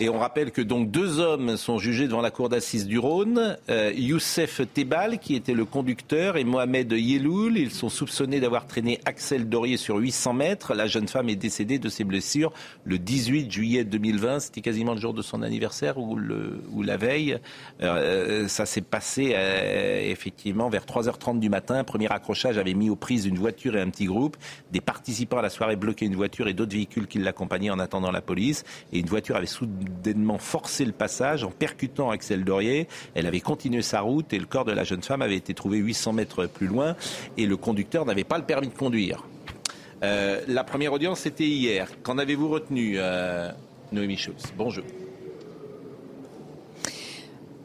Et 0.02 0.08
on 0.08 0.18
rappelle 0.18 0.52
que 0.52 0.62
donc 0.62 0.92
deux 0.92 1.20
hommes 1.20 1.58
sont 1.58 1.78
jugés 1.78 2.08
devant 2.08 2.22
la 2.22 2.32
cour 2.32 2.48
d'assises 2.48 2.88
du 2.88 2.98
Rhône. 2.98 3.58
Euh, 3.70 3.92
Youssef 3.94 4.62
Tebal, 4.74 5.20
qui 5.20 5.36
était 5.36 5.54
le 5.54 5.66
conducteur, 5.66 6.38
et 6.38 6.46
Mohamed 6.46 6.94
Yeloul. 6.94 7.58
Ils 7.58 7.72
sont 7.72 7.90
soupçonnés 7.90 8.40
d'avoir 8.40 8.66
traîné 8.66 9.02
Axel 9.04 9.50
Dorier 9.50 9.76
sur 9.76 9.98
800 9.98 10.34
mètres. 10.34 10.74
La 10.74 10.88
jeune 10.88 11.10
femme 11.10 11.28
est 11.28 11.36
décédée 11.36 11.80
de 11.80 11.90
ses 11.90 12.06
blessures 12.06 12.54
le 12.86 12.98
18 12.98 13.52
juillet 13.52 13.84
2020. 13.84 14.40
C'était 14.40 14.62
quasiment 14.62 14.94
le 14.94 15.02
jour 15.02 15.14
de 15.14 15.22
son 15.22 15.42
anniversaire 15.42 15.98
ou, 15.98 16.16
le, 16.16 16.62
ou 16.72 16.82
la 16.82 16.96
veille. 16.96 17.38
Euh, 17.82 18.48
ça 18.48 18.66
s'est 18.66 18.80
passé 18.80 19.34
euh, 19.36 20.10
effectivement 20.10 20.70
vers 20.70 20.86
3h30 20.86 21.40
du 21.40 21.50
matin. 21.50 21.84
Premier 21.84 22.10
accrochage 22.10 22.58
avait 22.58 22.74
mis 22.74 22.90
aux 22.90 22.96
prises 22.96 23.26
une 23.26 23.38
voiture 23.38 23.76
et 23.76 23.82
un 23.82 23.90
petit 23.90 24.06
groupe. 24.06 24.38
Des 24.72 24.82
participants 24.82 25.40
à 25.40 25.42
la 25.42 25.50
soirée 25.50 25.76
bloquaient 25.76 26.06
une 26.06 26.16
voiture 26.16 26.48
et 26.48 26.54
d'autres 26.54 26.74
véhicules 26.74 27.08
qui 27.08 27.20
l'accompagnaient 27.20 27.70
en 27.70 27.80
attendant 27.80 28.12
la 28.12 28.22
police. 28.22 28.64
Et 28.94 29.00
une 29.00 29.08
voiture 29.08 29.36
avait 29.36 29.46
soudainement 29.90 30.38
forcé 30.38 30.86
le 30.86 30.92
passage 30.92 31.44
en 31.44 31.52
percutant 31.52 32.10
Axel 32.12 32.44
Dorier. 32.44 32.88
Elle 33.16 33.26
avait 33.26 33.42
continué 33.42 33.82
sa 33.82 34.02
route 34.02 34.32
et 34.34 34.40
le 34.40 34.46
corps 34.46 34.66
de 34.66 34.72
la 34.72 34.84
jeune 34.84 35.02
femme 35.02 35.22
avait 35.22 35.36
été 35.36 35.54
trouvé 35.54 35.78
800 35.78 36.14
mètres 36.14 36.46
plus 36.48 36.68
loin. 36.68 36.96
Et 37.38 37.46
le 37.46 37.58
conducteur 37.58 38.06
n'avait 38.06 38.24
pas 38.24 38.38
le 38.38 38.46
permis 38.46 38.68
de 38.68 38.74
conduire. 38.74 39.26
Euh, 40.04 40.42
la 40.48 40.64
première 40.64 40.94
audience, 40.94 41.22
c'était 41.22 41.48
hier. 41.48 41.90
Qu'en 42.04 42.18
avez-vous 42.18 42.48
retenu, 42.48 42.94
euh, 42.98 43.52
Noémie 43.92 44.18
Schultz 44.18 44.54
Bonjour. 44.56 44.86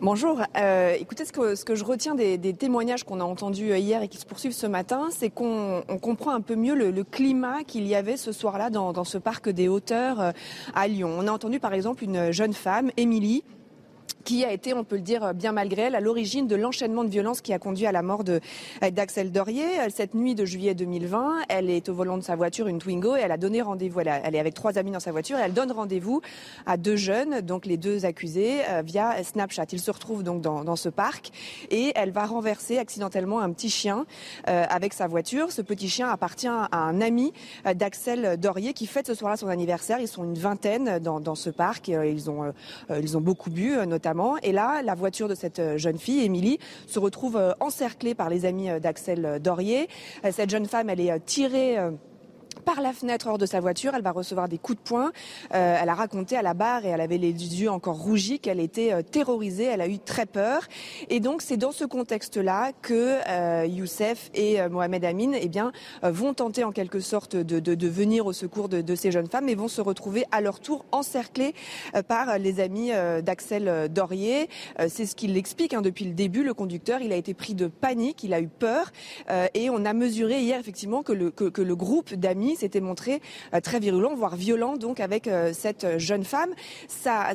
Bonjour. 0.05 0.43
Euh, 0.59 0.95
écoutez, 1.01 1.25
ce 1.25 1.33
que, 1.33 1.55
ce 1.55 1.65
que, 1.65 1.75
je 1.75 1.83
retiens 1.83 2.15
des, 2.15 2.39
témoignages 2.53 3.05
qu'on 3.05 3.21
a 3.21 3.25
entendus 3.25 3.75
hier 3.75 4.03
et 4.03 4.09
qui 4.09 4.19
se 4.19 4.27
poursuivent 4.27 4.53
ce 4.53 4.67
matin, 4.67 5.09
c'est 5.11 5.31
qu'on 5.31 5.83
comprend 6.03 6.33
un 6.33 6.43
peu 6.43 6.57
mieux 6.57 6.75
le, 6.75 7.05
climat 7.05 7.65
qu'il 7.65 7.87
y 7.87 7.95
avait 7.95 8.19
ce 8.19 8.31
soir-là 8.31 8.69
dans, 8.69 8.93
dans, 8.93 9.05
ce 9.05 9.17
parc 9.17 9.49
des 9.49 9.67
hauteurs 9.67 10.35
à 10.75 10.89
Lyon. 10.89 11.09
On 11.19 11.27
a 11.27 11.33
entendu 11.33 11.59
par 11.59 11.73
exemple 11.73 12.05
une 12.05 12.33
jeune 12.33 12.53
femme, 12.53 12.91
Émilie, 12.99 13.45
qui 14.25 14.45
a 14.45 14.53
été, 14.53 14.75
on 14.75 14.85
peut 14.85 14.97
le 14.97 15.03
dire 15.03 15.35
bien 15.35 15.53
malgré 15.53 15.83
elle, 15.83 15.95
à 15.95 16.01
l'origine 16.01 16.47
de 16.47 16.57
l'enchaînement 16.57 17.05
de 17.05 17.11
violences 17.11 17.41
qui 17.41 17.53
a 17.53 17.59
conduit 17.59 17.87
à 17.87 17.93
la 17.93 18.03
mort 18.03 18.25
d'Axel 18.25 19.31
Dorier. 19.31 19.65
Cette 19.91 20.15
nuit 20.15 20.35
de 20.35 20.45
juillet 20.45 20.75
2020, 20.75 21.43
elle 21.49 21.71
est 21.71 21.89
au 21.89 21.95
volant 21.95 22.17
de 22.17 22.23
sa 22.23 22.37
voiture, 22.37 22.67
une 22.67 22.79
Twingo, 22.79 23.17
et 23.17 23.21
elle 23.21 23.33
a 23.33 23.37
donné 23.37 23.63
rendez-vous. 23.63 24.01
Elle, 24.01 24.35
est 24.35 24.39
avec 24.39 24.55
trois 24.55 24.79
amis 24.79 24.91
dans 24.91 25.01
sa 25.01 25.13
voiture 25.13 25.39
et 25.39 25.43
elle 25.43 25.53
donne 25.53 25.73
rendez-vous 25.73 26.23
à 26.67 26.77
deux 26.77 26.97
jeunes, 26.97 27.41
donc 27.41 27.67
les 27.67 27.77
deux 27.77 28.05
accusés, 28.05 28.61
euh, 28.69 28.83
via 28.83 29.23
Snapchat. 29.23 29.67
Ils 29.73 29.81
se 29.81 29.91
retrouvent 29.91 30.23
donc 30.23 30.41
dans, 30.41 30.77
ce 30.77 30.89
parc 30.89 31.31
et 31.71 31.93
elle 31.95 32.11
va 32.11 32.27
renverser 32.27 32.79
accidentellement 32.79 33.41
un 33.41 33.53
petit 33.53 33.71
chien 33.71 34.07
euh, 34.49 34.65
avec 34.69 34.93
sa 34.93 35.07
voiture. 35.07 35.53
Ce 35.53 35.63
petit 35.63 35.89
chien 35.89 36.09
appartient 36.09 36.49
à 36.49 36.69
un 36.73 37.01
ami 37.01 37.33
euh, 37.67 37.75
d'Axel 37.75 38.39
Dorier 38.39 38.73
qui 38.73 38.87
fête 38.87 39.07
ce 39.07 39.15
soir-là 39.15 39.37
son 39.37 39.49
anniversaire. 39.49 40.01
Ils 40.01 40.09
sont 40.09 40.25
une 40.25 40.35
vingtaine 40.35 40.99
dans, 40.99 41.21
dans 41.21 41.35
ce 41.35 41.51
parc. 41.51 41.89
Ils 41.89 42.31
ont, 42.31 42.53
ils 42.91 43.17
ont 43.17 43.21
beaucoup 43.21 43.51
bu, 43.51 43.77
notamment 43.87 44.14
et 44.43 44.53
là, 44.53 44.83
la 44.83 44.95
voiture 44.95 45.29
de 45.29 45.35
cette 45.35 45.59
euh, 45.59 45.79
jeune 45.79 45.99
fille, 45.99 46.25
Émilie, 46.25 46.59
se 46.87 46.99
retrouve 46.99 47.37
euh, 47.37 47.53
encerclée 47.61 48.15
par 48.15 48.29
les 48.29 48.45
amis 48.45 48.71
euh, 48.71 48.79
d'Axel 48.79 49.41
Dorier. 49.43 49.89
Cette 50.31 50.51
jeune 50.51 50.67
femme, 50.67 50.91
elle 50.91 51.01
est 51.01 51.25
tirée 51.25 51.77
par 52.65 52.81
la 52.81 52.93
fenêtre 52.93 53.29
hors 53.29 53.39
de 53.39 53.47
sa 53.47 53.61
voiture. 53.61 53.93
Elle 53.95 54.03
va 54.03 54.13
recevoir 54.13 54.49
des 54.49 54.59
coups 54.59 54.79
de 54.79 54.83
poing. 54.83 55.13
Euh, 55.55 55.79
elle 55.81 55.89
a 55.89 55.95
raconté 55.95 56.37
à 56.37 56.43
la 56.43 56.55
barre 56.55 56.85
et 56.85 56.89
elle 56.89 57.01
avait 57.01 57.19
les 57.19 57.33
yeux 57.33 57.71
encore 57.71 57.99
rougis 57.99 58.41
qu'elle 58.41 58.61
était 58.61 58.93
euh, 58.93 59.03
terrorisée. 59.03 59.65
Elle 59.65 59.81
a 59.81 59.89
eu 59.89 59.99
très 59.99 60.27
peur. 60.27 60.63
Et 61.11 61.21
donc 61.21 61.43
c'est 61.43 61.57
dans 61.57 61.73
ce 61.73 61.85
contexte-là 61.85 62.73
que 62.83 63.19
euh, 63.29 63.67
Youssef 63.67 64.31
et 64.35 64.61
euh, 64.61 64.69
Mohamed 64.69 65.05
Amin 65.05 65.33
eh 65.35 65.49
bien, 65.49 65.73
vont 66.03 66.35
tenter 66.35 66.65
en 66.65 66.73
quelque 66.73 67.01
sorte 67.01 67.37
de, 67.37 67.61
de, 67.61 67.75
de 67.75 67.89
venir 67.89 68.27
au 68.27 68.33
secours 68.33 68.69
de, 68.69 68.81
de, 68.81 68.95
ces 68.95 69.11
jeunes 69.11 69.29
femmes 69.29 69.49
et 69.49 69.55
vont 69.55 69.69
se 69.69 69.81
retrouver 69.81 70.25
à 70.31 70.41
leur 70.41 70.61
tour 70.61 70.85
encerclés 70.93 71.55
par 72.09 72.39
les 72.39 72.61
amis 72.61 72.91
d'Axel 73.23 73.89
Dorier. 73.91 74.49
c'est 74.89 75.07
ce 75.07 75.15
qu'il 75.15 75.37
explique 75.37 75.75
hein, 75.75 75.83
depuis 75.83 76.05
le 76.05 76.13
début. 76.13 76.43
Le 76.43 76.55
conducteur, 76.55 77.01
il 77.01 77.13
a 77.13 77.17
été 77.17 77.35
pris 77.35 77.55
de 77.55 77.67
panique, 77.67 78.23
il 78.25 78.33
a 78.33 78.41
eu 78.41 78.49
peur 78.49 78.93
et 79.55 79.71
on 79.71 79.85
a 79.85 79.93
mesuré 79.93 80.41
hier 80.41 80.59
effectivement 80.59 81.03
que 81.03 81.13
le, 81.13 81.31
que, 81.31 81.45
que 81.45 81.63
le 81.63 81.77
groupe 81.77 82.15
d'amis 82.15 82.54
s'était 82.57 82.81
montré 82.81 83.21
euh, 83.55 83.61
très 83.61 83.81
virulent, 83.81 84.15
voire 84.15 84.37
violent 84.37 84.77
donc 84.77 85.01
avec 85.01 85.27
euh, 85.27 85.53
cette 85.53 85.99
jeune 85.99 86.25
femme. 86.25 86.51
Ça, 86.89 87.35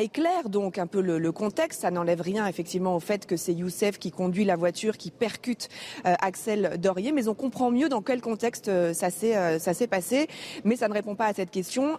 éclaire 0.00 0.48
donc 0.48 0.78
un 0.78 0.86
peu 0.86 1.00
le, 1.00 1.32
contexte. 1.32 1.82
Ça 1.82 1.90
n'enlève 1.90 2.20
rien 2.20 2.46
effectivement 2.46 2.96
au 2.96 3.00
fait 3.00 3.26
que 3.26 3.36
c'est 3.36 3.52
Youssef 3.52 3.98
qui 3.98 4.10
conduit 4.10 4.44
la 4.44 4.56
voiture, 4.56 4.96
qui 4.96 5.10
percute 5.10 5.68
euh, 6.06 6.14
Axel 6.20 6.76
Dorier. 6.78 7.12
Mais 7.12 7.28
on 7.28 7.34
comprend 7.34 7.70
mieux 7.70 7.88
dans 7.88 8.02
quel 8.02 8.20
contexte 8.20 8.70
ça 8.92 9.10
s'est 9.10 9.86
passé. 9.86 10.28
Mais 10.64 10.76
ça 10.76 10.88
ne 10.88 10.94
répond 10.94 11.14
pas 11.14 11.26
à 11.26 11.34
cette 11.34 11.50
question. 11.50 11.98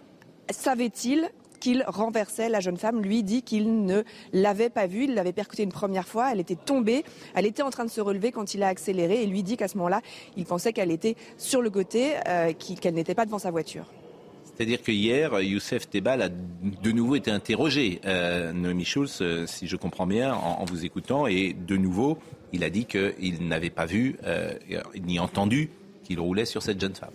Savait-il 0.50 1.30
qu'il 1.64 1.82
renversait 1.86 2.50
la 2.50 2.60
jeune 2.60 2.76
femme. 2.76 3.00
Lui 3.00 3.22
dit 3.22 3.42
qu'il 3.42 3.86
ne 3.86 4.02
l'avait 4.34 4.68
pas 4.68 4.86
vue, 4.86 5.04
il 5.04 5.14
l'avait 5.14 5.32
percutée 5.32 5.62
une 5.62 5.72
première 5.72 6.06
fois, 6.06 6.30
elle 6.30 6.40
était 6.40 6.56
tombée, 6.56 7.04
elle 7.34 7.46
était 7.46 7.62
en 7.62 7.70
train 7.70 7.86
de 7.86 7.90
se 7.90 8.02
relever 8.02 8.32
quand 8.32 8.52
il 8.52 8.62
a 8.62 8.68
accéléré 8.68 9.22
et 9.22 9.26
lui 9.26 9.42
dit 9.42 9.56
qu'à 9.56 9.66
ce 9.66 9.78
moment-là, 9.78 10.02
il 10.36 10.44
pensait 10.44 10.74
qu'elle 10.74 10.90
était 10.90 11.16
sur 11.38 11.62
le 11.62 11.70
côté, 11.70 12.16
euh, 12.28 12.52
qu'elle 12.82 12.92
n'était 12.92 13.14
pas 13.14 13.24
devant 13.24 13.38
sa 13.38 13.50
voiture. 13.50 13.86
C'est-à-dire 14.44 14.82
que 14.82 14.92
hier, 14.92 15.40
Youssef 15.40 15.88
Tebal 15.88 16.20
a 16.20 16.28
de 16.28 16.92
nouveau 16.92 17.16
été 17.16 17.30
interrogé, 17.30 18.02
euh, 18.04 18.52
Noémie 18.52 18.84
Schulz, 18.84 19.20
euh, 19.22 19.46
si 19.46 19.66
je 19.66 19.76
comprends 19.76 20.06
bien, 20.06 20.34
en, 20.34 20.66
vous 20.66 20.84
écoutant, 20.84 21.26
et 21.26 21.54
de 21.54 21.76
nouveau, 21.78 22.18
il 22.52 22.62
a 22.62 22.68
dit 22.68 22.84
qu'il 22.84 23.48
n'avait 23.48 23.70
pas 23.70 23.86
vu 23.86 24.16
euh, 24.24 24.52
ni 25.00 25.18
entendu 25.18 25.70
qu'il 26.04 26.20
roulait 26.20 26.44
sur 26.44 26.62
cette 26.62 26.78
jeune 26.78 26.94
femme. 26.94 27.14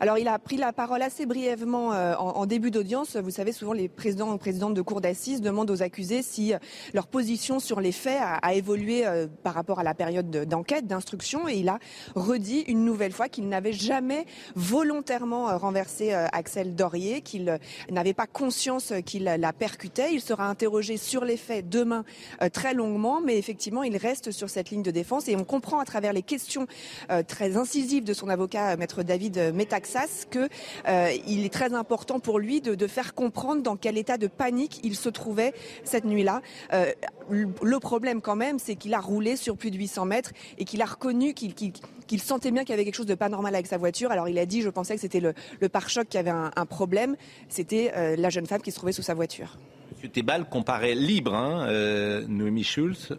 Alors 0.00 0.18
il 0.18 0.28
a 0.28 0.38
pris 0.38 0.56
la 0.56 0.72
parole 0.72 1.02
assez 1.02 1.26
brièvement 1.26 1.92
euh, 1.92 2.14
en, 2.16 2.46
début 2.46 2.70
d'audience. 2.70 3.16
Vous 3.16 3.30
savez, 3.30 3.52
souvent 3.52 3.72
les 3.72 3.88
présidents 3.88 4.32
ou 4.32 4.38
présidentes 4.38 4.74
de 4.74 4.82
cour 4.82 5.00
d'assises 5.00 5.40
demandent 5.40 5.70
aux 5.70 5.82
accusés 5.82 6.22
si 6.22 6.54
euh, 6.54 6.58
leur 6.94 7.06
position 7.06 7.60
sur 7.60 7.80
les 7.80 7.92
faits 7.92 8.20
a, 8.20 8.54
évolué 8.54 9.06
euh, 9.06 9.26
par 9.42 9.54
rapport 9.54 9.80
à 9.80 9.82
la 9.82 9.94
période 9.94 10.30
d'enquête, 10.30 10.86
d'instruction. 10.86 11.48
Et 11.48 11.56
il 11.56 11.68
a 11.68 11.78
redit 12.14 12.60
une 12.68 12.84
nouvelle 12.84 13.12
fois 13.12 13.28
qu'il 13.28 13.48
n'avait 13.48 13.72
jamais 13.72 14.24
volontairement 14.54 15.56
renversé 15.58 16.12
Axel 16.12 16.74
Dorier, 16.74 17.20
qu'il 17.20 17.58
n'avait 17.90 18.14
pas 18.14 18.26
conscience 18.26 18.92
qu'il 19.04 19.24
la 19.24 19.52
percutait. 19.52 20.14
Il 20.14 20.20
sera 20.20 20.46
interrogé 20.46 20.96
sur 20.96 21.24
les 21.24 21.36
faits 21.36 21.68
demain 21.68 22.04
très 22.52 22.74
longuement, 22.74 23.20
mais 23.20 23.38
effectivement, 23.38 23.82
il 23.82 23.96
reste 23.96 24.30
sur 24.30 24.50
cette 24.50 24.70
ligne 24.70 24.82
de 24.82 24.90
défense. 24.90 25.28
Et 25.28 25.36
on 25.36 25.44
comprend 25.44 25.78
à 25.78 25.84
travers 25.84 26.12
les 26.12 26.22
questions 26.22 26.66
très 27.26 27.56
incisives 27.56 28.04
de 28.04 28.14
son 28.14 28.28
avocat, 28.28 28.76
maître 28.76 29.02
David 29.02 29.52
Metac, 29.54 29.81
que 30.30 30.48
euh, 30.88 31.10
il 31.26 31.44
est 31.44 31.52
très 31.52 31.74
important 31.74 32.20
pour 32.20 32.38
lui 32.38 32.60
de, 32.60 32.86
faire 32.86 33.14
comprendre 33.14 33.62
dans 33.62 33.76
quel 33.76 33.96
état 33.96 34.18
de 34.18 34.26
panique 34.26 34.80
il 34.82 34.96
se 34.96 35.08
trouvait 35.08 35.52
cette 35.84 36.04
nuit-là. 36.04 36.42
Euh, 36.72 36.90
le 37.30 37.78
problème 37.78 38.20
quand 38.20 38.36
même, 38.36 38.58
c'est 38.58 38.76
qu'il 38.76 38.94
a 38.94 39.00
roulé 39.00 39.36
sur 39.36 39.56
plus 39.56 39.70
de 39.70 39.78
800 39.78 40.04
mètres 40.06 40.32
et 40.58 40.64
qu'il 40.64 40.82
a 40.82 40.84
reconnu 40.84 41.32
qu'il 41.34 42.20
sentait 42.20 42.50
bien 42.50 42.62
qu'il 42.62 42.70
y 42.70 42.72
avait 42.74 42.84
quelque 42.84 42.96
chose 42.96 43.06
de 43.06 43.14
pas 43.14 43.28
normal 43.28 43.54
avec 43.54 43.66
sa 43.66 43.78
voiture. 43.78 44.10
Alors 44.10 44.28
il 44.28 44.38
a 44.38 44.46
dit, 44.46 44.62
je 44.62 44.68
pensais 44.68 44.94
que 44.94 45.00
c'était 45.00 45.20
le, 45.20 45.68
pare-choc 45.68 46.08
qui 46.08 46.18
avait 46.18 46.30
un, 46.30 46.66
problème. 46.66 47.16
C'était 47.48 47.92
euh, 47.96 48.16
la 48.16 48.30
jeune 48.30 48.46
femme 48.46 48.60
qui 48.60 48.70
se 48.70 48.76
trouvait 48.76 48.92
sous 48.92 49.02
sa 49.02 49.14
voiture. 49.14 49.58
Monsieur 49.94 50.08
Tebal 50.08 50.48
comparaît 50.48 50.94
libre, 50.94 51.34
hein, 51.34 51.66
Noémie 52.28 52.64
Schulz, 52.64 53.14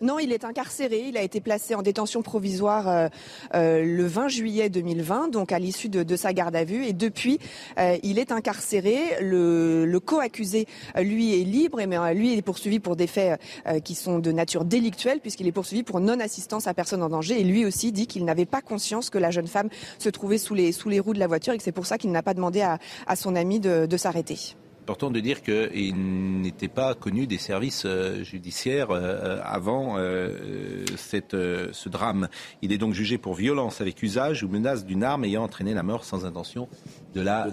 non, 0.00 0.20
il 0.20 0.32
est 0.32 0.44
incarcéré. 0.44 1.06
Il 1.08 1.16
a 1.16 1.22
été 1.22 1.40
placé 1.40 1.74
en 1.74 1.82
détention 1.82 2.22
provisoire 2.22 2.88
euh, 2.88 3.08
euh, 3.54 3.84
le 3.84 4.06
20 4.06 4.28
juillet 4.28 4.68
2020, 4.68 5.28
donc 5.28 5.50
à 5.50 5.58
l'issue 5.58 5.88
de, 5.88 6.16
sa 6.16 6.32
garde 6.32 6.54
à 6.54 6.64
vue. 6.64 6.84
Et 6.84 6.92
depuis, 6.92 7.38
euh, 7.78 7.96
il 8.04 8.18
est 8.18 8.30
incarcéré. 8.30 8.96
Le, 9.20 9.86
le 9.86 10.00
co-accusé, 10.00 10.66
lui, 10.96 11.40
est 11.40 11.44
libre, 11.44 11.80
mais 11.86 12.14
lui, 12.14 12.32
il 12.32 12.38
est 12.38 12.42
poursuivi 12.42 12.78
pour 12.78 12.94
des 12.94 13.06
faits 13.06 13.40
qui 13.84 13.94
sont 13.94 14.18
de 14.18 14.32
nature 14.32 14.64
délictuelle, 14.64 15.20
puisqu'il 15.20 15.46
est 15.46 15.52
poursuivi 15.52 15.82
pour 15.82 16.00
non-assistance 16.00 16.66
à 16.66 16.74
personne 16.74 17.02
en 17.02 17.08
danger. 17.08 17.40
Et 17.40 17.44
lui 17.44 17.64
aussi 17.64 17.92
dit 17.92 18.06
qu'il 18.06 18.24
n'avait 18.24 18.46
pas 18.46 18.60
conscience 18.60 19.10
que 19.10 19.18
la 19.18 19.30
jeune 19.30 19.48
femme 19.48 19.68
se 19.98 20.08
trouvait 20.08 20.38
sous 20.38 20.54
les, 20.54 21.00
roues 21.00 21.14
de 21.14 21.18
la 21.18 21.26
voiture 21.26 21.54
et 21.54 21.58
que 21.58 21.64
c'est 21.64 21.72
pour 21.72 21.86
ça 21.86 21.98
qu'il 21.98 22.12
n'a 22.12 22.22
pas 22.22 22.34
demandé 22.34 22.60
à, 22.60 22.78
son 23.16 23.34
ami 23.34 23.60
de 23.60 23.96
s'arrêter 23.96 24.54
important 24.88 25.10
de 25.10 25.20
dire 25.20 25.42
qu'il 25.42 26.40
n'était 26.40 26.68
pas 26.68 26.94
connu 26.94 27.26
des 27.26 27.36
services 27.36 27.82
euh, 27.84 28.24
judiciaires 28.24 28.90
euh, 28.90 29.38
avant 29.44 29.98
euh, 29.98 30.86
cette, 30.96 31.36
ce 31.36 31.88
drame. 31.90 32.28
Il 32.62 32.72
est 32.72 32.78
donc 32.78 32.94
jugé 32.94 33.18
pour 33.18 33.34
violence 33.34 33.82
avec 33.82 34.02
usage 34.02 34.42
ou 34.44 34.48
menace 34.48 34.86
d'une 34.86 35.04
arme 35.04 35.26
ayant 35.26 35.42
entraîné 35.42 35.74
la 35.74 35.82
mort 35.82 36.06
sans 36.06 36.24
intention 36.24 36.68
de 37.14 37.20
la 37.20 37.48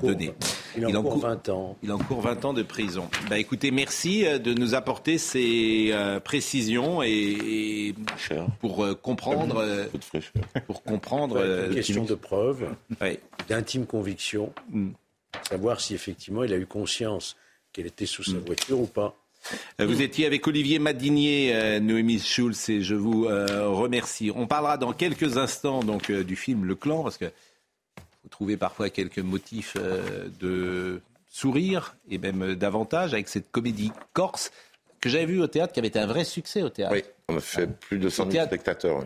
donner. 0.00 0.32
Il, 0.78 0.96
encourt 0.96 1.18
20 1.18 1.48
ans. 1.50 1.76
Il 1.82 1.92
encourt 1.92 2.22
20 2.22 2.46
ans 2.46 2.52
de 2.54 2.62
prison. 2.62 3.10
Bah, 3.28 3.36
écoutez, 3.36 3.70
merci 3.70 4.24
de 4.24 4.54
nous 4.54 4.74
apporter 4.74 5.18
ces 5.18 5.92
précisions 6.24 7.02
et, 7.02 7.94
pour 8.60 8.86
comprendre, 9.02 9.62
pour 10.66 10.82
comprendre, 10.82 11.36
une 11.68 11.74
question 11.74 12.04
de 12.04 12.14
preuve, 12.14 12.66
d'intime 13.48 13.84
conviction. 13.84 14.52
Mm 14.70 14.92
savoir 15.44 15.80
si 15.80 15.94
effectivement 15.94 16.44
il 16.44 16.52
a 16.52 16.56
eu 16.56 16.66
conscience 16.66 17.36
qu'elle 17.72 17.86
était 17.86 18.06
sous 18.06 18.24
sa 18.24 18.32
mm. 18.32 18.44
voiture 18.44 18.80
ou 18.80 18.86
pas. 18.86 19.16
Euh, 19.80 19.86
vous 19.86 20.02
étiez 20.02 20.26
avec 20.26 20.46
Olivier 20.46 20.78
Madinier, 20.78 21.52
euh, 21.54 21.80
Noémie 21.80 22.18
Schulz, 22.18 22.68
et 22.68 22.82
je 22.82 22.94
vous 22.94 23.26
euh, 23.26 23.68
remercie. 23.68 24.30
On 24.34 24.46
parlera 24.46 24.76
dans 24.76 24.92
quelques 24.92 25.38
instants 25.38 25.82
donc 25.82 26.10
du 26.10 26.36
film 26.36 26.64
Le 26.64 26.74
Clan, 26.74 27.02
parce 27.02 27.18
que 27.18 27.26
vous 27.26 28.28
trouvez 28.30 28.56
parfois 28.56 28.90
quelques 28.90 29.20
motifs 29.20 29.76
de 30.40 31.00
sourire 31.30 31.94
et 32.10 32.18
même 32.18 32.54
davantage 32.54 33.14
avec 33.14 33.28
cette 33.28 33.50
comédie 33.50 33.92
corse 34.12 34.50
que 35.00 35.08
j'avais 35.08 35.26
vue 35.26 35.40
au 35.40 35.46
théâtre, 35.46 35.72
qui 35.72 35.80
avait 35.80 35.88
été 35.88 35.98
un 35.98 36.06
vrai 36.06 36.24
succès 36.24 36.62
au 36.62 36.68
théâtre. 36.68 36.94
Oui, 36.94 37.02
on 37.28 37.36
a 37.36 37.40
fait 37.40 37.68
plus 37.68 37.98
de 37.98 38.08
100 38.08 38.30
000 38.30 38.46
spectateurs 38.46 38.96
au 38.96 39.04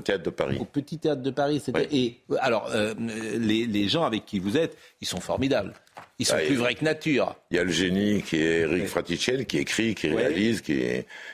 théâtre, 0.00 0.22
de, 0.22 0.30
Paris. 0.30 0.58
Au 0.60 0.64
petit 0.64 0.98
théâtre 0.98 1.22
de 1.22 1.30
Paris, 1.30 1.60
c'était. 1.64 1.88
Et 1.90 2.20
alors, 2.40 2.70
les, 2.98 3.66
les, 3.66 3.88
gens 3.88 4.04
avec 4.04 4.24
qui 4.24 4.38
vous 4.38 4.56
êtes, 4.56 4.76
ils 5.00 5.06
sont 5.06 5.20
formidables. 5.20 5.74
Ils 6.18 6.26
sont 6.26 6.36
bah, 6.36 6.42
plus 6.46 6.56
vrais 6.56 6.74
que 6.74 6.84
nature. 6.84 7.34
Il 7.50 7.56
y 7.56 7.60
a 7.60 7.64
le 7.64 7.72
génie 7.72 8.22
qui 8.22 8.36
est 8.36 8.60
Eric 8.60 8.86
Fraticelli, 8.86 9.46
qui 9.46 9.58
écrit, 9.58 9.94
qui 9.94 10.08
réalise, 10.08 10.60
qui, 10.60 10.80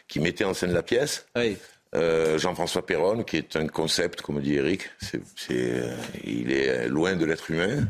qui 0.07 0.21
mettait 0.21 0.45
en 0.45 0.55
scène 0.55 0.73
la 0.73 0.83
pièce. 0.83 1.27
Euh, 1.95 2.37
Jean-François 2.39 2.85
Perron, 2.85 3.23
qui 3.23 3.39
est 3.39 3.57
un 3.57 3.67
concept, 3.67 4.21
comme 4.21 4.41
dit 4.41 4.55
Eric, 4.55 4.91
c'est, 4.99 5.23
euh, 5.51 5.97
il 6.23 6.53
est 6.53 6.87
loin 6.87 7.17
de 7.17 7.25
l'être 7.25 7.51
humain. 7.51 7.89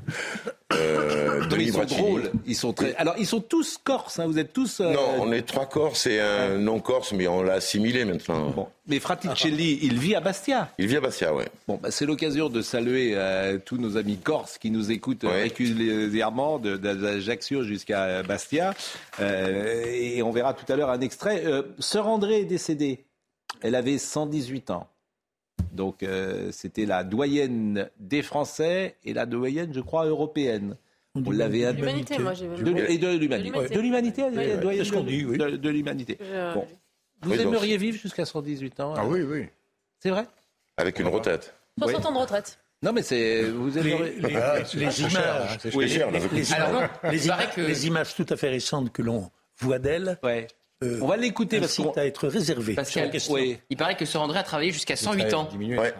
Euh, 0.73 1.49
ils 1.59 1.73
sont 1.73 1.85
drôles, 1.85 2.31
ils 2.47 2.55
sont 2.55 2.73
très. 2.73 2.95
Alors 2.95 3.17
ils 3.19 3.27
sont 3.27 3.41
tous 3.41 3.81
corses, 3.83 4.21
hein, 4.21 4.27
vous 4.27 4.39
êtes 4.39 4.53
tous. 4.53 4.79
Euh, 4.79 4.93
non, 4.93 5.17
on 5.19 5.33
est 5.33 5.43
trois 5.43 5.67
corses 5.67 6.07
et 6.07 6.21
un 6.21 6.59
non 6.59 6.79
corse, 6.79 7.13
mais 7.13 7.27
on 7.27 7.43
l'a 7.43 7.55
assimilé 7.55 8.05
maintenant. 8.05 8.51
Bon. 8.51 8.69
Mais 8.87 9.01
Fraticelli, 9.01 9.81
il 9.83 9.99
vit 9.99 10.15
à 10.15 10.21
Bastia. 10.21 10.71
Il 10.79 10.87
vit 10.87 10.99
à 10.99 11.01
Bastia, 11.01 11.35
oui. 11.35 11.45
Bon, 11.67 11.81
bah, 11.83 11.91
c'est 11.91 12.07
l'occasion 12.07 12.49
de 12.49 12.63
saluer 12.63 13.19
tous 13.65 13.79
nos 13.79 13.97
amis 13.97 14.19
corses 14.19 14.59
qui 14.59 14.71
nous 14.71 14.93
écoutent 14.93 15.25
régulièrement, 15.25 16.61
d'Ajaccio 16.61 17.65
jusqu'à 17.65 18.23
Bastia. 18.23 18.75
et 19.21 20.23
on 20.23 20.31
verra 20.31 20.55
tout 20.55 20.73
à 20.73 20.77
l'heure 20.77 20.91
un 20.91 21.01
extrait. 21.01 21.43
Sœur 21.81 22.07
André 22.07 22.43
est 22.43 22.45
décédée. 22.45 23.05
Elle 23.63 23.75
avait 23.75 23.99
118 23.99 24.71
ans. 24.71 24.89
Donc 25.73 26.03
euh, 26.03 26.51
c'était 26.53 26.87
la 26.87 27.05
doyenne 27.05 27.91
des 27.99 28.23
Français 28.23 28.97
et 29.05 29.13
la 29.13 29.27
doyenne, 29.27 29.73
je 29.73 29.81
crois, 29.81 30.07
européenne. 30.07 30.77
On 31.15 31.31
l'avait 31.31 31.73
de 31.73 31.79
l'humanité, 31.79 32.19
moi 32.19 32.35
j'ai 32.35 32.47
Et 32.47 32.99
de 32.99 33.09
l'humanité. 33.19 33.75
De 33.75 33.81
l'humanité, 33.81 34.31
De 34.31 35.69
l'humanité. 35.69 36.19
Bon. 36.55 36.67
Vous 37.23 37.41
aimeriez 37.41 37.77
vivre 37.77 37.99
jusqu'à 37.99 38.25
118 38.25 38.81
ans 38.81 38.95
Ah 38.97 39.05
oui, 39.07 39.23
oui. 39.23 39.47
C'est 39.99 40.11
vrai? 40.11 40.27
Avec 40.77 41.01
une 41.01 41.09
retraite. 41.09 41.55
60 41.79 42.07
ans 42.07 42.13
de 42.13 42.19
retraite. 42.19 42.59
Non, 42.83 42.93
mais 42.93 43.03
c'est. 43.03 43.43
Vous 43.43 43.77
aimeriez. 43.77 44.21
Les, 44.21 44.29
les, 44.29 45.03
images. 45.03 45.59
les, 47.57 47.87
images 47.87 48.15
tout 48.15 48.27
à 48.29 48.37
fait 48.37 48.51
récentes 48.51 48.93
que 48.93 49.03
l'on 49.03 49.31
voit 49.59 49.81
d'elle. 49.81 50.19
Ouais. 50.23 50.47
Euh, 50.85 51.01
on 51.03 51.07
va 51.09 51.17
l'écouter 51.17 51.59
parce 51.59 51.77
qu'on 51.77 51.91
à 51.93 52.05
être 52.05 52.29
réservé. 52.29 52.75
Parce 52.75 52.95
Il 52.95 53.77
paraît 53.77 53.97
que 53.97 54.05
Sir 54.05 54.23
André 54.23 54.39
a 54.39 54.43
travaillé 54.43 54.71
jusqu'à 54.71 54.97
108 54.97 55.35
ans. 55.35 55.49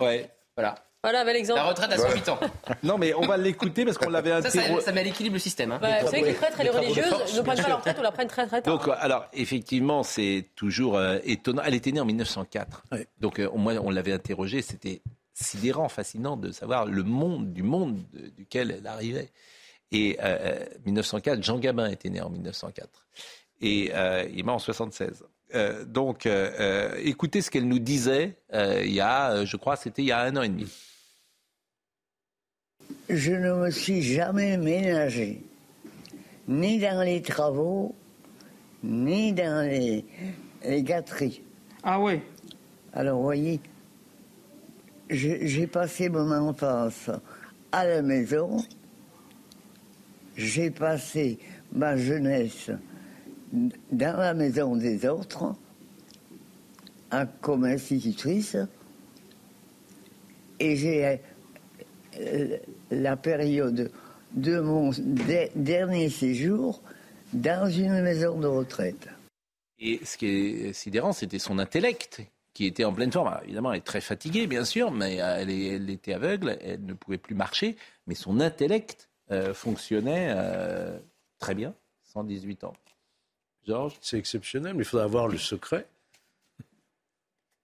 Ouais. 0.01 0.31
Voilà. 0.57 0.77
Voilà, 1.03 1.25
bel 1.25 1.37
exemple. 1.37 1.61
La 1.61 1.69
retraite 1.69 1.93
à 1.93 1.97
108 1.97 2.29
ans. 2.29 2.41
non, 2.83 2.99
mais 2.99 3.15
on 3.15 3.21
va 3.21 3.37
l'écouter 3.37 3.85
parce 3.85 3.97
qu'on 3.99 4.11
l'avait 4.11 4.33
interrogé. 4.33 4.75
Ça, 4.75 4.81
ça, 4.81 4.93
met 4.93 5.01
à 5.01 5.05
l'équilibre 5.05 5.35
le 5.35 5.41
système. 5.41 5.71
Hein. 5.71 5.79
vous 5.81 6.09
savez 6.09 6.23
que 6.23 6.27
les 6.27 6.33
prêtres 6.33 6.61
et 6.61 6.65
les 6.65 6.71
religieuses 6.71 7.37
ne 7.37 7.41
prennent 7.41 7.63
pas 7.63 7.69
leur 7.69 7.79
retraite 7.79 7.99
ou 7.99 8.03
la 8.03 8.11
prennent 8.11 8.29
très 8.29 8.47
très 8.49 8.63
tard. 8.63 8.79
Donc, 8.79 8.93
alors, 8.99 9.27
effectivement, 9.33 10.03
c'est 10.03 10.47
toujours 10.57 10.97
euh, 10.97 11.19
étonnant. 11.23 11.63
Elle 11.65 11.75
était 11.75 11.93
née 11.93 12.01
en 12.01 12.05
1904. 12.05 12.85
Donc, 13.21 13.39
euh, 13.39 13.49
moi, 13.55 13.75
on 13.81 13.91
l'avait 13.91 14.13
interrogée. 14.13 14.61
C'était 14.61 15.01
sidérant, 15.35 15.89
fascinant 15.89 16.37
de 16.37 16.51
savoir 16.51 16.85
le 16.85 17.05
monde, 17.05 17.53
du 17.53 17.63
monde 17.63 18.03
duquel 18.37 18.77
elle 18.81 18.87
arrivait. 18.89 19.31
Et 19.93 20.19
1904, 20.85 21.43
Jean 21.43 21.59
Gabin 21.59 21.89
était 21.89 22.11
né 22.11 22.21
en 22.21 22.29
1904 22.29 23.07
et 23.61 23.91
euh, 23.95 24.25
il 24.31 24.41
est 24.41 24.43
mort 24.43 24.57
en 24.57 24.61
76. 24.61 25.25
Euh, 25.55 25.85
donc, 25.85 26.27
euh, 26.27 26.95
écoutez 27.03 27.41
ce 27.41 27.51
qu'elle 27.51 27.67
nous 27.67 27.79
disait 27.79 28.37
il 28.53 28.93
y 28.93 29.01
a, 29.01 29.45
je 29.45 29.57
crois, 29.57 29.77
c'était 29.77 30.03
il 30.03 30.09
y 30.09 30.13
a 30.13 30.21
un 30.21 30.37
an 30.37 30.43
et 30.43 30.49
demi. 30.49 30.71
Je 33.09 33.33
ne 33.33 33.55
me 33.55 33.71
suis 33.71 34.03
jamais 34.03 34.57
ménagé, 34.57 35.43
ni 36.47 36.79
dans 36.79 37.03
les 37.03 37.23
travaux, 37.23 37.95
ni 38.83 39.33
dans 39.33 39.67
les, 39.67 40.05
les 40.65 40.83
gâteries. 40.83 41.43
Ah 41.83 42.01
oui 42.01 42.21
Alors, 42.93 43.17
vous 43.17 43.25
voyez, 43.25 43.61
j'ai 45.11 45.67
passé 45.67 46.09
mon 46.09 46.31
enfance 46.33 47.11
à 47.73 47.87
la 47.87 48.03
maison, 48.03 48.63
j'ai 50.37 50.71
passé 50.71 51.39
ma 51.73 51.97
jeunesse 51.97 52.71
dans 53.53 54.17
la 54.17 54.35
maison 54.35 54.77
des 54.77 55.07
autres, 55.07 55.55
comme 57.41 57.65
institutrice, 57.65 58.57
et 60.61 60.77
j'ai 60.77 61.21
euh, 62.19 62.57
la 62.91 63.17
période 63.17 63.91
de 64.33 64.61
mon 64.61 64.91
dernier 65.55 66.11
séjour 66.11 66.83
dans 67.33 67.71
une 67.71 68.03
maison 68.03 68.39
de 68.39 68.47
retraite. 68.47 69.09
Et 69.79 70.01
ce 70.05 70.17
qui 70.17 70.27
est 70.27 70.73
sidérant, 70.73 71.13
c'était 71.13 71.39
son 71.39 71.59
intellect 71.59 72.23
qui 72.53 72.67
était 72.67 72.85
en 72.85 72.93
pleine 72.93 73.13
forme. 73.13 73.39
évidemment, 73.45 73.73
elle 73.73 73.79
est 73.79 73.83
très 73.83 74.01
fatiguée, 74.01 74.49
bien 74.49 74.65
sûr, 74.65 74.91
mais 74.91 75.17
elle, 75.17 75.89
était 75.91 76.13
aveugle, 76.13 76.59
elle 76.61 76.85
ne 76.85 76.93
pouvait 76.93 77.19
plus 77.19 77.37
marcher, 77.37 77.77
mais 78.09 78.17
son 78.17 78.41
intellect 78.41 79.09
euh, 79.31 79.55
fonctionnait 79.55 80.35
euh, 80.37 80.99
très 81.39 81.55
bien, 81.55 81.73
118 82.03 82.65
ans. 82.65 82.73
C'est 84.01 84.19
exceptionnel, 84.19 84.75
mais 84.75 84.83
il 84.83 84.87
faudra 84.87 85.05
avoir 85.05 85.29
le 85.29 85.39
secret. 85.39 85.87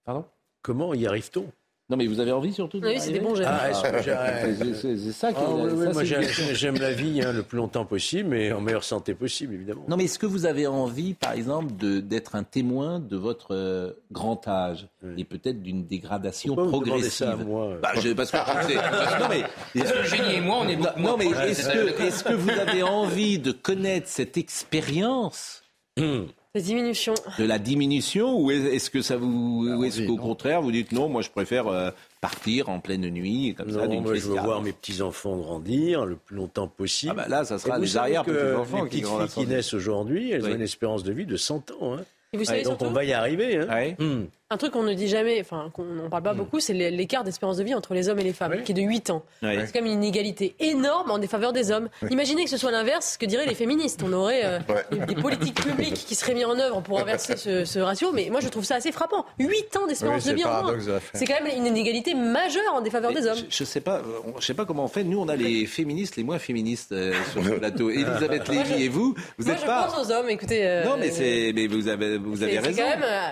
Pardon? 0.03 0.25
Comment 0.61 0.93
y 0.93 1.05
arrive-t-on? 1.07 1.51
Non, 1.87 1.97
mais 1.97 2.07
vous 2.07 2.19
avez 2.19 2.31
envie 2.31 2.51
surtout 2.51 2.79
de 2.79 2.87
Oui, 2.87 2.95
c'est 2.99 3.11
des 3.11 3.19
bons 3.19 3.35
gestes. 3.35 3.47
Ah, 3.47 3.71
c'est 3.71 5.11
ça 5.11 5.31
qui 5.31 5.39
ah, 5.39 5.91
Moi, 5.93 6.03
j'aime 6.03 6.77
la 6.77 6.91
vie 6.93 7.21
hein, 7.21 7.31
le 7.31 7.43
plus 7.43 7.57
longtemps 7.57 7.85
possible, 7.85 8.29
mais 8.29 8.51
en 8.51 8.59
meilleure 8.59 8.83
santé 8.83 9.13
possible, 9.13 9.53
évidemment. 9.53 9.85
Non, 9.87 9.95
mais 9.95 10.05
est-ce 10.05 10.17
que 10.17 10.25
vous 10.25 10.47
avez 10.47 10.65
envie, 10.65 11.13
par 11.13 11.33
exemple, 11.33 11.73
d'être 11.75 12.33
un 12.33 12.43
témoin 12.43 12.99
de 12.99 13.15
votre 13.15 13.53
euh, 13.53 13.91
grand 14.11 14.47
âge 14.47 14.87
et 15.15 15.23
peut-être 15.25 15.61
d'une 15.61 15.85
dégradation 15.85 16.55
progressive 16.55 17.11
ça 17.11 17.33
à 17.33 17.35
moi. 17.35 17.77
Bah, 17.79 17.91
je, 18.01 18.13
Parce 18.13 18.31
que 18.31 19.21
non, 19.21 19.27
mais 19.29 19.43
et 19.75 20.41
moi, 20.41 20.61
on 20.61 20.67
est 20.67 20.77
beaucoup 20.77 20.99
Non, 20.99 21.17
mais 21.17 21.27
est-ce 21.27 21.69
que, 21.69 22.01
est 22.01 22.23
que 22.23 22.33
vous 22.33 22.49
avez 22.49 22.81
envie 22.81 23.37
de 23.37 23.51
connaître 23.51 24.07
cette 24.07 24.37
expérience 24.37 25.61
la 26.55 26.61
diminution. 26.61 27.13
De 27.37 27.45
la 27.45 27.59
diminution 27.59 28.39
ou 28.39 28.51
est-ce 28.51 28.89
que 28.89 29.01
ça 29.01 29.17
vous, 29.17 29.67
ah, 29.69 29.77
ou 29.77 29.83
est-ce 29.83 30.01
qu'au 30.01 30.17
contraire 30.17 30.61
vous 30.61 30.71
dites 30.71 30.91
non, 30.91 31.09
moi 31.09 31.21
je 31.21 31.29
préfère 31.29 31.67
euh, 31.67 31.91
partir 32.21 32.69
en 32.69 32.79
pleine 32.79 33.09
nuit 33.09 33.55
comme 33.55 33.71
ça. 33.71 33.87
Moi 33.87 34.15
je 34.15 34.27
veux 34.27 34.39
voir 34.39 34.61
mes 34.61 34.73
petits 34.73 35.01
enfants 35.01 35.37
grandir 35.37 36.05
le 36.05 36.15
plus 36.15 36.35
longtemps 36.35 36.67
possible. 36.67 37.13
Ah 37.17 37.23
bah 37.23 37.27
là, 37.27 37.45
ça 37.45 37.59
sera 37.59 37.77
les 37.77 37.97
arrière 37.97 38.23
petits 38.23 38.55
enfants 38.55 38.83
les 38.83 38.89
petites 38.89 39.05
filles 39.07 39.43
qui 39.43 39.47
naissent 39.47 39.73
aujourd'hui, 39.73 40.31
elles 40.31 40.45
ont 40.45 40.55
une 40.55 40.61
espérance 40.61 41.03
de 41.03 41.11
vie 41.11 41.25
de 41.25 41.37
100 41.37 41.71
ans. 41.71 41.95
Hein. 41.95 42.05
Et 42.33 42.37
vous 42.37 42.45
savez 42.45 42.63
donc 42.63 42.81
on 42.81 42.91
va 42.91 43.03
y 43.03 43.13
arriver. 43.13 43.57
Hein. 43.57 43.93
Hmm. 43.99 44.25
Un 44.51 44.57
truc 44.57 44.73
qu'on 44.73 44.83
ne 44.83 44.93
dit 44.93 45.07
jamais, 45.07 45.41
enfin 45.41 45.71
qu'on 45.73 45.85
n'en 45.85 46.07
parle 46.07 46.21
pas 46.21 46.35
hmm. 46.35 46.37
beaucoup, 46.37 46.59
c'est 46.59 46.73
l'écart 46.73 47.23
d'espérance 47.23 47.57
de 47.57 47.63
vie 47.63 47.73
entre 47.73 47.95
les 47.95 48.09
hommes 48.09 48.19
et 48.19 48.23
les 48.23 48.31
femmes, 48.31 48.61
qui 48.61 48.73
est 48.73 48.75
de 48.75 48.81
8 48.83 49.09
ans. 49.09 49.23
C'est 49.41 49.73
quand 49.73 49.81
même 49.81 49.87
une 49.87 50.03
inégalité 50.03 50.55
énorme 50.59 51.09
en 51.09 51.17
défaveur 51.17 51.51
des 51.51 51.71
hommes. 51.71 51.89
Imaginez 52.11 52.43
que 52.43 52.51
ce 52.51 52.57
soit 52.57 52.69
l'inverse, 52.69 53.13
ce 53.13 53.17
que 53.17 53.25
diraient 53.25 53.47
les 53.47 53.55
féministes. 53.55 54.03
On 54.05 54.13
aurait 54.13 54.45
euh, 54.45 54.59
des 55.07 55.15
politiques 55.15 55.59
publiques 55.59 55.95
qui 55.95 56.13
seraient 56.13 56.35
mises 56.35 56.45
en 56.45 56.59
œuvre 56.59 56.81
pour 56.81 56.99
inverser 56.99 57.35
ce, 57.37 57.79
ratio, 57.79 58.11
mais 58.13 58.29
moi 58.29 58.39
je 58.39 58.49
trouve 58.49 58.63
ça 58.63 58.75
assez 58.75 58.91
frappant. 58.91 59.25
8 59.39 59.77
ans 59.77 59.87
d'espérance 59.87 60.25
de 60.25 60.33
vie 60.33 60.45
en 60.45 60.61
moins. 60.61 60.77
C'est 61.15 61.25
quand 61.25 61.41
même 61.43 61.51
une 61.57 61.65
inégalité 61.65 62.13
majeure 62.13 62.75
en 62.75 62.81
défaveur 62.81 63.13
des 63.13 63.25
hommes. 63.25 63.39
Je, 63.49 63.63
ne 63.63 63.67
sais 63.67 63.81
pas, 63.81 64.03
je 64.39 64.45
sais 64.45 64.53
pas 64.53 64.65
comment 64.65 64.83
on 64.83 64.89
fait. 64.89 65.03
Nous, 65.03 65.19
on 65.19 65.27
a 65.27 65.35
les 65.35 65.65
féministes, 65.65 66.17
les 66.17 66.23
moins 66.23 66.37
féministes 66.37 66.91
euh, 66.91 67.15
sur 67.31 67.41
le 67.41 67.57
plateau. 67.57 67.89
Elisabeth 67.89 68.47
Lévy 68.47 68.83
et 68.83 68.89
vous, 68.89 69.15
vous 69.39 69.45
moi, 69.45 69.55
êtes 69.55 69.61
je 69.61 69.65
pas. 69.65 69.85
pense 69.85 70.05
aux 70.05 70.11
hommes. 70.11 70.29
Écoutez. 70.29 70.67
Euh, 70.67 70.85
non, 70.85 70.97
mais 70.99 71.09
c'est, 71.09 71.51
mais 71.55 71.65
vous 71.65 71.87
avez, 71.87 72.19
vous 72.19 72.43
avez 72.43 72.59
raison. 72.59 72.83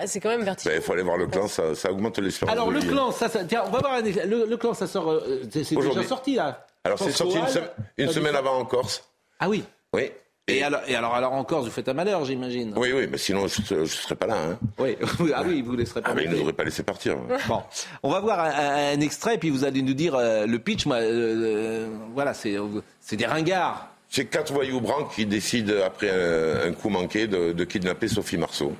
C'est 0.07 0.19
quand 0.19 0.29
même 0.29 0.43
vertigineux. 0.43 0.81
Voir 1.03 1.17
le 1.17 1.27
clan, 1.27 1.47
ça 1.47 1.75
ça 1.75 1.91
augmente 1.91 2.19
l'espérance 2.19 2.53
Alors, 2.53 2.71
le 2.71 2.79
clan, 2.79 3.11
ça, 3.11 3.29
tiens, 3.29 3.63
on 3.67 3.71
va 3.71 3.79
voir, 3.79 4.01
le, 4.01 4.45
le 4.45 4.57
clan, 4.57 4.73
ça 4.73 4.87
sort, 4.87 5.11
euh, 5.11 5.43
c'est 5.51 5.75
déjà 5.75 6.03
sorti, 6.03 6.35
là. 6.35 6.65
Alors, 6.83 6.99
c'est 6.99 7.11
sorti 7.11 7.37
une, 7.97 8.09
semaine 8.09 8.35
avant 8.35 8.57
en 8.57 8.65
Corse. 8.65 9.07
Ah 9.39 9.47
oui 9.47 9.63
Oui. 9.93 10.11
Et, 10.49 10.61
alors, 10.61 10.81
et 10.85 10.95
alors, 10.95 11.15
alors 11.15 11.31
en 11.31 11.45
Corse, 11.45 11.65
vous 11.65 11.71
faites 11.71 11.87
un 11.87 11.93
malheur, 11.93 12.25
j'imagine. 12.25 12.73
Oui, 12.75 12.91
oui, 12.93 13.07
mais 13.09 13.17
sinon 13.17 13.47
je 13.47 13.75
ne 13.75 13.85
serais 13.85 14.15
pas 14.15 14.27
là. 14.27 14.35
Hein. 14.35 14.57
Oui, 14.77 14.97
ah 15.33 15.43
oui, 15.45 15.61
vous 15.61 15.71
ne 15.71 15.77
laisserez 15.77 16.01
pas. 16.01 16.09
Ah, 16.11 16.13
mais 16.13 16.25
il 16.25 16.31
ne 16.31 16.35
nous 16.35 16.41
aurait 16.41 16.51
pas 16.51 16.65
laissé 16.65 16.83
partir. 16.83 17.15
bon, 17.47 17.61
on 18.03 18.09
va 18.09 18.19
voir 18.19 18.39
un, 18.41 18.99
extrait, 18.99 19.37
puis 19.37 19.49
vous 19.49 19.63
allez 19.63 19.81
nous 19.81 19.93
dire 19.93 20.15
euh, 20.15 20.45
le 20.45 20.59
pitch. 20.59 20.85
Moi, 20.85 20.97
euh, 20.97 21.87
voilà, 22.13 22.33
c'est 22.33 22.57
des 23.13 23.25
ringards. 23.25 23.87
C'est 24.09 24.25
quatre 24.25 24.51
voyous 24.51 24.81
blancs 24.81 25.09
qui 25.15 25.25
décident, 25.25 25.73
après 25.85 26.11
un, 26.67 26.73
coup 26.73 26.89
manqué, 26.89 27.25
de, 27.25 27.53
de, 27.53 27.63
kidnapper 27.63 28.09
Sophie 28.09 28.37
Marceau. 28.37 28.73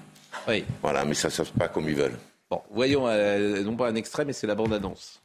Oui. 0.48 0.66
Voilà, 0.82 1.06
mais 1.06 1.14
ça 1.14 1.30
ne 1.30 1.34
se 1.34 1.42
passe 1.42 1.52
pas 1.52 1.68
comme 1.70 1.88
ils 1.90 1.96
veulent. 1.96 2.18
Bon, 2.50 2.62
voyons, 2.72 3.08
euh, 3.08 3.64
non 3.64 3.76
pas 3.76 3.88
un 3.88 3.96
extrait, 3.96 4.26
mais 4.26 4.34
c'est 4.34 4.48
la 4.48 4.56
bande-annonce. 4.56 5.22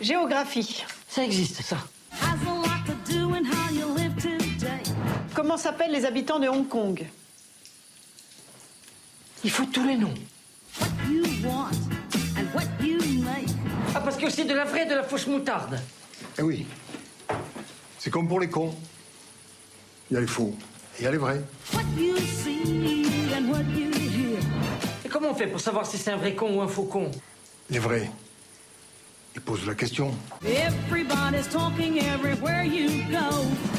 Géographie. 0.00 0.84
Ça 1.08 1.24
existe, 1.24 1.62
ça. 1.62 1.76
Comment 5.34 5.56
s'appellent 5.56 5.92
les 5.92 6.04
habitants 6.04 6.38
de 6.38 6.48
Hong 6.48 6.68
Kong? 6.68 7.04
Il 9.44 9.50
faut 9.50 9.66
tous 9.66 9.86
les 9.86 9.96
noms. 9.96 10.14
Ah, 13.94 14.00
parce 14.00 14.16
que 14.16 14.30
c'est 14.30 14.44
de 14.44 14.54
la 14.54 14.64
vraie 14.64 14.86
de 14.86 14.94
la 14.94 15.02
fausse 15.02 15.26
moutarde. 15.26 15.80
Eh 16.38 16.42
oui. 16.42 16.66
C'est 17.98 18.10
comme 18.10 18.28
pour 18.28 18.40
les 18.40 18.48
cons. 18.48 18.74
Il 20.10 20.14
y 20.14 20.16
a 20.16 20.20
les 20.20 20.26
faux 20.26 20.54
et 20.96 21.02
il 21.02 21.04
y 21.04 21.06
a 21.06 21.10
les 21.10 21.18
vrais. 21.18 21.42
Et 25.04 25.08
comment 25.08 25.30
on 25.30 25.34
fait 25.34 25.48
pour 25.48 25.60
savoir 25.60 25.84
si 25.84 25.98
c'est 25.98 26.10
un 26.10 26.16
vrai 26.16 26.34
con 26.34 26.56
ou 26.56 26.62
un 26.62 26.68
faux 26.68 26.84
con? 26.84 27.10
Les 27.68 27.78
vrais. 27.78 28.10
Ils 29.34 29.40
posent 29.40 29.66
la 29.66 29.74
question. 29.74 30.14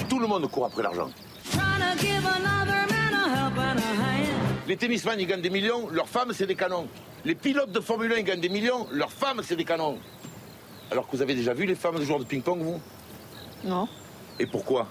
Tout 0.07 0.19
le 0.19 0.27
monde 0.27 0.51
court 0.51 0.65
après 0.65 0.83
l'argent. 0.83 1.09
Les 4.67 4.77
tennisman, 4.77 5.19
ils 5.19 5.25
gagnent 5.25 5.41
des 5.41 5.49
millions, 5.49 5.89
leurs 5.89 6.07
femmes, 6.07 6.31
c'est 6.31 6.45
des 6.45 6.55
canons. 6.55 6.87
Les 7.25 7.33
pilotes 7.33 7.71
de 7.71 7.79
Formule 7.79 8.13
1, 8.13 8.17
ils 8.17 8.23
gagnent 8.23 8.39
des 8.39 8.49
millions, 8.49 8.87
leurs 8.91 9.11
femmes, 9.11 9.41
c'est 9.43 9.55
des 9.55 9.65
canons. 9.65 9.97
Alors 10.91 11.07
que 11.07 11.15
vous 11.15 11.23
avez 11.23 11.33
déjà 11.33 11.55
vu 11.55 11.65
les 11.65 11.73
femmes 11.73 11.97
de 11.97 12.05
joueurs 12.05 12.19
de 12.19 12.25
ping-pong, 12.25 12.61
vous? 12.61 12.79
Non, 13.63 13.89
Et 14.39 14.45
pourquoi? 14.45 14.87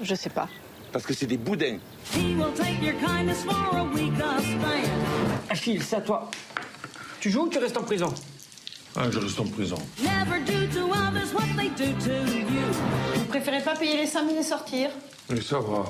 Je 0.00 0.14
sais 0.14 0.30
pas. 0.30 0.48
Parce 0.92 1.04
que 1.04 1.14
c'est 1.14 1.26
des 1.26 1.36
boudins. 1.36 1.78
Achille, 5.48 5.82
c'est 5.82 5.96
à 5.96 6.00
toi. 6.00 6.30
Tu 7.20 7.30
joues 7.30 7.42
ou 7.42 7.48
tu 7.48 7.58
restes 7.58 7.76
en 7.76 7.82
prison? 7.82 8.12
Ah, 8.94 9.10
je 9.10 9.18
reste 9.18 9.40
en 9.40 9.46
prison. 9.46 9.78
Vous 13.14 13.24
préférez 13.26 13.62
pas 13.62 13.74
payer 13.74 13.96
les 13.96 14.06
5 14.06 14.26
000 14.26 14.38
et 14.40 14.42
sortir? 14.42 14.90
Mais 15.30 15.40
ça 15.40 15.58
va. 15.60 15.84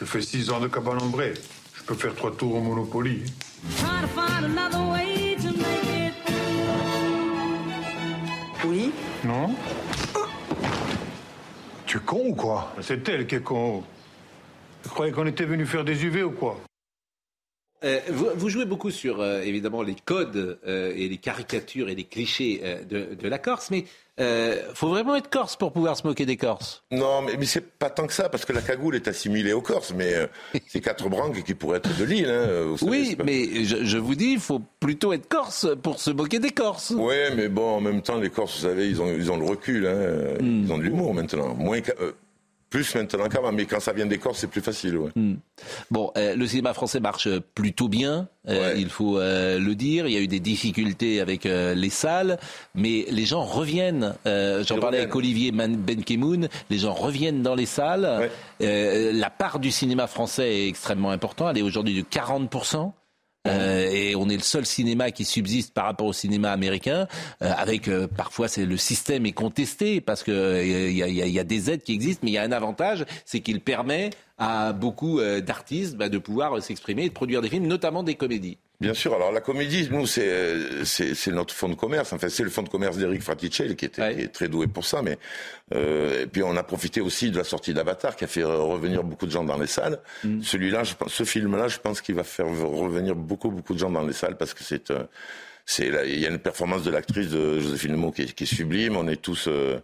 Je 0.00 0.04
fais 0.04 0.22
six 0.22 0.50
ans 0.50 0.60
de 0.60 0.68
cabane 0.68 1.02
ombrée. 1.02 1.34
Je 1.74 1.82
peux 1.82 1.94
faire 1.94 2.14
trois 2.14 2.34
tours 2.34 2.54
au 2.56 2.60
Monopoly. 2.60 3.24
Oui 8.64 8.92
Non 9.24 9.54
Tu 11.92 11.98
es 11.98 12.00
con 12.00 12.28
ou 12.28 12.34
quoi? 12.34 12.72
C'est 12.80 13.06
elle 13.10 13.26
qui 13.26 13.34
est 13.34 13.42
con. 13.42 13.84
Tu 14.82 14.88
croyais 14.88 15.12
qu'on 15.12 15.26
était 15.26 15.44
venu 15.44 15.66
faire 15.66 15.84
des 15.84 16.06
UV 16.06 16.22
ou 16.22 16.30
quoi? 16.30 16.58
Euh, 17.84 17.98
vous, 18.10 18.28
vous 18.36 18.48
jouez 18.48 18.64
beaucoup 18.64 18.90
sur 18.90 19.20
euh, 19.20 19.42
évidemment 19.42 19.82
les 19.82 19.96
codes 20.04 20.58
euh, 20.66 20.92
et 20.96 21.08
les 21.08 21.16
caricatures 21.18 21.88
et 21.88 21.94
les 21.94 22.04
clichés 22.04 22.62
de, 22.88 23.14
de 23.14 23.28
la 23.28 23.38
Corse, 23.38 23.70
mais 23.70 23.84
euh, 24.20 24.56
faut 24.74 24.88
vraiment 24.88 25.16
être 25.16 25.30
Corse 25.30 25.56
pour 25.56 25.72
pouvoir 25.72 25.96
se 25.96 26.06
moquer 26.06 26.26
des 26.26 26.36
Corses. 26.36 26.84
Non, 26.90 27.22
mais, 27.22 27.36
mais 27.38 27.46
c'est 27.46 27.66
pas 27.78 27.88
tant 27.90 28.06
que 28.06 28.12
ça, 28.12 28.28
parce 28.28 28.44
que 28.44 28.52
la 28.52 28.60
cagoule 28.60 28.94
est 28.94 29.08
assimilée 29.08 29.52
aux 29.54 29.62
Corses, 29.62 29.92
mais 29.96 30.14
c'est 30.68 30.80
quatre 30.80 31.08
branques 31.08 31.42
qui 31.44 31.54
pourraient 31.54 31.78
être 31.78 31.96
de 31.98 32.04
l'île. 32.04 32.28
Hein, 32.28 32.74
Oui, 32.82 33.16
pas- 33.16 33.24
mais 33.24 33.64
je, 33.64 33.84
je 33.84 33.98
vous 33.98 34.14
dis, 34.14 34.32
il 34.32 34.38
faut 34.40 34.60
plutôt 34.80 35.12
être 35.12 35.28
Corse 35.28 35.66
pour 35.82 35.98
se 35.98 36.10
moquer 36.10 36.38
des 36.38 36.50
Corses. 36.50 36.90
Ouais, 36.90 37.34
mais 37.34 37.48
bon, 37.48 37.76
en 37.76 37.80
même 37.80 38.02
temps, 38.02 38.18
les 38.18 38.30
Corses, 38.30 38.56
vous 38.60 38.68
savez, 38.68 38.86
ils 38.88 39.00
ont, 39.00 39.08
ils 39.12 39.32
ont 39.32 39.36
le 39.38 39.46
recul, 39.46 39.86
hein, 39.86 40.36
Hmm. 40.40 40.62
ils 40.64 40.72
ont 40.72 40.78
de 40.78 40.82
l'humour 40.82 41.14
maintenant. 41.14 41.54
Moins 41.54 41.80
plus 42.72 42.94
maintenant 42.94 43.28
qu'avant, 43.28 43.52
mais 43.52 43.66
quand 43.66 43.80
ça 43.80 43.92
vient 43.92 44.06
des 44.06 44.16
Corses, 44.16 44.38
c'est 44.38 44.46
plus 44.46 44.62
facile. 44.62 44.96
Ouais. 44.96 45.10
Hmm. 45.14 45.34
Bon, 45.90 46.10
euh, 46.16 46.34
le 46.34 46.46
cinéma 46.46 46.72
français 46.72 47.00
marche 47.00 47.28
plutôt 47.54 47.86
bien, 47.86 48.28
euh, 48.48 48.72
il 48.74 48.88
faut 48.88 49.18
euh, 49.18 49.58
le 49.58 49.74
dire. 49.74 50.06
Il 50.06 50.14
y 50.14 50.16
a 50.16 50.20
eu 50.20 50.26
des 50.26 50.40
difficultés 50.40 51.20
avec 51.20 51.44
euh, 51.44 51.74
les 51.74 51.90
salles, 51.90 52.38
mais 52.74 53.04
les 53.10 53.26
gens 53.26 53.44
reviennent. 53.44 54.14
Euh, 54.26 54.64
J'en 54.64 54.78
parlais 54.78 54.98
avec 54.98 55.14
Olivier 55.14 55.52
Benkemoun. 55.52 56.48
Les 56.70 56.78
gens 56.78 56.94
reviennent 56.94 57.42
dans 57.42 57.54
les 57.54 57.66
salles. 57.66 58.30
Euh, 58.62 59.12
la 59.12 59.28
part 59.28 59.58
du 59.58 59.70
cinéma 59.70 60.06
français 60.06 60.62
est 60.62 60.68
extrêmement 60.68 61.10
importante. 61.10 61.48
Elle 61.50 61.58
est 61.58 61.62
aujourd'hui 61.62 61.94
de 61.94 62.02
40 62.02 62.50
euh, 63.48 63.90
et 63.90 64.14
on 64.16 64.28
est 64.28 64.36
le 64.36 64.42
seul 64.42 64.64
cinéma 64.66 65.10
qui 65.10 65.24
subsiste 65.24 65.74
par 65.74 65.84
rapport 65.86 66.06
au 66.06 66.12
cinéma 66.12 66.52
américain, 66.52 67.08
euh, 67.42 67.52
avec 67.56 67.88
euh, 67.88 68.06
parfois 68.06 68.48
c'est 68.48 68.64
le 68.64 68.76
système 68.76 69.26
est 69.26 69.32
contesté 69.32 70.00
parce 70.00 70.22
que 70.22 70.30
euh, 70.30 70.64
il 70.90 70.96
y, 70.96 71.02
a, 71.02 71.08
y 71.08 71.22
a- 71.22 71.26
y 71.26 71.38
a 71.38 71.44
des 71.44 71.70
aides 71.70 71.82
qui 71.82 71.92
existent, 71.92 72.20
mais 72.24 72.30
il 72.30 72.34
y 72.34 72.38
a 72.38 72.42
un 72.42 72.52
avantage, 72.52 73.04
c'est 73.24 73.40
qu'il 73.40 73.60
permet 73.60 74.10
à 74.38 74.72
beaucoup 74.72 75.18
euh, 75.20 75.40
d'artistes 75.40 75.96
bah, 75.96 76.08
de 76.08 76.18
pouvoir 76.18 76.56
euh, 76.56 76.60
s'exprimer 76.60 77.04
et 77.04 77.08
de 77.08 77.14
produire 77.14 77.40
des 77.42 77.48
films, 77.48 77.66
notamment 77.66 78.02
des 78.02 78.14
comédies. 78.14 78.58
Bien 78.82 78.94
sûr. 78.94 79.14
Alors 79.14 79.32
la 79.32 79.40
comédie, 79.40 79.88
nous, 79.90 80.06
c'est 80.06 80.26
euh, 80.28 80.84
notre 81.28 81.54
fonds 81.54 81.68
de 81.68 81.74
commerce. 81.74 82.12
Enfin, 82.12 82.28
c'est 82.28 82.42
le 82.42 82.50
fonds 82.50 82.62
de 82.62 82.68
commerce 82.68 82.96
d'Eric 82.96 83.22
Fraticelli 83.22 83.76
qui, 83.76 83.84
était, 83.86 84.14
qui 84.14 84.20
est 84.22 84.28
très 84.28 84.48
doué 84.48 84.66
pour 84.66 84.84
ça. 84.84 85.02
Mais 85.02 85.18
euh, 85.74 86.22
et 86.22 86.26
puis 86.26 86.42
on 86.42 86.56
a 86.56 86.62
profité 86.62 87.00
aussi 87.00 87.30
de 87.30 87.38
la 87.38 87.44
sortie 87.44 87.72
d'Avatar 87.74 88.16
qui 88.16 88.24
a 88.24 88.26
fait 88.26 88.44
revenir 88.44 89.04
beaucoup 89.04 89.26
de 89.26 89.30
gens 89.30 89.44
dans 89.44 89.58
les 89.58 89.66
salles. 89.66 89.98
Celui-là, 90.42 90.84
je 90.84 90.94
pense- 90.94 91.12
ce 91.12 91.24
film-là, 91.24 91.68
je 91.68 91.78
pense 91.78 92.00
qu'il 92.00 92.14
va 92.14 92.24
faire 92.24 92.46
revenir 92.46 93.14
beaucoup 93.14 93.50
beaucoup 93.50 93.74
de 93.74 93.78
gens 93.78 93.90
dans 93.90 94.06
les 94.06 94.12
salles 94.12 94.36
parce 94.36 94.52
que 94.54 94.64
c'est 94.64 94.90
euh, 94.90 95.04
c'est 95.64 95.86
il 96.06 96.18
y 96.18 96.26
a 96.26 96.30
une 96.30 96.38
performance 96.40 96.82
de 96.82 96.90
l'actrice 96.90 97.30
de 97.30 97.60
Joséphine 97.60 97.92
Lemaux 97.92 98.10
qui 98.10 98.22
est, 98.22 98.32
qui 98.32 98.44
est 98.44 98.54
sublime. 98.54 98.96
On 98.96 99.06
est 99.08 99.22
tous 99.22 99.46
euh, 99.48 99.78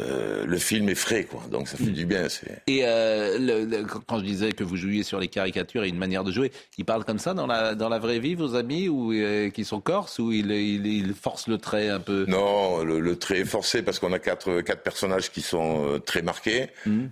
euh, 0.00 0.44
le 0.46 0.58
film 0.58 0.88
est 0.88 0.94
frais, 0.94 1.24
quoi. 1.24 1.42
Donc 1.50 1.68
ça 1.68 1.76
fait 1.76 1.84
du 1.90 2.06
bien. 2.06 2.28
C'est 2.28 2.62
Et 2.66 2.80
euh, 2.84 3.38
le- 3.38 3.64
le- 3.64 3.84
quand 3.84 4.18
je 4.18 4.24
disais 4.24 4.52
que 4.52 4.64
vous 4.64 4.76
jouiez 4.76 5.02
sur 5.02 5.20
les 5.20 5.28
caricatures 5.28 5.84
et 5.84 5.88
une 5.88 5.98
manière 5.98 6.24
de 6.24 6.32
jouer, 6.32 6.52
ils 6.78 6.84
parlent 6.84 7.04
comme 7.04 7.18
ça 7.18 7.34
dans 7.34 7.46
la, 7.46 7.74
dans 7.74 7.88
la 7.88 7.98
vraie 7.98 8.18
vie, 8.18 8.34
vos 8.34 8.54
amis, 8.56 8.88
ou 8.88 9.12
euh, 9.12 9.50
qui 9.50 9.64
sont 9.64 9.80
corses, 9.80 10.18
ou 10.18 10.32
ils 10.32 10.50
il, 10.50 10.86
il 10.86 11.14
forcent 11.14 11.48
le 11.48 11.58
trait 11.58 11.88
un 11.88 12.00
peu? 12.00 12.24
Non, 12.28 12.82
le, 12.82 13.00
le 13.00 13.16
trait 13.16 13.40
est 13.40 13.44
forcé 13.44 13.82
parce 13.82 13.98
qu'on 13.98 14.12
a 14.12 14.18
quatre, 14.18 14.60
quatre 14.62 14.82
personnages 14.82 15.30
qui 15.30 15.42
sont 15.42 15.86
euh, 15.86 15.98
très 15.98 16.22
marqués. 16.22 16.66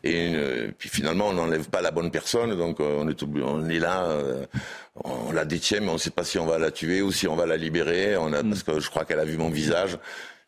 Et 0.04 0.32
euh, 0.34 0.68
puis 0.76 0.88
finalement, 0.88 1.28
on 1.28 1.32
n'enlève 1.34 1.68
pas 1.68 1.82
la 1.82 1.90
bonne 1.90 2.10
personne. 2.10 2.56
Donc 2.56 2.80
on, 2.80 3.08
est, 3.08 3.22
on 3.22 3.68
est 3.68 3.78
là, 3.78 4.04
euh, 4.04 4.44
on 5.04 5.32
la 5.32 5.44
détient, 5.44 5.80
mais 5.80 5.88
on 5.88 5.94
ne 5.94 5.98
sait 5.98 6.10
pas 6.10 6.24
si 6.24 6.38
on 6.38 6.46
va 6.46 6.58
la 6.58 6.70
tuer 6.70 7.02
ou 7.02 7.12
si 7.12 7.26
on 7.28 7.36
va 7.36 7.46
la 7.46 7.56
libérer. 7.56 8.16
On 8.16 8.32
a, 8.32 8.42
Parce 8.42 8.62
que 8.62 8.80
je 8.80 8.90
crois 8.90 9.04
qu'elle 9.04 9.20
a 9.20 9.24
vu 9.24 9.36
mon 9.38 9.50
visage. 9.50 9.98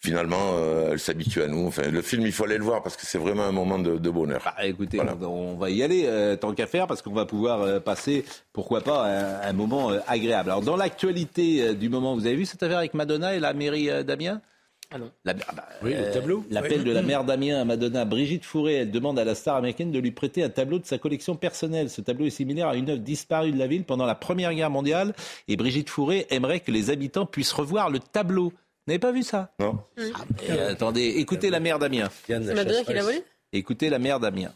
Finalement, 0.04 0.52
euh, 0.58 0.90
elle 0.92 0.98
s'habitue 0.98 1.42
à 1.42 1.48
nous. 1.48 1.66
Enfin, 1.66 1.88
le 1.90 2.02
film, 2.02 2.26
il 2.26 2.32
faut 2.32 2.44
aller 2.44 2.58
le 2.58 2.64
voir 2.64 2.82
parce 2.82 2.94
que 2.96 3.06
c'est 3.06 3.16
vraiment 3.18 3.44
un 3.44 3.52
moment 3.52 3.78
de, 3.78 3.96
de 3.96 4.10
bonheur. 4.10 4.42
Bah, 4.44 4.54
écoutez, 4.66 5.00
on, 5.00 5.24
on 5.26 5.54
va 5.56 5.70
y 5.70 5.82
aller 5.82 6.04
euh, 6.06 6.36
tant 6.36 6.52
qu'à 6.52 6.66
faire 6.66 6.86
parce 6.86 7.00
qu'on 7.00 7.12
va 7.14 7.24
pouvoir 7.24 7.62
euh, 7.62 7.80
passer, 7.80 8.24
pourquoi 8.52 8.82
pas, 8.82 9.06
un, 9.06 9.40
un 9.48 9.52
moment 9.54 9.90
euh, 9.92 10.00
agréable. 10.06 10.50
Alors, 10.50 10.62
dans 10.62 10.76
l'actualité 10.76 11.62
euh, 11.68 11.72
du 11.74 11.88
moment, 11.88 12.14
vous 12.14 12.26
avez 12.26 12.36
vu 12.36 12.44
cette 12.44 12.62
affaire 12.62 12.78
avec 12.78 12.92
Madonna 12.92 13.34
et 13.34 13.40
la 13.40 13.54
mairie 13.54 13.88
euh, 13.88 14.02
d'Amiens? 14.02 14.42
Ah 14.90 14.98
non. 14.98 15.10
La- 15.24 15.32
ah 15.48 15.52
bah, 15.56 15.64
Oui, 15.82 15.94
le 15.94 16.12
tableau. 16.12 16.44
L'appel 16.50 16.80
Oui. 16.80 16.84
de 16.84 16.92
la 16.92 17.00
mère 17.02 17.24
d'Amiens 17.24 17.62
à 17.62 17.64
Madonna, 17.64 18.04
Brigitte 18.04 18.44
Fourré, 18.44 18.74
elle 18.74 18.90
demande 18.90 19.18
à 19.18 19.24
la 19.24 19.34
star 19.34 19.56
américaine 19.56 19.90
de 19.90 19.98
lui 19.98 20.10
prêter 20.10 20.42
un 20.44 20.50
tableau 20.50 20.78
de 20.78 20.84
sa 20.84 20.98
collection 20.98 21.34
personnelle. 21.34 21.88
Ce 21.88 22.02
tableau 22.02 22.26
est 22.26 22.30
similaire 22.30 22.68
à 22.68 22.76
une 22.76 22.90
œuvre 22.90 23.00
disparue 23.00 23.52
de 23.52 23.58
la 23.58 23.66
ville 23.66 23.84
pendant 23.84 24.04
la 24.04 24.14
Première 24.14 24.52
Guerre 24.52 24.70
mondiale. 24.70 25.14
Et 25.48 25.56
Brigitte 25.56 25.88
Fourré 25.88 26.26
aimerait 26.28 26.60
que 26.60 26.70
les 26.70 26.90
habitants 26.90 27.24
puissent 27.24 27.52
revoir 27.54 27.88
le 27.88 27.98
tableau. 27.98 28.52
Vous 28.86 28.90
n'avez 28.90 28.98
pas 28.98 29.12
vu 29.12 29.22
ça 29.22 29.54
Non. 29.60 29.78
Euh, 29.98 30.72
attendez, 30.72 31.14
écoutez 31.16 31.48
la 31.48 31.58
mère 31.58 31.78
d'Amiens. 31.78 32.10
C'est 32.26 32.38
Madonna 32.38 32.84
qui 32.84 32.92
l'a 32.92 33.02
volé 33.02 33.24
Écoutez 33.54 33.88
la 33.88 33.98
mère 33.98 34.20
d'Amiens. 34.20 34.52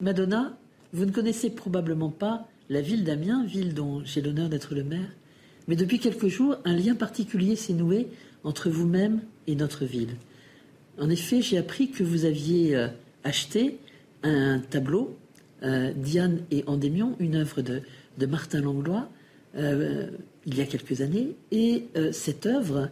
Madonna, 0.00 0.56
vous 0.92 1.04
ne 1.04 1.12
connaissez 1.12 1.50
probablement 1.50 2.10
pas 2.10 2.48
la 2.68 2.80
ville 2.80 3.04
d'Amiens, 3.04 3.44
ville 3.44 3.72
dont 3.72 4.02
j'ai 4.04 4.20
l'honneur 4.20 4.48
d'être 4.48 4.74
le 4.74 4.82
maire, 4.82 5.08
mais 5.68 5.76
depuis 5.76 6.00
quelques 6.00 6.26
jours, 6.26 6.56
un 6.64 6.74
lien 6.74 6.96
particulier 6.96 7.54
s'est 7.54 7.72
noué 7.72 8.08
entre 8.42 8.68
vous-même 8.68 9.20
et 9.46 9.54
notre 9.54 9.84
ville. 9.84 10.16
En 10.98 11.10
effet, 11.10 11.40
j'ai 11.40 11.58
appris 11.58 11.90
que 11.90 12.02
vous 12.02 12.24
aviez 12.24 12.74
euh, 12.74 12.88
acheté 13.22 13.78
un 14.24 14.58
tableau, 14.58 15.16
euh, 15.62 15.92
Diane 15.94 16.40
et 16.50 16.64
Endémion, 16.66 17.14
une 17.20 17.36
œuvre 17.36 17.62
de, 17.62 17.82
de 18.18 18.26
Martin 18.26 18.60
Langlois, 18.60 19.08
euh, 19.56 20.10
il 20.46 20.56
y 20.56 20.60
a 20.60 20.66
quelques 20.66 21.00
années, 21.00 21.36
et 21.50 21.86
euh, 21.96 22.12
cette 22.12 22.46
œuvre, 22.46 22.90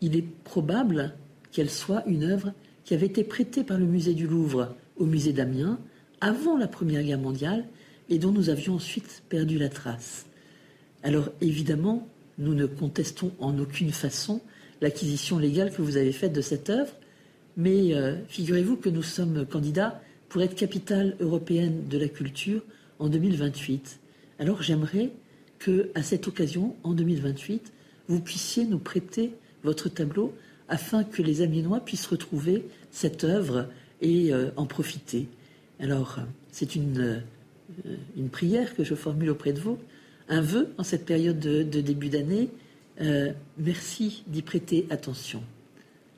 il 0.00 0.16
est 0.16 0.24
probable 0.44 1.14
qu'elle 1.52 1.70
soit 1.70 2.04
une 2.06 2.24
œuvre 2.24 2.52
qui 2.84 2.94
avait 2.94 3.06
été 3.06 3.24
prêtée 3.24 3.64
par 3.64 3.78
le 3.78 3.86
musée 3.86 4.14
du 4.14 4.26
Louvre 4.26 4.74
au 4.96 5.06
musée 5.06 5.32
d'Amiens 5.32 5.78
avant 6.20 6.56
la 6.56 6.68
Première 6.68 7.02
Guerre 7.02 7.18
mondiale 7.18 7.64
et 8.08 8.18
dont 8.18 8.32
nous 8.32 8.50
avions 8.50 8.74
ensuite 8.74 9.22
perdu 9.28 9.58
la 9.58 9.68
trace. 9.68 10.26
Alors 11.02 11.30
évidemment, 11.40 12.06
nous 12.38 12.54
ne 12.54 12.66
contestons 12.66 13.32
en 13.38 13.58
aucune 13.58 13.92
façon 13.92 14.40
l'acquisition 14.80 15.38
légale 15.38 15.72
que 15.72 15.82
vous 15.82 15.96
avez 15.96 16.12
faite 16.12 16.32
de 16.32 16.40
cette 16.40 16.70
œuvre, 16.70 16.92
mais 17.56 17.94
euh, 17.94 18.16
figurez-vous 18.28 18.76
que 18.76 18.88
nous 18.88 19.02
sommes 19.02 19.46
candidats 19.46 20.00
pour 20.28 20.42
être 20.42 20.54
capitale 20.54 21.16
européenne 21.20 21.88
de 21.88 21.98
la 21.98 22.08
culture 22.08 22.62
en 22.98 23.08
2028. 23.08 24.00
Alors 24.38 24.62
j'aimerais 24.62 25.10
que, 25.60 25.90
à 25.94 26.02
cette 26.02 26.26
occasion, 26.26 26.74
en 26.82 26.92
2028, 26.92 27.72
vous 28.08 28.20
puissiez 28.20 28.64
nous 28.64 28.78
prêter 28.78 29.32
votre 29.62 29.88
tableau 29.88 30.34
afin 30.68 31.04
que 31.04 31.22
les 31.22 31.42
Amiénois 31.42 31.80
puissent 31.80 32.06
retrouver 32.06 32.66
cette 32.90 33.22
œuvre 33.22 33.68
et 34.00 34.32
euh, 34.32 34.50
en 34.56 34.66
profiter. 34.66 35.28
Alors, 35.78 36.18
c'est 36.50 36.74
une, 36.74 36.98
euh, 37.86 37.96
une 38.16 38.30
prière 38.30 38.74
que 38.74 38.82
je 38.82 38.94
formule 38.94 39.30
auprès 39.30 39.52
de 39.52 39.60
vous, 39.60 39.78
un 40.28 40.40
vœu 40.40 40.72
en 40.78 40.82
cette 40.82 41.04
période 41.04 41.38
de, 41.38 41.62
de 41.62 41.80
début 41.80 42.08
d'année. 42.08 42.50
Euh, 43.00 43.32
merci 43.58 44.24
d'y 44.26 44.42
prêter 44.42 44.86
attention. 44.90 45.42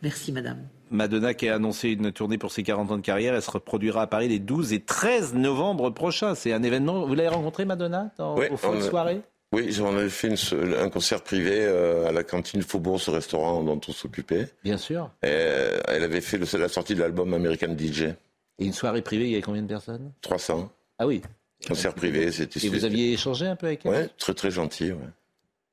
Merci, 0.02 0.32
madame. 0.32 0.58
Madonna 0.90 1.32
qui 1.32 1.48
a 1.48 1.54
annoncé 1.54 1.90
une 1.90 2.12
tournée 2.12 2.36
pour 2.36 2.52
ses 2.52 2.62
40 2.62 2.90
ans 2.90 2.96
de 2.96 3.02
carrière. 3.02 3.34
Elle 3.34 3.42
se 3.42 3.50
reproduira 3.50 4.02
à 4.02 4.06
Paris 4.06 4.28
les 4.28 4.38
12 4.38 4.74
et 4.74 4.80
13 4.80 5.34
novembre 5.34 5.90
prochains. 5.90 6.34
C'est 6.34 6.52
un 6.52 6.62
événement. 6.62 7.06
Vous 7.06 7.14
l'avez 7.14 7.30
rencontré, 7.30 7.64
Madonna, 7.64 8.10
dans, 8.18 8.36
au 8.36 8.56
fond 8.56 8.74
de 8.74 8.80
soirée? 8.80 9.22
Oui, 9.52 9.70
j'en 9.70 9.94
avais 9.96 10.08
fait 10.08 10.32
un 10.78 10.88
concert 10.88 11.22
privé 11.22 11.66
à 11.66 12.10
la 12.10 12.24
cantine 12.24 12.62
Faubourg, 12.62 13.00
ce 13.00 13.10
restaurant 13.10 13.62
dont 13.62 13.80
on 13.86 13.92
s'occupait. 13.92 14.48
Bien 14.64 14.78
sûr. 14.78 15.10
elle 15.20 16.02
avait 16.02 16.20
fait 16.22 16.38
la 16.38 16.68
sortie 16.68 16.94
de 16.94 17.00
l'album 17.00 17.34
American 17.34 17.76
DJ. 17.78 18.14
Et 18.58 18.64
une 18.64 18.72
soirée 18.72 19.02
privée, 19.02 19.24
il 19.24 19.30
y 19.30 19.34
avait 19.34 19.42
combien 19.42 19.62
de 19.62 19.68
personnes? 19.68 20.12
300. 20.22 20.70
Ah 20.98 21.06
oui. 21.06 21.22
Concert 21.66 21.94
privé, 21.94 22.30
c'était. 22.32 22.64
Et 22.64 22.68
vous 22.68 22.84
aviez 22.84 23.12
échangé 23.12 23.46
un 23.46 23.56
peu 23.56 23.66
avec 23.66 23.84
elle? 23.86 23.90
Ouais, 23.92 24.08
très 24.18 24.34
très 24.34 24.50
gentil. 24.50 24.92
Ouais. 24.92 24.98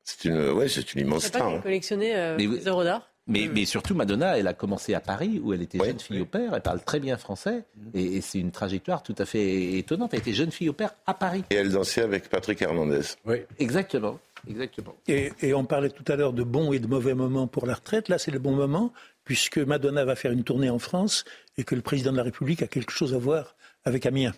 C'est 0.03 0.25
une, 0.25 0.49
ouais, 0.49 0.67
c'est 0.67 0.93
une 0.93 1.01
immense 1.01 1.25
star. 1.25 1.47
Hein. 1.47 1.59
collectionné 1.61 2.15
euh, 2.15 2.35
des 2.35 2.67
œuvres 2.67 2.83
d'art. 2.83 3.08
Mais, 3.29 3.47
mais, 3.53 3.65
surtout, 3.65 3.95
Madonna, 3.95 4.37
elle 4.37 4.47
a 4.47 4.53
commencé 4.53 4.93
à 4.93 4.99
Paris, 4.99 5.39
où 5.41 5.53
elle 5.53 5.61
était 5.61 5.77
jeune 5.77 5.99
fille 5.99 6.19
au 6.19 6.25
père. 6.25 6.53
Elle 6.53 6.61
parle 6.61 6.83
très 6.83 6.99
bien 6.99 7.17
français. 7.17 7.63
Et, 7.93 8.21
c'est 8.21 8.39
une 8.39 8.51
trajectoire 8.51 9.03
tout 9.03 9.15
à 9.17 9.25
fait 9.25 9.77
étonnante. 9.77 10.13
Elle 10.13 10.19
était 10.19 10.33
jeune 10.33 10.51
fille 10.51 10.69
au 10.69 10.73
père 10.73 10.95
à 11.05 11.13
Paris. 11.13 11.43
Et 11.49 11.55
elle 11.55 11.71
dansait 11.71 12.01
avec 12.01 12.29
Patrick 12.29 12.61
Hernandez. 12.61 13.01
Oui. 13.25 13.37
Exactement. 13.59 14.19
Exactement. 14.47 14.95
Et, 15.07 15.31
et 15.41 15.53
on 15.53 15.65
parlait 15.65 15.89
tout 15.89 16.09
à 16.11 16.15
l'heure 16.15 16.33
de 16.33 16.43
bons 16.43 16.71
et 16.73 16.79
de 16.79 16.87
mauvais 16.87 17.13
moments 17.13 17.47
pour 17.47 17.65
la 17.65 17.75
retraite. 17.75 18.09
Là, 18.09 18.17
c'est 18.17 18.31
le 18.31 18.39
bon 18.39 18.53
moment, 18.53 18.93
puisque 19.25 19.57
Madonna 19.57 20.05
va 20.05 20.15
faire 20.15 20.31
une 20.31 20.43
tournée 20.43 20.69
en 20.69 20.79
France 20.79 21.25
et 21.57 21.63
que 21.63 21.75
le 21.75 21.81
président 21.81 22.11
de 22.11 22.17
la 22.17 22.23
République 22.23 22.63
a 22.63 22.67
quelque 22.67 22.91
chose 22.91 23.13
à 23.13 23.17
voir 23.17 23.55
avec 23.85 24.05
Amiens. 24.05 24.33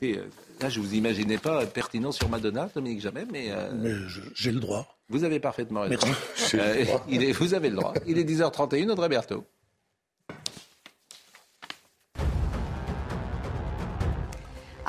Et, 0.00 0.16
euh, 0.16 0.28
là, 0.60 0.68
je 0.68 0.78
vous 0.78 0.94
imaginais 0.94 1.38
pas 1.38 1.66
pertinent 1.66 2.12
sur 2.12 2.28
Madonna, 2.28 2.70
Dominique 2.72 3.00
Jamais, 3.00 3.26
mais. 3.30 3.50
Euh, 3.50 3.72
mais 3.74 3.92
j'ai 4.34 4.52
le 4.52 4.60
droit. 4.60 4.96
Vous 5.08 5.24
avez 5.24 5.40
parfaitement 5.40 5.80
raison. 5.80 6.06
Euh, 6.54 6.84
il 7.08 7.24
est, 7.24 7.32
vous 7.32 7.52
avez 7.54 7.68
le 7.68 7.76
droit. 7.76 7.92
Il 8.06 8.18
est 8.18 8.24
10h31, 8.24 8.90
Audrey 8.90 9.08
Berthaud. 9.08 9.44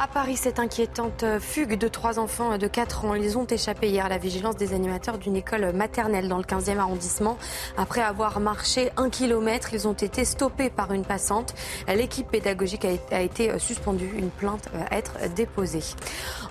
À 0.03 0.07
Paris, 0.07 0.35
cette 0.35 0.59
inquiétante 0.59 1.23
fugue 1.39 1.77
de 1.77 1.87
trois 1.87 2.19
enfants 2.19 2.57
de 2.57 2.67
4 2.67 3.05
ans. 3.05 3.15
Ils 3.15 3.37
ont 3.37 3.45
échappé 3.45 3.87
hier 3.87 4.05
à 4.05 4.09
la 4.09 4.17
vigilance 4.17 4.57
des 4.57 4.73
animateurs 4.73 5.17
d'une 5.17 5.37
école 5.37 5.71
maternelle 5.71 6.27
dans 6.27 6.39
le 6.39 6.43
15e 6.43 6.77
arrondissement. 6.77 7.37
Après 7.77 8.01
avoir 8.01 8.41
marché 8.41 8.91
un 8.97 9.09
kilomètre, 9.09 9.73
ils 9.73 9.87
ont 9.87 9.93
été 9.93 10.25
stoppés 10.25 10.69
par 10.69 10.91
une 10.91 11.05
passante. 11.05 11.55
L'équipe 11.87 12.27
pédagogique 12.27 12.85
a 13.11 13.21
été 13.21 13.57
suspendue. 13.59 14.11
Une 14.17 14.29
plainte 14.29 14.67
va 14.73 14.87
être 14.91 15.13
déposée. 15.37 15.83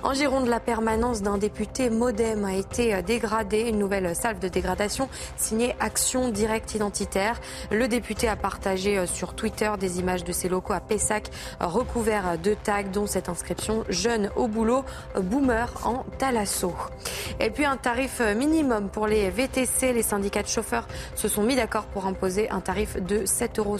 En 0.02 0.14
Gironde, 0.14 0.48
la 0.48 0.58
permanence 0.58 1.20
d'un 1.20 1.36
député 1.36 1.90
modem 1.90 2.46
a 2.46 2.54
été 2.54 3.02
dégradée. 3.02 3.68
Une 3.68 3.78
nouvelle 3.78 4.16
salve 4.16 4.38
de 4.38 4.48
dégradation 4.48 5.10
signée 5.36 5.76
Action 5.78 6.30
Directe 6.30 6.74
Identitaire. 6.74 7.38
Le 7.70 7.86
député 7.86 8.28
a 8.28 8.36
partagé 8.36 9.06
sur 9.06 9.34
Twitter 9.34 9.70
des 9.78 9.98
images 9.98 10.24
de 10.24 10.32
ses 10.32 10.48
locaux 10.48 10.72
à 10.72 10.80
Pessac 10.80 11.28
recouverts 11.60 12.38
de 12.38 12.54
tags 12.54 12.84
dont 12.84 13.06
cette 13.06 13.28
inscription 13.42 13.84
jeune 13.88 14.30
au 14.36 14.46
boulot, 14.46 14.84
boomer 15.20 15.68
en 15.84 16.04
Talasso. 16.18 16.72
Et 17.40 17.50
puis 17.50 17.64
un 17.64 17.76
tarif 17.76 18.20
minimum 18.20 18.88
pour 18.88 19.08
les 19.08 19.30
VTC. 19.30 19.92
Les 19.92 20.02
syndicats 20.02 20.44
de 20.44 20.48
chauffeurs 20.48 20.86
se 21.16 21.26
sont 21.26 21.42
mis 21.42 21.56
d'accord 21.56 21.86
pour 21.86 22.06
imposer 22.06 22.48
un 22.50 22.60
tarif 22.60 22.96
de 23.02 23.24
7,65 23.24 23.58
euros 23.58 23.78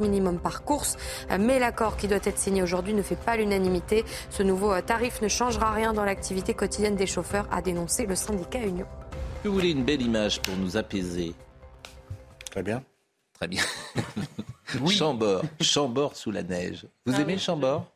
minimum 0.00 0.38
par 0.38 0.62
course. 0.64 0.98
Mais 1.40 1.58
l'accord 1.58 1.96
qui 1.96 2.06
doit 2.06 2.18
être 2.22 2.38
signé 2.38 2.62
aujourd'hui 2.62 2.92
ne 2.92 3.00
fait 3.00 3.16
pas 3.16 3.36
l'unanimité. 3.36 4.04
Ce 4.28 4.42
nouveau 4.42 4.78
tarif 4.82 5.22
ne 5.22 5.28
changera 5.28 5.72
rien 5.72 5.94
dans 5.94 6.04
l'activité 6.04 6.52
quotidienne 6.52 6.96
des 6.96 7.06
chauffeurs, 7.06 7.48
a 7.50 7.62
dénoncé 7.62 8.04
le 8.04 8.14
syndicat 8.14 8.60
Union. 8.60 8.86
Vous 9.42 9.52
voulez 9.52 9.70
une 9.70 9.84
belle 9.84 10.02
image 10.02 10.42
pour 10.42 10.54
nous 10.56 10.76
apaiser? 10.76 11.32
Très 12.50 12.62
bien. 12.62 12.82
Très 13.32 13.48
bien. 13.48 13.62
Oui. 14.80 14.94
Chambord, 14.94 15.42
Chambord 15.60 16.16
sous 16.16 16.30
la 16.30 16.42
neige. 16.42 16.86
Vous 17.04 17.14
ah 17.16 17.20
aimez 17.20 17.36
Chambord? 17.36 17.91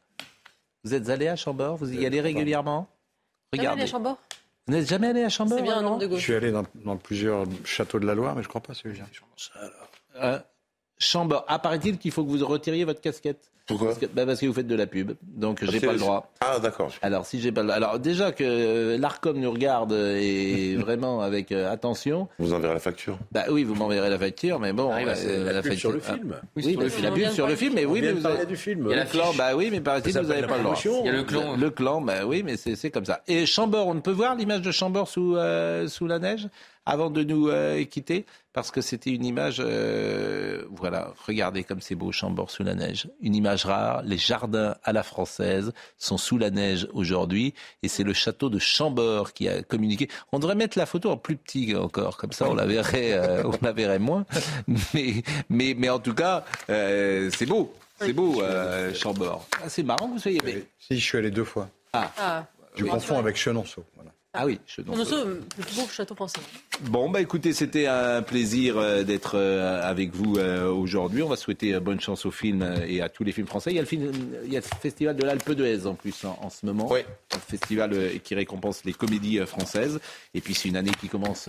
Vous 0.87 0.95
êtes 0.95 1.11
allé 1.11 1.27
à 1.27 1.35
Chambord? 1.35 1.77
Vous 1.79 1.93
y 1.93 2.07
allez 2.07 2.21
régulièrement? 2.21 2.89
Regardez. 3.53 3.83
à 3.83 3.87
Chambord 3.87 4.19
Vous 4.69 4.75
n'êtes 4.75 4.89
jamais 4.89 5.09
allé 5.09 5.25
à 5.25 5.29
Chambord 5.29 5.59
C'est 5.59 5.65
bien 5.65 5.79
un 5.79 5.83
nom 5.83 5.99
de 5.99 6.07
gauche. 6.07 6.21
Je 6.21 6.25
suis 6.25 6.35
allé 6.35 6.53
dans, 6.53 6.97
plusieurs 6.97 7.45
châteaux 7.65 7.99
de 7.99 8.07
la 8.07 8.15
Loire, 8.15 8.37
mais 8.37 8.43
je 8.43 8.47
ne 8.47 8.51
crois 8.51 8.61
pas 8.61 8.73
celui-là. 8.73 9.05
Euh, 10.23 10.39
Chambord. 10.99 11.45
Apparaît-il 11.49 11.99
qu'il 11.99 12.11
faut 12.11 12.25
que 12.25 12.31
vous 12.31 12.47
retiriez 12.47 12.85
votre 12.85 13.01
casquette 13.01 13.51
pourquoi 13.67 13.89
parce 13.89 13.99
que, 13.99 14.07
bah, 14.07 14.25
parce 14.25 14.41
que, 14.41 14.47
vous 14.47 14.53
faites 14.53 14.69
de 14.69 14.77
la 14.77 14.87
pub, 14.87 15.13
donc 15.23 15.65
j'ai 15.65 15.81
pas 15.81 15.93
le 15.93 15.99
droit. 15.99 16.31
Ah 16.41 16.61
d'accord. 16.61 16.93
Alors 17.03 17.27
si 17.27 17.41
j'ai 17.41 17.51
pas, 17.51 17.65
le... 17.65 17.71
alors 17.71 17.99
déjà 17.99 18.31
que 18.31 18.45
euh, 18.45 18.97
l'Arcom 18.97 19.37
nous 19.39 19.51
regarde 19.51 19.93
et 19.93 20.77
vraiment 20.79 21.21
avec 21.21 21.51
euh, 21.51 21.71
attention. 21.71 22.29
Vous 22.39 22.55
enverrez 22.55 22.75
la 22.75 22.81
facture. 22.81 23.19
Bah 23.33 23.45
oui, 23.51 23.65
vous 23.65 23.75
m'enverrez 23.75 24.09
la 24.09 24.19
facture, 24.19 24.61
mais 24.61 24.73
bon, 24.73 24.93
ah, 24.93 25.01
euh, 25.01 25.53
la, 25.53 25.63
pub 25.63 25.75
sur 25.75 25.91
le 25.91 25.99
film. 25.99 26.37
oui, 26.55 26.77
oui 26.79 27.03
la 27.03 27.11
pub 27.11 27.31
sur 27.31 27.49
le 27.49 27.57
film, 27.57 27.75
mais 27.75 27.85
oui, 27.85 28.03
mais 28.03 28.13
vous 28.13 28.25
avez 28.25 28.47
du 28.47 28.57
film. 28.57 28.87
Il 28.89 28.97
y 28.97 29.01
a 29.01 29.03
le 29.03 29.11
clan, 29.11 29.33
bah 29.37 29.57
oui, 29.57 29.69
mais 29.73 29.81
paraît-il 29.81 30.17
vous 30.17 30.29
n'avez 30.29 30.47
pas 30.47 30.59
le 30.59 30.63
droit. 30.63 30.77
Il 30.85 31.07
y 31.07 31.09
a 31.09 31.13
le 31.13 31.25
clan. 31.25 31.57
Le 31.57 31.71
clan, 31.71 32.01
bah 32.01 32.25
oui, 32.25 32.45
mais 32.45 32.57
c'est 32.57 32.91
comme 32.91 33.05
ça. 33.05 33.23
Et 33.27 33.47
Chambord, 33.47 33.89
on 33.89 34.01
peut 34.01 34.13
voir 34.13 34.37
l'image 34.37 34.63
de 34.63 34.71
Chambord 34.71 35.09
sous 35.09 35.37
sous 35.89 36.07
la 36.07 36.19
neige? 36.21 36.49
Avant 36.87 37.11
de 37.11 37.25
nous 37.25 37.49
euh, 37.49 37.85
quitter, 37.85 38.25
parce 38.53 38.71
que 38.71 38.81
c'était 38.81 39.11
une 39.11 39.25
image, 39.25 39.57
euh, 39.61 40.63
voilà, 40.71 41.13
regardez 41.27 41.65
comme 41.65 41.81
c'est 41.81 41.97
beau, 41.97 42.13
Chambord 42.13 42.51
sous 42.51 42.63
la 42.63 42.75
neige. 42.75 43.09
Une 43.21 43.35
image 43.35 43.67
rare, 43.67 44.03
les 44.03 44.17
jardins 44.17 44.77
à 44.85 44.93
la 44.93 45.03
française 45.03 45.73
sont 45.99 46.17
sous 46.17 46.39
la 46.39 46.51
neige 46.51 46.89
aujourd'hui, 46.93 47.53
et 47.83 47.89
c'est 47.89 48.05
le 48.05 48.15
château 48.15 48.49
de 48.49 48.59
Chambord 48.59 49.33
qui 49.33 49.49
a 49.49 49.63
communiqué. 49.63 50.09
On 50.33 50.39
devrait 50.39 50.55
mettre 50.55 50.79
la 50.79 50.87
photo 50.87 51.11
en 51.11 51.17
plus 51.17 51.37
petit 51.37 51.75
encore, 51.75 52.17
comme 52.17 52.33
ça 52.33 52.49
on 52.49 52.55
la 52.55 52.65
verrait, 52.65 53.13
euh, 53.13 53.43
on 53.45 53.59
la 53.61 53.73
verrait 53.73 53.99
moins. 53.99 54.25
Mais, 54.95 55.23
mais, 55.49 55.75
mais 55.77 55.89
en 55.89 55.99
tout 55.99 56.15
cas, 56.15 56.45
c'est 56.69 57.47
beau. 57.47 57.75
C'est 57.99 58.13
beau, 58.13 58.43
Chambord. 58.95 59.47
Ah, 59.63 59.69
c'est 59.69 59.83
marrant 59.83 60.07
que 60.09 60.13
vous 60.13 60.19
soyez. 60.19 60.41
Si, 60.79 60.99
je 60.99 61.05
suis 61.05 61.19
allé 61.19 61.31
deux 61.31 61.45
fois. 61.45 61.69
Ah. 61.93 62.13
ah. 62.19 62.47
Je 62.77 62.85
confonds 62.85 63.19
avec 63.19 63.37
Chenonceau. 63.37 63.85
Voilà. 63.95 64.11
Ah 64.39 64.45
oui, 64.45 64.61
Chenonceau, 64.67 65.25
le 65.25 65.41
plus 65.41 65.77
beau 65.77 65.87
château 65.89 66.15
français. 66.15 66.41
Bon, 66.83 67.09
bah 67.09 67.23
écoutez, 67.23 67.55
c'était 67.55 67.87
un 67.87 68.21
plaisir 68.21 68.77
euh, 68.77 69.03
d'être 69.03 69.37
euh, 69.37 69.81
avec 69.83 70.15
vous 70.15 70.37
euh, 70.37 70.71
aujourd'hui. 70.71 71.23
On 71.23 71.29
va 71.29 71.37
souhaiter 71.37 71.79
bonne 71.81 72.01
chance 72.01 72.27
au 72.27 72.31
film 72.31 72.63
et 72.87 73.01
à 73.01 73.09
tous 73.09 73.25
les 73.25 73.33
films 73.33 73.47
français. 73.47 73.71
Il 73.71 73.77
y 73.77 73.79
a 73.79 73.83
le, 73.83 73.87
film, 73.87 74.13
il 74.45 74.53
y 74.53 74.57
a 74.57 74.61
le 74.61 74.81
festival 74.81 75.17
de 75.17 75.25
l'Alpe 75.25 75.53
d'Huez 75.53 75.87
en 75.87 75.95
plus 75.95 76.25
en, 76.25 76.51
ce 76.51 76.67
moment. 76.67 76.87
Oui. 76.91 77.01
Un 77.35 77.39
festival 77.39 78.21
qui 78.23 78.35
récompense 78.35 78.85
les 78.85 78.93
comédies 78.93 79.39
françaises. 79.47 80.01
Et 80.35 80.43
puis 80.43 80.55
c'est 80.55 80.69
une 80.69 80.77
année 80.77 80.93
qui 81.01 81.09
commence 81.09 81.49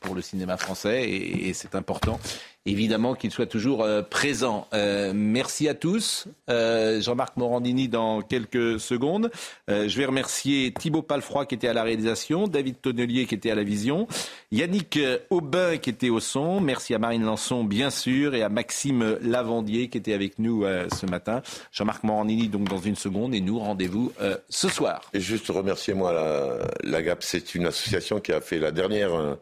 pour 0.00 0.14
le 0.14 0.22
cinéma 0.22 0.56
français 0.56 1.08
et 1.08 1.52
c'est 1.52 1.74
important 1.74 2.18
évidemment 2.66 3.14
qu'il 3.14 3.30
soit 3.30 3.46
toujours 3.46 3.82
euh, 3.82 4.02
présent. 4.02 4.66
Euh, 4.72 5.12
merci 5.14 5.68
à 5.68 5.74
tous. 5.74 6.26
Euh, 6.48 7.00
Jean-Marc 7.00 7.36
Morandini 7.36 7.88
dans 7.88 8.22
quelques 8.22 8.80
secondes. 8.80 9.30
je 9.68 9.96
vais 9.96 10.06
remercier 10.06 10.72
Thibaut 10.72 11.02
Palfroy 11.02 11.46
qui 11.46 11.54
était 11.54 11.68
à 11.68 11.72
la 11.72 11.82
réalisation, 11.82 12.48
David 12.48 12.80
Tonnelier 12.80 13.26
qui 13.26 13.34
était 13.34 13.50
à 13.50 13.54
la 13.54 13.62
vision, 13.62 14.06
Yannick 14.52 14.98
Aubin 15.30 15.76
qui 15.76 15.90
était 15.90 16.10
au 16.10 16.20
son. 16.20 16.60
Merci 16.60 16.94
à 16.94 16.98
Marine 16.98 17.24
Lançon 17.24 17.64
bien 17.64 17.90
sûr 17.90 18.34
et 18.34 18.42
à 18.42 18.48
Maxime 18.48 19.18
Lavandier 19.22 19.88
qui 19.88 19.98
était 19.98 20.14
avec 20.14 20.38
nous 20.38 20.64
ce 20.64 21.06
matin. 21.06 21.42
Jean-Marc 21.72 22.04
Morandini 22.04 22.48
donc 22.48 22.68
dans 22.68 22.78
une 22.78 22.96
seconde 22.96 23.34
et 23.34 23.40
nous 23.40 23.58
rendez-vous 23.58 24.12
ce 24.48 24.68
soir. 24.68 25.02
Et 25.12 25.20
juste 25.20 25.48
remercier 25.48 25.94
moi 25.94 26.12
la, 26.12 26.58
la 26.82 27.02
GAP, 27.02 27.22
c'est 27.22 27.54
une 27.54 27.66
association 27.66 28.20
qui 28.20 28.32
a 28.32 28.40
fait 28.40 28.58
la 28.58 28.70
dernière 28.70 29.36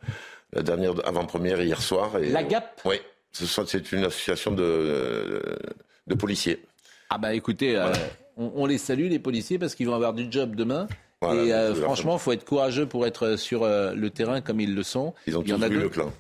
la 0.53 0.63
dernière 0.63 0.93
avant-première 1.07 1.61
hier 1.63 1.81
soir. 1.81 2.19
Et, 2.19 2.29
la 2.29 2.43
GAP 2.43 2.81
Oui. 2.85 3.01
C'est 3.33 3.93
une 3.93 4.05
association 4.05 4.53
de, 4.53 5.43
de 6.07 6.15
policiers. 6.15 6.63
Ah 7.11 7.19
bah 7.19 7.35
écoutez, 7.35 7.77
euh, 7.77 7.93
on, 8.37 8.65
les 8.67 8.79
salue 8.79 9.09
les 9.09 9.19
policiers 9.19 9.59
parce 9.59 9.75
qu'ils 9.75 9.87
vont 9.87 9.95
avoir 9.95 10.15
du 10.15 10.29
job 10.31 10.55
demain. 10.55 10.87
et 11.23 11.53
euh, 11.53 11.75
franchement, 11.75 12.15
il 12.17 12.21
faut 12.21 12.33
être 12.33 12.45
courageux 12.45 12.87
pour 12.87 13.07
être 13.07 13.37
sur 13.37 13.65
euh, 13.65 13.93
le 13.95 14.11
terrain 14.11 14.41
comme 14.41 14.61
ils 14.61 14.75
le 14.75 14.83
sont. 14.83 15.15
Ils 15.27 15.37
ont 15.37 15.43
tous 15.43 15.57
vu 15.57 15.79
le 15.79 15.89
clan. 15.89 16.13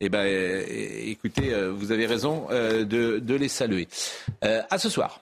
Eh 0.00 0.08
ben, 0.08 0.26
écoutez, 0.26 1.54
vous 1.72 1.92
avez 1.92 2.06
raison 2.06 2.46
de, 2.50 2.84
de 3.18 3.34
les 3.34 3.48
saluer. 3.48 3.86
à 4.40 4.78
ce 4.78 4.88
soir. 4.88 5.20